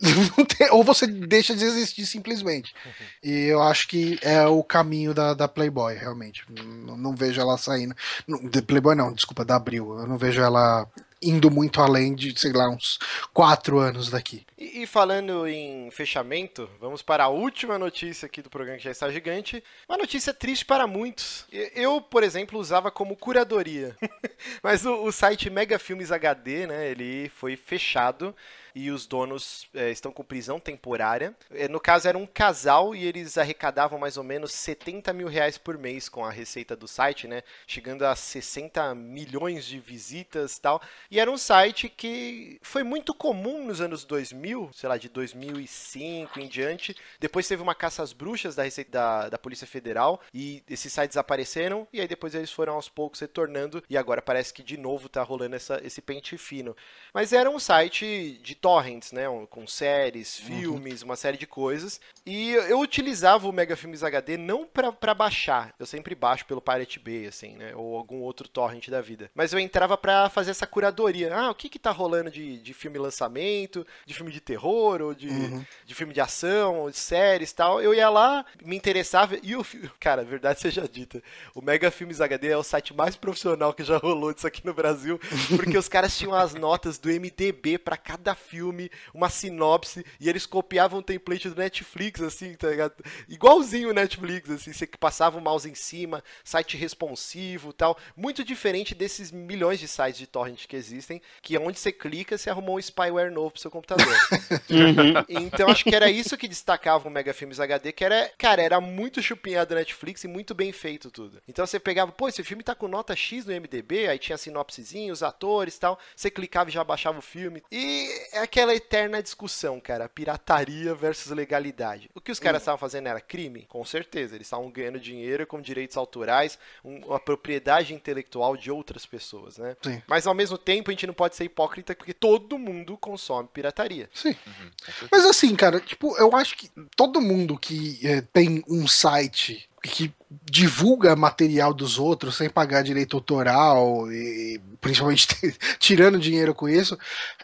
ou 0.70 0.84
você 0.84 1.06
deixa 1.06 1.54
de 1.54 1.64
existir 1.64 2.04
simplesmente. 2.04 2.74
E 3.22 3.46
eu 3.46 3.62
acho 3.62 3.88
que 3.88 4.18
é 4.20 4.46
o 4.46 4.62
caminho 4.62 5.14
da, 5.14 5.32
da 5.32 5.48
Playboy, 5.48 5.94
realmente. 5.94 6.44
Não, 6.50 6.96
não 6.96 7.16
vejo 7.16 7.40
ela 7.40 7.56
saindo. 7.56 7.94
Não, 8.26 8.38
Playboy 8.62 8.94
não, 8.94 9.12
desculpa, 9.12 9.44
da 9.44 9.56
Abril. 9.56 9.98
Eu 9.98 10.06
não 10.06 10.18
vejo 10.18 10.42
ela 10.42 10.86
indo 11.22 11.50
muito 11.50 11.80
além 11.80 12.14
de, 12.14 12.38
sei 12.38 12.52
lá, 12.52 12.68
uns 12.68 12.98
quatro 13.32 13.78
anos 13.78 14.10
daqui. 14.10 14.44
E, 14.58 14.82
e, 14.82 14.86
falando 14.86 15.46
em 15.46 15.90
fechamento, 15.90 16.68
vamos 16.80 17.02
para 17.02 17.24
a 17.24 17.28
última 17.28 17.78
notícia 17.78 18.26
aqui 18.26 18.42
do 18.42 18.50
programa 18.50 18.78
que 18.78 18.84
já 18.84 18.90
está 18.90 19.10
gigante. 19.10 19.62
Uma 19.88 19.98
notícia 19.98 20.34
triste 20.34 20.64
para 20.64 20.86
muitos. 20.86 21.46
Eu, 21.74 22.00
por 22.00 22.22
exemplo, 22.22 22.58
usava 22.58 22.90
como 22.90 23.16
curadoria. 23.16 23.96
Mas 24.62 24.84
o, 24.84 25.04
o 25.04 25.12
site 25.12 25.48
Mega 25.48 25.78
Filmes 25.78 26.10
HD, 26.10 26.66
né, 26.66 26.90
ele 26.90 27.30
foi 27.36 27.56
fechado 27.56 28.34
e 28.74 28.90
os 28.90 29.06
donos 29.06 29.66
é, 29.74 29.90
estão 29.90 30.12
com 30.12 30.22
prisão 30.22 30.58
temporária. 30.58 31.34
É, 31.50 31.68
no 31.68 31.80
caso, 31.80 32.08
era 32.08 32.16
um 32.16 32.26
casal 32.26 32.94
e 32.94 33.04
eles 33.04 33.36
arrecadavam 33.38 33.98
mais 33.98 34.16
ou 34.16 34.24
menos 34.24 34.52
70 34.52 35.12
mil 35.12 35.28
reais 35.28 35.58
por 35.58 35.76
mês 35.78 36.08
com 36.08 36.24
a 36.24 36.30
receita 36.30 36.76
do 36.76 36.88
site, 36.88 37.26
né? 37.26 37.42
Chegando 37.66 38.04
a 38.04 38.14
60 38.14 38.94
milhões 38.94 39.64
de 39.64 39.78
visitas 39.78 40.56
e 40.56 40.60
tal. 40.60 40.80
E 41.10 41.20
era 41.20 41.30
um 41.30 41.38
site 41.38 41.88
que 41.88 42.58
foi 42.62 42.82
muito 42.82 43.14
comum 43.14 43.64
nos 43.64 43.80
anos 43.80 44.04
2000, 44.04 44.70
sei 44.72 44.88
lá, 44.88 44.96
de 44.96 45.08
2005 45.08 46.40
em 46.40 46.48
diante. 46.48 46.96
Depois 47.20 47.46
teve 47.46 47.62
uma 47.62 47.74
caça 47.74 48.02
às 48.02 48.12
bruxas 48.12 48.54
da 48.54 48.62
receita 48.62 48.90
da, 48.90 49.28
da 49.28 49.38
Polícia 49.38 49.66
Federal 49.66 50.20
e 50.32 50.62
esses 50.68 50.92
sites 50.92 51.16
apareceram 51.16 51.86
e 51.92 52.00
aí 52.00 52.08
depois 52.08 52.34
eles 52.34 52.52
foram 52.52 52.74
aos 52.74 52.88
poucos 52.88 53.20
retornando 53.20 53.82
e 53.88 53.96
agora 53.96 54.22
parece 54.22 54.52
que 54.52 54.62
de 54.62 54.76
novo 54.76 55.08
tá 55.08 55.22
rolando 55.22 55.56
essa, 55.56 55.80
esse 55.84 56.00
pente 56.00 56.36
fino. 56.36 56.76
Mas 57.12 57.32
era 57.32 57.50
um 57.50 57.58
site 57.58 58.38
de 58.42 58.54
torrents, 58.62 59.10
né? 59.10 59.24
Com 59.50 59.66
séries, 59.66 60.38
uhum. 60.38 60.46
filmes, 60.46 61.02
uhum. 61.02 61.08
uma 61.08 61.16
série 61.16 61.36
de 61.36 61.46
coisas. 61.46 62.00
E 62.24 62.52
eu 62.52 62.78
utilizava 62.78 63.48
o 63.48 63.52
Mega 63.52 63.76
Filmes 63.76 64.04
HD 64.04 64.36
não 64.36 64.64
para 64.64 65.12
baixar. 65.12 65.74
Eu 65.78 65.84
sempre 65.84 66.14
baixo 66.14 66.46
pelo 66.46 66.62
Pirate 66.62 67.00
Bay, 67.00 67.26
assim, 67.26 67.56
né? 67.56 67.74
Ou 67.74 67.96
algum 67.96 68.20
outro 68.20 68.48
torrent 68.48 68.88
da 68.88 69.00
vida. 69.00 69.28
Mas 69.34 69.52
eu 69.52 69.58
entrava 69.58 69.98
para 69.98 70.30
fazer 70.30 70.52
essa 70.52 70.66
curadoria. 70.66 71.34
Ah, 71.34 71.50
o 71.50 71.54
que 71.54 71.68
que 71.68 71.78
tá 71.78 71.90
rolando 71.90 72.30
de, 72.30 72.58
de 72.58 72.72
filme 72.72 72.98
lançamento, 72.98 73.84
de 74.06 74.14
filme 74.14 74.30
de 74.30 74.40
terror, 74.40 75.02
ou 75.02 75.12
de, 75.12 75.28
uhum. 75.28 75.64
de 75.84 75.94
filme 75.94 76.14
de 76.14 76.20
ação, 76.20 76.78
ou 76.78 76.90
de 76.90 76.98
séries 76.98 77.50
e 77.50 77.54
tal. 77.56 77.82
Eu 77.82 77.92
ia 77.92 78.08
lá, 78.08 78.46
me 78.64 78.76
interessava. 78.76 79.36
E 79.42 79.56
o 79.56 79.66
cara, 79.98 80.22
verdade 80.22 80.60
seja 80.60 80.88
dita, 80.88 81.20
o 81.52 81.60
Mega 81.60 81.90
Filmes 81.90 82.20
HD 82.20 82.50
é 82.50 82.56
o 82.56 82.62
site 82.62 82.94
mais 82.94 83.16
profissional 83.16 83.74
que 83.74 83.82
já 83.82 83.96
rolou 83.96 84.32
disso 84.32 84.46
aqui 84.46 84.64
no 84.64 84.72
Brasil. 84.72 85.20
Porque 85.56 85.76
os 85.76 85.88
caras 85.88 86.16
tinham 86.16 86.32
as 86.32 86.54
notas 86.54 86.98
do 86.98 87.08
MDB 87.08 87.78
para 87.78 87.96
cada 87.96 88.36
filme 88.36 88.51
filme, 88.52 88.90
uma 89.14 89.30
sinopse, 89.30 90.04
e 90.20 90.28
eles 90.28 90.44
copiavam 90.44 90.98
o 90.98 91.02
template 91.02 91.48
do 91.48 91.56
Netflix, 91.56 92.20
assim, 92.20 92.52
tá 92.54 92.68
ligado? 92.68 92.92
Igualzinho 93.26 93.88
o 93.88 93.94
Netflix, 93.94 94.50
assim, 94.50 94.74
você 94.74 94.86
passava 94.86 95.38
o 95.38 95.40
mouse 95.40 95.70
em 95.70 95.74
cima, 95.74 96.22
site 96.44 96.76
responsivo 96.76 97.72
tal. 97.72 97.96
Muito 98.14 98.44
diferente 98.44 98.94
desses 98.94 99.30
milhões 99.30 99.80
de 99.80 99.88
sites 99.88 100.18
de 100.18 100.26
torrent 100.26 100.66
que 100.66 100.76
existem, 100.76 101.22
que 101.40 101.56
onde 101.56 101.78
você 101.78 101.90
clica, 101.90 102.36
você 102.36 102.50
arrumou 102.50 102.76
um 102.76 102.82
spyware 102.82 103.32
novo 103.32 103.52
pro 103.52 103.60
seu 103.60 103.70
computador. 103.70 104.06
uhum. 104.68 105.24
Então 105.28 105.70
acho 105.70 105.84
que 105.84 105.94
era 105.94 106.10
isso 106.10 106.36
que 106.36 106.46
destacava 106.46 107.08
o 107.08 107.10
Mega 107.10 107.32
Filmes 107.32 107.58
HD, 107.58 107.90
que 107.92 108.04
era, 108.04 108.30
cara, 108.36 108.60
era 108.60 108.80
muito 108.82 109.22
chupinhado 109.22 109.70
da 109.70 109.76
Netflix 109.76 110.24
e 110.24 110.28
muito 110.28 110.54
bem 110.54 110.72
feito 110.72 111.10
tudo. 111.10 111.40
Então 111.48 111.66
você 111.66 111.80
pegava, 111.80 112.12
pô, 112.12 112.28
esse 112.28 112.44
filme 112.44 112.62
tá 112.62 112.74
com 112.74 112.86
nota 112.86 113.16
X 113.16 113.46
no 113.46 113.52
MDB, 113.52 114.08
aí 114.08 114.18
tinha 114.18 114.34
a 114.34 114.38
sinopsezinha, 114.38 115.12
os 115.12 115.22
atores 115.22 115.78
tal, 115.78 115.98
você 116.14 116.30
clicava 116.30 116.68
e 116.68 116.72
já 116.72 116.84
baixava 116.84 117.18
o 117.18 117.22
filme. 117.22 117.62
E 117.72 118.10
aquela 118.42 118.74
eterna 118.74 119.22
discussão, 119.22 119.80
cara, 119.80 120.08
pirataria 120.08 120.94
versus 120.94 121.32
legalidade. 121.32 122.10
O 122.14 122.20
que 122.20 122.32
os 122.32 122.38
caras 122.38 122.60
hum. 122.60 122.62
estavam 122.62 122.78
fazendo 122.78 123.08
era 123.08 123.20
crime? 123.20 123.66
Com 123.68 123.84
certeza, 123.84 124.34
eles 124.34 124.46
estavam 124.46 124.70
ganhando 124.70 125.00
dinheiro 125.00 125.46
com 125.46 125.60
direitos 125.60 125.96
autorais, 125.96 126.58
uma 126.82 127.20
propriedade 127.20 127.94
intelectual 127.94 128.56
de 128.56 128.70
outras 128.70 129.06
pessoas, 129.06 129.58
né? 129.58 129.76
Sim. 129.82 130.02
Mas 130.06 130.26
ao 130.26 130.34
mesmo 130.34 130.58
tempo 130.58 130.90
a 130.90 130.92
gente 130.92 131.06
não 131.06 131.14
pode 131.14 131.36
ser 131.36 131.44
hipócrita 131.44 131.94
porque 131.94 132.14
todo 132.14 132.58
mundo 132.58 132.96
consome 132.96 133.48
pirataria. 133.52 134.08
Sim. 134.14 134.36
Uhum. 134.46 134.70
Mas 135.10 135.24
assim, 135.24 135.54
cara, 135.54 135.80
tipo, 135.80 136.16
eu 136.18 136.34
acho 136.36 136.56
que 136.56 136.70
todo 136.96 137.20
mundo 137.20 137.58
que 137.58 137.98
é, 138.06 138.20
tem 138.20 138.62
um 138.68 138.86
site 138.86 139.68
que 139.82 140.12
divulga 140.44 141.16
material 141.16 141.74
dos 141.74 141.98
outros 141.98 142.36
sem 142.36 142.48
pagar 142.48 142.82
direito 142.82 143.16
autoral 143.16 144.10
e 144.12 144.60
principalmente 144.80 145.26
tirando 145.78 146.20
dinheiro 146.20 146.54
com 146.54 146.68
isso, 146.68 146.96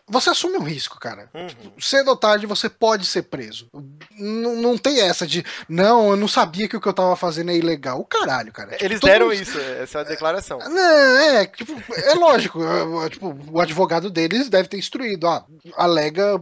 você 0.08 0.30
assume 0.30 0.56
um 0.56 0.62
risco, 0.62 0.98
cara. 0.98 1.28
Uhum. 1.34 1.72
Cedo 1.78 2.08
ou 2.08 2.16
tarde 2.16 2.46
você 2.46 2.68
pode 2.68 3.06
ser 3.06 3.22
preso. 3.22 3.68
Não, 4.18 4.56
não 4.56 4.78
tem 4.78 5.00
essa 5.00 5.26
de, 5.26 5.44
não, 5.68 6.10
eu 6.10 6.16
não 6.16 6.26
sabia 6.26 6.68
que 6.68 6.76
o 6.76 6.80
que 6.80 6.88
eu 6.88 6.92
tava 6.92 7.14
fazendo 7.14 7.50
é 7.50 7.56
ilegal. 7.56 8.00
O 8.00 8.04
caralho, 8.04 8.52
cara. 8.52 8.72
Tipo, 8.72 8.84
Eles 8.84 9.00
deram 9.00 9.32
isso, 9.32 9.58
essa 9.58 9.98
é 9.98 10.00
a 10.00 10.04
declaração. 10.04 10.58
É, 10.60 11.42
é, 11.42 11.46
tipo, 11.46 11.74
é 11.92 12.14
lógico. 12.14 12.60
tipo, 13.10 13.38
o 13.50 13.60
advogado 13.60 14.10
deles 14.10 14.48
deve 14.48 14.68
ter 14.68 14.78
instruído. 14.78 15.26
Ah, 15.26 15.44
alega. 15.76 16.40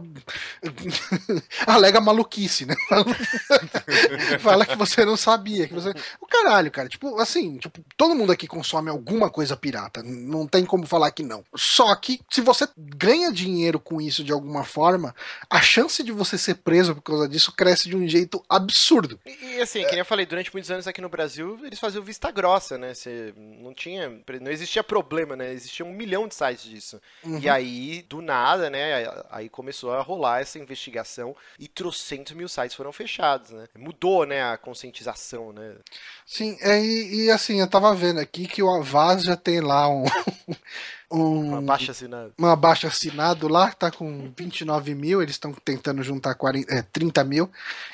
alega 1.67 1.99
maluquice, 1.99 2.65
né? 2.65 2.75
Fala 4.39 4.65
que 4.65 4.75
você 4.75 5.03
não 5.03 5.17
sabia. 5.17 5.67
Que 5.67 5.73
você... 5.73 5.93
O 6.21 6.25
caralho, 6.25 6.71
cara. 6.71 6.87
Tipo, 6.87 7.19
assim, 7.19 7.57
tipo, 7.57 7.81
todo 7.95 8.15
mundo 8.15 8.31
aqui 8.31 8.47
consome 8.47 8.89
alguma 8.89 9.29
coisa 9.29 9.57
pirata. 9.57 10.01
Não 10.03 10.47
tem 10.47 10.65
como 10.65 10.85
falar 10.85 11.11
que 11.11 11.23
não. 11.23 11.43
Só 11.55 11.93
que 11.95 12.21
se 12.31 12.41
você 12.41 12.67
ganha 12.77 13.31
dinheiro 13.31 13.56
com 13.79 14.01
isso 14.01 14.23
de 14.23 14.31
alguma 14.31 14.63
forma, 14.63 15.15
a 15.49 15.61
chance 15.61 16.03
de 16.03 16.11
você 16.11 16.37
ser 16.37 16.55
preso 16.55 16.95
por 16.95 17.01
causa 17.01 17.27
disso 17.27 17.51
cresce 17.51 17.89
de 17.89 17.95
um 17.95 18.07
jeito 18.07 18.43
absurdo. 18.49 19.19
E, 19.25 19.55
e 19.55 19.61
assim, 19.61 19.83
é. 19.83 19.85
que 19.85 19.95
eu 19.95 20.05
falei, 20.05 20.25
durante 20.25 20.51
muitos 20.53 20.69
anos 20.71 20.87
aqui 20.87 21.01
no 21.01 21.09
Brasil, 21.09 21.59
eles 21.63 21.79
faziam 21.79 22.03
vista 22.03 22.31
grossa, 22.31 22.77
né? 22.77 22.93
Você 22.93 23.33
não 23.37 23.73
tinha. 23.73 24.09
Não 24.41 24.51
existia 24.51 24.83
problema, 24.83 25.35
né? 25.35 25.51
Existia 25.53 25.85
um 25.85 25.91
milhão 25.91 26.27
de 26.27 26.35
sites 26.35 26.63
disso. 26.63 27.01
Uhum. 27.23 27.39
E 27.39 27.49
aí, 27.49 28.05
do 28.07 28.21
nada, 28.21 28.69
né? 28.69 29.07
Aí 29.29 29.49
começou 29.49 29.93
a 29.93 30.01
rolar 30.01 30.41
essa 30.41 30.59
investigação 30.59 31.35
e 31.59 31.67
trocentos 31.67 32.33
mil 32.33 32.47
sites 32.47 32.75
foram 32.75 32.91
fechados, 32.91 33.51
né? 33.51 33.67
Mudou, 33.77 34.25
né, 34.25 34.43
a 34.43 34.57
conscientização, 34.57 35.51
né? 35.51 35.75
Sim, 36.25 36.57
é, 36.61 36.79
e, 36.79 37.25
e, 37.25 37.31
assim, 37.31 37.59
eu 37.59 37.67
tava 37.67 37.93
vendo 37.95 38.19
aqui 38.19 38.47
que 38.47 38.61
o 38.61 38.69
Avaz 38.69 39.23
já 39.23 39.35
tem 39.35 39.61
lá 39.61 39.87
um. 39.89 40.03
Um 41.09 41.49
uma 41.49 41.61
baixa 41.61 41.91
assinado. 41.91 42.33
Uma 42.37 42.55
baixa 42.55 42.87
assinado 42.87 43.47
lá, 43.47 43.71
tá 43.71 43.89
com 43.89 44.31
29 44.37 44.93
mil, 44.93 45.21
eles 45.21 45.35
estão 45.35 45.53
tentando 45.53 46.03
juntar 46.03 46.35
40, 46.35 46.73
é, 46.73 46.81
30 46.81 47.23
mil, 47.23 47.49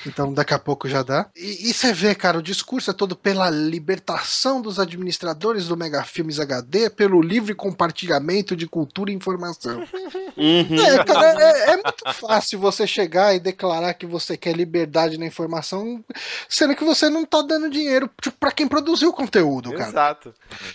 então 0.05 0.33
daqui 0.33 0.53
a 0.53 0.59
pouco 0.59 0.89
já 0.89 1.03
dá. 1.03 1.29
E, 1.35 1.69
e 1.69 1.73
você 1.73 1.93
vê, 1.93 2.15
cara, 2.15 2.37
o 2.37 2.43
discurso 2.43 2.89
é 2.89 2.93
todo 2.93 3.15
pela 3.15 3.49
libertação 3.49 4.61
dos 4.61 4.79
administradores 4.79 5.67
do 5.67 5.77
Mega 5.77 6.03
Filmes 6.03 6.39
HD, 6.39 6.89
pelo 6.89 7.21
livre 7.21 7.53
compartilhamento 7.53 8.55
de 8.55 8.67
cultura 8.67 9.11
e 9.11 9.15
informação. 9.15 9.83
Uhum. 10.35 10.83
É, 10.83 11.03
cara, 11.03 11.41
é, 11.41 11.69
é, 11.69 11.73
muito 11.75 12.13
fácil 12.13 12.59
você 12.59 12.87
chegar 12.87 13.35
e 13.35 13.39
declarar 13.39 13.93
que 13.93 14.05
você 14.05 14.35
quer 14.35 14.55
liberdade 14.55 15.17
na 15.17 15.25
informação, 15.27 16.03
sendo 16.49 16.75
que 16.75 16.83
você 16.83 17.09
não 17.09 17.23
tá 17.25 17.41
dando 17.41 17.69
dinheiro 17.69 18.09
tipo, 18.19 18.37
para 18.37 18.51
quem 18.51 18.67
produziu 18.67 19.09
o 19.09 19.13
conteúdo, 19.13 19.71
cara. 19.71 19.89
Exato. 19.89 20.33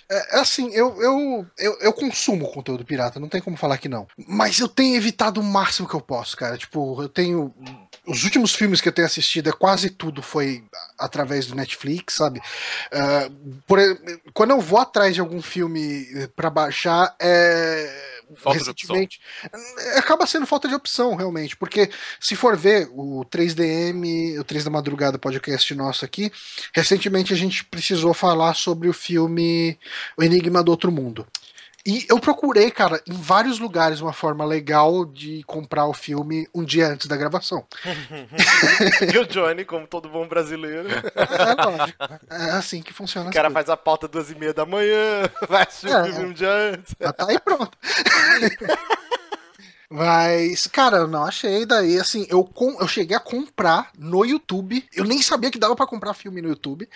É, 0.08 0.36
é, 0.36 0.40
assim, 0.40 0.70
eu, 0.72 1.02
eu, 1.02 1.46
eu, 1.58 1.78
eu 1.80 1.92
consumo 1.92 2.27
conteúdo 2.36 2.84
pirata, 2.84 3.20
não 3.20 3.28
tem 3.28 3.40
como 3.40 3.56
falar 3.56 3.78
que 3.78 3.88
não. 3.88 4.06
Mas 4.26 4.58
eu 4.58 4.68
tenho 4.68 4.96
evitado 4.96 5.40
o 5.40 5.44
máximo 5.44 5.88
que 5.88 5.94
eu 5.94 6.00
posso, 6.00 6.36
cara. 6.36 6.56
Tipo, 6.56 7.02
eu 7.02 7.08
tenho. 7.08 7.54
Os 8.06 8.24
últimos 8.24 8.54
filmes 8.54 8.80
que 8.80 8.88
eu 8.88 8.92
tenho 8.92 9.06
assistido, 9.06 9.48
é 9.48 9.52
quase 9.52 9.90
tudo 9.90 10.22
foi 10.22 10.64
através 10.98 11.46
do 11.46 11.54
Netflix, 11.54 12.14
sabe? 12.14 12.40
Uh, 12.40 13.60
por, 13.66 13.78
quando 14.32 14.50
eu 14.50 14.60
vou 14.60 14.78
atrás 14.78 15.14
de 15.14 15.20
algum 15.20 15.42
filme 15.42 16.06
para 16.34 16.50
baixar, 16.50 17.14
é 17.20 18.16
Falta 18.36 18.58
recentemente. 18.58 19.20
Acaba 19.96 20.26
sendo 20.26 20.46
falta 20.46 20.68
de 20.68 20.74
opção, 20.74 21.14
realmente, 21.14 21.56
porque 21.56 21.90
se 22.20 22.36
for 22.36 22.56
ver 22.56 22.88
o 22.92 23.24
3DM, 23.24 24.38
o 24.38 24.44
3 24.44 24.64
da 24.64 24.70
Madrugada 24.70 25.18
podcast 25.18 25.74
nosso 25.74 26.04
aqui, 26.04 26.30
recentemente 26.74 27.32
a 27.32 27.36
gente 27.36 27.64
precisou 27.64 28.12
falar 28.12 28.54
sobre 28.54 28.88
o 28.88 28.92
filme 28.92 29.78
O 30.16 30.22
Enigma 30.22 30.62
do 30.62 30.70
Outro 30.70 30.92
Mundo. 30.92 31.26
E 31.86 32.04
eu 32.08 32.18
procurei, 32.18 32.70
cara, 32.70 33.00
em 33.06 33.14
vários 33.14 33.58
lugares 33.58 34.00
uma 34.00 34.12
forma 34.12 34.44
legal 34.44 35.04
de 35.04 35.42
comprar 35.44 35.86
o 35.86 35.94
filme 35.94 36.48
um 36.54 36.64
dia 36.64 36.88
antes 36.88 37.06
da 37.06 37.16
gravação. 37.16 37.66
e 39.14 39.18
o 39.18 39.26
Johnny, 39.26 39.64
como 39.64 39.86
todo 39.86 40.08
bom 40.08 40.26
brasileiro. 40.26 40.88
É, 40.90 41.64
lógico. 41.64 42.04
É 42.30 42.50
assim 42.50 42.82
que 42.82 42.92
funciona. 42.92 43.30
O 43.30 43.32
cara 43.32 43.50
faz 43.50 43.68
a 43.70 43.76
pauta 43.76 44.08
duas 44.08 44.30
e 44.30 44.34
meia 44.34 44.52
da 44.52 44.66
manhã, 44.66 45.30
vai 45.48 45.62
assistir 45.62 45.90
é, 45.90 46.02
o 46.02 46.04
filme 46.04 46.24
um 46.26 46.32
dia 46.32 46.52
antes. 46.52 46.94
Já 47.00 47.12
tá 47.12 47.26
aí 47.28 47.38
pronto. 47.38 47.78
Mas, 49.90 50.66
cara, 50.66 50.98
eu 50.98 51.06
não 51.06 51.24
achei. 51.24 51.64
Daí, 51.64 51.98
assim, 51.98 52.26
eu, 52.28 52.44
com, 52.44 52.76
eu 52.78 52.86
cheguei 52.86 53.16
a 53.16 53.20
comprar 53.20 53.90
no 53.96 54.24
YouTube. 54.24 54.84
Eu 54.94 55.04
nem 55.04 55.22
sabia 55.22 55.50
que 55.50 55.58
dava 55.58 55.74
para 55.74 55.86
comprar 55.86 56.12
filme 56.12 56.42
no 56.42 56.48
YouTube. 56.48 56.88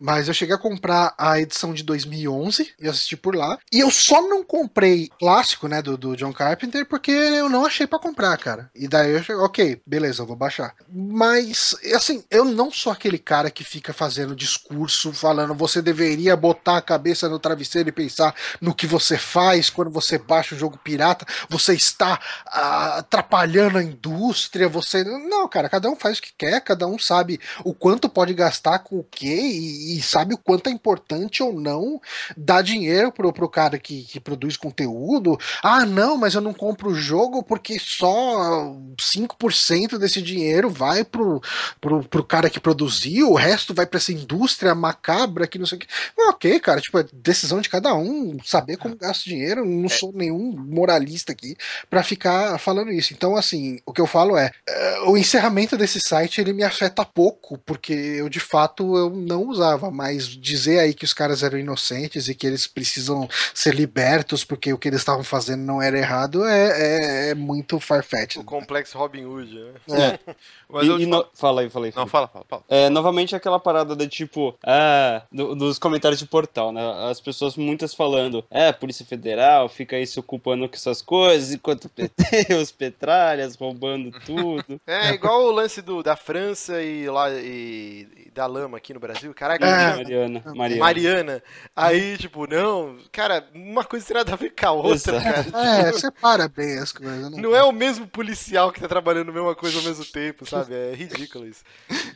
Mas 0.00 0.28
eu 0.28 0.34
cheguei 0.34 0.54
a 0.54 0.58
comprar 0.58 1.14
a 1.18 1.40
edição 1.40 1.74
de 1.74 1.82
2011 1.82 2.74
e 2.80 2.88
assisti 2.88 3.16
por 3.16 3.34
lá. 3.34 3.58
E 3.72 3.80
eu 3.80 3.90
só 3.90 4.22
não 4.22 4.44
comprei 4.44 5.10
clássico, 5.18 5.68
né, 5.68 5.82
do, 5.82 5.96
do 5.96 6.16
John 6.16 6.32
Carpenter, 6.32 6.86
porque 6.86 7.10
eu 7.10 7.48
não 7.48 7.64
achei 7.64 7.86
para 7.86 7.98
comprar, 7.98 8.36
cara. 8.38 8.70
E 8.74 8.86
daí 8.86 9.12
eu 9.12 9.22
cheguei, 9.22 9.42
ok, 9.42 9.82
beleza, 9.86 10.22
eu 10.22 10.26
vou 10.26 10.36
baixar. 10.36 10.74
Mas, 10.88 11.74
assim, 11.94 12.24
eu 12.30 12.44
não 12.44 12.70
sou 12.70 12.92
aquele 12.92 13.18
cara 13.18 13.50
que 13.50 13.64
fica 13.64 13.92
fazendo 13.92 14.36
discurso 14.36 15.12
falando 15.12 15.54
você 15.54 15.82
deveria 15.82 16.36
botar 16.36 16.76
a 16.76 16.82
cabeça 16.82 17.28
no 17.28 17.38
travesseiro 17.38 17.88
e 17.88 17.92
pensar 17.92 18.34
no 18.60 18.74
que 18.74 18.86
você 18.86 19.18
faz 19.18 19.68
quando 19.68 19.90
você 19.90 20.18
baixa 20.18 20.54
o 20.54 20.58
jogo 20.58 20.78
pirata. 20.78 21.26
Você 21.48 21.74
está 21.74 22.20
ah, 22.46 22.98
atrapalhando 22.98 23.78
a 23.78 23.82
indústria, 23.82 24.68
você. 24.68 25.02
Não, 25.04 25.48
cara, 25.48 25.68
cada 25.68 25.90
um 25.90 25.96
faz 25.96 26.18
o 26.18 26.22
que 26.22 26.32
quer, 26.36 26.60
cada 26.60 26.86
um 26.86 26.98
sabe 26.98 27.40
o 27.64 27.74
quanto 27.74 28.08
pode 28.08 28.32
gastar 28.34 28.80
com 28.80 28.98
o 28.98 29.04
quê 29.04 29.34
e 29.34 29.87
e 29.96 30.02
sabe 30.02 30.34
o 30.34 30.38
quanto 30.38 30.68
é 30.68 30.72
importante 30.72 31.42
ou 31.42 31.52
não 31.52 32.00
dar 32.36 32.62
dinheiro 32.62 33.12
pro, 33.12 33.32
pro 33.32 33.48
cara 33.48 33.78
que, 33.78 34.02
que 34.04 34.20
produz 34.20 34.56
conteúdo. 34.56 35.38
Ah, 35.62 35.84
não, 35.84 36.16
mas 36.16 36.34
eu 36.34 36.40
não 36.40 36.52
compro 36.52 36.90
o 36.90 36.94
jogo 36.94 37.42
porque 37.42 37.78
só 37.78 38.74
5% 38.96 39.98
desse 39.98 40.20
dinheiro 40.20 40.70
vai 40.70 41.04
pro, 41.04 41.40
pro, 41.80 42.04
pro 42.04 42.24
cara 42.24 42.50
que 42.50 42.60
produziu, 42.60 43.30
o 43.30 43.34
resto 43.36 43.74
vai 43.74 43.86
para 43.86 43.98
essa 43.98 44.12
indústria 44.12 44.74
macabra 44.74 45.46
que 45.46 45.58
não 45.58 45.66
sei 45.66 45.76
o 45.76 45.80
que. 45.80 45.86
ok, 46.28 46.60
cara, 46.60 46.80
tipo, 46.80 46.98
é 46.98 47.06
decisão 47.12 47.60
de 47.60 47.68
cada 47.68 47.94
um 47.94 48.38
saber 48.44 48.76
como 48.76 48.96
gasta 48.96 49.24
dinheiro. 49.24 49.64
Não 49.64 49.86
é. 49.86 49.88
sou 49.88 50.12
nenhum 50.12 50.52
moralista 50.56 51.32
aqui 51.32 51.56
para 51.88 52.02
ficar 52.02 52.58
falando 52.58 52.90
isso. 52.90 53.12
Então, 53.12 53.36
assim, 53.36 53.78
o 53.86 53.92
que 53.92 54.00
eu 54.00 54.06
falo 54.06 54.36
é, 54.36 54.50
é, 54.68 55.00
o 55.06 55.16
encerramento 55.16 55.76
desse 55.76 56.00
site 56.00 56.40
ele 56.40 56.52
me 56.52 56.62
afeta 56.62 57.04
pouco, 57.04 57.58
porque 57.58 57.92
eu 57.92 58.28
de 58.28 58.40
fato 58.40 58.96
eu 58.96 59.10
não 59.10 59.44
usava 59.44 59.77
mas 59.90 60.26
dizer 60.28 60.80
aí 60.80 60.94
que 60.94 61.04
os 61.04 61.14
caras 61.14 61.42
eram 61.42 61.58
inocentes 61.58 62.28
e 62.28 62.34
que 62.34 62.46
eles 62.46 62.66
precisam 62.66 63.28
ser 63.54 63.74
libertos 63.74 64.44
porque 64.44 64.72
o 64.72 64.78
que 64.78 64.88
eles 64.88 65.00
estavam 65.00 65.24
fazendo 65.24 65.62
não 65.62 65.80
era 65.80 65.98
errado 65.98 66.44
é, 66.44 66.68
é, 66.68 67.30
é 67.30 67.34
muito 67.34 67.80
farfetch. 67.80 68.36
O 68.36 68.44
complexo 68.44 68.98
Robin 68.98 69.24
Hood, 69.24 69.54
né? 69.54 70.18
É. 70.26 70.34
Mas 70.68 70.84
e, 70.84 70.88
eu... 70.88 71.00
e 71.00 71.06
no... 71.06 71.26
Fala 71.34 71.62
aí, 71.62 71.70
fala 71.70 71.86
aí. 71.86 71.92
Não, 71.96 72.06
fala, 72.06 72.28
fala, 72.28 72.44
fala. 72.48 72.62
É, 72.68 72.90
novamente 72.90 73.34
aquela 73.34 73.58
parada 73.58 73.96
de 73.96 74.06
tipo, 74.06 74.54
ah, 74.62 75.22
do, 75.32 75.54
dos 75.54 75.78
comentários 75.78 76.18
de 76.18 76.26
portal, 76.26 76.72
né? 76.72 76.82
As 77.10 77.20
pessoas 77.20 77.56
muitas 77.56 77.94
falando, 77.94 78.44
é, 78.50 78.72
Polícia 78.72 79.04
Federal 79.04 79.68
fica 79.68 79.96
aí 79.96 80.06
se 80.06 80.20
ocupando 80.20 80.68
com 80.68 80.74
essas 80.74 81.00
coisas, 81.00 81.52
enquanto 81.52 81.88
PT, 81.88 82.54
os 82.60 82.70
petralhas 82.70 83.56
roubando 83.56 84.10
tudo. 84.24 84.80
É, 84.86 85.10
igual 85.10 85.44
o 85.44 85.50
lance 85.50 85.80
do, 85.80 86.02
da 86.02 86.16
França 86.16 86.82
e 86.82 87.08
lá 87.08 87.30
e, 87.30 88.06
e 88.26 88.30
da 88.30 88.46
lama 88.46 88.76
aqui 88.76 88.92
no 88.92 89.00
Brasil. 89.00 89.32
Caraca, 89.34 89.66
é. 89.68 89.96
Mariana, 89.96 90.42
Mariana. 90.54 90.80
Mariana. 90.80 91.42
Aí, 91.74 92.18
tipo, 92.18 92.46
não, 92.46 92.98
cara, 93.10 93.48
uma 93.54 93.84
coisa 93.84 94.06
tem 94.06 94.16
nada 94.16 94.32
a 94.32 94.36
ver 94.36 94.50
com 94.50 94.66
a 94.66 94.72
outra, 94.72 95.16
Exato. 95.16 95.52
cara. 95.52 95.88
É, 95.88 95.92
separa 95.92 96.48
bem 96.48 96.78
as 96.78 96.92
coisas, 96.92 97.30
né? 97.30 97.40
Não 97.40 97.54
é 97.54 97.62
o 97.62 97.72
mesmo 97.72 98.06
policial 98.06 98.70
que 98.72 98.80
tá 98.80 98.88
trabalhando 98.88 99.30
a 99.30 99.32
mesma 99.32 99.54
coisa 99.54 99.78
ao 99.78 99.84
mesmo 99.84 100.04
tempo, 100.04 100.46
sabe? 100.46 100.58
sabe? 100.58 100.74
É 100.74 100.94
ridículo 100.94 101.46
isso. 101.46 101.62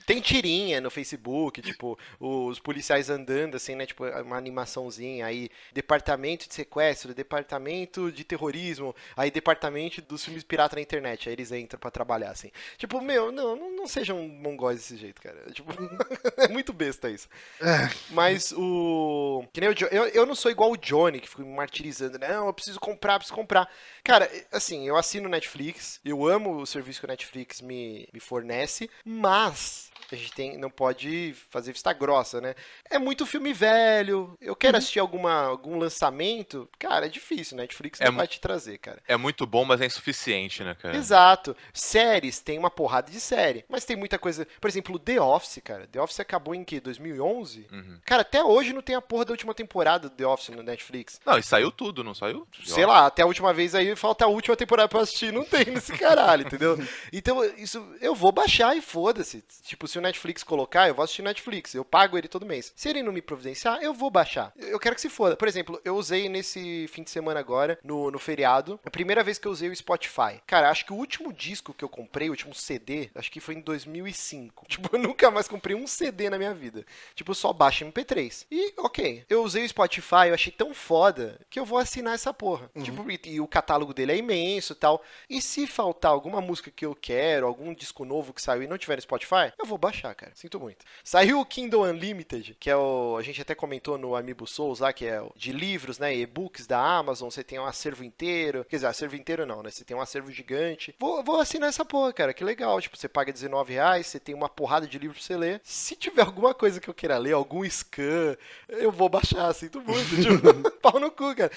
Tem 0.07 0.21
tirinha 0.21 0.81
no 0.81 0.91
Facebook, 0.91 1.63
tipo, 1.63 1.99
os 2.21 2.59
policiais 2.59 3.09
andando, 3.11 3.57
assim, 3.57 3.75
né? 3.75 3.87
Tipo, 3.87 4.05
uma 4.05 4.37
animaçãozinha. 4.37 5.27
Aí, 5.27 5.49
departamento 5.73 6.49
de 6.49 6.55
sequestro, 6.55 7.15
departamento 7.15 8.11
de 8.11 8.25
terrorismo, 8.25 8.95
aí 9.17 9.31
departamento 9.31 10.03
dos 10.03 10.25
filmes 10.25 10.45
pirata 10.45 10.77
na 10.77 10.83
internet. 10.83 11.29
Aí 11.29 11.35
eles 11.35 11.53
entram 11.53 11.79
para 11.79 11.91
trabalhar, 11.91 12.31
assim. 12.31 12.51
Tipo, 12.77 13.01
meu, 13.01 13.33
não, 13.33 13.57
não, 13.57 13.77
não 13.77 13.87
sejam 13.87 14.27
mongóis 14.29 14.79
desse 14.79 14.97
jeito, 14.97 15.21
cara. 15.21 15.39
Tipo, 15.53 15.73
é 16.39 16.49
muito 16.49 16.73
besta 16.73 17.09
isso. 17.09 17.29
É. 17.61 17.89
Mas 18.11 18.53
o. 18.53 19.45
Que 19.53 19.61
nem 19.61 19.71
o 19.71 19.75
eu, 19.91 20.07
eu 20.09 20.27
não 20.27 20.35
sou 20.35 20.51
igual 20.51 20.73
o 20.73 20.77
Johnny, 20.77 21.21
que 21.21 21.29
fica 21.29 21.43
me 21.43 21.55
martirizando. 21.55 22.19
Não, 22.19 22.47
eu 22.47 22.53
preciso 22.53 22.81
comprar, 22.81 23.19
preciso 23.19 23.37
comprar. 23.37 23.69
Cara, 24.03 24.29
assim, 24.51 24.87
eu 24.87 24.97
assino 24.97 25.29
Netflix, 25.29 26.01
eu 26.05 26.27
amo 26.27 26.57
o 26.57 26.67
serviço 26.67 26.99
que 26.99 27.07
o 27.07 27.09
Netflix 27.09 27.61
me, 27.61 28.09
me 28.13 28.19
fornece, 28.19 28.91
mas 29.05 29.92
a 30.15 30.19
gente 30.19 30.33
tem, 30.33 30.57
não 30.57 30.71
pode 30.71 31.35
fazer 31.51 31.73
vista 31.73 31.93
grossa, 31.93 32.41
né? 32.41 32.55
É 32.91 32.99
muito 32.99 33.27
filme 33.27 33.53
velho. 33.53 34.37
Eu 34.41 34.57
quero 34.57 34.75
uhum. 34.75 34.79
assistir 34.79 34.99
alguma, 34.99 35.45
algum 35.45 35.79
lançamento. 35.79 36.69
Cara, 36.79 37.07
é 37.07 37.09
difícil. 37.09 37.57
Netflix 37.57 38.01
é 38.01 38.07
não 38.07 38.17
vai 38.17 38.27
te 38.27 38.41
trazer, 38.41 38.79
cara. 38.79 39.03
É 39.07 39.17
muito 39.17 39.47
bom, 39.47 39.65
mas 39.65 39.81
é 39.81 39.87
insuficiente, 39.87 40.63
né, 40.63 40.75
cara? 40.75 40.97
Exato. 40.97 41.57
Séries, 41.73 42.41
tem 42.41 42.59
uma 42.59 42.71
porrada 42.71 43.11
de 43.11 43.21
série. 43.21 43.65
Mas 43.69 43.85
tem 43.85 43.97
muita 43.97 44.19
coisa. 44.19 44.47
Por 44.61 44.69
exemplo, 44.69 44.99
The 44.99 45.21
Office, 45.21 45.61
cara. 45.63 45.87
The 45.87 46.01
Office 46.01 46.21
acabou 46.21 46.55
em 46.55 46.65
que? 46.65 46.81
2011? 46.81 47.67
Uhum. 47.73 47.99
Cara, 48.05 48.23
até 48.23 48.43
hoje 48.43 48.73
não 48.73 48.83
tem 48.83 48.97
a 48.97 49.01
porra 49.01 49.27
da 49.27 49.33
última 49.33 49.55
temporada 49.55 50.09
do 50.09 50.15
The 50.15 50.27
Office 50.27 50.55
no 50.55 50.63
Netflix. 50.63 51.21
Não, 51.25 51.39
e 51.39 51.43
saiu 51.43 51.71
tudo, 51.71 52.05
não 52.05 52.15
saiu? 52.15 52.47
Sei 52.65 52.87
lá, 52.87 53.07
até 53.07 53.23
a 53.23 53.27
última 53.27 53.53
vez 53.53 53.75
aí 53.75 53.95
falta 53.97 54.25
a 54.25 54.29
última 54.29 54.57
temporada 54.57 54.89
pra 54.89 55.01
assistir. 55.01 55.33
Não 55.33 55.45
tem 55.45 55.67
nesse 55.67 55.93
caralho, 55.93 56.47
entendeu? 56.47 56.79
Então, 57.13 57.45
isso 57.57 57.85
eu 58.01 58.15
vou 58.15 58.33
baixar 58.33 58.77
e 58.77 58.81
foda-se. 58.81 59.45
Tipo, 59.63 59.87
se 59.87 59.99
o 60.03 60.09
Netflix 60.09 60.43
colocar, 60.43 60.89
eu 60.89 60.95
vou 60.95 61.05
assistir 61.05 61.23
Netflix. 61.23 61.75
Eu 61.75 61.85
pago 61.85 62.19
ele 62.19 62.29
todo 62.29 62.45
mês. 62.45 62.73
Se 62.77 62.89
ele 62.89 63.03
não 63.03 63.13
me 63.13 63.23
providenciar, 63.23 63.81
eu 63.81 63.95
vou 63.95 64.11
baixar. 64.11 64.53
Eu 64.57 64.79
quero 64.79 64.95
que 64.95 65.01
se 65.01 65.09
foda. 65.09 65.37
Por 65.37 65.49
exemplo, 65.49 65.81
eu 65.85 65.97
usei 65.97 66.29
nesse 66.29 66.87
fim 66.89 67.03
de 67.03 67.11
semana 67.11 67.41
agora, 67.41 67.79
no, 67.83 68.11
no 68.11 68.19
feriado, 68.19 68.79
a 68.85 68.91
primeira 68.91 69.23
vez 69.23 69.39
que 69.39 69.47
eu 69.47 69.53
usei 69.53 69.69
o 69.69 69.77
Spotify. 69.77 70.41
Cara, 70.47 70.71
acho 70.71 70.85
que 70.85 70.93
o 70.93 70.97
último 70.97 71.33
disco 71.33 71.73
que 71.73 71.85
eu 71.85 71.89
comprei, 71.89 72.29
o 72.29 72.33
último 72.33 72.55
CD, 72.55 73.11
acho 73.15 73.31
que 73.31 73.41
foi 73.41 73.55
em 73.55 73.61
2005. 73.61 74.67
Tipo, 74.73 74.97
eu 74.97 74.99
nunca 74.99 75.31
mais 75.31 75.47
comprei 75.47 75.77
um 75.77 75.87
CD 75.87 76.31
na 76.31 76.39
minha 76.39 76.55
vida. 76.55 76.85
Tipo, 77.15 77.35
só 77.35 77.53
baixa 77.53 77.85
MP3. 77.85 78.47
E, 78.51 78.73
ok, 78.79 79.25
eu 79.29 79.43
usei 79.43 79.65
o 79.65 79.69
Spotify, 79.69 80.29
eu 80.29 80.35
achei 80.35 80.53
tão 80.53 80.75
foda 80.75 81.39
que 81.51 81.61
eu 81.61 81.65
vou 81.65 81.79
assinar 81.79 82.15
essa 82.15 82.33
porra. 82.33 82.71
Uhum. 82.75 82.83
Tipo, 82.83 83.11
e, 83.11 83.21
e, 83.27 83.41
o 83.41 83.47
catálogo 83.47 83.93
dele 83.93 84.13
é 84.13 84.17
imenso 84.17 84.73
e 84.73 84.77
tal. 84.77 85.03
E 85.29 85.43
se 85.43 85.67
faltar 85.67 86.11
alguma 86.11 86.41
música 86.41 86.71
que 86.71 86.87
eu 86.87 86.95
quero, 86.95 87.47
algum 87.47 87.75
disco 87.75 88.05
novo 88.05 88.33
que 88.33 88.41
saiu 88.41 88.63
e 88.63 88.67
não 88.67 88.79
tiver 88.79 88.97
no 88.97 89.03
Spotify, 89.03 89.53
eu 89.59 89.67
vou 89.67 89.79
baixar, 89.79 89.92
cara. 89.93 90.33
Sinto 90.35 90.59
muito. 90.59 90.85
Saiu 91.05 91.41
o 91.41 91.47
Kindle 91.47 91.83
Unlimited, 91.83 92.57
que 92.59 92.71
é 92.71 92.77
o. 92.77 93.17
A 93.19 93.23
gente 93.23 93.41
até 93.43 93.55
comentou 93.55 93.99
no 93.99 94.17
Amiibo 94.17 94.47
Souls 94.47 94.81
lá, 94.81 94.93
que 94.93 95.07
é 95.07 95.23
de 95.37 95.53
livros, 95.53 95.99
né? 95.99 96.15
E-books 96.17 96.67
da 96.67 96.79
Amazon. 96.79 97.31
Você 97.31 97.45
tem 97.45 97.59
um 97.59 97.67
acervo 97.67 98.05
inteiro. 98.05 98.65
Quer 98.69 98.77
dizer, 98.77 98.87
acervo 98.87 99.17
inteiro 99.17 99.47
não, 99.47 99.63
né? 99.63 99.71
Você 99.71 99.85
tem 99.85 99.97
um 99.97 100.01
acervo 100.01 100.31
gigante. 100.31 100.95
Vou, 100.99 101.23
vou 101.23 101.41
assinar 101.41 101.69
essa 101.69 101.85
porra, 101.85 102.13
cara. 102.13 102.33
Que 102.33 102.45
legal. 102.45 102.81
Tipo, 102.81 102.97
você 102.97 103.09
paga 103.09 103.33
19 103.33 103.73
reais, 103.73 104.07
você 104.07 104.19
tem 104.19 104.35
uma 104.35 104.49
porrada 104.49 104.87
de 104.87 104.99
livros 104.99 105.19
pra 105.19 105.27
você 105.27 105.37
ler. 105.37 105.61
Se 105.65 105.95
tiver 105.97 106.23
alguma 106.23 106.55
coisa 106.55 106.81
que 106.81 106.89
eu 106.89 106.95
queira 106.95 107.19
ler, 107.19 107.33
algum 107.33 107.69
scan, 107.69 108.37
eu 108.69 108.91
vou 108.91 109.09
baixar. 109.09 109.53
Sinto 109.55 109.81
muito. 109.81 110.11
tipo, 110.21 110.71
pau 110.81 110.99
no 110.99 111.11
cu, 111.11 111.35
cara. 111.35 111.51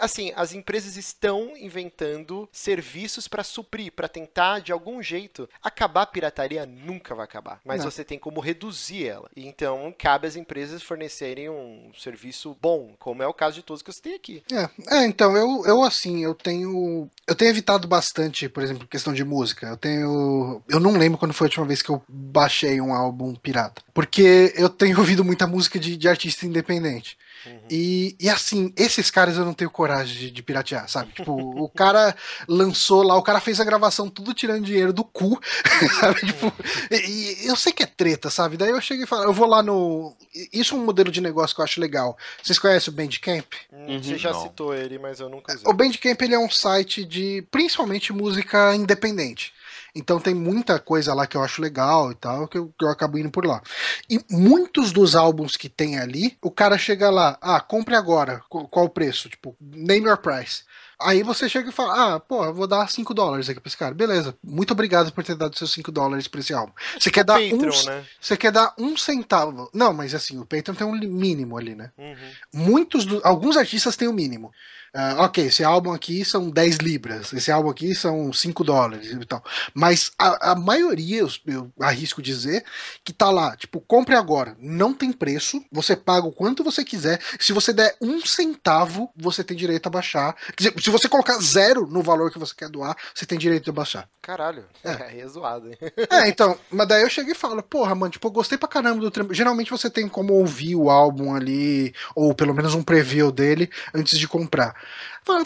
Assim, 0.00 0.32
as 0.36 0.52
empresas 0.52 0.96
estão 0.96 1.56
inventando 1.56 2.48
serviços 2.52 3.28
para 3.28 3.44
suprir, 3.44 3.92
para 3.92 4.08
tentar 4.08 4.60
de 4.60 4.72
algum 4.72 5.02
jeito 5.02 5.48
acabar 5.62 6.02
a 6.02 6.06
pirataria. 6.06 6.66
Nunca 6.66 7.14
vai 7.14 7.24
acabar. 7.24 7.60
Mas 7.68 7.84
não. 7.84 7.90
você 7.90 8.02
tem 8.02 8.18
como 8.18 8.40
reduzir 8.40 9.06
ela. 9.06 9.30
Então, 9.36 9.94
cabe 9.96 10.26
às 10.26 10.36
empresas 10.36 10.82
fornecerem 10.82 11.50
um 11.50 11.90
serviço 11.96 12.56
bom, 12.62 12.94
como 12.98 13.22
é 13.22 13.26
o 13.26 13.34
caso 13.34 13.56
de 13.56 13.62
todos 13.62 13.82
que 13.82 13.92
você 13.92 14.00
tem 14.00 14.14
aqui. 14.14 14.42
É, 14.50 14.96
é 14.96 15.04
então, 15.04 15.36
eu, 15.36 15.66
eu 15.66 15.82
assim, 15.82 16.24
eu 16.24 16.34
tenho. 16.34 17.10
Eu 17.26 17.34
tenho 17.34 17.50
evitado 17.50 17.86
bastante, 17.86 18.48
por 18.48 18.62
exemplo, 18.62 18.88
questão 18.88 19.12
de 19.12 19.22
música. 19.22 19.66
Eu 19.66 19.76
tenho. 19.76 20.62
Eu 20.66 20.80
não 20.80 20.96
lembro 20.96 21.18
quando 21.18 21.34
foi 21.34 21.46
a 21.46 21.48
última 21.48 21.66
vez 21.66 21.82
que 21.82 21.90
eu 21.90 22.02
baixei 22.08 22.80
um 22.80 22.94
álbum 22.94 23.34
pirata. 23.34 23.82
Porque 23.92 24.54
eu 24.56 24.70
tenho 24.70 24.96
ouvido 24.98 25.22
muita 25.22 25.46
música 25.46 25.78
de, 25.78 25.94
de 25.94 26.08
artista 26.08 26.46
independente. 26.46 27.18
Uhum. 27.46 27.60
E, 27.70 28.16
e 28.20 28.28
assim, 28.28 28.72
esses 28.76 29.10
caras 29.10 29.36
eu 29.36 29.44
não 29.44 29.54
tenho 29.54 29.70
coragem 29.70 30.16
de, 30.16 30.30
de 30.30 30.42
piratear, 30.42 30.88
sabe? 30.88 31.12
Tipo, 31.12 31.32
o 31.32 31.68
cara 31.68 32.14
lançou 32.48 33.02
lá, 33.02 33.16
o 33.16 33.22
cara 33.22 33.40
fez 33.40 33.60
a 33.60 33.64
gravação 33.64 34.08
tudo 34.08 34.34
tirando 34.34 34.64
dinheiro 34.64 34.92
do 34.92 35.04
cu, 35.04 35.40
sabe? 36.00 36.20
Tipo, 36.20 36.52
e, 36.90 37.44
e, 37.44 37.46
eu 37.46 37.56
sei 37.56 37.72
que 37.72 37.82
é 37.82 37.86
treta, 37.86 38.30
sabe? 38.30 38.56
Daí 38.56 38.70
eu 38.70 38.80
cheguei 38.80 39.04
e 39.04 39.06
falei, 39.06 39.26
eu 39.26 39.32
vou 39.32 39.46
lá 39.46 39.62
no. 39.62 40.16
Isso 40.52 40.74
é 40.74 40.78
um 40.78 40.84
modelo 40.84 41.10
de 41.10 41.20
negócio 41.20 41.54
que 41.54 41.60
eu 41.60 41.64
acho 41.64 41.80
legal. 41.80 42.16
Vocês 42.42 42.58
conhecem 42.58 42.92
o 42.92 42.96
Bandcamp? 42.96 43.52
Uhum, 43.72 44.02
Você 44.02 44.18
já 44.18 44.32
não. 44.32 44.42
citou 44.42 44.74
ele, 44.74 44.98
mas 44.98 45.20
eu 45.20 45.28
nunca 45.28 45.54
usei. 45.54 45.68
O 45.68 45.72
Bandcamp 45.72 46.20
ele 46.22 46.34
é 46.34 46.38
um 46.38 46.50
site 46.50 47.04
de 47.04 47.46
principalmente 47.50 48.12
música 48.12 48.74
independente. 48.74 49.52
Então 49.94 50.20
tem 50.20 50.34
muita 50.34 50.78
coisa 50.78 51.14
lá 51.14 51.26
que 51.26 51.36
eu 51.36 51.42
acho 51.42 51.60
legal 51.62 52.10
e 52.12 52.14
tal, 52.14 52.46
que 52.46 52.58
eu, 52.58 52.72
que 52.78 52.84
eu 52.84 52.90
acabo 52.90 53.18
indo 53.18 53.30
por 53.30 53.44
lá. 53.46 53.60
E 54.08 54.20
muitos 54.30 54.92
dos 54.92 55.16
álbuns 55.16 55.56
que 55.56 55.68
tem 55.68 55.98
ali, 55.98 56.36
o 56.42 56.50
cara 56.50 56.76
chega 56.78 57.10
lá, 57.10 57.36
ah, 57.40 57.60
compre 57.60 57.94
agora, 57.96 58.40
qual 58.48 58.84
o 58.86 58.90
preço? 58.90 59.28
Tipo, 59.28 59.56
name 59.60 60.06
your 60.06 60.18
price. 60.18 60.62
Aí 61.00 61.22
você 61.22 61.48
chega 61.48 61.68
e 61.68 61.72
fala, 61.72 62.14
ah, 62.16 62.20
pô, 62.20 62.44
eu 62.44 62.52
vou 62.52 62.66
dar 62.66 62.88
5 62.90 63.14
dólares 63.14 63.48
aqui 63.48 63.60
pra 63.60 63.68
esse 63.68 63.76
cara. 63.76 63.94
Beleza, 63.94 64.34
muito 64.42 64.72
obrigado 64.72 65.12
por 65.12 65.22
ter 65.22 65.36
dado 65.36 65.56
seus 65.56 65.72
5 65.72 65.92
dólares 65.92 66.26
pra 66.26 66.40
esse 66.40 66.52
álbum. 66.52 66.72
Você 66.98 67.08
quer, 67.08 67.20
O 67.20 67.24
dar 67.24 67.34
Patreon, 67.40 67.70
um, 67.72 67.84
né? 67.84 68.04
você 68.20 68.36
quer 68.36 68.50
dar 68.50 68.74
um 68.76 68.96
centavo. 68.96 69.70
Não, 69.72 69.92
mas 69.94 70.12
assim, 70.12 70.38
o 70.40 70.44
Patreon 70.44 70.74
tem 70.74 70.84
um 70.86 70.98
mínimo 70.98 71.56
ali, 71.56 71.76
né? 71.76 71.92
Uhum. 71.96 72.16
Muitos, 72.52 73.04
do- 73.04 73.20
alguns 73.22 73.56
artistas 73.56 73.96
têm 73.96 74.08
o 74.08 74.12
mínimo. 74.12 74.50
Ah, 74.92 75.24
ok, 75.24 75.46
esse 75.46 75.62
álbum 75.62 75.92
aqui 75.92 76.24
são 76.24 76.50
10 76.50 76.78
libras, 76.78 77.32
esse 77.32 77.50
álbum 77.50 77.70
aqui 77.70 77.94
são 77.94 78.32
5 78.32 78.64
dólares 78.64 79.10
e 79.10 79.24
tal. 79.26 79.44
Mas 79.74 80.10
a, 80.18 80.52
a 80.52 80.54
maioria, 80.54 81.20
eu, 81.20 81.28
eu 81.46 81.72
arrisco 81.80 82.22
dizer, 82.22 82.64
que 83.04 83.12
tá 83.12 83.30
lá, 83.30 83.56
tipo, 83.56 83.80
compre 83.80 84.14
agora, 84.14 84.56
não 84.58 84.94
tem 84.94 85.12
preço, 85.12 85.62
você 85.70 85.94
paga 85.94 86.26
o 86.26 86.32
quanto 86.32 86.64
você 86.64 86.84
quiser. 86.84 87.20
Se 87.38 87.52
você 87.52 87.72
der 87.72 87.96
um 88.00 88.20
centavo, 88.24 89.10
você 89.16 89.44
tem 89.44 89.56
direito 89.56 89.86
a 89.86 89.90
baixar. 89.90 90.34
Dizer, 90.56 90.74
se 90.80 90.90
você 90.90 91.08
colocar 91.08 91.38
zero 91.38 91.86
no 91.86 92.02
valor 92.02 92.30
que 92.30 92.38
você 92.38 92.54
quer 92.54 92.68
doar, 92.68 92.96
você 93.14 93.26
tem 93.26 93.38
direito 93.38 93.70
a 93.70 93.72
baixar. 93.72 94.08
Caralho. 94.22 94.64
É, 94.82 95.20
é 95.20 95.26
zoado, 95.26 95.68
hein? 95.68 95.78
É, 96.10 96.28
então, 96.28 96.58
mas 96.70 96.88
daí 96.88 97.02
eu 97.02 97.10
cheguei 97.10 97.32
e 97.32 97.36
falo, 97.36 97.62
porra, 97.62 97.94
mano, 97.94 98.10
tipo, 98.10 98.26
eu 98.26 98.32
gostei 98.32 98.56
pra 98.56 98.68
caramba 98.68 99.00
do 99.00 99.10
trem. 99.10 99.26
Geralmente 99.32 99.70
você 99.70 99.90
tem 99.90 100.08
como 100.08 100.32
ouvir 100.32 100.74
o 100.74 100.90
álbum 100.90 101.34
ali, 101.34 101.94
ou 102.14 102.34
pelo 102.34 102.54
menos 102.54 102.74
um 102.74 102.82
preview 102.82 103.30
dele, 103.30 103.70
antes 103.94 104.18
de 104.18 104.26
comprar. 104.26 104.74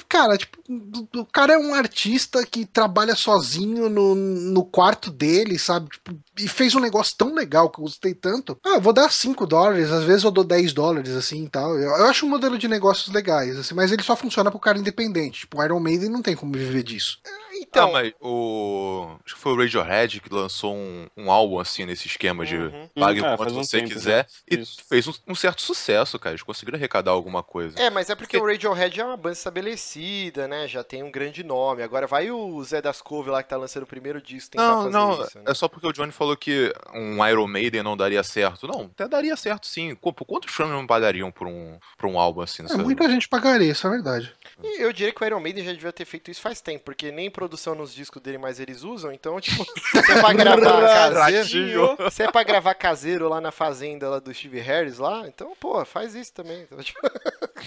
Cara, 0.09 0.39
tipo, 0.39 0.59
o 1.17 1.27
cara 1.27 1.55
é 1.55 1.59
um 1.59 1.75
artista 1.75 2.47
que 2.47 2.65
trabalha 2.65 3.17
sozinho 3.17 3.89
no, 3.89 4.15
no 4.15 4.65
quarto 4.65 5.11
dele, 5.11 5.59
sabe? 5.59 5.89
Tipo, 5.91 6.17
e 6.39 6.47
fez 6.47 6.75
um 6.75 6.81
negócio 6.81 7.17
tão 7.17 7.35
legal 7.35 7.69
que 7.69 7.81
eu 7.81 7.83
gostei 7.83 8.15
tanto. 8.15 8.57
Ah, 8.65 8.77
eu 8.77 8.81
vou 8.81 8.93
dar 8.93 9.11
5 9.11 9.45
dólares, 9.47 9.91
às 9.91 10.05
vezes 10.05 10.23
eu 10.23 10.31
dou 10.31 10.45
10 10.45 10.73
dólares, 10.73 11.15
assim 11.17 11.45
e 11.45 11.49
tal. 11.49 11.77
Eu, 11.77 11.91
eu 11.91 12.07
acho 12.07 12.25
um 12.25 12.29
modelo 12.29 12.57
de 12.57 12.69
negócios 12.69 13.13
legais, 13.13 13.59
assim, 13.59 13.75
mas 13.75 13.91
ele 13.91 14.03
só 14.03 14.15
funciona 14.15 14.51
pro 14.51 14.61
cara 14.61 14.79
independente. 14.79 15.41
Tipo, 15.41 15.59
o 15.59 15.65
Iron 15.65 15.81
Maiden 15.81 16.09
não 16.09 16.23
tem 16.23 16.37
como 16.37 16.53
viver 16.53 16.83
disso. 16.85 17.19
Então, 17.73 17.89
ah, 17.89 17.93
mas 17.93 18.13
o. 18.21 19.17
Acho 19.25 19.35
que 19.35 19.41
foi 19.41 19.53
o 19.53 19.57
Radiohead 19.57 20.21
que 20.21 20.29
lançou 20.33 20.75
um, 20.75 21.07
um 21.17 21.31
álbum 21.33 21.59
assim 21.59 21.87
nesse 21.87 22.07
esquema 22.07 22.45
de 22.45 22.57
Uhum. 22.57 22.89
pague 22.95 23.23
o 23.23 23.25
é, 23.25 23.35
quanto 23.35 23.55
um 23.55 23.65
você 23.65 23.79
tempo 23.79 23.91
quiser. 23.95 24.27
E 24.51 24.57
Isso. 24.61 24.77
fez 24.87 25.09
um, 25.09 25.13
um 25.29 25.35
certo 25.35 25.63
sucesso, 25.63 26.19
cara. 26.19 26.35
Eles 26.35 26.43
conseguiram 26.43 26.77
arrecadar 26.77 27.13
alguma 27.13 27.43
coisa. 27.43 27.79
É, 27.81 27.89
mas 27.89 28.11
é 28.11 28.15
porque 28.15 28.37
o 28.37 28.45
Radiohead 28.45 29.01
é 29.01 29.05
uma 29.05 29.17
banda 29.17 29.33
estabelecida, 29.33 30.47
né? 30.47 30.69
Já 30.69 30.85
tem 30.85 31.03
um 31.03 31.11
grande 31.11 31.43
nome. 31.43 31.83
Agora 31.83 32.07
vai 32.07 32.31
o 32.31 32.63
Zé 32.63 32.83
das 32.83 33.01
Couve 33.01 33.31
lá 33.31 33.43
que 33.43 33.49
tá 33.49 33.57
lançando 33.57 33.85
o 33.85 33.87
primeiro 33.87 34.21
disco 34.21 34.51
tentar 34.51 34.67
Não, 34.69 34.77
fazer 34.85 34.91
não, 34.91 35.23
isso. 35.25 35.39
né? 35.39 35.45
é 35.47 35.55
só 35.55 35.67
porque 35.67 35.87
o 35.87 35.93
Johnny 35.93 36.13
falou 36.13 36.37
que 36.37 36.71
um 36.95 37.27
Iron 37.27 37.47
Maiden 37.47 37.83
não 37.83 37.97
daria 37.97 38.23
certo. 38.23 38.67
Não, 38.67 38.83
até 38.83 39.09
daria 39.09 39.37
certo 39.37 39.67
sim. 39.67 39.95
Quantos 39.95 40.55
fãs 40.55 40.69
não 40.69 40.87
pagariam 40.87 41.31
por 41.31 41.47
um, 41.47 41.79
por 41.97 42.07
um 42.09 42.19
álbum 42.19 42.43
assim? 42.43 42.63
É, 42.69 42.77
muita 42.77 43.09
gente 43.09 43.29
pagaria, 43.29 43.73
isso 43.73 43.87
é 43.87 43.91
verdade. 43.91 44.33
E 44.65 44.81
eu 44.83 44.93
diria 44.93 45.13
que 45.13 45.23
o 45.23 45.27
Iron 45.27 45.41
Maiden 45.41 45.65
já 45.65 45.73
devia 45.73 45.93
ter 45.93 46.05
feito 46.05 46.31
isso 46.31 46.41
faz 46.41 46.61
tempo, 46.61 46.85
porque 46.85 47.11
nem 47.11 47.31
produção 47.31 47.75
nos 47.75 47.95
discos 47.95 48.21
dele 48.23 48.39
mais 48.39 48.61
eles 48.61 48.83
usam, 48.83 49.13
então, 49.13 49.41
tipo, 49.41 49.65
se 49.91 49.99
é 50.13 50.21
pra 50.21 50.33
gravar 50.33 51.11
caseiro. 51.31 51.97
Se 52.11 52.23
é 52.23 52.31
pra 52.31 52.43
gravar 52.43 52.75
caseiro 52.75 53.29
lá 53.29 53.41
na 53.41 53.51
fazenda 53.51 54.09
lá 54.09 54.19
do 54.19 54.33
Steve 54.33 54.61
Harris 54.61 54.99
lá, 54.99 55.27
então, 55.27 55.53
pô, 55.61 55.85
faz 55.85 56.15
isso 56.15 56.33
também. 56.33 56.63
Então, 56.63 56.79
tipo, 56.83 56.99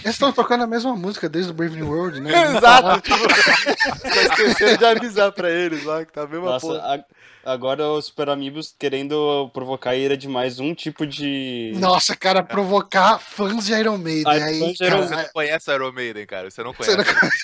Eles 0.04 0.06
estão 0.16 0.32
tocando 0.32 0.64
a 0.64 0.68
mesma 0.68 0.96
música 0.96 1.28
desde 1.30 1.52
o 1.52 1.54
Brave 1.54 1.76
New 1.76 1.90
World, 1.90 2.20
né? 2.22 2.32
Exato, 2.56 3.02
tipo, 3.02 3.18
só 4.14 4.22
esqueceram 4.22 4.78
de 4.78 4.86
avisar 4.86 5.32
pra 5.32 5.50
eles 5.50 5.84
lá 5.84 6.06
que 6.06 6.12
tá 6.14 6.24
a 6.24 6.28
mesma 6.28 6.52
Nossa, 6.52 6.68
porra. 6.68 6.80
a- 6.96 7.06
agora 7.46 7.88
os 7.90 8.06
Super 8.06 8.30
Amigos 8.30 8.74
querendo 8.78 9.50
provocar 9.54 9.92
a 9.92 9.96
ira 9.96 10.18
de 10.18 10.28
mais 10.28 10.60
um 10.60 10.74
tipo 10.74 11.06
de. 11.06 11.74
Nossa, 11.76 12.16
cara, 12.16 12.44
provocar 12.44 13.20
fãs 13.20 13.66
de 13.66 13.74
Iron 13.74 13.98
Maiden. 13.98 14.26
Ah, 14.26 14.46
aí, 14.46 14.60
fãs 14.60 14.74
de 14.74 14.84
Iron 14.84 14.98
cara, 14.98 15.08
Você 15.08 15.16
não 15.16 15.30
conhece 15.34 15.72
Iron 15.72 15.92
Maiden, 15.92 16.26
cara. 16.26 16.52
Você 16.52 16.64
não 16.64 16.74
Você 16.74 16.96
conhece. 16.96 17.14
não 17.14 17.36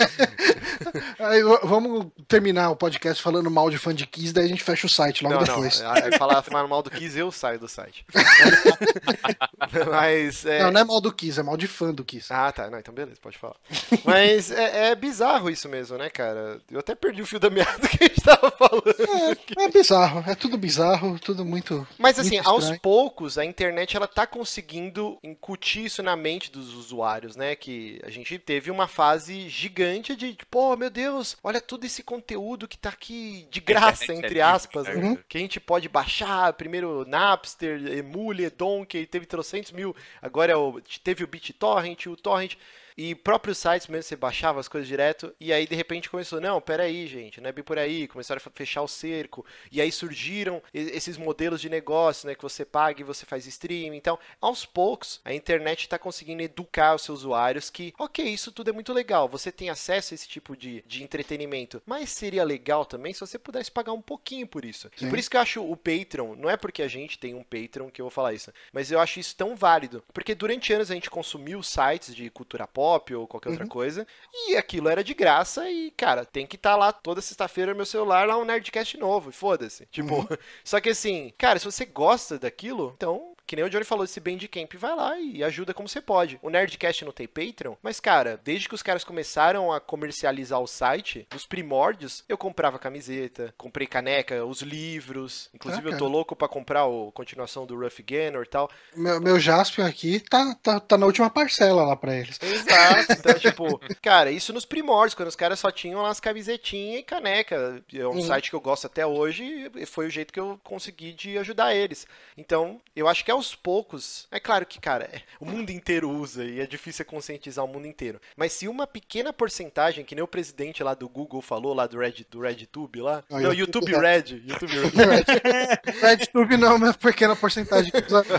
aí, 1.20 1.42
vamos 1.64 2.08
terminar 2.28 2.70
o 2.72 2.76
podcast 2.76 3.22
falando 3.22 3.50
mal 3.52 3.70
de 3.70 3.78
fã 3.78 3.94
de 3.94 4.06
Kiss, 4.06 4.34
daí 4.34 4.46
a 4.46 4.48
gente 4.48 4.64
fecha 4.64 4.86
o 4.86 4.90
site 4.90 5.24
logo 5.24 5.36
Não, 5.36 5.42
não, 5.42 5.48
depois. 5.48 5.82
aí 5.82 6.18
falar, 6.18 6.42
falar 6.42 6.68
mal 6.68 6.82
do 6.82 6.90
Kiss, 6.90 7.18
eu 7.18 7.32
saio 7.32 7.60
do 7.60 7.68
site. 7.68 8.06
Mas, 9.90 10.46
é... 10.46 10.64
Não, 10.64 10.72
não 10.72 10.82
é 10.82 10.84
mal 10.84 11.02
do 11.02 11.14
Kiss, 11.14 11.40
é 11.40 11.44
mal 11.44 11.58
de 11.58 11.68
fã 11.68 11.94
do 11.94 12.04
Kiss. 12.04 12.32
Ah, 12.32 12.52
tá. 12.52 12.70
Não, 12.70 12.80
então 12.80 12.94
beleza, 12.94 13.20
pode 13.22 13.38
falar. 13.38 13.56
Mas 14.04 14.52
é, 14.52 14.92
é 14.92 14.96
bizarro 14.96 15.50
isso 15.50 15.70
mesmo, 15.70 15.98
né, 15.98 16.10
cara? 16.10 16.60
Eu 16.70 16.80
até 16.80 16.96
perdi 16.96 17.22
o 17.22 17.26
fio 17.26 17.40
da 17.40 17.50
meada 17.50 17.88
que 17.88 18.04
a 18.04 18.08
gente 18.08 18.22
tava 18.22 18.52
falando. 18.52 18.84
É, 18.90 19.66
é 19.66 19.70
bizarro, 19.70 19.91
é 20.28 20.36
tudo 20.36 20.58
bizarro, 20.58 21.20
tudo 21.20 21.46
muito. 21.46 21.88
Mas 21.98 22.20
assim, 22.20 22.36
Muito 22.36 22.50
aos 22.50 22.78
poucos, 22.78 23.38
a 23.38 23.46
internet 23.46 23.96
ela 23.96 24.08
tá 24.08 24.26
conseguindo 24.26 25.18
incutir 25.24 25.86
isso 25.86 26.02
na 26.04 26.16
mente 26.16 26.52
dos 26.52 26.74
usuários, 26.74 27.36
né? 27.36 27.56
Que 27.56 28.00
a 28.04 28.10
gente 28.10 28.38
teve 28.40 28.72
uma 28.72 28.88
fase 28.88 29.50
gigante 29.50 30.16
de, 30.16 30.38
pô, 30.50 30.76
meu 30.76 30.90
Deus, 30.90 31.38
olha 31.44 31.62
todo 31.62 31.86
esse 31.86 32.04
conteúdo 32.04 32.68
que 32.68 32.78
tá 32.78 32.90
aqui 32.90 33.48
de 33.50 33.60
graça, 33.60 34.12
é 34.12 34.16
entre 34.16 34.42
aspas, 34.42 34.88
né? 34.88 34.96
Uhum. 34.96 35.18
que 35.28 35.38
a 35.38 35.42
gente 35.42 35.60
pode 35.60 35.88
baixar. 35.90 36.54
Primeiro 36.54 37.06
Napster, 37.06 37.86
Emule, 37.88 38.50
Donkey, 38.50 39.06
teve 39.06 39.26
trocentos 39.26 39.72
mil. 39.72 39.96
Agora 40.22 40.52
é 40.52 40.56
o, 40.56 40.82
teve 41.04 41.24
o 41.24 41.28
BitTorrent, 41.28 42.06
o 42.08 42.16
Torrent. 42.16 42.56
E 42.98 43.16
próprios 43.16 43.58
sites 43.58 43.88
mesmo, 43.88 44.04
você 44.04 44.16
baixava 44.16 44.60
as 44.60 44.68
coisas 44.68 44.88
direto, 44.88 45.34
e 45.40 45.54
aí 45.54 45.66
de 45.66 45.76
repente 45.76 46.10
começou, 46.10 46.42
não, 46.42 46.60
peraí, 46.60 47.08
gente, 47.08 47.40
não 47.40 47.50
é 47.50 47.52
bem 47.52 47.64
por 47.64 47.78
aí, 47.78 48.08
começaram 48.08 48.42
a 48.44 48.50
fechar 48.52 48.82
o 48.82 48.88
cerco, 48.88 49.46
e 49.72 49.82
aí 49.82 49.92
surgiram 49.92 50.62
esses 50.74 51.18
modelos 51.18 51.62
de 51.62 51.70
negócio, 51.70 52.28
né, 52.28 52.36
que 52.36 52.42
você 52.42 52.66
paga 52.66 53.02
e 53.02 53.06
você 53.06 53.26
faz 53.26 53.46
streaming, 53.48 53.98
então, 53.98 54.20
aos 54.40 54.66
poucos, 54.66 55.22
a 55.24 55.34
internet 55.34 55.82
está 55.82 55.98
conseguindo 55.98 56.42
educar 56.42 56.96
os 56.96 57.04
seus 57.04 57.20
usuários 57.20 57.70
que, 57.70 57.94
ok, 57.98 58.26
isso 58.26 58.52
tudo 58.52 58.70
é 58.70 58.74
muito 58.74 58.94
legal, 58.94 59.30
você 59.30 59.52
tem 59.52 59.70
acesso 59.70 60.14
a 60.14 60.16
esse 60.16 60.28
tipo 60.28 60.56
de, 60.56 60.84
de 60.86 61.04
entretenimento, 61.04 61.82
mas 61.86 62.10
seria 62.10 62.44
legal 62.44 62.86
também 62.86 63.14
se 63.14 63.20
você 63.20 63.40
pudesse 63.40 63.72
pagar 63.72 63.94
um 63.94 64.02
pouquinho 64.02 64.48
por 64.48 64.66
isso. 64.66 64.90
E 64.98 65.02
Sim. 65.02 65.10
por 65.10 65.18
isso 65.18 65.30
que 65.30 65.38
eu 65.38 65.42
acho 65.42 65.64
o 65.64 65.78
Patreon, 65.78 66.36
não 66.36 66.50
é 66.50 66.58
porque 66.58 66.82
a 66.82 66.88
gente 66.88 67.18
tem 67.18 67.36
um 67.36 67.44
Patreon 67.44 67.90
que 67.90 68.02
eu 68.02 68.06
vou 68.06 68.12
falar 68.12 68.34
isso, 68.34 68.52
mas 68.74 68.92
eu 68.92 69.00
acho 69.00 69.20
isso 69.20 69.36
tão 69.36 69.56
válido, 69.56 70.04
porque 70.14 70.36
durante 70.36 70.74
anos 70.74 70.92
a 70.92 70.94
gente 70.94 71.10
consumiu 71.10 71.64
sites 71.64 72.14
de 72.16 72.30
cultura 72.30 72.68
pop 72.68 72.81
ou 73.16 73.28
qualquer 73.28 73.50
outra 73.50 73.68
coisa, 73.68 74.06
e 74.34 74.56
aquilo 74.56 74.90
era 74.90 75.04
de 75.04 75.14
graça 75.14 75.70
e, 75.70 75.92
cara, 75.92 76.26
tem 76.26 76.46
que 76.46 76.56
estar 76.56 76.76
lá 76.76 76.92
toda 76.92 77.22
sexta-feira 77.22 77.72
no 77.72 77.78
meu 77.78 77.86
celular 77.86 78.28
lá 78.28 78.38
um 78.38 78.46
Nerdcast 78.46 78.98
novo, 78.98 79.30
e 79.30 79.34
foda-se. 79.34 79.86
Tipo, 79.88 80.28
só 80.64 80.80
que 80.80 80.90
assim, 80.90 81.34
cara, 81.38 81.60
se 81.60 81.66
você 81.66 81.86
gosta 81.86 82.40
daquilo, 82.40 82.94
então, 82.96 83.34
que 83.46 83.56
nem 83.56 83.66
o 83.66 83.70
Johnny 83.70 83.84
falou, 83.84 84.06
esse 84.06 84.20
Bandcamp, 84.20 84.74
vai 84.76 84.96
lá 84.96 85.20
e 85.20 85.44
ajuda 85.44 85.74
como 85.74 85.88
você 85.88 86.02
pode. 86.02 86.40
O 86.42 86.50
Nerdcast 86.50 87.06
não 87.06 87.12
tem 87.12 87.28
Patreon, 87.28 87.76
mas, 87.82 88.00
cara, 88.00 88.40
desde 88.44 88.68
que 88.68 88.76
os 88.76 88.84
caras 88.84 89.04
começaram 89.04 89.72
a 89.72 89.80
comercializar 89.80 90.60
o 90.60 90.68
site, 90.68 91.28
nos 91.32 91.46
primórdios, 91.46 92.24
eu 92.28 92.38
comprava 92.38 92.80
camiseta, 92.80 93.54
comprei 93.58 93.88
caneca, 93.88 94.46
os 94.46 94.62
livros, 94.62 95.50
inclusive 95.54 95.90
Ah, 95.90 95.92
eu 95.92 95.98
tô 95.98 96.08
louco 96.08 96.36
pra 96.36 96.48
comprar 96.48 96.84
a 96.84 97.12
continuação 97.14 97.66
do 97.66 97.78
Rough 97.78 98.02
Gainer 98.06 98.44
e 98.44 98.50
tal. 98.50 98.70
Meu, 98.96 99.20
meu 99.20 99.40
Jaspion 99.40 99.86
aqui 99.86 100.20
tá, 100.20 100.56
tá, 100.62 100.80
tá 100.80 100.98
na 100.98 101.06
última 101.06 101.30
parcela 101.30 101.84
lá 101.84 101.96
pra 101.96 102.16
eles. 102.16 102.40
Exato. 102.42 103.14
Então, 103.14 103.34
tipo, 103.40 103.80
cara, 104.02 104.32
isso 104.32 104.54
nos 104.54 104.66
primórdios, 104.66 105.16
quando 105.16 105.30
os 105.30 105.36
caras 105.36 105.60
só 105.60 105.72
tinham 105.72 106.02
lá 106.02 106.10
as 106.10 106.20
camisetinhas 106.20 107.00
e 107.00 107.04
caneca. 107.04 107.84
É 107.94 108.08
um 108.08 108.22
site 108.22 108.50
que 108.50 108.56
eu 108.56 108.62
gosto 108.62 108.88
até 108.88 109.06
hoje 109.06 109.72
e 109.76 109.86
foi 109.86 110.08
o 110.08 110.10
jeito 110.10 110.34
que 110.34 110.40
eu 110.40 110.60
consegui 110.64 111.14
de 111.14 111.38
ajudar 111.38 111.76
eles. 111.76 112.08
Então, 112.38 112.82
eu 112.96 113.08
acho 113.08 113.24
que 113.24 113.32
aos 113.42 113.56
poucos, 113.56 114.28
é 114.30 114.40
claro 114.40 114.66
que, 114.68 114.80
cara, 114.80 115.06
é- 115.12 115.22
o 115.40 115.46
mundo 115.46 115.72
inteiro 115.72 116.08
usa 116.10 116.46
e 116.46 116.60
é 116.60 116.68
difícil 116.68 117.04
conscientizar 117.06 117.66
o 117.66 117.68
mundo 117.68 117.88
inteiro. 117.88 118.22
Mas 118.38 118.54
se 118.54 118.68
uma 118.68 118.86
pequena 118.86 119.34
porcentagem, 119.34 120.06
que 120.06 120.14
nem 120.14 120.24
o 120.24 120.28
presidente 120.28 120.84
lá 120.84 120.94
do 120.94 121.10
Google 121.10 121.42
falou, 121.42 121.74
lá 121.74 121.88
do 121.88 121.98
Red, 121.98 122.26
do 122.30 122.40
RedTube 122.40 123.02
lá. 123.02 123.24
Ah, 123.32 123.40
não, 123.40 123.52
YouTube 123.54 123.92
YouTube 123.92 124.06
Red. 124.06 124.44
YouTube 124.46 124.74
Red. 124.96 126.02
RedTube 126.02 126.58
não 126.58 126.68
é 126.72 126.74
uma 126.76 126.94
pequena 126.94 127.36
porcentagem 127.36 127.92
que 127.92 127.98
usa. 128.06 128.24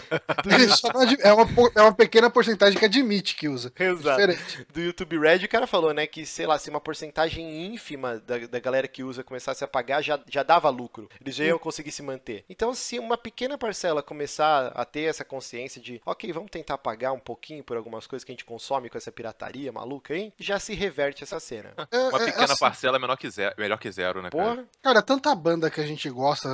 Não 0.44 1.02
é, 1.20 1.32
uma, 1.32 1.48
é 1.76 1.82
uma 1.82 1.94
pequena 1.94 2.30
porcentagem 2.30 2.78
que 2.78 2.84
admite 2.84 3.34
que 3.34 3.48
usa. 3.48 3.72
Exato. 3.78 4.20
Diferente. 4.20 4.66
do 4.72 4.80
YouTube 4.80 5.18
Red, 5.18 5.44
o 5.44 5.48
cara 5.48 5.66
falou, 5.66 5.92
né, 5.92 6.06
que, 6.06 6.24
sei 6.26 6.46
lá, 6.46 6.58
se 6.58 6.70
uma 6.70 6.80
porcentagem 6.80 7.66
ínfima 7.66 8.18
da, 8.18 8.38
da 8.38 8.60
galera 8.60 8.86
que 8.88 9.02
usa 9.02 9.22
começasse 9.24 9.64
a 9.64 9.68
pagar, 9.68 10.02
já, 10.02 10.20
já 10.28 10.42
dava 10.42 10.68
lucro. 10.70 11.08
Eles 11.20 11.34
já 11.34 11.44
iam 11.44 11.58
conseguir 11.58 11.92
se 11.92 12.02
manter. 12.02 12.44
Então, 12.48 12.74
se 12.74 12.98
uma 12.98 13.16
pequena 13.16 13.56
parcela 13.58 14.02
começar 14.02 14.72
a 14.74 14.81
ter 14.84 15.02
essa 15.02 15.24
consciência 15.24 15.80
de, 15.80 16.00
ok, 16.04 16.32
vamos 16.32 16.50
tentar 16.50 16.78
pagar 16.78 17.12
um 17.12 17.18
pouquinho 17.18 17.62
por 17.62 17.76
algumas 17.76 18.06
coisas 18.06 18.24
que 18.24 18.32
a 18.32 18.34
gente 18.34 18.44
consome 18.44 18.88
com 18.88 18.98
essa 18.98 19.12
pirataria 19.12 19.72
maluca 19.72 20.14
aí, 20.14 20.32
já 20.38 20.58
se 20.58 20.74
reverte 20.74 21.22
essa 21.22 21.38
cena. 21.40 21.72
É, 21.92 22.08
Uma 22.08 22.22
é, 22.22 22.24
pequena 22.24 22.44
assim, 22.44 22.58
parcela 22.58 22.96
é 22.96 23.00
menor 23.00 23.16
que 23.16 23.28
zero, 23.28 23.54
melhor 23.58 23.78
que 23.78 23.90
zero, 23.90 24.22
né, 24.22 24.30
cara? 24.30 24.44
Porra, 24.44 24.68
Cara, 24.82 25.02
tanta 25.02 25.34
banda 25.34 25.70
que 25.70 25.80
a 25.80 25.86
gente 25.86 26.08
gosta, 26.08 26.48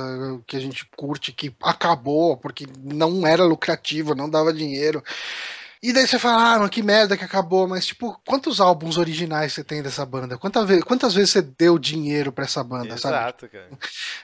que 0.45 0.57
a 0.57 0.59
gente 0.59 0.85
curte, 0.97 1.31
que 1.31 1.55
acabou 1.61 2.35
porque 2.35 2.65
não 2.77 3.25
era 3.25 3.43
lucrativo, 3.45 4.13
não 4.13 4.29
dava 4.29 4.51
dinheiro. 4.51 5.01
E 5.81 5.93
daí 5.93 6.05
você 6.05 6.19
fala, 6.19 6.55
ah, 6.55 6.59
mas 6.59 6.69
que 6.69 6.83
merda 6.83 7.15
que 7.15 7.23
acabou, 7.23 7.65
mas 7.67 7.85
tipo, 7.85 8.19
quantos 8.27 8.59
álbuns 8.59 8.97
originais 8.97 9.53
você 9.53 9.63
tem 9.63 9.81
dessa 9.81 10.05
banda? 10.05 10.37
Quantas, 10.37 10.67
ve 10.67 10.81
quantas 10.81 11.13
vezes 11.13 11.29
você 11.31 11.41
deu 11.41 11.79
dinheiro 11.79 12.33
pra 12.33 12.43
essa 12.43 12.61
banda, 12.63 12.97
sabe? 12.97 13.15
Exato, 13.15 13.47
cara. 13.47 13.69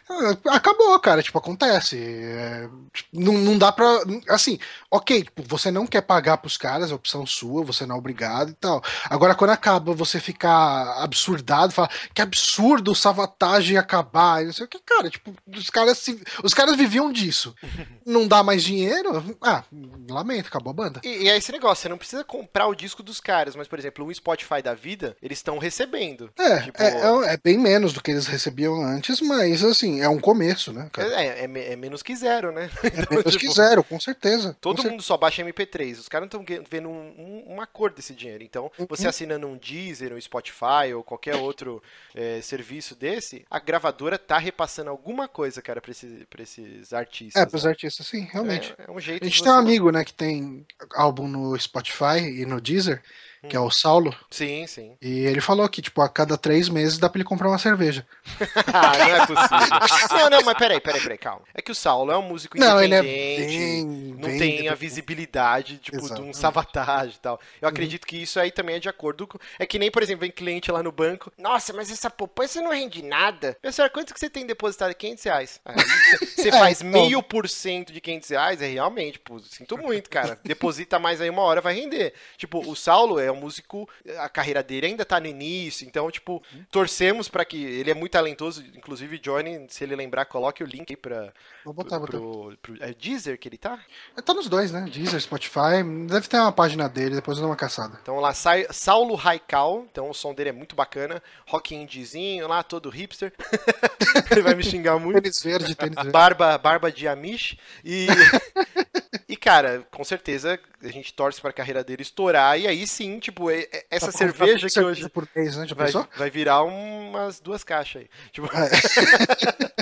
Ah, 0.09 0.55
Acabou, 0.55 0.99
cara, 0.99 1.23
tipo, 1.23 1.37
acontece. 1.37 1.97
É, 1.97 2.67
tipo, 2.93 3.09
não, 3.13 3.33
não 3.37 3.57
dá 3.57 3.71
pra. 3.71 3.85
Assim, 4.29 4.59
ok, 4.91 5.23
tipo, 5.23 5.43
você 5.43 5.71
não 5.71 5.87
quer 5.87 6.01
pagar 6.01 6.37
pros 6.37 6.57
caras, 6.57 6.91
é 6.91 6.93
opção 6.93 7.25
sua, 7.25 7.63
você 7.63 7.85
não 7.85 7.95
é 7.95 7.99
obrigado 7.99 8.49
e 8.49 8.53
tal. 8.55 8.83
Agora, 9.09 9.33
quando 9.33 9.51
acaba 9.51 9.93
você 9.93 10.19
ficar 10.19 11.01
absurdado, 11.03 11.71
falar 11.71 11.89
que 12.13 12.21
absurdo 12.21 12.91
o 12.91 12.95
Savatage 12.95 13.77
acabar, 13.77 14.41
e 14.43 14.47
não 14.47 14.53
sei 14.53 14.65
o 14.65 14.67
que, 14.69 14.79
cara, 14.79 15.09
tipo, 15.09 15.33
os 15.55 15.69
caras, 15.69 15.97
se- 15.99 16.21
os 16.43 16.53
caras 16.53 16.75
viviam 16.75 17.11
disso. 17.13 17.55
Não 18.05 18.27
dá 18.27 18.43
mais 18.43 18.63
dinheiro? 18.63 19.35
Ah, 19.41 19.63
lamento, 20.09 20.47
acabou 20.47 20.69
a 20.69 20.73
banda. 20.73 21.01
E, 21.03 21.23
e 21.23 21.27
é 21.29 21.35
esse 21.45 21.51
negócio, 21.51 21.83
você 21.83 21.89
não 21.89 21.97
precisa 21.97 22.23
comprar 22.23 22.67
o 22.67 22.75
disco 22.75 23.03
dos 23.03 23.19
caras, 23.19 23.55
mas, 23.55 23.67
por 23.67 23.77
exemplo, 23.77 24.05
um 24.05 24.13
Spotify 24.13 24.61
da 24.61 24.73
vida, 24.73 25.15
eles 25.21 25.37
estão 25.37 25.57
recebendo. 25.57 26.31
É, 26.37 26.61
Tipo- 26.61 26.81
é, 26.81 26.87
é, 26.89 27.33
é 27.33 27.37
bem 27.37 27.57
menos 27.57 27.93
do 27.93 28.01
que 28.01 28.11
eles 28.11 28.25
recebiam 28.27 28.81
antes, 28.83 29.21
mas 29.21 29.63
assim, 29.63 30.01
é 30.01 30.09
um 30.09 30.19
começo, 30.19 30.73
né? 30.73 30.89
É, 30.97 31.43
é, 31.43 31.47
me- 31.47 31.61
é 31.61 31.75
menos 31.75 32.01
que 32.01 32.15
zero, 32.15 32.51
né? 32.51 32.69
É 32.83 33.13
menos 33.15 33.37
que 33.37 33.47
zero, 33.49 33.83
com 33.83 33.99
certeza. 33.99 34.55
Todo 34.59 34.81
com 34.81 34.89
mundo 34.89 35.03
só 35.03 35.15
baixa 35.17 35.43
MP3. 35.43 35.99
Os 35.99 36.09
caras 36.09 36.27
não 36.31 36.41
estão 36.41 36.63
vendo 36.69 36.89
um- 36.89 37.13
um- 37.47 37.53
uma 37.53 37.67
cor 37.67 37.91
desse 37.91 38.13
dinheiro. 38.13 38.43
Então, 38.43 38.71
Uhum. 38.79 38.85
você 38.89 39.07
assinando 39.07 39.47
um 39.47 39.57
Deezer, 39.57 40.13
um 40.13 40.19
Spotify 40.21 40.93
ou 40.95 41.03
qualquer 41.03 41.35
outro 41.35 41.81
é, 42.15 42.41
serviço 42.41 42.95
desse, 42.95 43.45
a 43.51 43.59
gravadora 43.59 44.17
tá 44.17 44.37
repassando 44.37 44.89
alguma 44.89 45.27
coisa, 45.27 45.61
cara, 45.61 45.81
pra, 45.81 45.91
esses- 45.91 46.23
pra 46.29 46.41
esses 46.43 46.93
artistas. 46.93 47.41
É, 47.41 47.45
pros 47.45 47.63
né? 47.65 47.69
artistas, 47.69 48.07
sim, 48.07 48.27
realmente. 48.31 48.73
É, 48.77 48.85
é 48.87 48.91
um 48.91 48.99
jeito 48.99 49.23
A 49.23 49.27
gente 49.27 49.43
tem 49.43 49.51
um 49.51 49.55
amigo, 49.55 49.91
né, 49.91 50.03
que 50.03 50.13
tem 50.13 50.65
álbum 50.95 51.27
no 51.35 51.57
Spotify 51.59 52.19
e 52.41 52.45
no 52.45 52.59
Deezer, 52.61 53.01
que 53.49 53.55
é 53.55 53.59
o 53.59 53.69
Saulo, 53.71 54.15
Sim, 54.29 54.65
sim. 54.67 54.97
e 55.01 55.19
ele 55.25 55.41
falou 55.41 55.67
que, 55.69 55.81
tipo, 55.81 56.01
a 56.01 56.09
cada 56.09 56.37
três 56.37 56.69
meses 56.69 56.97
dá 56.97 57.09
pra 57.09 57.17
ele 57.19 57.27
comprar 57.27 57.47
uma 57.49 57.57
cerveja. 57.59 58.05
Ah, 58.73 58.97
não 58.97 59.15
é 59.15 59.25
possível. 59.25 60.17
não, 60.19 60.29
não, 60.29 60.41
mas 60.43 60.57
peraí, 60.57 60.79
peraí, 60.81 61.01
peraí, 61.01 61.17
calma. 61.17 61.41
É 61.53 61.61
que 61.61 61.71
o 61.71 61.75
Saulo 61.75 62.11
é 62.11 62.17
um 62.17 62.21
músico 62.21 62.57
Não, 62.57 62.81
ele 62.81 62.93
é 62.93 62.99
independente. 62.99 63.57
bem. 63.57 63.85
não 63.85 64.29
bem 64.29 64.37
tem 64.39 64.49
a 64.49 64.53
independente. 64.53 64.79
visibilidade, 64.79 65.77
tipo, 65.77 66.13
de 66.13 66.21
um 66.21 66.33
sabotage 66.33 67.15
e 67.15 67.19
tal. 67.19 67.39
Eu 67.61 67.67
acredito 67.69 68.05
que 68.05 68.17
isso 68.21 68.39
aí 68.39 68.51
também 68.51 68.75
é 68.75 68.79
de 68.79 68.89
acordo 68.89 69.25
com. 69.27 69.37
É 69.57 69.65
que 69.65 69.79
nem, 69.79 69.89
por 69.91 70.03
exemplo, 70.03 70.21
vem 70.21 70.31
cliente 70.31 70.71
lá 70.71 70.83
no 70.83 70.91
banco. 70.91 71.31
Nossa, 71.37 71.71
mas 71.73 71.89
essa 71.91 72.09
poupança 72.09 72.61
não 72.61 72.71
rende 72.71 73.01
nada. 73.03 73.57
Pessoal, 73.61 73.89
quanto 73.89 74.13
que 74.13 74.19
você 74.19 74.29
tem 74.29 74.45
depositado? 74.45 74.93
500 74.93 75.23
reais. 75.23 75.61
Aí 75.65 75.75
você 76.35 76.51
faz 76.51 76.81
então. 76.81 76.91
meio 77.01 77.23
por 77.23 77.47
cento 77.47 77.93
de 77.93 78.01
500 78.01 78.29
reais, 78.29 78.61
é 78.61 78.67
realmente, 78.67 79.19
pô, 79.19 79.39
sinto 79.39 79.77
muito, 79.77 80.09
cara. 80.09 80.37
Deposita 80.43 80.99
mais 80.99 81.21
aí 81.21 81.29
uma 81.29 81.43
hora, 81.43 81.61
vai 81.61 81.73
render. 81.75 82.13
Tipo, 82.37 82.59
o 82.69 82.75
Saulo 82.75 83.19
é 83.19 83.31
um 83.31 83.34
músico, 83.35 83.89
a 84.19 84.29
carreira 84.29 84.63
dele 84.63 84.87
ainda 84.87 85.05
tá 85.05 85.19
no 85.19 85.27
início, 85.27 85.85
então, 85.87 86.09
tipo, 86.09 86.41
torcemos 86.71 87.27
pra 87.27 87.45
que. 87.45 87.63
Ele 87.63 87.91
é 87.91 87.93
muito 87.93 88.11
talentoso, 88.13 88.63
inclusive, 88.75 89.19
Johnny, 89.19 89.65
se 89.69 89.83
ele 89.83 89.95
lembrar, 89.95 90.25
coloque 90.25 90.63
o 90.63 90.67
link 90.67 90.91
aí 90.91 90.97
pra. 90.97 91.33
Vou 91.63 91.73
botar, 91.73 91.99
pro, 91.99 92.19
botar. 92.19 92.57
pro- 92.61 92.83
é 92.83 92.93
Deezer 92.93 93.37
que 93.37 93.47
ele 93.47 93.57
tá? 93.57 93.79
Tá 94.23 94.33
nos 94.33 94.47
dois, 94.47 94.71
né? 94.71 94.85
Deezer, 94.91 95.19
Spotify. 95.21 95.83
Deve 96.07 96.27
ter 96.27 96.37
uma 96.37 96.51
página 96.51 96.87
dele, 96.89 97.15
depois 97.15 97.37
eu 97.37 97.41
dou 97.41 97.49
uma 97.49 97.55
caçada. 97.57 97.97
Então 98.01 98.19
lá 98.19 98.33
sai 98.33 98.65
Saulo 98.71 99.15
Raikal, 99.15 99.85
então 99.91 100.09
o 100.09 100.13
som 100.13 100.33
dele 100.33 100.49
é 100.49 100.53
muito 100.53 100.75
bacana, 100.75 101.21
rock 101.47 101.75
indiezinho 101.75 102.47
lá, 102.47 102.63
todo 102.63 102.89
hipster. 102.89 103.33
ele 104.31 104.41
vai 104.41 104.55
me 104.55 104.63
xingar 104.63 104.97
muito. 104.99 105.21
Tênis 105.21 105.41
verde, 105.41 105.75
tênis 105.75 105.95
verde. 105.95 106.11
Barba, 106.11 106.57
barba 106.57 106.91
de 106.91 107.07
Amish 107.07 107.57
e 107.83 108.07
e 109.27 109.35
cara, 109.35 109.85
com 109.91 110.03
certeza 110.03 110.59
a 110.83 110.87
gente 110.89 111.13
torce 111.13 111.41
para 111.41 111.49
a 111.49 111.53
carreira 111.53 111.83
dele 111.83 112.01
estourar 112.03 112.59
e 112.59 112.67
aí 112.67 112.85
sim, 112.85 113.14
tipo, 113.19 113.49
é- 113.49 113.67
é- 113.71 113.85
essa 113.89 114.11
comprar 114.11 114.17
cerveja 114.31 114.67
que 114.69 114.79
hoje 114.79 115.09
por 115.09 115.27
mês, 115.35 115.57
né? 115.57 115.65
Vai, 115.75 115.91
vai 116.17 116.29
virar 116.29 116.63
umas 116.63 117.39
duas 117.39 117.63
caixas 117.63 118.03
aí. 118.03 118.09
Tipo, 118.31 118.47
É. 118.55 118.69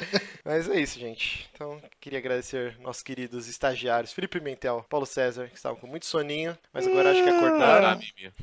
Mas 0.46 0.70
é 0.70 0.80
isso, 0.80 1.00
gente. 1.00 1.50
Então, 1.54 1.82
queria 2.02 2.20
agradecer 2.20 2.76
nossos 2.82 3.02
queridos 3.02 3.48
estagiários, 3.48 4.12
Felipe 4.12 4.40
Pimentel, 4.40 4.86
Paulo 4.90 5.06
César, 5.06 5.48
que 5.48 5.56
estavam 5.56 5.80
com 5.80 5.88
muito 5.88 6.06
soninho, 6.06 6.58
mas 6.74 6.86
agora 6.86 7.12
acho 7.12 7.24
que 7.24 7.30
acordaram. 7.30 8.00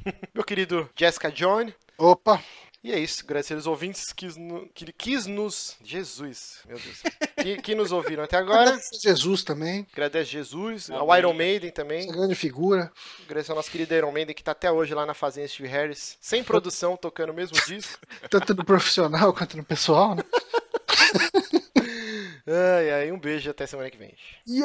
Ah. 0.07 0.13
Meu 0.35 0.43
querido 0.43 0.89
Jessica 0.97 1.31
John. 1.31 1.71
Opa, 1.99 2.43
E 2.83 2.93
é 2.93 2.99
isso, 2.99 3.23
agradecer 3.23 3.55
os 3.55 3.67
ouvintes 3.67 4.11
que, 4.11 4.27
que 4.75 4.91
quis 4.93 5.27
nos. 5.27 5.77
Jesus, 5.85 6.61
meu 6.67 6.79
Deus. 6.79 7.03
Que, 7.37 7.57
que 7.61 7.75
nos 7.75 7.93
ouviram 7.93 8.25
até 8.25 8.39
agora. 8.39 8.79
Jesus 9.03 9.45
também, 9.45 9.87
Agradece 9.93 10.31
Jesus, 10.31 10.89
ao. 10.91 11.15
Iron 11.19 11.35
Maiden 11.35 11.71
também. 11.71 12.01
essa 12.05 12.13
grande 12.13 12.35
figura. 12.35 12.91
Agradecer 13.25 13.53
ao 13.53 13.57
nosso 13.57 13.71
querido 13.71 13.95
Iron 13.95 14.11
Maiden 14.13 14.35
que 14.35 14.43
tá 14.43 14.53
até 14.53 14.73
hoje 14.73 14.95
lá 14.95 15.05
na 15.05 15.13
Fazenda 15.13 15.47
Steve 15.49 15.69
Harris, 15.69 16.17
sem 16.23 16.43
produção, 16.43 16.97
tocando 16.97 17.31
o 17.31 17.35
mesmo 17.35 17.55
disco. 17.67 17.99
Tanto 18.31 18.55
no 18.55 18.65
profissional 18.65 19.35
quanto 19.35 19.59
no 19.59 19.65
pessoal, 19.65 20.15
né? 20.15 20.23
Ai, 22.47 22.91
ai, 22.91 23.13
um 23.13 23.19
beijo 23.19 23.49
e 23.49 23.51
até 23.51 23.67
semana 23.67 23.91
que 23.91 23.99
vem. 23.99 24.15
Yo! 24.47 24.65